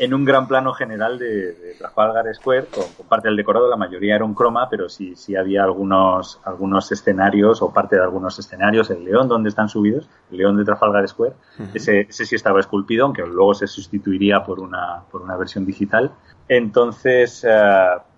en 0.00 0.14
un 0.14 0.24
gran 0.24 0.48
plano 0.48 0.72
general 0.72 1.18
de, 1.18 1.74
Trafalgar 1.78 2.24
Square, 2.34 2.68
con, 2.74 3.06
parte 3.06 3.28
del 3.28 3.36
decorado, 3.36 3.68
la 3.68 3.76
mayoría 3.76 4.16
era 4.16 4.24
un 4.24 4.32
croma, 4.32 4.66
pero 4.70 4.88
sí, 4.88 5.14
sí 5.14 5.36
había 5.36 5.62
algunos, 5.62 6.40
algunos 6.44 6.90
escenarios 6.90 7.60
o 7.60 7.70
parte 7.70 7.96
de 7.96 8.02
algunos 8.02 8.38
escenarios, 8.38 8.88
el 8.88 9.04
león 9.04 9.28
donde 9.28 9.50
están 9.50 9.68
subidos, 9.68 10.08
el 10.30 10.38
león 10.38 10.56
de 10.56 10.64
Trafalgar 10.64 11.06
Square, 11.06 11.34
ese, 11.74 12.00
ese, 12.08 12.24
sí 12.24 12.34
estaba 12.34 12.60
esculpido, 12.60 13.04
aunque 13.04 13.26
luego 13.26 13.52
se 13.52 13.66
sustituiría 13.66 14.42
por 14.42 14.60
una, 14.60 15.02
por 15.10 15.20
una 15.20 15.36
versión 15.36 15.66
digital. 15.66 16.10
Entonces, 16.48 17.44
eh, 17.46 17.60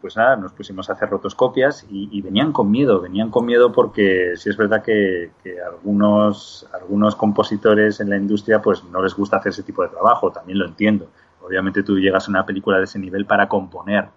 pues 0.00 0.16
nada, 0.16 0.36
nos 0.36 0.52
pusimos 0.52 0.88
a 0.88 0.92
hacer 0.92 1.10
rotoscopias 1.10 1.84
y, 1.90 2.22
venían 2.22 2.52
con 2.52 2.70
miedo, 2.70 3.00
venían 3.00 3.30
con 3.30 3.44
miedo 3.44 3.72
porque 3.72 4.34
sí 4.36 4.48
es 4.50 4.56
verdad 4.56 4.82
que, 4.82 5.32
que, 5.42 5.60
algunos, 5.60 6.66
algunos 6.72 7.16
compositores 7.16 7.98
en 7.98 8.08
la 8.08 8.16
industria 8.16 8.62
pues 8.62 8.84
no 8.84 9.02
les 9.02 9.14
gusta 9.14 9.38
hacer 9.38 9.50
ese 9.50 9.64
tipo 9.64 9.82
de 9.82 9.88
trabajo, 9.88 10.30
también 10.30 10.60
lo 10.60 10.66
entiendo 10.66 11.08
Obviamente 11.42 11.82
tú 11.82 11.98
llegas 11.98 12.26
a 12.26 12.30
una 12.30 12.46
película 12.46 12.78
de 12.78 12.84
ese 12.84 12.98
nivel 12.98 13.26
para 13.26 13.48
componer, 13.48 14.08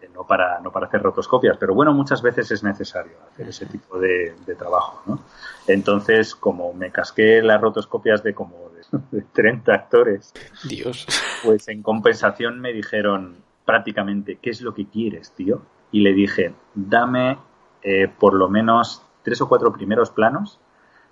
eh, 0.00 0.10
no, 0.14 0.26
para, 0.26 0.60
no 0.60 0.72
para 0.72 0.86
hacer 0.86 1.02
rotoscopias, 1.02 1.56
pero 1.58 1.74
bueno, 1.74 1.92
muchas 1.92 2.22
veces 2.22 2.50
es 2.50 2.62
necesario 2.62 3.12
hacer 3.32 3.48
ese 3.48 3.66
tipo 3.66 3.98
de, 3.98 4.34
trabajo, 4.58 5.02
¿no? 5.06 5.20
Entonces, 5.66 6.34
como 6.34 6.72
me 6.72 6.90
casqué 6.90 7.42
las 7.42 7.60
rotoscopias 7.60 8.22
de 8.22 8.34
como 8.34 8.70
de, 9.10 9.22
30 9.32 9.72
actores, 9.72 10.32
Dios. 10.68 11.06
pues 11.44 11.68
en 11.68 11.82
compensación 11.82 12.60
me 12.60 12.72
dijeron 12.72 13.36
prácticamente, 13.64 14.38
¿qué 14.42 14.50
es 14.50 14.60
lo 14.60 14.74
que 14.74 14.86
quieres, 14.86 15.32
tío? 15.32 15.62
Y 15.92 16.00
le 16.00 16.12
dije, 16.12 16.52
dame 16.74 17.38
eh, 17.82 18.08
por 18.08 18.34
lo 18.34 18.48
menos 18.48 19.02
tres 19.22 19.40
o 19.40 19.48
cuatro 19.48 19.72
primeros 19.72 20.10
planos 20.10 20.58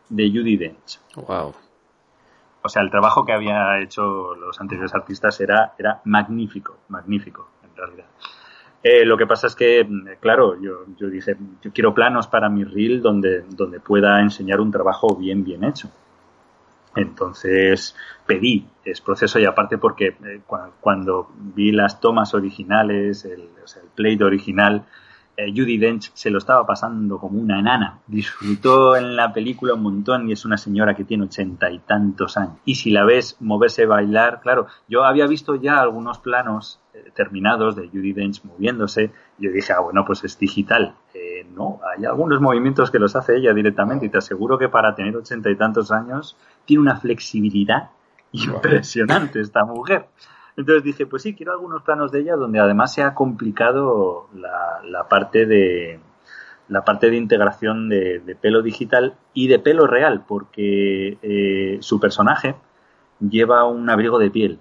de 0.09 0.28
Judy 0.28 0.57
Dench. 0.57 0.98
Wow 1.15 1.55
o 2.62 2.69
sea, 2.69 2.82
el 2.82 2.91
trabajo 2.91 3.24
que 3.24 3.32
había 3.32 3.81
hecho 3.81 4.35
los 4.35 4.61
anteriores 4.61 4.95
artistas 4.95 5.41
era, 5.41 5.74
era 5.78 6.01
magnífico, 6.05 6.78
magnífico, 6.89 7.49
en 7.65 7.77
realidad. 7.77 8.07
Eh, 8.82 9.05
lo 9.05 9.16
que 9.16 9.27
pasa 9.27 9.47
es 9.47 9.55
que, 9.55 9.87
claro, 10.20 10.61
yo, 10.61 10.87
yo 10.97 11.09
dije, 11.09 11.37
yo 11.62 11.70
quiero 11.73 11.93
planos 11.95 12.28
para 12.28 12.49
mi 12.49 12.65
reel 12.65 13.03
donde, 13.03 13.45
donde 13.51 13.78
pueda 13.81 14.20
enseñar 14.20 14.61
un 14.61 14.70
trabajo 14.70 15.15
bien, 15.16 15.45
bien 15.45 15.65
hecho. 15.65 15.91
Entonces 16.97 17.95
pedí 18.27 18.66
es 18.85 19.01
proceso 19.01 19.39
y 19.39 19.45
aparte 19.45 19.78
porque 19.78 20.16
eh, 20.24 20.41
cuando 20.81 21.28
vi 21.37 21.70
las 21.73 22.01
tomas 22.01 22.35
originales, 22.35 23.24
el, 23.24 23.49
o 23.62 23.66
sea, 23.66 23.82
el 23.82 23.89
plate 23.91 24.24
original, 24.24 24.85
eh, 25.41 25.53
Judy 25.57 25.79
Dench 25.79 26.11
se 26.15 26.31
lo 26.31 26.39
estaba 26.39 26.67
pasando 26.67 27.19
como 27.19 27.41
una 27.41 27.59
enana. 27.59 28.01
Disfrutó 28.07 28.97
en 28.97 29.17
la 29.17 29.33
película 29.33 29.75
un 29.75 29.83
montón 29.83 30.29
y 30.29 30.33
es 30.33 30.45
una 30.45 30.57
señora 30.57 30.95
que 30.95 31.05
tiene 31.05 31.25
ochenta 31.25 31.71
y 31.71 31.79
tantos 31.79 32.37
años. 32.37 32.57
Y 32.65 32.75
si 32.75 32.91
la 32.91 33.05
ves 33.05 33.37
moverse, 33.41 33.87
bailar, 33.87 34.41
claro, 34.41 34.67
yo 34.89 35.05
había 35.05 35.27
visto 35.27 35.55
ya 35.55 35.81
algunos 35.81 36.19
planos 36.19 36.81
eh, 36.93 37.11
terminados 37.15 37.77
de 37.77 37.89
Judy 37.89 38.12
Dench 38.12 38.45
moviéndose. 38.45 39.12
Y 39.39 39.47
yo 39.47 39.53
dije, 39.53 39.73
ah, 39.73 39.81
bueno, 39.81 40.05
pues 40.05 40.25
es 40.25 40.39
digital. 40.39 40.95
Eh, 41.15 41.47
no, 41.55 41.81
hay 41.97 42.05
algunos 42.05 42.41
movimientos 42.41 42.91
que 42.91 42.99
los 42.99 43.17
hace 43.17 43.37
ella 43.37 43.55
directamente 43.55 44.07
y 44.07 44.09
te 44.11 44.19
aseguro 44.19 44.59
que 44.59 44.69
para 44.69 44.95
tener 44.95 45.17
ochenta 45.17 45.51
y 45.51 45.57
tantos 45.57 45.91
años 45.91 46.37
tiene 46.67 46.83
una 46.83 46.97
flexibilidad 46.97 47.91
impresionante 48.33 49.41
esta 49.41 49.65
mujer. 49.65 50.07
Entonces 50.61 50.85
dije, 50.85 51.07
pues 51.07 51.23
sí, 51.23 51.35
quiero 51.35 51.53
algunos 51.53 51.82
planos 51.82 52.12
de 52.12 52.20
ella 52.20 52.37
donde 52.37 52.61
además 52.61 52.93
se 52.93 53.03
ha 53.03 53.15
complicado 53.15 54.28
la, 54.35 55.09
parte 55.09 55.47
de 55.47 56.01
la 56.69 56.85
parte 56.85 57.11
de 57.11 57.16
integración 57.16 57.89
de, 57.89 58.37
pelo 58.41 58.61
digital 58.62 59.16
y 59.32 59.49
de 59.49 59.59
pelo 59.59 59.87
real, 59.87 60.24
porque 60.28 61.19
eh, 61.23 61.78
su 61.81 61.99
personaje 61.99 62.57
lleva 63.20 63.65
un 63.65 63.89
abrigo 63.89 64.19
de 64.19 64.31
piel. 64.31 64.61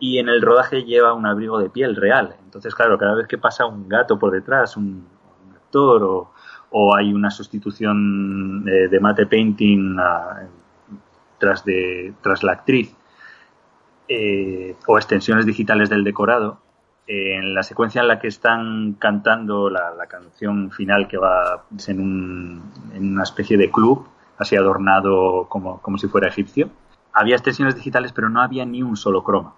Y 0.00 0.18
en 0.18 0.30
el 0.30 0.40
rodaje 0.40 0.84
lleva 0.84 1.12
un 1.12 1.26
abrigo 1.26 1.58
de 1.58 1.68
piel 1.68 1.94
real. 1.94 2.36
Entonces, 2.42 2.74
claro, 2.74 2.96
cada 2.96 3.14
vez 3.14 3.26
que 3.26 3.36
pasa 3.36 3.66
un 3.66 3.88
gato 3.88 4.18
por 4.18 4.32
detrás, 4.32 4.78
un, 4.78 5.06
actor 5.54 6.30
o, 6.70 6.96
hay 6.96 7.12
una 7.12 7.30
sustitución 7.30 8.64
de, 8.64 9.00
mate 9.00 9.26
painting 9.26 9.96
tras, 11.38 11.62
de, 11.66 12.14
tras 12.22 12.42
la 12.42 12.52
actriz 12.52 12.97
eh, 14.08 14.76
o 14.86 14.96
extensiones 14.96 15.46
digitales 15.46 15.90
del 15.90 16.04
decorado, 16.04 16.60
en 17.06 17.54
la 17.54 17.62
secuencia 17.62 18.02
en 18.02 18.08
la 18.08 18.18
que 18.18 18.28
están 18.28 18.94
cantando 18.98 19.70
la, 19.70 20.06
canción 20.08 20.70
final 20.70 21.08
que 21.08 21.16
va 21.16 21.64
en, 21.86 22.62
una 22.94 23.22
especie 23.22 23.56
de 23.56 23.70
club, 23.70 24.06
así 24.36 24.56
adornado 24.56 25.46
como, 25.48 25.80
como, 25.80 25.96
si 25.96 26.06
fuera 26.08 26.28
egipcio, 26.28 26.68
había 27.12 27.34
extensiones 27.34 27.74
digitales 27.74 28.12
pero 28.12 28.28
no 28.28 28.42
había 28.42 28.66
ni 28.66 28.82
un 28.82 28.96
solo 28.96 29.24
croma. 29.24 29.54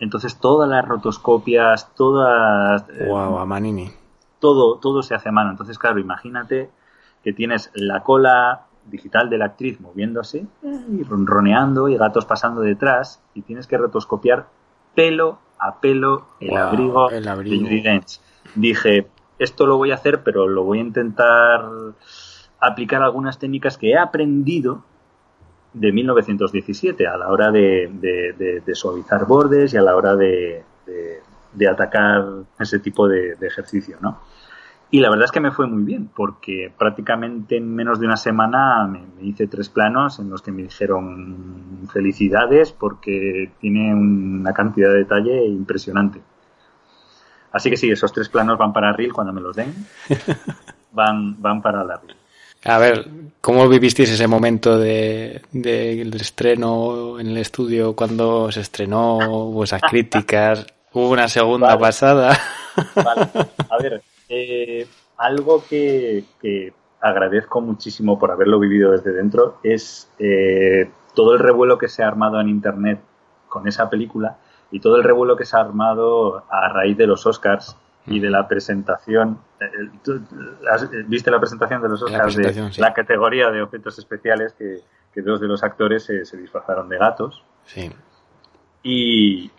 Entonces 0.00 0.38
todas 0.38 0.68
las 0.68 0.86
rotoscopias, 0.86 1.94
todas... 1.94 2.84
Wow, 3.06 3.38
a 3.38 3.46
Manini. 3.46 3.90
Todo, 4.40 4.78
todo 4.78 5.02
se 5.02 5.14
hace 5.14 5.28
a 5.28 5.32
mano. 5.32 5.50
Entonces, 5.50 5.78
claro, 5.78 5.98
imagínate 5.98 6.70
que 7.24 7.32
tienes 7.32 7.70
la 7.74 8.04
cola 8.04 8.67
digital 8.90 9.30
de 9.30 9.38
la 9.38 9.46
actriz 9.46 9.80
moviéndose 9.80 10.46
y 10.62 11.02
ronroneando 11.02 11.88
y 11.88 11.96
gatos 11.96 12.24
pasando 12.24 12.60
detrás 12.60 13.20
y 13.34 13.42
tienes 13.42 13.66
que 13.66 13.76
rotoscopiar 13.76 14.46
pelo 14.94 15.38
a 15.58 15.80
pelo 15.80 16.26
el 16.40 16.56
abrigo, 16.56 17.10
el 17.10 17.28
abrigo. 17.28 17.68
de 17.68 18.00
Dije, 18.54 19.06
esto 19.38 19.66
lo 19.66 19.76
voy 19.76 19.90
a 19.90 19.94
hacer, 19.94 20.22
pero 20.22 20.48
lo 20.48 20.64
voy 20.64 20.78
a 20.78 20.82
intentar 20.82 21.64
aplicar 22.60 23.02
algunas 23.02 23.38
técnicas 23.38 23.78
que 23.78 23.90
he 23.90 23.98
aprendido 23.98 24.82
de 25.72 25.92
1917 25.92 27.06
a 27.06 27.16
la 27.16 27.28
hora 27.28 27.50
de, 27.50 28.62
suavizar 28.72 29.26
bordes 29.26 29.74
y 29.74 29.76
a 29.76 29.82
la 29.82 29.96
hora 29.96 30.16
de, 30.16 30.64
atacar 31.70 32.24
ese 32.58 32.78
tipo 32.78 33.08
de, 33.08 33.36
ejercicio, 33.40 33.98
¿no? 34.00 34.20
Y 34.90 35.00
la 35.00 35.10
verdad 35.10 35.26
es 35.26 35.32
que 35.32 35.40
me 35.40 35.50
fue 35.50 35.66
muy 35.66 35.82
bien, 35.82 36.08
porque 36.14 36.72
prácticamente 36.76 37.56
en 37.58 37.74
menos 37.74 38.00
de 38.00 38.06
una 38.06 38.16
semana 38.16 38.86
me, 38.86 39.02
hice 39.22 39.46
tres 39.46 39.68
planos 39.68 40.18
en 40.18 40.30
los 40.30 40.40
que 40.40 40.50
me 40.50 40.62
dijeron 40.62 41.86
felicidades 41.92 42.72
porque 42.72 43.50
tiene 43.60 43.94
una 43.94 44.52
cantidad 44.54 44.90
de 44.90 44.98
detalle 44.98 45.44
impresionante. 45.46 46.22
Así 47.52 47.68
que 47.68 47.76
sí, 47.76 47.90
esos 47.90 48.12
tres 48.12 48.30
planos 48.30 48.56
van 48.56 48.72
para 48.72 48.92
Reel 48.92 49.12
cuando 49.12 49.32
me 49.32 49.40
los 49.40 49.56
den. 49.56 49.74
Van, 50.90 51.40
van 51.40 51.60
para 51.60 51.84
la 51.84 51.96
Reel. 51.98 52.16
A 52.64 52.78
ver, 52.78 53.06
¿cómo 53.40 53.68
vivisteis 53.68 54.10
ese 54.10 54.26
momento 54.26 54.78
del 54.78 55.42
de, 55.52 56.10
estreno 56.16 57.20
en 57.20 57.28
el 57.28 57.36
estudio 57.36 57.94
cuando 57.94 58.50
se 58.50 58.62
estrenó? 58.62 59.18
Hubo 59.18 59.64
esas 59.64 59.82
críticas, 59.90 60.66
hubo 60.92 61.10
una 61.10 61.28
segunda 61.28 61.78
pasada. 61.78 62.36
Vale. 62.96 63.28
A 63.70 63.82
ver, 63.82 64.02
eh, 64.28 64.86
algo 65.16 65.64
que, 65.68 66.24
agradezco 67.00 67.60
muchísimo 67.60 68.18
por 68.18 68.30
haberlo 68.30 68.58
vivido 68.58 68.90
desde 68.90 69.12
dentro 69.12 69.58
es 69.62 70.10
eh, 70.18 70.90
todo 71.14 71.34
el 71.34 71.38
revuelo 71.38 71.78
que 71.78 71.88
se 71.88 72.02
ha 72.02 72.08
armado 72.08 72.40
en 72.40 72.48
Internet 72.48 73.00
con 73.48 73.68
esa 73.68 73.88
película 73.88 74.38
y 74.70 74.80
todo 74.80 74.96
el 74.96 75.04
revuelo 75.04 75.36
que 75.36 75.44
se 75.44 75.56
ha 75.56 75.60
armado 75.60 76.44
a 76.50 76.68
raíz 76.68 76.96
de 76.96 77.06
los 77.06 77.24
Oscars 77.26 77.76
y 78.06 78.20
de 78.20 78.30
la 78.30 78.48
presentación. 78.48 79.38
¿Viste 81.06 81.30
la 81.30 81.38
presentación 81.38 81.82
de 81.82 81.88
los 81.88 82.02
Oscars 82.02 82.36
de 82.36 82.70
la 82.78 82.92
categoría 82.92 83.50
de 83.50 83.62
efectos 83.62 83.98
especiales 83.98 84.54
que, 84.54 84.82
dos 85.20 85.40
de 85.40 85.48
los 85.48 85.64
actores 85.64 86.04
se, 86.04 86.36
disfrazaron 86.36 86.88
de 86.88 86.98
gatos? 86.98 87.44
Sí. 87.64 87.90
Y, 88.82 89.50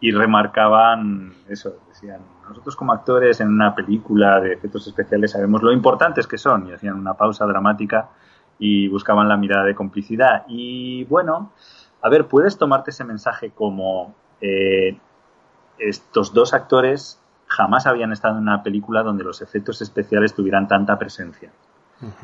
y 0.00 0.12
remarcaban 0.12 1.34
eso, 1.48 1.78
decían, 1.88 2.20
nosotros 2.48 2.76
como 2.76 2.92
actores 2.92 3.40
en 3.40 3.48
una 3.48 3.74
película 3.74 4.40
de 4.40 4.52
efectos 4.52 4.86
especiales 4.86 5.32
sabemos 5.32 5.62
lo 5.62 5.72
importantes 5.72 6.26
que 6.26 6.38
son 6.38 6.68
y 6.68 6.72
hacían 6.72 6.94
una 6.94 7.14
pausa 7.14 7.46
dramática 7.46 8.10
y 8.58 8.88
buscaban 8.88 9.28
la 9.28 9.36
mirada 9.36 9.64
de 9.64 9.74
complicidad. 9.74 10.44
Y 10.48 11.04
bueno, 11.04 11.52
a 12.02 12.08
ver, 12.08 12.26
puedes 12.26 12.58
tomarte 12.58 12.90
ese 12.90 13.04
mensaje 13.04 13.50
como 13.50 14.14
eh, 14.40 14.98
estos 15.78 16.32
dos 16.32 16.54
actores 16.54 17.20
jamás 17.46 17.86
habían 17.86 18.12
estado 18.12 18.36
en 18.36 18.42
una 18.42 18.62
película 18.62 19.02
donde 19.02 19.24
los 19.24 19.40
efectos 19.40 19.80
especiales 19.80 20.34
tuvieran 20.34 20.68
tanta 20.68 20.98
presencia 20.98 21.50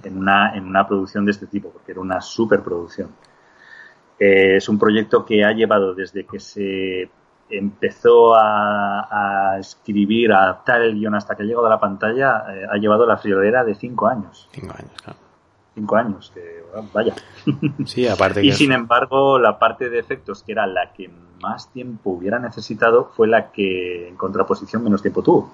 en 0.03 0.19
una, 0.19 0.55
en 0.55 0.67
una 0.67 0.87
producción 0.87 1.25
de 1.25 1.31
este 1.31 1.47
tipo, 1.47 1.71
porque 1.71 1.93
era 1.93 2.01
una 2.01 2.21
superproducción. 2.21 3.11
Eh, 4.19 4.57
es 4.57 4.69
un 4.69 4.79
proyecto 4.79 5.25
que 5.25 5.45
ha 5.45 5.53
llevado 5.53 5.95
desde 5.95 6.25
que 6.27 6.39
se 6.39 7.11
empezó 7.49 8.35
a, 8.35 9.57
escribir, 9.59 10.33
a 10.33 10.45
adaptar 10.45 10.83
el 10.83 10.95
guion 10.95 11.15
hasta 11.15 11.35
que 11.35 11.43
ha 11.43 11.47
llegado 11.47 11.67
a 11.67 11.71
la 11.71 11.81
pantalla, 11.81 12.45
eh, 12.49 12.67
ha 12.71 12.77
llevado 12.77 13.07
la 13.07 13.17
friolera 13.19 13.65
de 13.65 13.75
cinco 13.75 14.09
años. 14.09 14.49
Cinco 14.53 14.75
años, 14.77 14.93
claro. 15.03 15.19
Cinco 15.75 15.97
años, 15.97 16.33
que 16.35 16.65
vaya. 16.93 17.15
Sí, 17.87 18.07
aparte 18.07 18.45
Y 18.45 18.53
sin 18.53 18.73
embargo, 18.73 19.39
la 19.39 19.59
parte 19.59 19.89
de 19.89 19.99
efectos, 19.99 20.43
que 20.43 20.53
era 20.53 20.67
la 20.67 20.93
que 20.93 21.11
más 21.41 21.73
tiempo 21.73 22.11
hubiera 22.11 22.39
necesitado, 22.39 23.11
fue 23.17 23.29
la 23.29 23.53
que 23.53 24.09
en 24.09 24.17
contraposición 24.17 24.83
menos 24.85 25.03
tiempo 25.03 25.23
tuvo. 25.23 25.53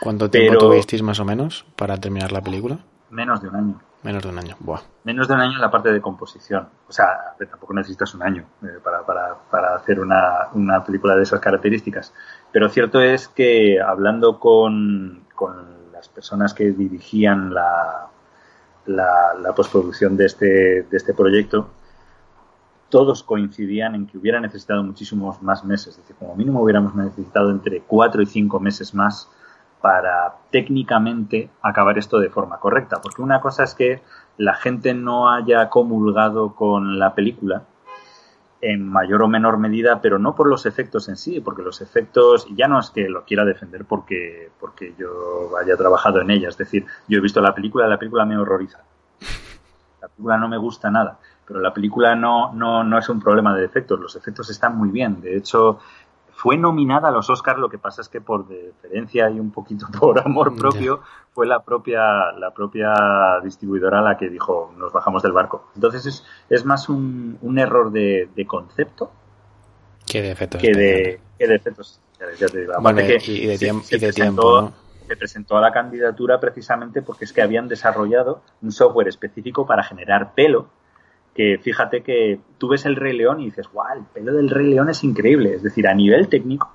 ¿Cuánto 0.00 0.30
tiempo 0.30 0.58
tuvisteis 0.58 1.02
más 1.02 1.20
o 1.20 1.24
menos 1.24 1.66
para 1.76 1.98
terminar 1.98 2.32
la 2.32 2.40
película? 2.40 2.78
Menos 3.10 3.42
de 3.42 3.48
un 3.48 3.56
año. 3.56 3.80
Menos 4.02 4.22
de 4.22 4.30
un 4.30 4.38
año, 4.38 4.56
Buah. 4.60 4.80
Menos 5.04 5.28
de 5.28 5.34
un 5.34 5.40
año 5.40 5.54
en 5.56 5.60
la 5.60 5.70
parte 5.70 5.92
de 5.92 6.00
composición. 6.00 6.68
O 6.88 6.92
sea, 6.92 7.34
tampoco 7.38 7.74
necesitas 7.74 8.14
un 8.14 8.22
año 8.22 8.46
eh, 8.62 8.78
para, 8.82 9.04
para, 9.04 9.36
para, 9.50 9.74
hacer 9.74 10.00
una, 10.00 10.48
una, 10.54 10.82
película 10.82 11.16
de 11.16 11.22
esas 11.22 11.40
características. 11.40 12.14
Pero 12.50 12.70
cierto 12.70 13.02
es 13.02 13.28
que 13.28 13.78
hablando 13.78 14.40
con, 14.40 15.24
con 15.34 15.92
las 15.92 16.08
personas 16.08 16.54
que 16.54 16.70
dirigían 16.70 17.52
la, 17.52 18.08
la, 18.86 19.34
la, 19.38 19.54
postproducción 19.54 20.16
de 20.16 20.24
este, 20.24 20.46
de 20.82 20.96
este 20.96 21.12
proyecto, 21.12 21.68
todos 22.88 23.22
coincidían 23.22 23.94
en 23.94 24.06
que 24.06 24.16
hubiera 24.16 24.40
necesitado 24.40 24.82
muchísimos 24.82 25.42
más 25.42 25.62
meses. 25.62 25.88
Es 25.88 25.96
decir, 25.98 26.16
como 26.16 26.34
mínimo 26.36 26.62
hubiéramos 26.62 26.94
necesitado 26.94 27.50
entre 27.50 27.82
cuatro 27.82 28.22
y 28.22 28.26
cinco 28.26 28.60
meses 28.60 28.94
más 28.94 29.28
para 29.80 30.34
técnicamente 30.50 31.50
acabar 31.62 31.98
esto 31.98 32.18
de 32.18 32.30
forma 32.30 32.58
correcta. 32.58 33.00
Porque 33.02 33.22
una 33.22 33.40
cosa 33.40 33.64
es 33.64 33.74
que 33.74 34.02
la 34.36 34.54
gente 34.54 34.94
no 34.94 35.30
haya 35.30 35.68
comulgado 35.68 36.54
con 36.54 36.98
la 36.98 37.14
película 37.14 37.64
en 38.62 38.86
mayor 38.86 39.22
o 39.22 39.28
menor 39.28 39.58
medida, 39.58 40.00
pero 40.00 40.18
no 40.18 40.34
por 40.34 40.46
los 40.48 40.66
efectos 40.66 41.08
en 41.08 41.16
sí, 41.16 41.40
porque 41.40 41.62
los 41.62 41.80
efectos, 41.80 42.46
ya 42.54 42.68
no 42.68 42.78
es 42.78 42.90
que 42.90 43.08
lo 43.08 43.24
quiera 43.24 43.44
defender 43.44 43.84
porque, 43.86 44.50
porque 44.60 44.94
yo 44.98 45.50
haya 45.58 45.76
trabajado 45.76 46.20
en 46.20 46.30
ella, 46.30 46.48
es 46.48 46.58
decir, 46.58 46.84
yo 47.08 47.18
he 47.18 47.22
visto 47.22 47.40
la 47.40 47.54
película, 47.54 47.86
la 47.86 47.98
película 47.98 48.26
me 48.26 48.36
horroriza. 48.36 48.80
La 50.00 50.08
película 50.08 50.36
no 50.36 50.48
me 50.48 50.58
gusta 50.58 50.90
nada, 50.90 51.18
pero 51.46 51.60
la 51.60 51.72
película 51.72 52.14
no, 52.14 52.52
no, 52.52 52.84
no 52.84 52.98
es 52.98 53.08
un 53.08 53.20
problema 53.20 53.56
de 53.56 53.64
efectos, 53.64 53.98
los 53.98 54.14
efectos 54.16 54.50
están 54.50 54.76
muy 54.76 54.90
bien, 54.90 55.20
de 55.22 55.36
hecho 55.36 55.78
fue 56.42 56.56
nominada 56.56 57.08
a 57.08 57.10
los 57.10 57.28
Oscars, 57.28 57.58
lo 57.58 57.68
que 57.68 57.76
pasa 57.76 58.00
es 58.00 58.08
que 58.08 58.20
por 58.22 58.48
deferencia 58.48 59.28
y 59.28 59.38
un 59.38 59.50
poquito 59.50 59.86
por 60.00 60.18
amor 60.20 60.56
propio, 60.56 61.00
fue 61.32 61.46
la 61.46 61.60
propia, 61.62 62.32
la 62.32 62.50
propia 62.54 62.94
distribuidora 63.44 64.00
la 64.00 64.16
que 64.16 64.30
dijo, 64.30 64.72
nos 64.78 64.90
bajamos 64.92 65.22
del 65.22 65.32
barco. 65.32 65.68
Entonces 65.74 66.06
es, 66.06 66.24
es 66.48 66.64
más 66.64 66.88
un, 66.88 67.36
un 67.42 67.58
error 67.58 67.90
de, 67.92 68.30
de 68.34 68.46
concepto 68.46 69.10
que 70.06 70.22
de 70.22 70.30
efectos. 70.30 70.60
Que 70.62 70.72
de, 70.72 71.20
que 71.38 71.46
de 71.46 71.54
efectos. 71.56 72.00
Ya 72.38 72.46
te 72.48 72.60
digo, 72.60 72.72
Bueno, 72.80 72.98
que 73.00 73.18
y 73.26 73.46
de, 73.46 73.58
se- 73.58 73.66
tiemp- 73.66 73.82
se 73.82 73.96
y 73.96 73.98
de 73.98 74.06
presentó- 74.08 74.14
tiempo, 74.14 74.60
¿no? 74.62 74.72
se 75.06 75.16
presentó 75.16 75.56
a 75.58 75.60
la 75.60 75.72
candidatura 75.72 76.38
precisamente 76.40 77.02
porque 77.02 77.24
es 77.26 77.32
que 77.32 77.42
habían 77.42 77.68
desarrollado 77.68 78.42
un 78.62 78.72
software 78.72 79.08
específico 79.08 79.66
para 79.66 79.82
generar 79.82 80.32
pelo. 80.34 80.68
Que 81.34 81.58
fíjate 81.58 82.02
que 82.02 82.40
tú 82.58 82.68
ves 82.68 82.86
el 82.86 82.96
Rey 82.96 83.16
León 83.16 83.40
y 83.40 83.46
dices, 83.46 83.68
guau, 83.72 83.96
el 83.96 84.04
pelo 84.04 84.34
del 84.34 84.50
Rey 84.50 84.66
León 84.66 84.88
es 84.90 85.04
increíble. 85.04 85.54
Es 85.54 85.62
decir, 85.62 85.86
a 85.86 85.94
nivel 85.94 86.28
técnico, 86.28 86.74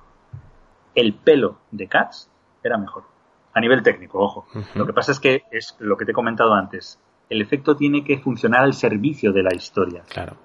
el 0.94 1.14
pelo 1.14 1.58
de 1.70 1.86
Cats 1.88 2.30
era 2.64 2.78
mejor. 2.78 3.04
A 3.52 3.60
nivel 3.60 3.82
técnico, 3.82 4.18
ojo. 4.18 4.46
Lo 4.74 4.86
que 4.86 4.92
pasa 4.92 5.12
es 5.12 5.20
que 5.20 5.44
es 5.50 5.76
lo 5.78 5.96
que 5.96 6.04
te 6.04 6.10
he 6.10 6.14
comentado 6.14 6.52
antes. 6.54 6.98
El 7.30 7.40
efecto 7.40 7.76
tiene 7.76 8.04
que 8.04 8.18
funcionar 8.18 8.62
al 8.62 8.74
servicio 8.74 9.32
de 9.32 9.42
la 9.42 9.54
historia. 9.54 10.02
Claro. 10.08 10.36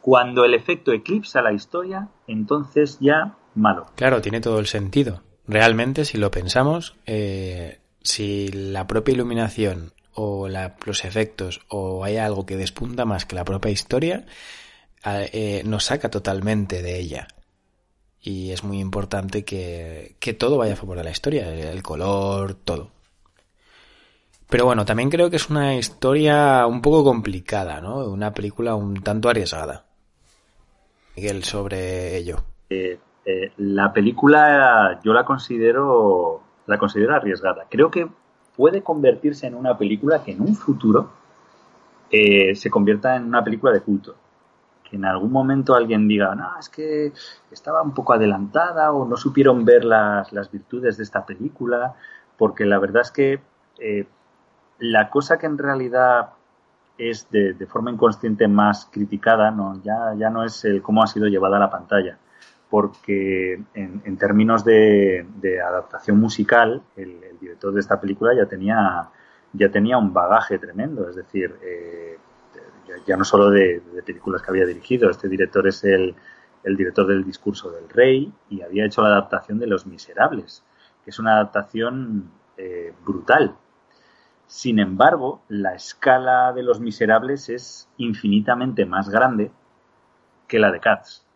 Cuando 0.00 0.44
el 0.44 0.54
efecto 0.54 0.92
eclipsa 0.92 1.42
la 1.42 1.52
historia, 1.52 2.08
entonces 2.26 2.98
ya 3.00 3.36
malo. 3.54 3.86
Claro, 3.96 4.20
tiene 4.20 4.40
todo 4.40 4.58
el 4.58 4.66
sentido. 4.66 5.22
Realmente, 5.46 6.04
si 6.04 6.18
lo 6.18 6.30
pensamos, 6.30 6.96
eh, 7.06 7.80
si 8.02 8.48
la 8.48 8.86
propia 8.86 9.14
iluminación 9.14 9.92
o 10.20 10.48
la- 10.48 10.74
los 10.84 11.04
efectos 11.04 11.60
o 11.68 12.02
hay 12.02 12.16
algo 12.16 12.44
que 12.44 12.56
despunta 12.56 13.04
más 13.04 13.24
que 13.24 13.36
la 13.36 13.44
propia 13.44 13.70
historia, 13.70 14.26
eh, 15.04 15.62
nos 15.64 15.84
saca 15.84 16.10
totalmente 16.10 16.82
de 16.82 16.98
ella. 16.98 17.28
Y 18.20 18.50
es 18.50 18.64
muy 18.64 18.80
importante 18.80 19.44
que, 19.44 20.16
que 20.18 20.32
todo 20.34 20.58
vaya 20.58 20.72
a 20.72 20.76
favor 20.76 20.98
de 20.98 21.04
la 21.04 21.10
historia, 21.10 21.48
el 21.54 21.82
color, 21.84 22.54
todo. 22.54 22.90
Pero 24.50 24.64
bueno, 24.64 24.84
también 24.84 25.08
creo 25.08 25.30
que 25.30 25.36
es 25.36 25.50
una 25.50 25.76
historia 25.76 26.66
un 26.66 26.82
poco 26.82 27.04
complicada, 27.04 27.80
¿no? 27.80 27.98
Una 28.06 28.32
película 28.32 28.74
un 28.74 29.02
tanto 29.02 29.28
arriesgada. 29.28 29.84
Miguel, 31.14 31.44
sobre 31.44 32.16
ello. 32.16 32.42
Eh, 32.70 32.98
eh, 33.24 33.52
la 33.58 33.92
película 33.92 35.00
yo 35.04 35.12
la 35.12 35.24
considero 35.24 36.42
la 36.66 36.76
considero 36.78 37.14
arriesgada. 37.14 37.66
Creo 37.70 37.90
que 37.90 38.08
puede 38.58 38.82
convertirse 38.82 39.46
en 39.46 39.54
una 39.54 39.78
película 39.78 40.24
que 40.24 40.32
en 40.32 40.40
un 40.40 40.56
futuro 40.56 41.12
eh, 42.10 42.56
se 42.56 42.68
convierta 42.68 43.14
en 43.14 43.24
una 43.26 43.44
película 43.44 43.72
de 43.72 43.82
culto. 43.82 44.16
Que 44.82 44.96
en 44.96 45.04
algún 45.04 45.30
momento 45.30 45.76
alguien 45.76 46.08
diga, 46.08 46.34
no, 46.34 46.58
es 46.58 46.68
que 46.68 47.12
estaba 47.52 47.82
un 47.82 47.94
poco 47.94 48.14
adelantada 48.14 48.90
o 48.90 49.06
no 49.06 49.16
supieron 49.16 49.64
ver 49.64 49.84
las, 49.84 50.32
las 50.32 50.50
virtudes 50.50 50.96
de 50.96 51.04
esta 51.04 51.24
película, 51.24 51.94
porque 52.36 52.64
la 52.64 52.80
verdad 52.80 53.02
es 53.02 53.12
que 53.12 53.40
eh, 53.78 54.08
la 54.80 55.08
cosa 55.08 55.38
que 55.38 55.46
en 55.46 55.56
realidad 55.56 56.30
es 56.98 57.30
de, 57.30 57.52
de 57.52 57.66
forma 57.66 57.92
inconsciente 57.92 58.48
más 58.48 58.88
criticada, 58.90 59.52
no, 59.52 59.80
ya, 59.84 60.14
ya 60.16 60.30
no 60.30 60.42
es 60.42 60.64
el 60.64 60.82
cómo 60.82 61.04
ha 61.04 61.06
sido 61.06 61.28
llevada 61.28 61.58
a 61.58 61.60
la 61.60 61.70
pantalla, 61.70 62.18
porque 62.70 63.54
en, 63.74 64.02
en 64.04 64.16
términos 64.18 64.64
de, 64.64 65.26
adaptación 65.66 66.18
musical, 66.18 66.82
el, 66.96 67.20
director 67.40 67.72
de 67.72 67.80
esta 67.80 68.00
película 68.00 68.34
ya 68.34 68.46
tenía, 68.46 69.08
ya 69.52 69.70
tenía 69.70 69.96
un 69.96 70.12
bagaje 70.12 70.58
tremendo, 70.58 71.08
es 71.08 71.16
decir, 71.16 71.56
eh, 71.62 72.18
ya, 73.06 73.16
no 73.16 73.24
solo 73.24 73.50
de, 73.50 73.80
películas 74.04 74.42
que 74.42 74.50
había 74.50 74.66
dirigido, 74.66 75.08
este 75.08 75.28
director 75.28 75.66
es 75.66 75.84
el, 75.84 76.14
el 76.64 76.76
director 76.76 77.06
del 77.06 77.24
discurso 77.24 77.70
del 77.70 77.88
rey 77.88 78.32
y 78.50 78.62
había 78.62 78.84
hecho 78.84 79.02
la 79.02 79.08
adaptación 79.08 79.58
de 79.58 79.66
Los 79.66 79.86
Miserables, 79.86 80.64
que 81.04 81.10
es 81.10 81.18
una 81.18 81.34
adaptación 81.34 82.30
eh, 82.56 82.92
brutal. 83.04 83.56
Sin 84.46 84.78
embargo, 84.78 85.42
la 85.48 85.74
escala 85.74 86.52
de 86.52 86.62
Los 86.62 86.80
Miserables 86.80 87.48
es 87.50 87.88
infinitamente 87.98 88.84
más 88.84 89.08
grande 89.08 89.52
que 90.48 90.58
la 90.58 90.72
de 90.72 90.80
Cats, 90.80 91.27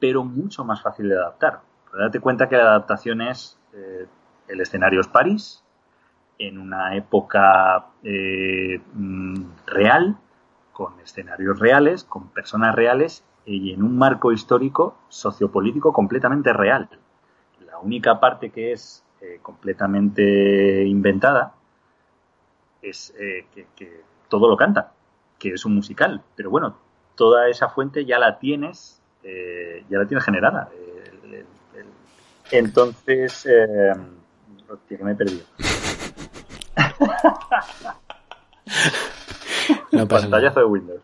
pero 0.00 0.24
mucho 0.24 0.64
más 0.64 0.82
fácil 0.82 1.08
de 1.08 1.16
adaptar. 1.16 1.60
Pero 1.90 2.04
date 2.04 2.20
cuenta 2.20 2.48
que 2.48 2.56
la 2.56 2.62
adaptación 2.62 3.20
es 3.20 3.58
eh, 3.72 4.06
el 4.48 4.60
escenario 4.60 5.00
es 5.00 5.08
París, 5.08 5.62
en 6.38 6.58
una 6.58 6.96
época 6.96 7.86
eh, 8.02 8.80
mm, 8.94 9.44
real, 9.66 10.16
con 10.72 10.98
escenarios 11.00 11.58
reales, 11.58 12.04
con 12.04 12.28
personas 12.28 12.74
reales 12.74 13.24
y 13.44 13.72
en 13.72 13.82
un 13.82 13.96
marco 13.98 14.32
histórico 14.32 14.96
sociopolítico 15.08 15.92
completamente 15.92 16.52
real. 16.52 16.88
La 17.66 17.78
única 17.78 18.18
parte 18.18 18.50
que 18.50 18.72
es 18.72 19.04
eh, 19.20 19.38
completamente 19.42 20.84
inventada 20.86 21.54
es 22.80 23.14
eh, 23.18 23.46
que, 23.54 23.66
que 23.76 24.02
todo 24.28 24.48
lo 24.48 24.56
canta, 24.56 24.92
que 25.38 25.50
es 25.50 25.64
un 25.66 25.74
musical. 25.74 26.22
Pero 26.36 26.50
bueno, 26.50 26.76
toda 27.14 27.48
esa 27.48 27.68
fuente 27.68 28.06
ya 28.06 28.18
la 28.18 28.38
tienes, 28.38 28.99
eh, 29.22 29.84
ya 29.88 29.98
la 29.98 30.06
tienes 30.06 30.24
generada. 30.24 30.68
El- 30.72 31.34
el- 31.34 31.46
el- 31.76 31.86
entonces, 32.52 33.46
eh, 33.46 33.92
hostia, 34.68 34.98
que 34.98 35.04
me 35.04 35.12
he 35.12 35.14
perdido. 35.14 35.44
No 39.92 40.06
pasa 40.06 40.26
nada. 40.26 40.30
Pantallazo 40.30 40.60
de 40.60 40.66
Windows. 40.66 41.02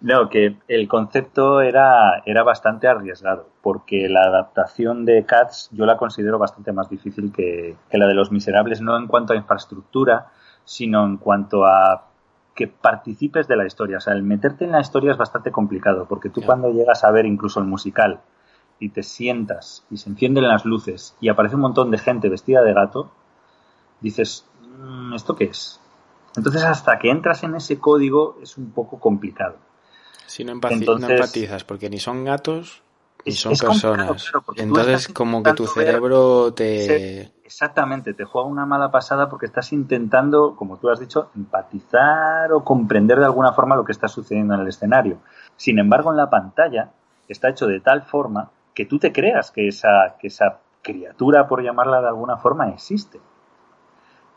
No, 0.00 0.28
que 0.28 0.56
el 0.68 0.86
concepto 0.86 1.60
era, 1.60 2.22
era 2.24 2.44
bastante 2.44 2.86
arriesgado, 2.86 3.48
porque 3.62 4.08
la 4.08 4.22
adaptación 4.22 5.04
de 5.04 5.24
Cats 5.26 5.70
yo 5.72 5.86
la 5.86 5.96
considero 5.96 6.38
bastante 6.38 6.72
más 6.72 6.88
difícil 6.88 7.32
que, 7.32 7.74
que 7.90 7.98
la 7.98 8.06
de 8.06 8.14
Los 8.14 8.30
Miserables, 8.30 8.80
no 8.80 8.96
en 8.96 9.08
cuanto 9.08 9.32
a 9.32 9.36
infraestructura, 9.36 10.28
sino 10.64 11.04
en 11.04 11.16
cuanto 11.16 11.66
a 11.66 12.06
que 12.58 12.66
participes 12.66 13.46
de 13.46 13.54
la 13.54 13.64
historia. 13.64 13.98
O 13.98 14.00
sea, 14.00 14.14
el 14.14 14.24
meterte 14.24 14.64
en 14.64 14.72
la 14.72 14.80
historia 14.80 15.12
es 15.12 15.16
bastante 15.16 15.52
complicado, 15.52 16.06
porque 16.08 16.28
tú 16.28 16.42
cuando 16.42 16.72
llegas 16.72 17.04
a 17.04 17.10
ver 17.12 17.24
incluso 17.24 17.60
el 17.60 17.66
musical 17.66 18.20
y 18.80 18.88
te 18.88 19.04
sientas 19.04 19.84
y 19.92 19.96
se 19.96 20.10
encienden 20.10 20.48
las 20.48 20.64
luces 20.64 21.14
y 21.20 21.28
aparece 21.28 21.54
un 21.54 21.60
montón 21.62 21.92
de 21.92 21.98
gente 21.98 22.28
vestida 22.28 22.62
de 22.62 22.72
gato, 22.74 23.12
dices, 24.00 24.44
"Mm, 24.76 25.14
¿esto 25.14 25.36
qué 25.36 25.44
es? 25.44 25.80
Entonces, 26.36 26.64
hasta 26.64 26.98
que 26.98 27.10
entras 27.10 27.44
en 27.44 27.54
ese 27.54 27.78
código 27.78 28.38
es 28.42 28.58
un 28.58 28.72
poco 28.72 28.98
complicado. 28.98 29.54
Si 30.26 30.42
no, 30.44 30.52
empaci- 30.52 30.72
Entonces- 30.80 31.08
no 31.08 31.14
empatizas, 31.14 31.62
porque 31.62 31.88
ni 31.88 32.00
son 32.00 32.24
gatos 32.24 32.82
ni 33.24 33.32
son 33.32 33.52
personas. 33.56 34.30
claro, 34.30 34.44
Entonces, 34.56 35.08
como 35.08 35.44
que 35.44 35.52
tu 35.52 35.66
cerebro 35.68 36.52
te... 36.54 37.32
Exactamente, 37.48 38.12
te 38.12 38.24
juega 38.26 38.46
una 38.46 38.66
mala 38.66 38.90
pasada 38.90 39.30
porque 39.30 39.46
estás 39.46 39.72
intentando, 39.72 40.54
como 40.54 40.76
tú 40.76 40.90
has 40.90 41.00
dicho, 41.00 41.30
empatizar 41.34 42.52
o 42.52 42.62
comprender 42.62 43.18
de 43.18 43.24
alguna 43.24 43.54
forma 43.54 43.74
lo 43.74 43.86
que 43.86 43.92
está 43.92 44.06
sucediendo 44.06 44.52
en 44.52 44.60
el 44.60 44.68
escenario. 44.68 45.16
Sin 45.56 45.78
embargo, 45.78 46.10
en 46.10 46.18
la 46.18 46.28
pantalla 46.28 46.90
está 47.26 47.48
hecho 47.48 47.66
de 47.66 47.80
tal 47.80 48.02
forma 48.02 48.50
que 48.74 48.84
tú 48.84 48.98
te 48.98 49.14
creas 49.14 49.50
que 49.50 49.66
esa, 49.66 50.16
que 50.20 50.26
esa 50.26 50.58
criatura, 50.82 51.48
por 51.48 51.62
llamarla 51.62 52.02
de 52.02 52.08
alguna 52.08 52.36
forma, 52.36 52.68
existe. 52.68 53.18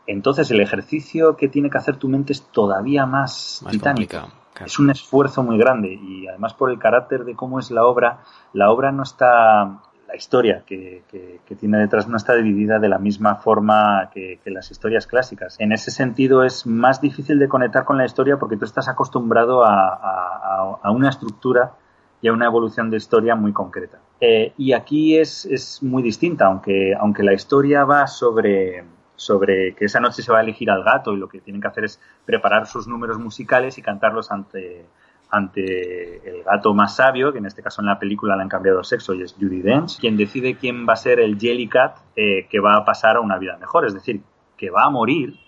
Entonces, 0.06 0.50
el 0.50 0.60
ejercicio 0.62 1.36
que 1.36 1.48
tiene 1.48 1.68
que 1.68 1.76
hacer 1.76 1.96
tu 1.98 2.08
mente 2.08 2.32
es 2.32 2.40
todavía 2.50 3.04
más, 3.04 3.60
Más 3.62 3.72
titánico. 3.72 4.10
claro. 4.10 4.28
Es 4.64 4.78
un 4.78 4.88
esfuerzo 4.88 5.42
muy 5.42 5.58
grande 5.58 5.92
y 5.92 6.26
además 6.28 6.54
por 6.54 6.70
el 6.70 6.78
carácter 6.78 7.24
de 7.24 7.36
cómo 7.36 7.58
es 7.58 7.70
la 7.70 7.84
obra, 7.84 8.20
la 8.54 8.70
obra 8.70 8.90
no 8.90 9.02
está, 9.02 9.82
la 10.12 10.16
historia 10.18 10.62
que, 10.66 11.02
que- 11.10 11.40
que 11.46 11.54
tiene 11.56 11.78
detrás 11.78 12.06
no 12.06 12.18
está 12.18 12.34
dividida 12.34 12.78
de 12.78 12.88
la 12.90 12.98
misma 12.98 13.36
forma 13.36 14.10
que, 14.12 14.38
que 14.44 14.50
las 14.50 14.70
historias 14.70 15.06
clásicas. 15.06 15.56
En 15.58 15.72
ese 15.72 15.90
sentido 15.90 16.44
es 16.44 16.66
más 16.66 17.00
difícil 17.00 17.38
de 17.38 17.48
conectar 17.48 17.84
con 17.86 17.96
la 17.96 18.04
historia 18.04 18.36
porque 18.38 18.58
tú 18.58 18.66
estás 18.66 18.88
acostumbrado 18.88 19.64
a, 19.64 19.94
a- 19.94 20.78
a- 20.82 20.90
una 20.90 21.08
estructura 21.08 21.72
y 22.20 22.28
a 22.28 22.32
una 22.32 22.44
evolución 22.46 22.90
de 22.90 22.98
historia 22.98 23.34
muy 23.34 23.52
concreta. 23.52 23.98
Eh, 24.20 24.52
y 24.58 24.74
aquí 24.74 25.16
es, 25.18 25.46
es 25.46 25.82
muy 25.82 26.02
distinta, 26.02 26.46
aunque, 26.46 26.94
aunque 26.94 27.22
la 27.22 27.32
historia 27.32 27.84
va 27.84 28.06
sobre, 28.06 28.84
sobre 29.16 29.74
que 29.74 29.86
esa 29.86 29.98
noche 29.98 30.22
se 30.22 30.30
va 30.30 30.38
a 30.38 30.42
elegir 30.42 30.70
al 30.70 30.84
gato 30.84 31.12
y 31.14 31.16
lo 31.16 31.26
que 31.28 31.40
tienen 31.40 31.62
que 31.62 31.68
hacer 31.68 31.84
es 31.84 31.98
preparar 32.26 32.66
sus 32.66 32.86
números 32.86 33.18
musicales 33.18 33.78
y 33.78 33.82
cantarlos 33.82 34.30
ante, 34.30 34.84
ante 35.32 36.28
el 36.28 36.44
gato 36.44 36.74
más 36.74 36.96
sabio, 36.96 37.32
que 37.32 37.38
en 37.38 37.46
este 37.46 37.62
caso 37.62 37.80
en 37.80 37.86
la 37.86 37.98
película 37.98 38.36
le 38.36 38.42
han 38.42 38.50
cambiado 38.50 38.80
el 38.80 38.84
sexo 38.84 39.14
y 39.14 39.22
es 39.22 39.32
Judy 39.32 39.62
Dench, 39.62 39.98
quien 39.98 40.18
decide 40.18 40.56
quién 40.56 40.86
va 40.86 40.92
a 40.92 40.96
ser 40.96 41.20
el 41.20 41.38
Jellycat 41.38 41.96
eh, 42.14 42.46
que 42.50 42.60
va 42.60 42.76
a 42.76 42.84
pasar 42.84 43.16
a 43.16 43.20
una 43.20 43.38
vida 43.38 43.56
mejor, 43.56 43.86
es 43.86 43.94
decir, 43.94 44.22
que 44.58 44.68
va 44.70 44.84
a 44.84 44.90
morir 44.90 45.38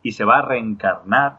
y 0.00 0.12
se 0.12 0.24
va 0.24 0.38
a 0.38 0.42
reencarnar 0.42 1.38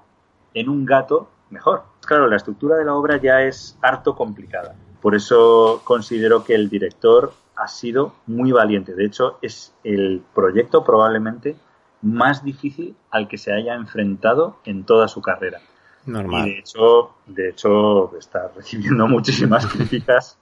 en 0.54 0.68
un 0.68 0.86
gato 0.86 1.30
mejor. 1.50 1.84
Claro, 2.06 2.28
la 2.28 2.36
estructura 2.36 2.76
de 2.76 2.84
la 2.84 2.94
obra 2.94 3.18
ya 3.18 3.42
es 3.42 3.80
harto 3.82 4.16
complicada. 4.16 4.76
Por 5.02 5.16
eso 5.16 5.82
considero 5.86 6.44
que 6.44 6.56
el 6.56 6.70
director 6.70 7.32
ha 7.56 7.70
sido 7.70 8.16
muy 8.28 8.52
valiente. 8.52 8.96
De 8.96 9.06
hecho, 9.06 9.38
es 9.42 9.74
el 9.86 10.22
proyecto 10.36 10.84
probablemente 10.84 11.56
más 12.02 12.44
difícil 12.44 12.98
al 13.12 13.30
que 13.30 13.38
se 13.38 13.54
haya 13.54 13.76
enfrentado 13.76 14.58
en 14.66 14.84
toda 14.84 15.08
su 15.08 15.22
carrera. 15.22 15.62
Y 16.06 16.12
Normal. 16.12 16.46
de 16.46 16.60
hecho, 16.60 17.12
de 17.26 17.50
hecho 17.50 18.18
está 18.18 18.50
recibiendo 18.56 19.08
muchísimas 19.08 19.66
críticas 19.68 20.38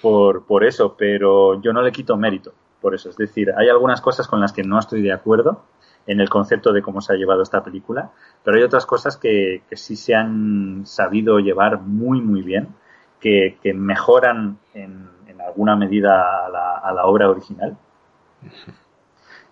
por, 0.00 0.44
por 0.44 0.64
eso, 0.64 0.94
pero 0.96 1.60
yo 1.60 1.72
no 1.72 1.82
le 1.82 1.92
quito 1.92 2.16
mérito 2.16 2.52
por 2.80 2.94
eso. 2.94 3.10
Es 3.10 3.16
decir, 3.16 3.52
hay 3.56 3.68
algunas 3.68 4.00
cosas 4.00 4.26
con 4.26 4.40
las 4.40 4.52
que 4.52 4.62
no 4.62 4.78
estoy 4.78 5.02
de 5.02 5.12
acuerdo 5.12 5.64
en 6.06 6.20
el 6.20 6.30
concepto 6.30 6.72
de 6.72 6.82
cómo 6.82 7.00
se 7.00 7.12
ha 7.12 7.16
llevado 7.16 7.42
esta 7.42 7.62
película, 7.62 8.10
pero 8.42 8.56
hay 8.56 8.62
otras 8.62 8.86
cosas 8.86 9.16
que, 9.16 9.62
sí 9.72 9.94
se 9.94 10.14
han 10.14 10.86
sabido 10.86 11.38
llevar 11.38 11.80
muy, 11.80 12.20
muy 12.20 12.42
bien, 12.42 12.68
que, 13.20 13.58
mejoran 13.74 14.58
en, 14.74 15.10
alguna 15.46 15.76
medida 15.76 16.46
a 16.46 16.48
la, 16.50 16.76
a 16.78 16.92
la 16.92 17.06
obra 17.06 17.28
original. 17.30 17.76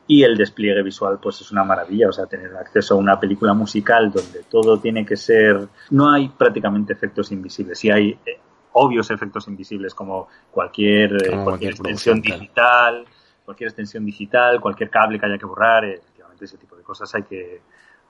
Y 0.09 0.23
el 0.23 0.37
despliegue 0.37 0.83
visual, 0.83 1.19
pues 1.21 1.41
es 1.41 1.51
una 1.51 1.65
maravilla. 1.65 2.09
O 2.09 2.13
sea, 2.13 2.27
tener 2.27 2.55
acceso 2.57 2.95
a 2.95 2.97
una 2.97 3.19
película 3.19 3.55
musical 3.55 4.13
donde 4.13 4.45
todo 4.45 4.79
tiene 4.79 5.05
que 5.05 5.17
ser. 5.17 5.69
No 5.91 6.11
hay 6.11 6.29
prácticamente 6.29 6.93
efectos 6.93 7.33
invisibles. 7.33 7.79
Sí 7.79 7.91
hay 7.91 8.11
eh, 8.25 8.39
obvios 8.73 9.11
efectos 9.11 9.49
invisibles 9.49 9.95
como 9.95 10.29
cualquier, 10.51 11.15
eh, 11.15 11.41
cualquier, 11.43 11.73
extensión 11.73 12.21
digital, 12.21 13.05
cualquier 13.45 13.69
extensión 13.69 14.05
digital, 14.05 14.61
cualquier 14.61 14.91
cable 14.91 15.19
que 15.19 15.27
haya 15.27 15.39
que 15.39 15.47
borrar. 15.47 15.85
Eh, 15.85 15.95
efectivamente, 15.95 16.45
ese 16.45 16.59
tipo 16.59 16.77
de 16.77 16.83
cosas 16.83 17.13
hay 17.15 17.25
que, 17.25 17.63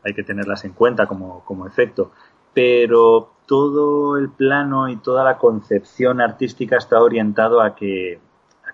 hay 0.02 0.12
que 0.12 0.23
tenerlas 0.23 0.64
en 0.64 0.73
cuenta 0.73 1.06
como, 1.06 1.44
como 1.44 1.66
efecto. 1.66 2.12
Pero 2.52 3.36
todo 3.47 4.18
el 4.18 4.31
plano 4.31 4.89
y 4.89 4.97
toda 4.97 5.24
la 5.24 5.39
concepción 5.39 6.20
artística 6.20 6.77
está 6.77 7.01
orientado 7.01 7.62
a 7.62 7.74
que 7.74 8.18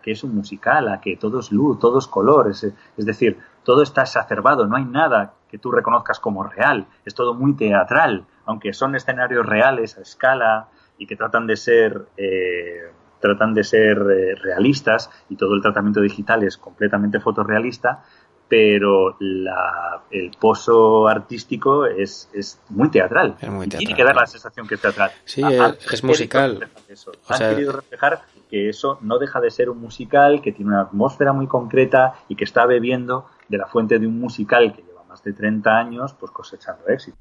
que 0.03 0.12
es 0.12 0.24
un 0.24 0.35
musical, 0.35 0.89
a 0.89 1.01
que 1.01 1.16
todo 1.16 1.41
es 1.41 1.53
luz, 1.53 1.79
todo 1.79 1.99
es 1.99 2.07
color, 2.07 2.51
es, 2.51 2.74
decir, 2.97 3.39
todo 3.65 3.83
está 3.83 4.03
exacerbado, 4.03 4.66
no 4.66 4.77
hay 4.77 4.85
nada 4.85 5.35
que 5.49 5.59
tú 5.59 5.70
reconozcas 5.70 6.19
como 6.19 6.45
real, 6.45 6.87
es 7.05 7.15
todo 7.15 7.35
muy 7.35 7.55
teatral, 7.55 8.27
aunque 8.45 8.73
son 8.73 8.97
escenarios 8.97 9.47
reales 9.47 9.97
a 9.97 10.03
escala 10.03 10.69
y 10.99 11.07
que 11.07 11.16
tratan 11.16 11.47
de 11.47 11.57
ser 11.57 12.07
eh, 12.16 12.91
tratan 13.20 13.55
de 13.55 13.62
ser 13.62 13.99
eh, 13.99 14.35
realistas 14.35 15.09
y 15.31 15.37
todo 15.37 15.55
el 15.55 15.62
tratamiento 15.62 16.01
digital 16.01 16.43
es 16.43 16.57
completamente 16.57 17.20
fotorrealista, 17.20 18.03
pero 18.53 19.16
el 19.19 20.31
pozo 20.39 21.09
artístico 21.09 21.87
es, 21.87 22.29
es 22.35 22.61
muy 22.69 22.91
teatral. 22.91 23.35
tiene 23.39 23.95
que 23.95 24.05
dar 24.05 24.15
la 24.15 24.27
sensación 24.27 24.69
que 24.69 24.74
es 24.74 24.81
teatral. 24.83 25.11
Sí, 25.24 25.43
es, 25.91 26.05
musical. 26.05 26.69
Han 27.29 27.39
querido 27.39 27.73
reflejar 27.73 28.20
que 28.53 28.69
eso 28.69 28.99
no 29.01 29.19
deja 29.19 29.41
de 29.41 29.51
ser 29.51 29.70
un 29.70 29.81
musical, 29.81 30.43
que 30.43 30.53
tiene 30.53 30.73
una 30.73 30.83
atmósfera 30.83 31.33
muy 31.33 31.47
concreta 31.47 32.16
y 32.29 32.37
que 32.37 32.45
está 32.45 32.66
bebiendo 32.66 33.24
de 33.49 33.57
la 33.57 33.66
fuente 33.66 33.99
de 33.99 34.07
un 34.07 34.20
musical 34.20 34.74
que 34.74 34.83
lleva 34.83 35.05
más 35.05 35.24
de 35.24 35.33
30 35.33 35.70
años, 35.70 36.15
pues 36.20 36.31
cosechando 36.33 36.87
éxito. 36.89 37.16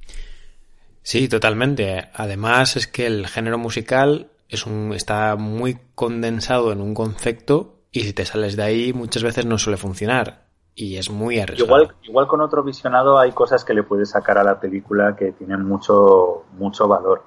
Sí, 1.03 1.29
totalmente. 1.29 2.09
Además 2.13 2.75
es 2.75 2.85
que 2.87 3.07
el 3.07 3.27
género 3.27 3.57
musical 3.57 4.27
es 4.49 4.65
un, 4.65 4.91
está 4.93 5.37
muy 5.37 5.77
condensado 5.95 6.73
en 6.73 6.81
un 6.81 6.93
concepto 6.93 7.75
y 7.93 8.01
si 8.01 8.11
te 8.11 8.25
sales 8.25 8.57
de 8.57 8.63
ahí 8.63 8.91
muchas 8.91 9.23
veces 9.23 9.45
no 9.45 9.57
suele 9.57 9.77
funcionar 9.77 10.47
y 10.75 10.97
es 10.97 11.09
muy 11.09 11.39
arriesgado. 11.39 11.83
Igual, 11.83 11.95
igual 12.03 12.27
con 12.27 12.41
otro 12.41 12.61
visionado 12.61 13.17
hay 13.17 13.31
cosas 13.31 13.63
que 13.63 13.73
le 13.73 13.83
puedes 13.83 14.09
sacar 14.09 14.37
a 14.37 14.43
la 14.43 14.59
película 14.59 15.15
que 15.15 15.31
tienen 15.31 15.63
mucho, 15.63 16.43
mucho 16.57 16.89
valor. 16.89 17.23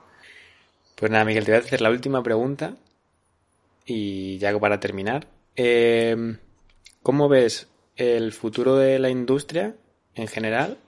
Pues 0.94 1.10
nada, 1.10 1.24
Miguel, 1.24 1.47
te 1.47 1.52
voy 1.52 1.60
a 1.62 1.64
hacer 1.64 1.81
la 1.81 1.89
última 1.89 2.22
pregunta 2.22 2.74
y 3.85 4.39
ya 4.39 4.59
para 4.59 4.81
terminar. 4.81 5.28
Eh, 5.56 6.36
¿Cómo 7.02 7.28
ves 7.28 7.69
el 7.97 8.32
futuro 8.32 8.77
de 8.77 8.98
la 8.98 9.11
industria 9.11 9.77
en 10.15 10.27
general, 10.27 10.78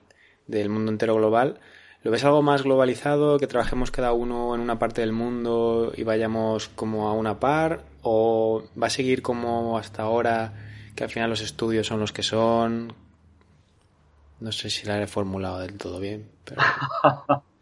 del 0.47 0.69
mundo 0.69 0.91
entero 0.91 1.15
global? 1.15 1.59
¿Lo 2.03 2.11
ves 2.11 2.23
algo 2.23 2.41
más 2.41 2.63
globalizado, 2.63 3.37
que 3.37 3.47
trabajemos 3.47 3.91
cada 3.91 4.13
uno 4.13 4.55
en 4.55 4.61
una 4.61 4.79
parte 4.79 5.01
del 5.01 5.11
mundo 5.11 5.91
y 5.95 6.03
vayamos 6.03 6.69
como 6.69 7.07
a 7.07 7.13
una 7.13 7.39
par? 7.39 7.83
¿O 8.01 8.63
va 8.81 8.87
a 8.87 8.91
seguir 8.91 9.21
como 9.21 9.77
hasta 9.77 10.03
ahora, 10.03 10.53
que 10.95 11.03
al 11.03 11.09
final 11.09 11.29
los 11.29 11.41
estudios 11.41 11.87
son 11.87 11.99
los 11.99 12.13
que 12.13 12.23
son? 12.23 12.93
No 14.39 14.51
sé 14.51 14.69
si 14.69 14.85
la 14.85 15.01
he 15.01 15.07
formulado 15.07 15.59
del 15.59 15.77
todo 15.77 15.99
bien, 15.99 16.29
pero... 16.45 16.61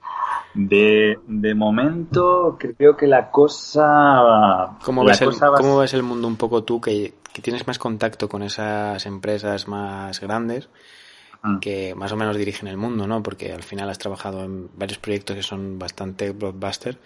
De, 0.55 1.19
de 1.27 1.53
momento, 1.53 2.57
creo 2.57 2.95
que 2.95 3.07
la 3.07 3.29
cosa. 3.29 4.77
¿Cómo, 4.83 5.03
ves, 5.03 5.21
el, 5.21 5.35
¿cómo 5.37 5.79
ves 5.79 5.93
el 5.93 6.01
mundo 6.01 6.29
un 6.29 6.37
poco 6.37 6.63
tú 6.63 6.79
que, 6.79 7.13
tienes 7.41 7.67
más 7.67 7.77
contacto 7.77 8.29
con 8.29 8.41
esas 8.41 9.05
empresas 9.05 9.67
más 9.67 10.21
grandes 10.21 10.69
mm. 11.43 11.59
que 11.59 11.93
más 11.93 12.13
o 12.13 12.15
menos 12.15 12.37
dirigen 12.37 12.69
el 12.69 12.77
mundo, 12.77 13.05
¿no? 13.05 13.21
Porque 13.21 13.51
al 13.51 13.63
final 13.63 13.89
has 13.89 13.97
trabajado 13.97 14.45
en 14.45 14.69
varios 14.77 14.97
proyectos 14.97 15.35
que 15.35 15.43
son 15.43 15.77
bastante 15.77 16.31
blockbuster. 16.31 16.97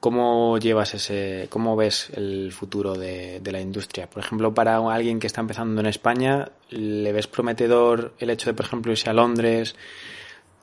¿Cómo 0.00 0.58
llevas 0.58 0.94
ese, 0.94 1.46
cómo 1.48 1.76
ves 1.76 2.10
el 2.16 2.50
futuro 2.50 2.94
de, 2.94 3.38
de, 3.38 3.52
la 3.52 3.60
industria? 3.60 4.10
Por 4.10 4.24
ejemplo, 4.24 4.52
para 4.52 4.78
alguien 4.78 5.20
que 5.20 5.28
está 5.28 5.40
empezando 5.40 5.80
en 5.80 5.86
España, 5.86 6.48
¿le 6.70 7.12
ves 7.12 7.28
prometedor 7.28 8.12
el 8.18 8.30
hecho 8.30 8.50
de, 8.50 8.54
por 8.54 8.66
ejemplo, 8.66 8.90
irse 8.90 9.08
a 9.08 9.12
Londres? 9.12 9.76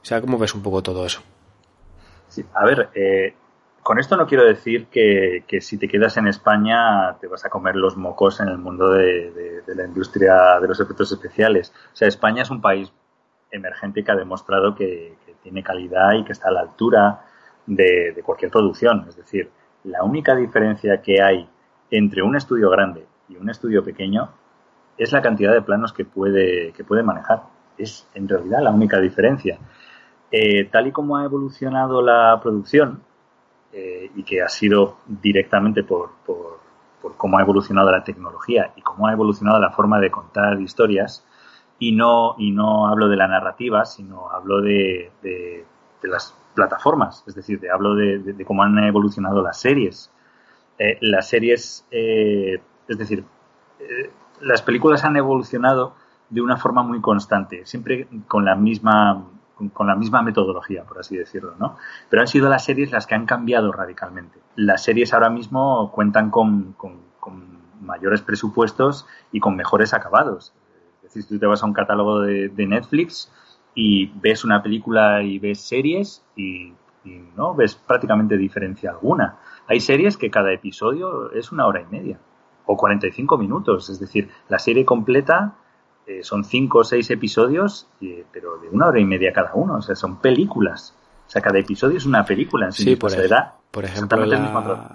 O 0.02 0.06
sea, 0.06 0.20
¿cómo 0.20 0.38
ves 0.38 0.54
un 0.54 0.62
poco 0.62 0.84
todo 0.84 1.06
eso? 1.06 1.22
A 2.54 2.66
ver, 2.66 2.90
eh, 2.96 3.34
con 3.84 3.98
esto 3.98 4.16
no 4.18 4.28
quiero 4.28 4.46
decir 4.46 4.88
que, 4.88 5.44
si 5.62 5.78
te 5.78 5.88
quedas 5.88 6.18
en 6.18 6.28
España 6.28 7.18
te 7.20 7.28
vas 7.28 7.46
a 7.46 7.50
comer 7.50 7.76
los 7.76 7.98
mocos 7.98 8.40
en 8.40 8.48
el 8.48 8.58
mundo 8.58 8.90
de, 8.92 9.64
la 9.66 9.86
industria 9.86 10.60
de 10.62 10.68
los 10.68 10.80
efectos 10.80 11.12
especiales. 11.12 11.74
O 11.94 11.96
sea, 11.96 12.08
España 12.08 12.44
es 12.44 12.52
un 12.52 12.62
país 12.62 12.92
emergente 13.52 14.04
que 14.04 14.12
ha 14.12 14.16
demostrado 14.16 14.76
que, 14.76 15.18
tiene 15.42 15.64
calidad 15.64 16.14
y 16.14 16.26
que 16.26 16.34
está 16.34 16.50
a 16.50 16.52
la 16.52 16.60
altura 16.60 17.22
de, 17.66 18.22
cualquier 18.24 18.52
producción. 18.52 19.06
Es 19.08 19.16
decir, 19.16 19.50
la 19.86 20.04
única 20.04 20.36
diferencia 20.36 21.02
que 21.02 21.22
hay 21.22 21.50
entre 21.90 22.22
un 22.22 22.36
estudio 22.36 22.70
grande 22.70 23.06
y 23.30 23.38
un 23.38 23.50
estudio 23.50 23.84
pequeño 23.84 24.30
es 24.98 25.14
la 25.14 25.22
cantidad 25.22 25.54
de 25.54 25.62
planos 25.62 25.94
que 25.94 26.04
puede, 26.04 26.74
que 26.74 26.84
puede 26.84 27.04
manejar. 27.04 27.44
Es 27.78 28.06
en 28.14 28.28
realidad 28.28 28.62
la 28.62 28.72
única 28.72 29.00
diferencia. 29.00 29.58
Eh, 30.32 30.66
tal 30.66 30.88
y 30.88 30.92
como 30.92 31.18
ha 31.18 31.24
evolucionado 31.24 32.02
la 32.02 32.40
producción, 32.42 33.02
eh, 33.74 34.12
y 34.16 34.24
que 34.24 34.42
ha 34.42 34.50
sido 34.50 34.98
directamente 35.08 35.84
por, 35.84 36.12
por, 36.26 36.60
cómo 37.18 37.38
ha 37.38 37.42
evolucionado 37.42 37.92
la 37.92 38.04
tecnología 38.04 38.72
y 38.76 38.82
cómo 38.82 39.08
ha 39.08 39.14
evolucionado 39.14 39.60
la 39.60 39.72
forma 39.72 40.00
de 40.00 40.12
contar 40.12 40.62
historias, 40.62 41.26
y 41.80 41.94
no, 41.94 42.36
y 42.38 42.52
no 42.52 42.88
hablo 42.88 43.08
de 43.08 43.16
la 43.16 43.28
narrativa, 43.28 43.86
sino 43.86 44.30
hablo 44.30 44.62
de, 44.62 45.12
de, 45.24 45.66
las 46.04 46.36
plataformas, 46.54 47.24
es 47.26 47.36
decir, 47.36 47.60
de, 47.60 47.72
hablo 47.72 47.96
de, 47.96 48.46
cómo 48.46 48.64
han 48.64 48.78
evolucionado 48.84 49.42
las 49.42 49.60
series. 49.60 50.12
Eh, 50.78 50.98
las 51.02 51.30
series, 51.30 51.86
es 51.92 52.98
decir, 52.98 53.24
las 54.42 54.62
películas 54.62 55.04
han 55.04 55.16
evolucionado 55.18 55.94
de 56.30 56.42
una 56.42 56.58
forma 56.58 56.84
muy 56.84 57.02
constante, 57.02 57.66
siempre 57.66 58.08
con 58.28 58.46
la 58.46 58.56
misma 58.56 59.26
con 59.74 59.88
la 59.88 59.96
misma 59.96 60.22
metodología, 60.22 60.84
por 60.84 61.00
así 61.00 61.18
decirlo, 61.18 61.56
¿no? 61.60 61.78
Pero 62.10 62.22
han 62.22 62.28
sido 62.28 62.50
las 62.50 62.64
series 62.64 62.92
las 62.92 63.06
que 63.06 63.16
han 63.16 63.26
cambiado 63.26 63.72
radicalmente. 63.72 64.40
Las 64.56 64.84
series 64.84 65.14
ahora 65.14 65.30
mismo 65.30 65.92
cuentan 65.92 66.32
con, 66.32 66.76
mayores 67.82 68.22
presupuestos 68.22 69.08
y 69.32 69.40
con 69.40 69.56
mejores 69.56 69.94
acabados. 69.94 70.54
Es 70.98 71.14
decir, 71.14 71.28
tú 71.28 71.40
te 71.40 71.46
vas 71.48 71.64
a 71.64 71.66
un 71.66 71.74
catálogo 71.74 72.22
de, 72.22 72.68
Netflix 72.68 73.32
y 73.74 74.08
ves 74.08 74.44
una 74.44 74.62
película 74.62 75.24
y 75.24 75.40
ves 75.40 75.62
series 75.62 76.24
y, 76.36 76.74
no 77.36 77.56
ves 77.56 77.76
prácticamente 77.76 78.38
diferencia 78.38 78.92
alguna. 78.92 79.40
Hay 79.68 79.80
series 79.80 80.18
que 80.18 80.30
cada 80.30 80.52
episodio 80.52 81.32
es 81.32 81.52
una 81.52 81.66
hora 81.66 81.82
y 81.82 81.86
media 81.86 82.20
o 82.66 82.78
45 82.78 83.38
minutos, 83.40 83.90
es 83.90 84.00
decir, 84.00 84.30
la 84.48 84.60
serie 84.60 84.86
completa 84.86 85.56
eh, 86.10 86.24
son 86.24 86.44
cinco 86.44 86.80
o 86.80 86.84
seis 86.84 87.12
episodios, 87.12 87.88
pero 88.32 88.58
de 88.58 88.68
una 88.70 88.88
hora 88.88 89.00
y 89.00 89.06
media 89.06 89.32
cada 89.32 89.54
uno, 89.54 89.76
o 89.76 89.82
sea, 89.84 89.96
son 89.96 90.20
películas. 90.20 90.96
O 91.28 91.30
sea, 91.30 91.40
cada 91.40 91.60
episodio 91.60 91.98
es 91.98 92.06
una 92.08 92.26
película 92.26 92.66
en 92.66 92.72
sí, 92.72 92.96
por, 92.96 93.12
por 93.70 93.86
ejemplo, 93.86 94.26
la, 94.26 94.92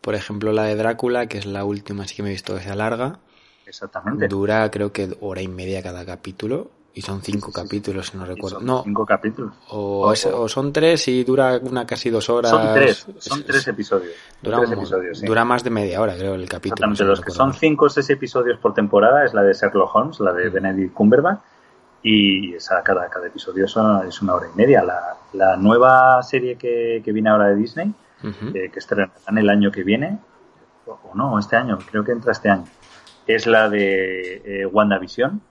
por 0.00 0.16
ejemplo, 0.16 0.52
la 0.52 0.64
de 0.64 0.74
Drácula, 0.74 1.28
que 1.28 1.38
es 1.38 1.46
la 1.46 1.64
última, 1.64 2.08
sí 2.08 2.16
que 2.16 2.24
me 2.24 2.30
he 2.30 2.32
visto 2.32 2.56
que 2.56 2.62
sea 2.62 2.74
larga. 2.74 3.20
Exactamente. 3.64 4.26
Dura, 4.26 4.68
creo 4.72 4.92
que 4.92 5.16
hora 5.20 5.40
y 5.40 5.46
media 5.46 5.84
cada 5.84 6.04
capítulo. 6.04 6.72
Y 6.96 7.02
son 7.02 7.20
cinco 7.20 7.52
capítulos, 7.52 8.06
si 8.06 8.16
no 8.16 8.24
recuerdo. 8.24 8.58
no. 8.58 8.82
Cinco 8.82 9.04
capítulos. 9.04 9.52
O, 9.68 10.14
son 10.14 10.72
tres 10.72 11.06
y 11.08 11.24
dura 11.24 11.60
una 11.62 11.86
casi 11.86 12.08
dos 12.08 12.30
horas. 12.30 12.50
Son 12.50 12.72
tres, 12.72 13.06
son 13.18 13.44
tres 13.44 13.68
episodios. 13.68 14.14
Dura, 14.40 14.62
episodios, 14.62 15.20
dura 15.20 15.44
más 15.44 15.62
de 15.62 15.68
media 15.68 16.00
hora, 16.00 16.16
creo, 16.16 16.34
el 16.34 16.48
capítulo. 16.48 16.90
Exactamente, 16.90 17.04
los 17.04 17.20
que 17.20 17.32
son 17.32 17.52
cinco 17.52 17.84
o 17.84 17.88
seis 17.90 18.08
episodios 18.08 18.58
por 18.58 18.72
temporada 18.72 19.26
es 19.26 19.34
la 19.34 19.42
de 19.42 19.52
Sherlock 19.52 19.94
Holmes, 19.94 20.20
la 20.20 20.32
de 20.32 20.48
Benedict 20.48 20.94
Cumberbatch. 20.94 21.40
Y 22.02 22.54
esa, 22.54 22.82
cada, 22.82 23.10
cada 23.10 23.26
episodio 23.26 23.66
es 23.66 23.76
una, 23.76 24.34
hora 24.34 24.46
y 24.50 24.56
media. 24.56 24.82
La, 24.82 25.18
la 25.34 25.58
nueva 25.58 26.22
serie 26.22 26.56
que, 26.56 27.02
que, 27.04 27.12
viene 27.12 27.28
ahora 27.28 27.48
de 27.48 27.56
Disney, 27.56 27.92
eh, 28.24 28.70
que 28.72 28.78
estrenarán 28.78 29.36
el 29.36 29.50
año 29.50 29.70
que 29.70 29.82
viene, 29.82 30.18
o 30.86 31.14
no, 31.14 31.38
este 31.38 31.56
año, 31.56 31.76
creo 31.90 32.02
que 32.02 32.12
entra 32.12 32.32
este 32.32 32.48
año, 32.48 32.64
es 33.26 33.46
la 33.46 33.68
de 33.68 34.62
eh, 34.62 34.64
WandaVision 34.64 35.42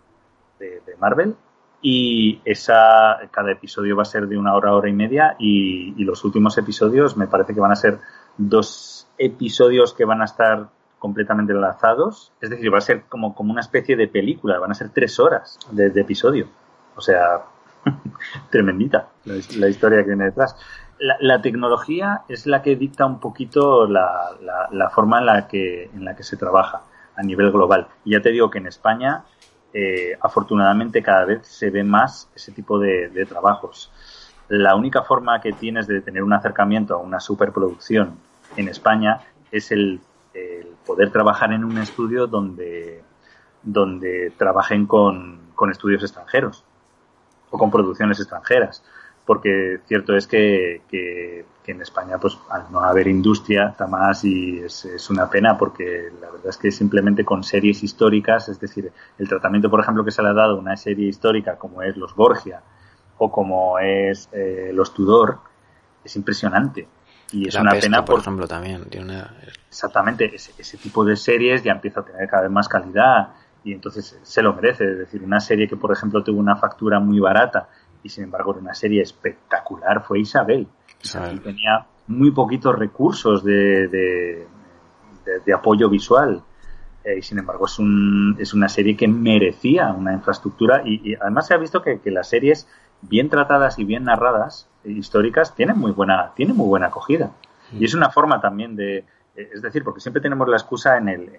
de, 0.60 0.82
Marvel 1.00 1.36
y 1.82 2.42
esa 2.46 3.20
cada 3.32 3.52
episodio 3.52 3.96
va 3.96 4.04
a 4.04 4.06
ser 4.06 4.28
de 4.28 4.38
una 4.38 4.56
hora 4.56 4.74
hora 4.74 4.90
y 4.90 4.94
media 4.94 5.36
y, 5.38 6.04
los 6.04 6.24
últimos 6.24 6.58
episodios 6.58 7.18
me 7.18 7.28
parece 7.28 7.54
que 7.54 7.60
van 7.60 7.72
a 7.72 7.76
ser 7.76 8.00
dos 8.38 9.08
episodios 9.18 9.94
que 9.94 10.06
van 10.06 10.22
a 10.22 10.26
estar 10.26 10.70
completamente 11.00 11.54
enlazados. 11.54 12.32
Es 12.42 12.50
decir, 12.50 12.74
va 12.74 12.80
a 12.80 12.82
ser 12.82 13.04
como, 13.04 13.36
como 13.36 13.52
una 13.52 13.62
especie 13.62 13.96
de 13.96 14.08
película, 14.08 14.60
van 14.60 14.72
a 14.72 14.74
ser 14.74 14.90
tres 14.90 15.20
horas 15.20 15.60
de, 15.72 15.88
episodio. 15.88 16.48
O 16.96 17.02
sea, 17.02 17.44
tremendita 18.50 19.10
la, 19.26 19.68
historia 19.68 20.00
que 20.00 20.08
viene 20.08 20.26
detrás. 20.26 20.56
La, 20.98 21.42
tecnología 21.42 22.22
es 22.30 22.48
la 22.48 22.62
que 22.62 22.76
dicta 22.76 23.06
un 23.06 23.20
poquito 23.20 23.86
la, 23.86 24.32
la, 24.72 24.90
forma 24.90 25.20
en 25.20 25.26
la, 25.26 25.48
que, 25.48 25.92
en 25.94 26.06
la 26.06 26.16
que 26.16 26.24
se 26.24 26.38
trabaja 26.38 26.82
a 27.16 27.24
nivel 27.24 27.52
global. 27.52 27.88
Y 28.04 28.12
ya 28.12 28.22
te 28.22 28.32
digo 28.32 28.50
que 28.50 28.60
en 28.60 28.68
España, 28.68 29.24
eh, 29.78 30.18
afortunadamente, 30.22 31.04
cada 31.04 31.26
vez 31.26 31.46
se 31.46 31.70
ve 31.70 31.84
más 31.84 32.30
ese 32.34 32.54
tipo 32.54 32.80
de, 32.80 33.26
trabajos. 33.28 33.92
La 34.48 34.74
única 34.74 35.02
forma 35.04 35.42
que 35.42 35.52
tienes 35.52 35.86
de 35.86 36.00
tener 36.00 36.24
un 36.24 36.32
acercamiento 36.32 36.94
a 36.94 36.98
una 37.00 37.20
superproducción 37.20 38.18
en 38.56 38.70
España 38.70 39.20
es 39.52 39.74
el, 39.74 40.00
poder 40.86 41.12
trabajar 41.12 41.52
en 41.52 41.66
un 41.66 41.78
estudio 41.78 42.26
donde, 42.26 43.04
donde 43.64 44.32
trabajen 44.38 44.86
con, 44.86 45.42
estudios 45.70 46.04
extranjeros 46.04 46.64
o 47.50 47.58
con 47.58 47.70
producciones 47.70 48.18
extranjeras. 48.22 48.82
Porque 49.26 49.80
cierto 49.88 50.16
es 50.16 50.28
que, 50.28 50.82
que, 50.88 51.46
en 51.66 51.82
España, 51.82 52.20
pues 52.20 52.38
al 52.52 52.72
no 52.72 52.80
haber 52.82 53.08
industria, 53.08 53.70
está 53.70 53.88
más 53.88 54.24
y 54.24 54.60
es, 54.60 54.86
es, 54.86 55.10
una 55.10 55.28
pena 55.28 55.58
porque 55.58 56.12
la 56.22 56.30
verdad 56.30 56.50
es 56.50 56.58
que 56.58 56.70
simplemente 56.70 57.26
con 57.26 57.44
series 57.44 57.82
históricas, 57.82 58.50
es 58.50 58.60
decir, 58.60 58.92
el 59.18 59.28
tratamiento, 59.28 59.68
por 59.68 59.80
ejemplo, 59.80 60.06
que 60.06 60.12
se 60.12 60.22
le 60.22 60.30
ha 60.30 60.34
dado 60.34 60.58
a 60.58 60.60
una 60.60 60.78
serie 60.78 61.08
histórica 61.08 61.58
como 61.58 61.82
es 61.82 61.98
Los 61.98 62.16
Borgia 62.16 62.62
o 63.18 63.32
como 63.32 63.80
es 63.80 64.30
eh, 64.32 64.72
Los 64.74 64.94
Tudor, 64.94 65.40
es 66.04 66.16
impresionante. 66.16 66.88
Y 67.32 67.48
es 67.48 67.56
una 67.56 67.72
pena, 67.72 68.06
por, 68.06 68.20
ejemplo, 68.20 68.48
también. 68.48 68.88
Exactamente, 69.68 70.34
ese, 70.36 70.78
tipo 70.78 71.04
de 71.04 71.16
series 71.16 71.64
ya 71.64 71.72
empieza 71.72 72.02
a 72.02 72.06
tener 72.06 72.30
cada 72.30 72.44
vez 72.44 72.52
más 72.52 72.70
calidad 72.70 73.30
y 73.64 73.74
entonces 73.74 74.18
se 74.22 74.42
lo 74.42 74.54
merece. 74.54 74.90
Es 74.92 74.98
decir, 75.00 75.24
una 75.24 75.40
serie 75.40 75.68
que, 75.68 75.76
por 75.76 75.92
ejemplo, 75.92 76.24
tuvo 76.24 76.40
una 76.40 76.56
factura 76.56 77.00
muy 77.00 77.20
barata 77.20 77.68
y, 78.06 78.10
sin 78.10 78.26
embargo, 78.26 78.52
era 78.52 78.62
una 78.62 78.74
serie 78.74 79.02
espectacular 79.02 80.04
fue 80.06 80.20
Isabel. 80.20 80.68
Isabel. 81.04 81.42
tenía 81.42 81.86
muy 82.08 82.32
poquitos 82.32 82.78
recursos 82.78 83.44
de, 83.44 83.88
de, 83.88 85.54
apoyo 85.54 85.90
visual. 85.90 86.42
Eh, 87.04 87.18
y 87.20 87.22
sin 87.22 87.40
embargo, 87.40 87.66
es, 87.66 87.80
un, 87.80 88.36
es 88.40 88.54
una 88.54 88.70
serie 88.70 88.96
que 88.96 89.08
merecía 89.08 89.92
una 89.92 90.14
infraestructura 90.14 90.84
y, 90.86 91.16
además 91.16 91.48
se 91.48 91.54
ha 91.54 91.58
visto 91.58 91.82
que, 91.82 92.00
que 92.00 92.12
las 92.12 92.30
series 92.30 92.68
bien 93.02 93.30
tratadas 93.30 93.80
y 93.80 93.84
bien 93.84 94.06
narradas, 94.06 94.68
eh, 94.84 94.92
históricas, 94.92 95.56
tienen 95.56 95.78
muy 95.78 95.92
buena, 95.92 96.32
tienen 96.36 96.56
muy 96.56 96.68
buena 96.68 96.88
acogida. 96.88 97.32
Y 97.72 97.86
es 97.86 97.94
una 97.94 98.10
forma 98.10 98.40
también 98.40 98.76
de, 98.76 98.98
eh, 99.36 99.50
es 99.54 99.62
decir, 99.62 99.84
porque 99.84 100.00
siempre 100.00 100.22
tenemos 100.22 100.48
la 100.48 100.58
excusa 100.58 100.98
en 100.98 101.10
el, 101.10 101.30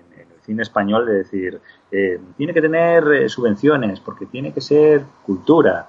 cine 0.42 0.62
español 0.62 1.06
de 1.06 1.12
decir, 1.14 1.60
eh, 1.90 2.20
tiene 2.36 2.54
que 2.54 2.60
tener 2.60 3.28
subvenciones, 3.28 3.98
porque 3.98 4.26
tiene 4.26 4.52
que 4.52 4.60
ser 4.60 5.02
cultura. 5.24 5.88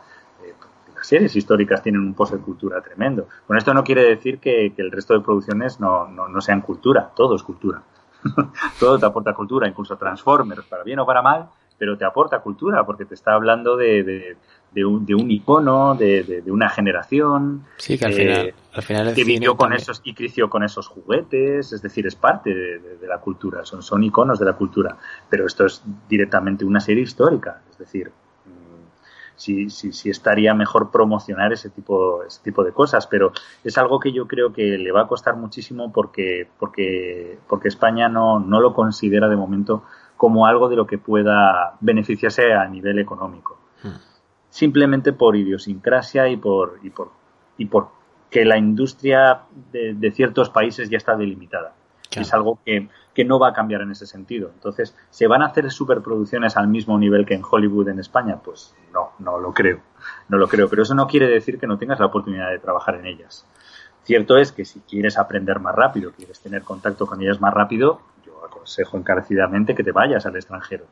Series 1.07 1.35
históricas 1.35 1.81
tienen 1.81 2.01
un 2.01 2.13
pozo 2.13 2.35
de 2.35 2.43
cultura 2.43 2.81
tremendo. 2.81 3.27
Con 3.45 3.57
esto 3.57 3.73
no 3.73 3.83
quiere 3.83 4.03
decir 4.03 4.39
que, 4.39 4.73
el 4.75 4.91
resto 4.91 5.13
de 5.13 5.21
producciones 5.21 5.79
no, 5.79 6.07
no, 6.07 6.41
sean 6.41 6.61
cultura, 6.61 7.11
todo 7.15 7.35
es 7.35 7.43
cultura. 7.43 7.81
todo 8.79 8.99
te 8.99 9.05
aporta 9.05 9.33
cultura, 9.33 9.67
incluso 9.67 9.95
Transformers, 9.97 10.65
para 10.65 10.83
bien 10.83 10.99
o 10.99 11.05
para 11.05 11.21
mal, 11.21 11.49
pero 11.77 11.97
te 11.97 12.05
aporta 12.05 12.39
cultura 12.39 12.85
porque 12.85 13.05
te 13.05 13.13
está 13.13 13.33
hablando 13.33 13.77
de, 13.77 14.35
de 14.71 14.85
un, 14.85 15.05
de 15.05 15.15
un 15.15 15.31
icono, 15.31 15.95
de, 15.95 16.23
de, 16.23 16.51
una 16.51 16.69
generación. 16.69 17.65
Sí, 17.77 17.97
que 17.97 18.05
al 18.05 18.13
final, 18.13 18.53
al 18.73 18.83
final 18.83 19.13
que 19.13 19.23
vivió 19.23 19.55
con 19.55 19.73
esos 19.73 20.01
y 20.03 20.13
creció 20.13 20.49
con 20.49 20.63
esos 20.63 20.87
juguetes, 20.87 21.71
es 21.71 21.81
decir, 21.81 22.05
es 22.05 22.15
parte 22.15 22.53
de, 22.53 23.07
la 23.07 23.19
cultura, 23.19 23.63
son, 23.63 23.81
son 23.81 24.03
iconos 24.03 24.39
de 24.39 24.45
la 24.45 24.53
cultura. 24.53 24.97
Pero 25.29 25.45
esto 25.45 25.65
es 25.65 25.81
directamente 26.09 26.65
una 26.65 26.81
serie 26.81 27.03
histórica, 27.03 27.61
es 27.71 27.77
decir, 27.77 28.11
sí, 29.37 29.69
sí, 29.69 29.93
sí 29.93 30.09
estaría 30.09 30.53
mejor 30.53 30.91
promocionar 30.91 31.53
ese 31.53 31.69
tipo, 31.69 32.23
ese 32.23 32.43
tipo 32.43 32.65
de 32.65 32.73
cosas, 32.73 33.07
pero 33.07 33.31
es 33.63 33.77
algo 33.77 34.01
que 34.01 34.11
yo 34.11 34.27
creo 34.27 34.51
que 34.51 34.77
le 34.77 34.91
va 34.91 35.03
a 35.03 35.07
costar 35.07 35.37
muchísimo 35.37 35.93
porque, 35.93 36.49
porque, 36.59 37.39
porque 37.47 37.69
España 37.69 38.09
no, 38.09 38.39
no 38.39 38.59
lo 38.59 38.73
considera 38.73 39.29
de 39.29 39.37
momento 39.37 39.83
como 40.17 40.45
algo 40.45 40.67
de 40.67 40.75
lo 40.75 40.85
que 40.85 40.97
pueda 40.97 41.77
beneficiarse 41.79 42.51
a 42.53 42.67
nivel 42.67 42.99
económico. 42.99 43.57
Hmm 43.81 44.07
simplemente 44.49 45.13
por 45.13 45.35
idiosincrasia 45.35 46.27
y 46.29 46.37
por, 46.37 46.79
y 46.81 46.89
por, 46.89 47.11
y 47.57 47.65
por 47.65 47.89
que 48.29 48.43
la 48.43 48.57
industria 48.57 49.41
de, 49.71 50.11
ciertos 50.11 50.49
países 50.49 50.89
ya 50.89 50.97
está 50.97 51.15
delimitada. 51.15 51.73
Es 52.11 52.33
algo 52.33 52.59
que, 52.65 52.89
que, 53.13 53.25
no 53.25 53.37
va 53.37 53.49
a 53.49 53.53
cambiar 53.53 53.81
en 53.81 53.91
ese 53.91 54.07
sentido. 54.07 54.49
Entonces, 54.53 54.95
¿se 55.09 55.27
van 55.27 55.41
a 55.41 55.47
hacer 55.47 55.69
superproducciones 55.71 56.57
al 56.57 56.67
mismo 56.67 56.97
nivel 56.97 57.25
que 57.25 57.35
en 57.35 57.43
Hollywood 57.49 57.89
en 57.89 57.99
España? 57.99 58.39
Pues 58.43 58.75
no, 58.93 59.11
no 59.19 59.39
lo 59.39 59.53
creo. 59.53 59.81
No 60.29 60.37
lo 60.37 60.47
creo. 60.47 60.69
Pero 60.69 60.83
eso 60.83 60.95
no 60.95 61.07
quiere 61.07 61.27
decir 61.27 61.59
que 61.59 61.67
no 61.67 61.77
tengas 61.77 61.99
la 61.99 62.07
oportunidad 62.07 62.49
de 62.49 62.59
trabajar 62.59 62.95
en 62.95 63.05
ellas. 63.05 63.45
Cierto 64.03 64.37
es 64.37 64.51
que 64.51 64.65
si 64.65 64.79
quieres 64.81 65.17
aprender 65.17 65.59
más 65.59 65.75
rápido, 65.75 66.11
quieres 66.11 66.39
tener 66.39 66.63
contacto 66.63 67.05
con 67.05 67.21
ellas 67.21 67.41
más 67.41 67.53
rápido, 67.53 68.01
yo 68.25 68.43
aconsejo 68.45 68.97
encarecidamente 68.97 69.75
que 69.75 69.83
te 69.83 69.91
vayas 69.91 70.25
al 70.25 70.35
extranjero 70.35 70.85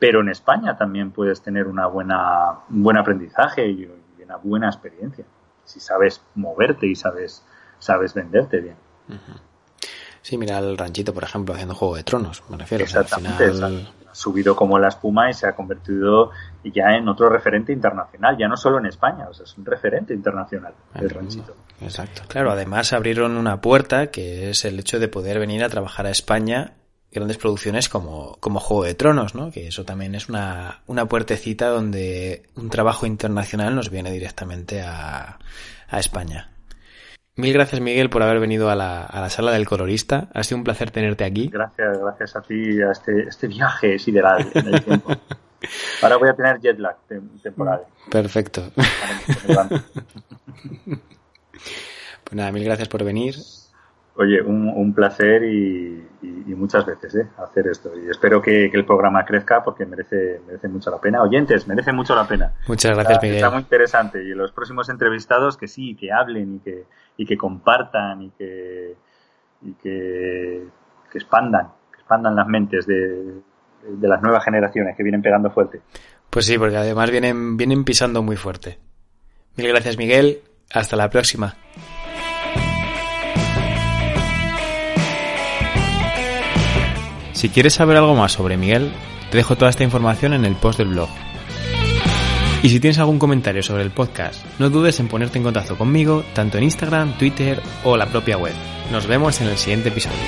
pero 0.00 0.22
en 0.22 0.30
España 0.30 0.76
también 0.76 1.12
puedes 1.12 1.42
tener 1.42 1.68
una 1.68 1.86
buena, 1.86 2.60
un 2.70 2.82
buen 2.82 2.96
aprendizaje 2.96 3.68
y 3.68 3.88
una 4.24 4.36
buena 4.36 4.66
experiencia. 4.66 5.26
Si 5.64 5.78
sabes 5.78 6.24
moverte 6.34 6.86
y 6.86 6.96
sabes, 6.96 7.44
sabes 7.78 8.14
venderte 8.14 8.60
bien. 8.60 8.76
Sí, 10.22 10.36
mira 10.36 10.58
el 10.58 10.76
ranchito, 10.76 11.14
por 11.14 11.24
ejemplo, 11.24 11.54
haciendo 11.54 11.74
Juego 11.74 11.96
de 11.96 12.04
Tronos, 12.04 12.42
me 12.48 12.56
refiero. 12.56 12.84
Exactamente, 12.84 13.44
Ha 13.44 14.14
subido 14.14 14.54
como 14.54 14.78
la 14.78 14.88
espuma 14.88 15.30
y 15.30 15.34
se 15.34 15.46
ha 15.46 15.54
convertido 15.54 16.30
ya 16.64 16.96
en 16.96 17.08
otro 17.08 17.28
referente 17.28 17.72
internacional, 17.72 18.36
ya 18.38 18.48
no 18.48 18.56
solo 18.56 18.78
en 18.78 18.86
España, 18.86 19.28
o 19.28 19.34
sea, 19.34 19.44
es 19.44 19.56
un 19.56 19.64
referente 19.64 20.12
internacional 20.12 20.74
el 20.94 21.10
ranchito. 21.10 21.54
Exacto. 21.80 22.22
Claro, 22.28 22.50
además 22.50 22.92
abrieron 22.92 23.36
una 23.36 23.60
puerta 23.60 24.08
que 24.08 24.50
es 24.50 24.64
el 24.64 24.78
hecho 24.78 24.98
de 24.98 25.08
poder 25.08 25.38
venir 25.38 25.64
a 25.64 25.68
trabajar 25.68 26.06
a 26.06 26.10
España 26.10 26.74
grandes 27.12 27.38
producciones 27.38 27.88
como, 27.88 28.36
como 28.40 28.60
Juego 28.60 28.84
de 28.84 28.94
Tronos, 28.94 29.34
¿no? 29.34 29.50
Que 29.50 29.66
eso 29.66 29.84
también 29.84 30.14
es 30.14 30.28
una, 30.28 30.82
una 30.86 31.06
puertecita 31.06 31.68
donde 31.68 32.44
un 32.56 32.70
trabajo 32.70 33.06
internacional 33.06 33.74
nos 33.74 33.90
viene 33.90 34.12
directamente 34.12 34.82
a, 34.82 35.38
a 35.88 35.98
España. 35.98 36.49
Mil 37.40 37.54
gracias, 37.54 37.80
Miguel, 37.80 38.10
por 38.10 38.22
haber 38.22 38.38
venido 38.38 38.68
a 38.68 38.74
la, 38.74 39.02
a 39.02 39.18
la, 39.18 39.30
sala 39.30 39.52
del 39.52 39.66
colorista. 39.66 40.28
Ha 40.34 40.42
sido 40.42 40.58
un 40.58 40.64
placer 40.64 40.90
tenerte 40.90 41.24
aquí. 41.24 41.48
Gracias, 41.48 41.98
gracias 41.98 42.36
a 42.36 42.42
ti, 42.42 42.82
a 42.82 42.92
este, 42.92 43.22
este 43.22 43.46
viaje 43.46 43.98
sideral 43.98 44.50
en 44.52 44.74
el 44.74 44.84
tiempo. 44.84 45.10
Ahora 46.02 46.18
voy 46.18 46.28
a 46.28 46.34
tener 46.34 46.60
jet 46.60 46.78
lag 46.78 46.96
temporal. 47.42 47.80
Perfecto. 48.10 48.70
pues 52.24 52.32
nada, 52.32 52.52
mil 52.52 52.64
gracias 52.64 52.88
por 52.88 53.04
venir. 53.04 53.36
Oye, 54.16 54.42
un, 54.42 54.92
placer 54.92 55.44
y, 55.44 56.06
muchas 56.54 56.84
veces 56.84 57.14
¿eh? 57.14 57.28
hacer 57.38 57.68
esto. 57.68 57.90
Y 57.96 58.10
espero 58.10 58.42
que, 58.42 58.66
el 58.66 58.84
programa 58.84 59.24
crezca 59.24 59.62
porque 59.64 59.86
merece, 59.86 60.40
merece 60.46 60.68
mucho 60.68 60.90
la 60.90 61.00
pena. 61.00 61.22
Oyentes, 61.22 61.66
merece 61.66 61.92
mucho 61.92 62.14
la 62.14 62.26
pena. 62.26 62.52
Muchas 62.66 62.92
gracias, 62.94 63.22
Miguel. 63.22 63.36
Está 63.36 63.50
muy 63.50 63.60
interesante. 63.60 64.22
Y 64.22 64.34
los 64.34 64.52
próximos 64.52 64.88
entrevistados 64.88 65.56
que 65.56 65.68
sí, 65.68 65.94
que 65.94 66.12
hablen 66.12 66.56
y 66.56 66.58
que, 66.58 66.84
y 67.16 67.24
que 67.24 67.36
compartan 67.36 68.22
y 68.22 68.30
que, 68.30 68.94
y 69.62 69.72
que, 69.74 70.66
expandan, 71.14 71.68
que 71.92 71.98
expandan 72.00 72.34
las 72.34 72.46
mentes 72.46 72.86
de, 72.86 73.40
de 73.88 74.08
las 74.08 74.20
nuevas 74.20 74.44
generaciones 74.44 74.96
que 74.96 75.02
vienen 75.02 75.22
pegando 75.22 75.50
fuerte. 75.50 75.80
Pues 76.28 76.46
sí, 76.46 76.58
porque 76.58 76.76
además 76.76 77.10
vienen, 77.10 77.56
vienen 77.56 77.84
pisando 77.84 78.22
muy 78.22 78.36
fuerte. 78.36 78.78
Mil 79.56 79.68
gracias, 79.68 79.96
Miguel. 79.96 80.42
Hasta 80.72 80.96
la 80.96 81.10
próxima. 81.10 81.56
Si 87.40 87.48
quieres 87.48 87.72
saber 87.72 87.96
algo 87.96 88.14
más 88.14 88.32
sobre 88.32 88.58
Miguel, 88.58 88.92
te 89.30 89.38
dejo 89.38 89.56
toda 89.56 89.70
esta 89.70 89.82
información 89.82 90.34
en 90.34 90.44
el 90.44 90.56
post 90.56 90.76
del 90.76 90.88
blog. 90.88 91.08
Y 92.62 92.68
si 92.68 92.80
tienes 92.80 92.98
algún 92.98 93.18
comentario 93.18 93.62
sobre 93.62 93.82
el 93.82 93.90
podcast, 93.90 94.44
no 94.58 94.68
dudes 94.68 95.00
en 95.00 95.08
ponerte 95.08 95.38
en 95.38 95.44
contacto 95.44 95.78
conmigo, 95.78 96.22
tanto 96.34 96.58
en 96.58 96.64
Instagram, 96.64 97.16
Twitter 97.16 97.62
o 97.82 97.96
la 97.96 98.04
propia 98.04 98.36
web. 98.36 98.52
Nos 98.92 99.06
vemos 99.06 99.40
en 99.40 99.46
el 99.46 99.56
siguiente 99.56 99.88
episodio. 99.88 100.18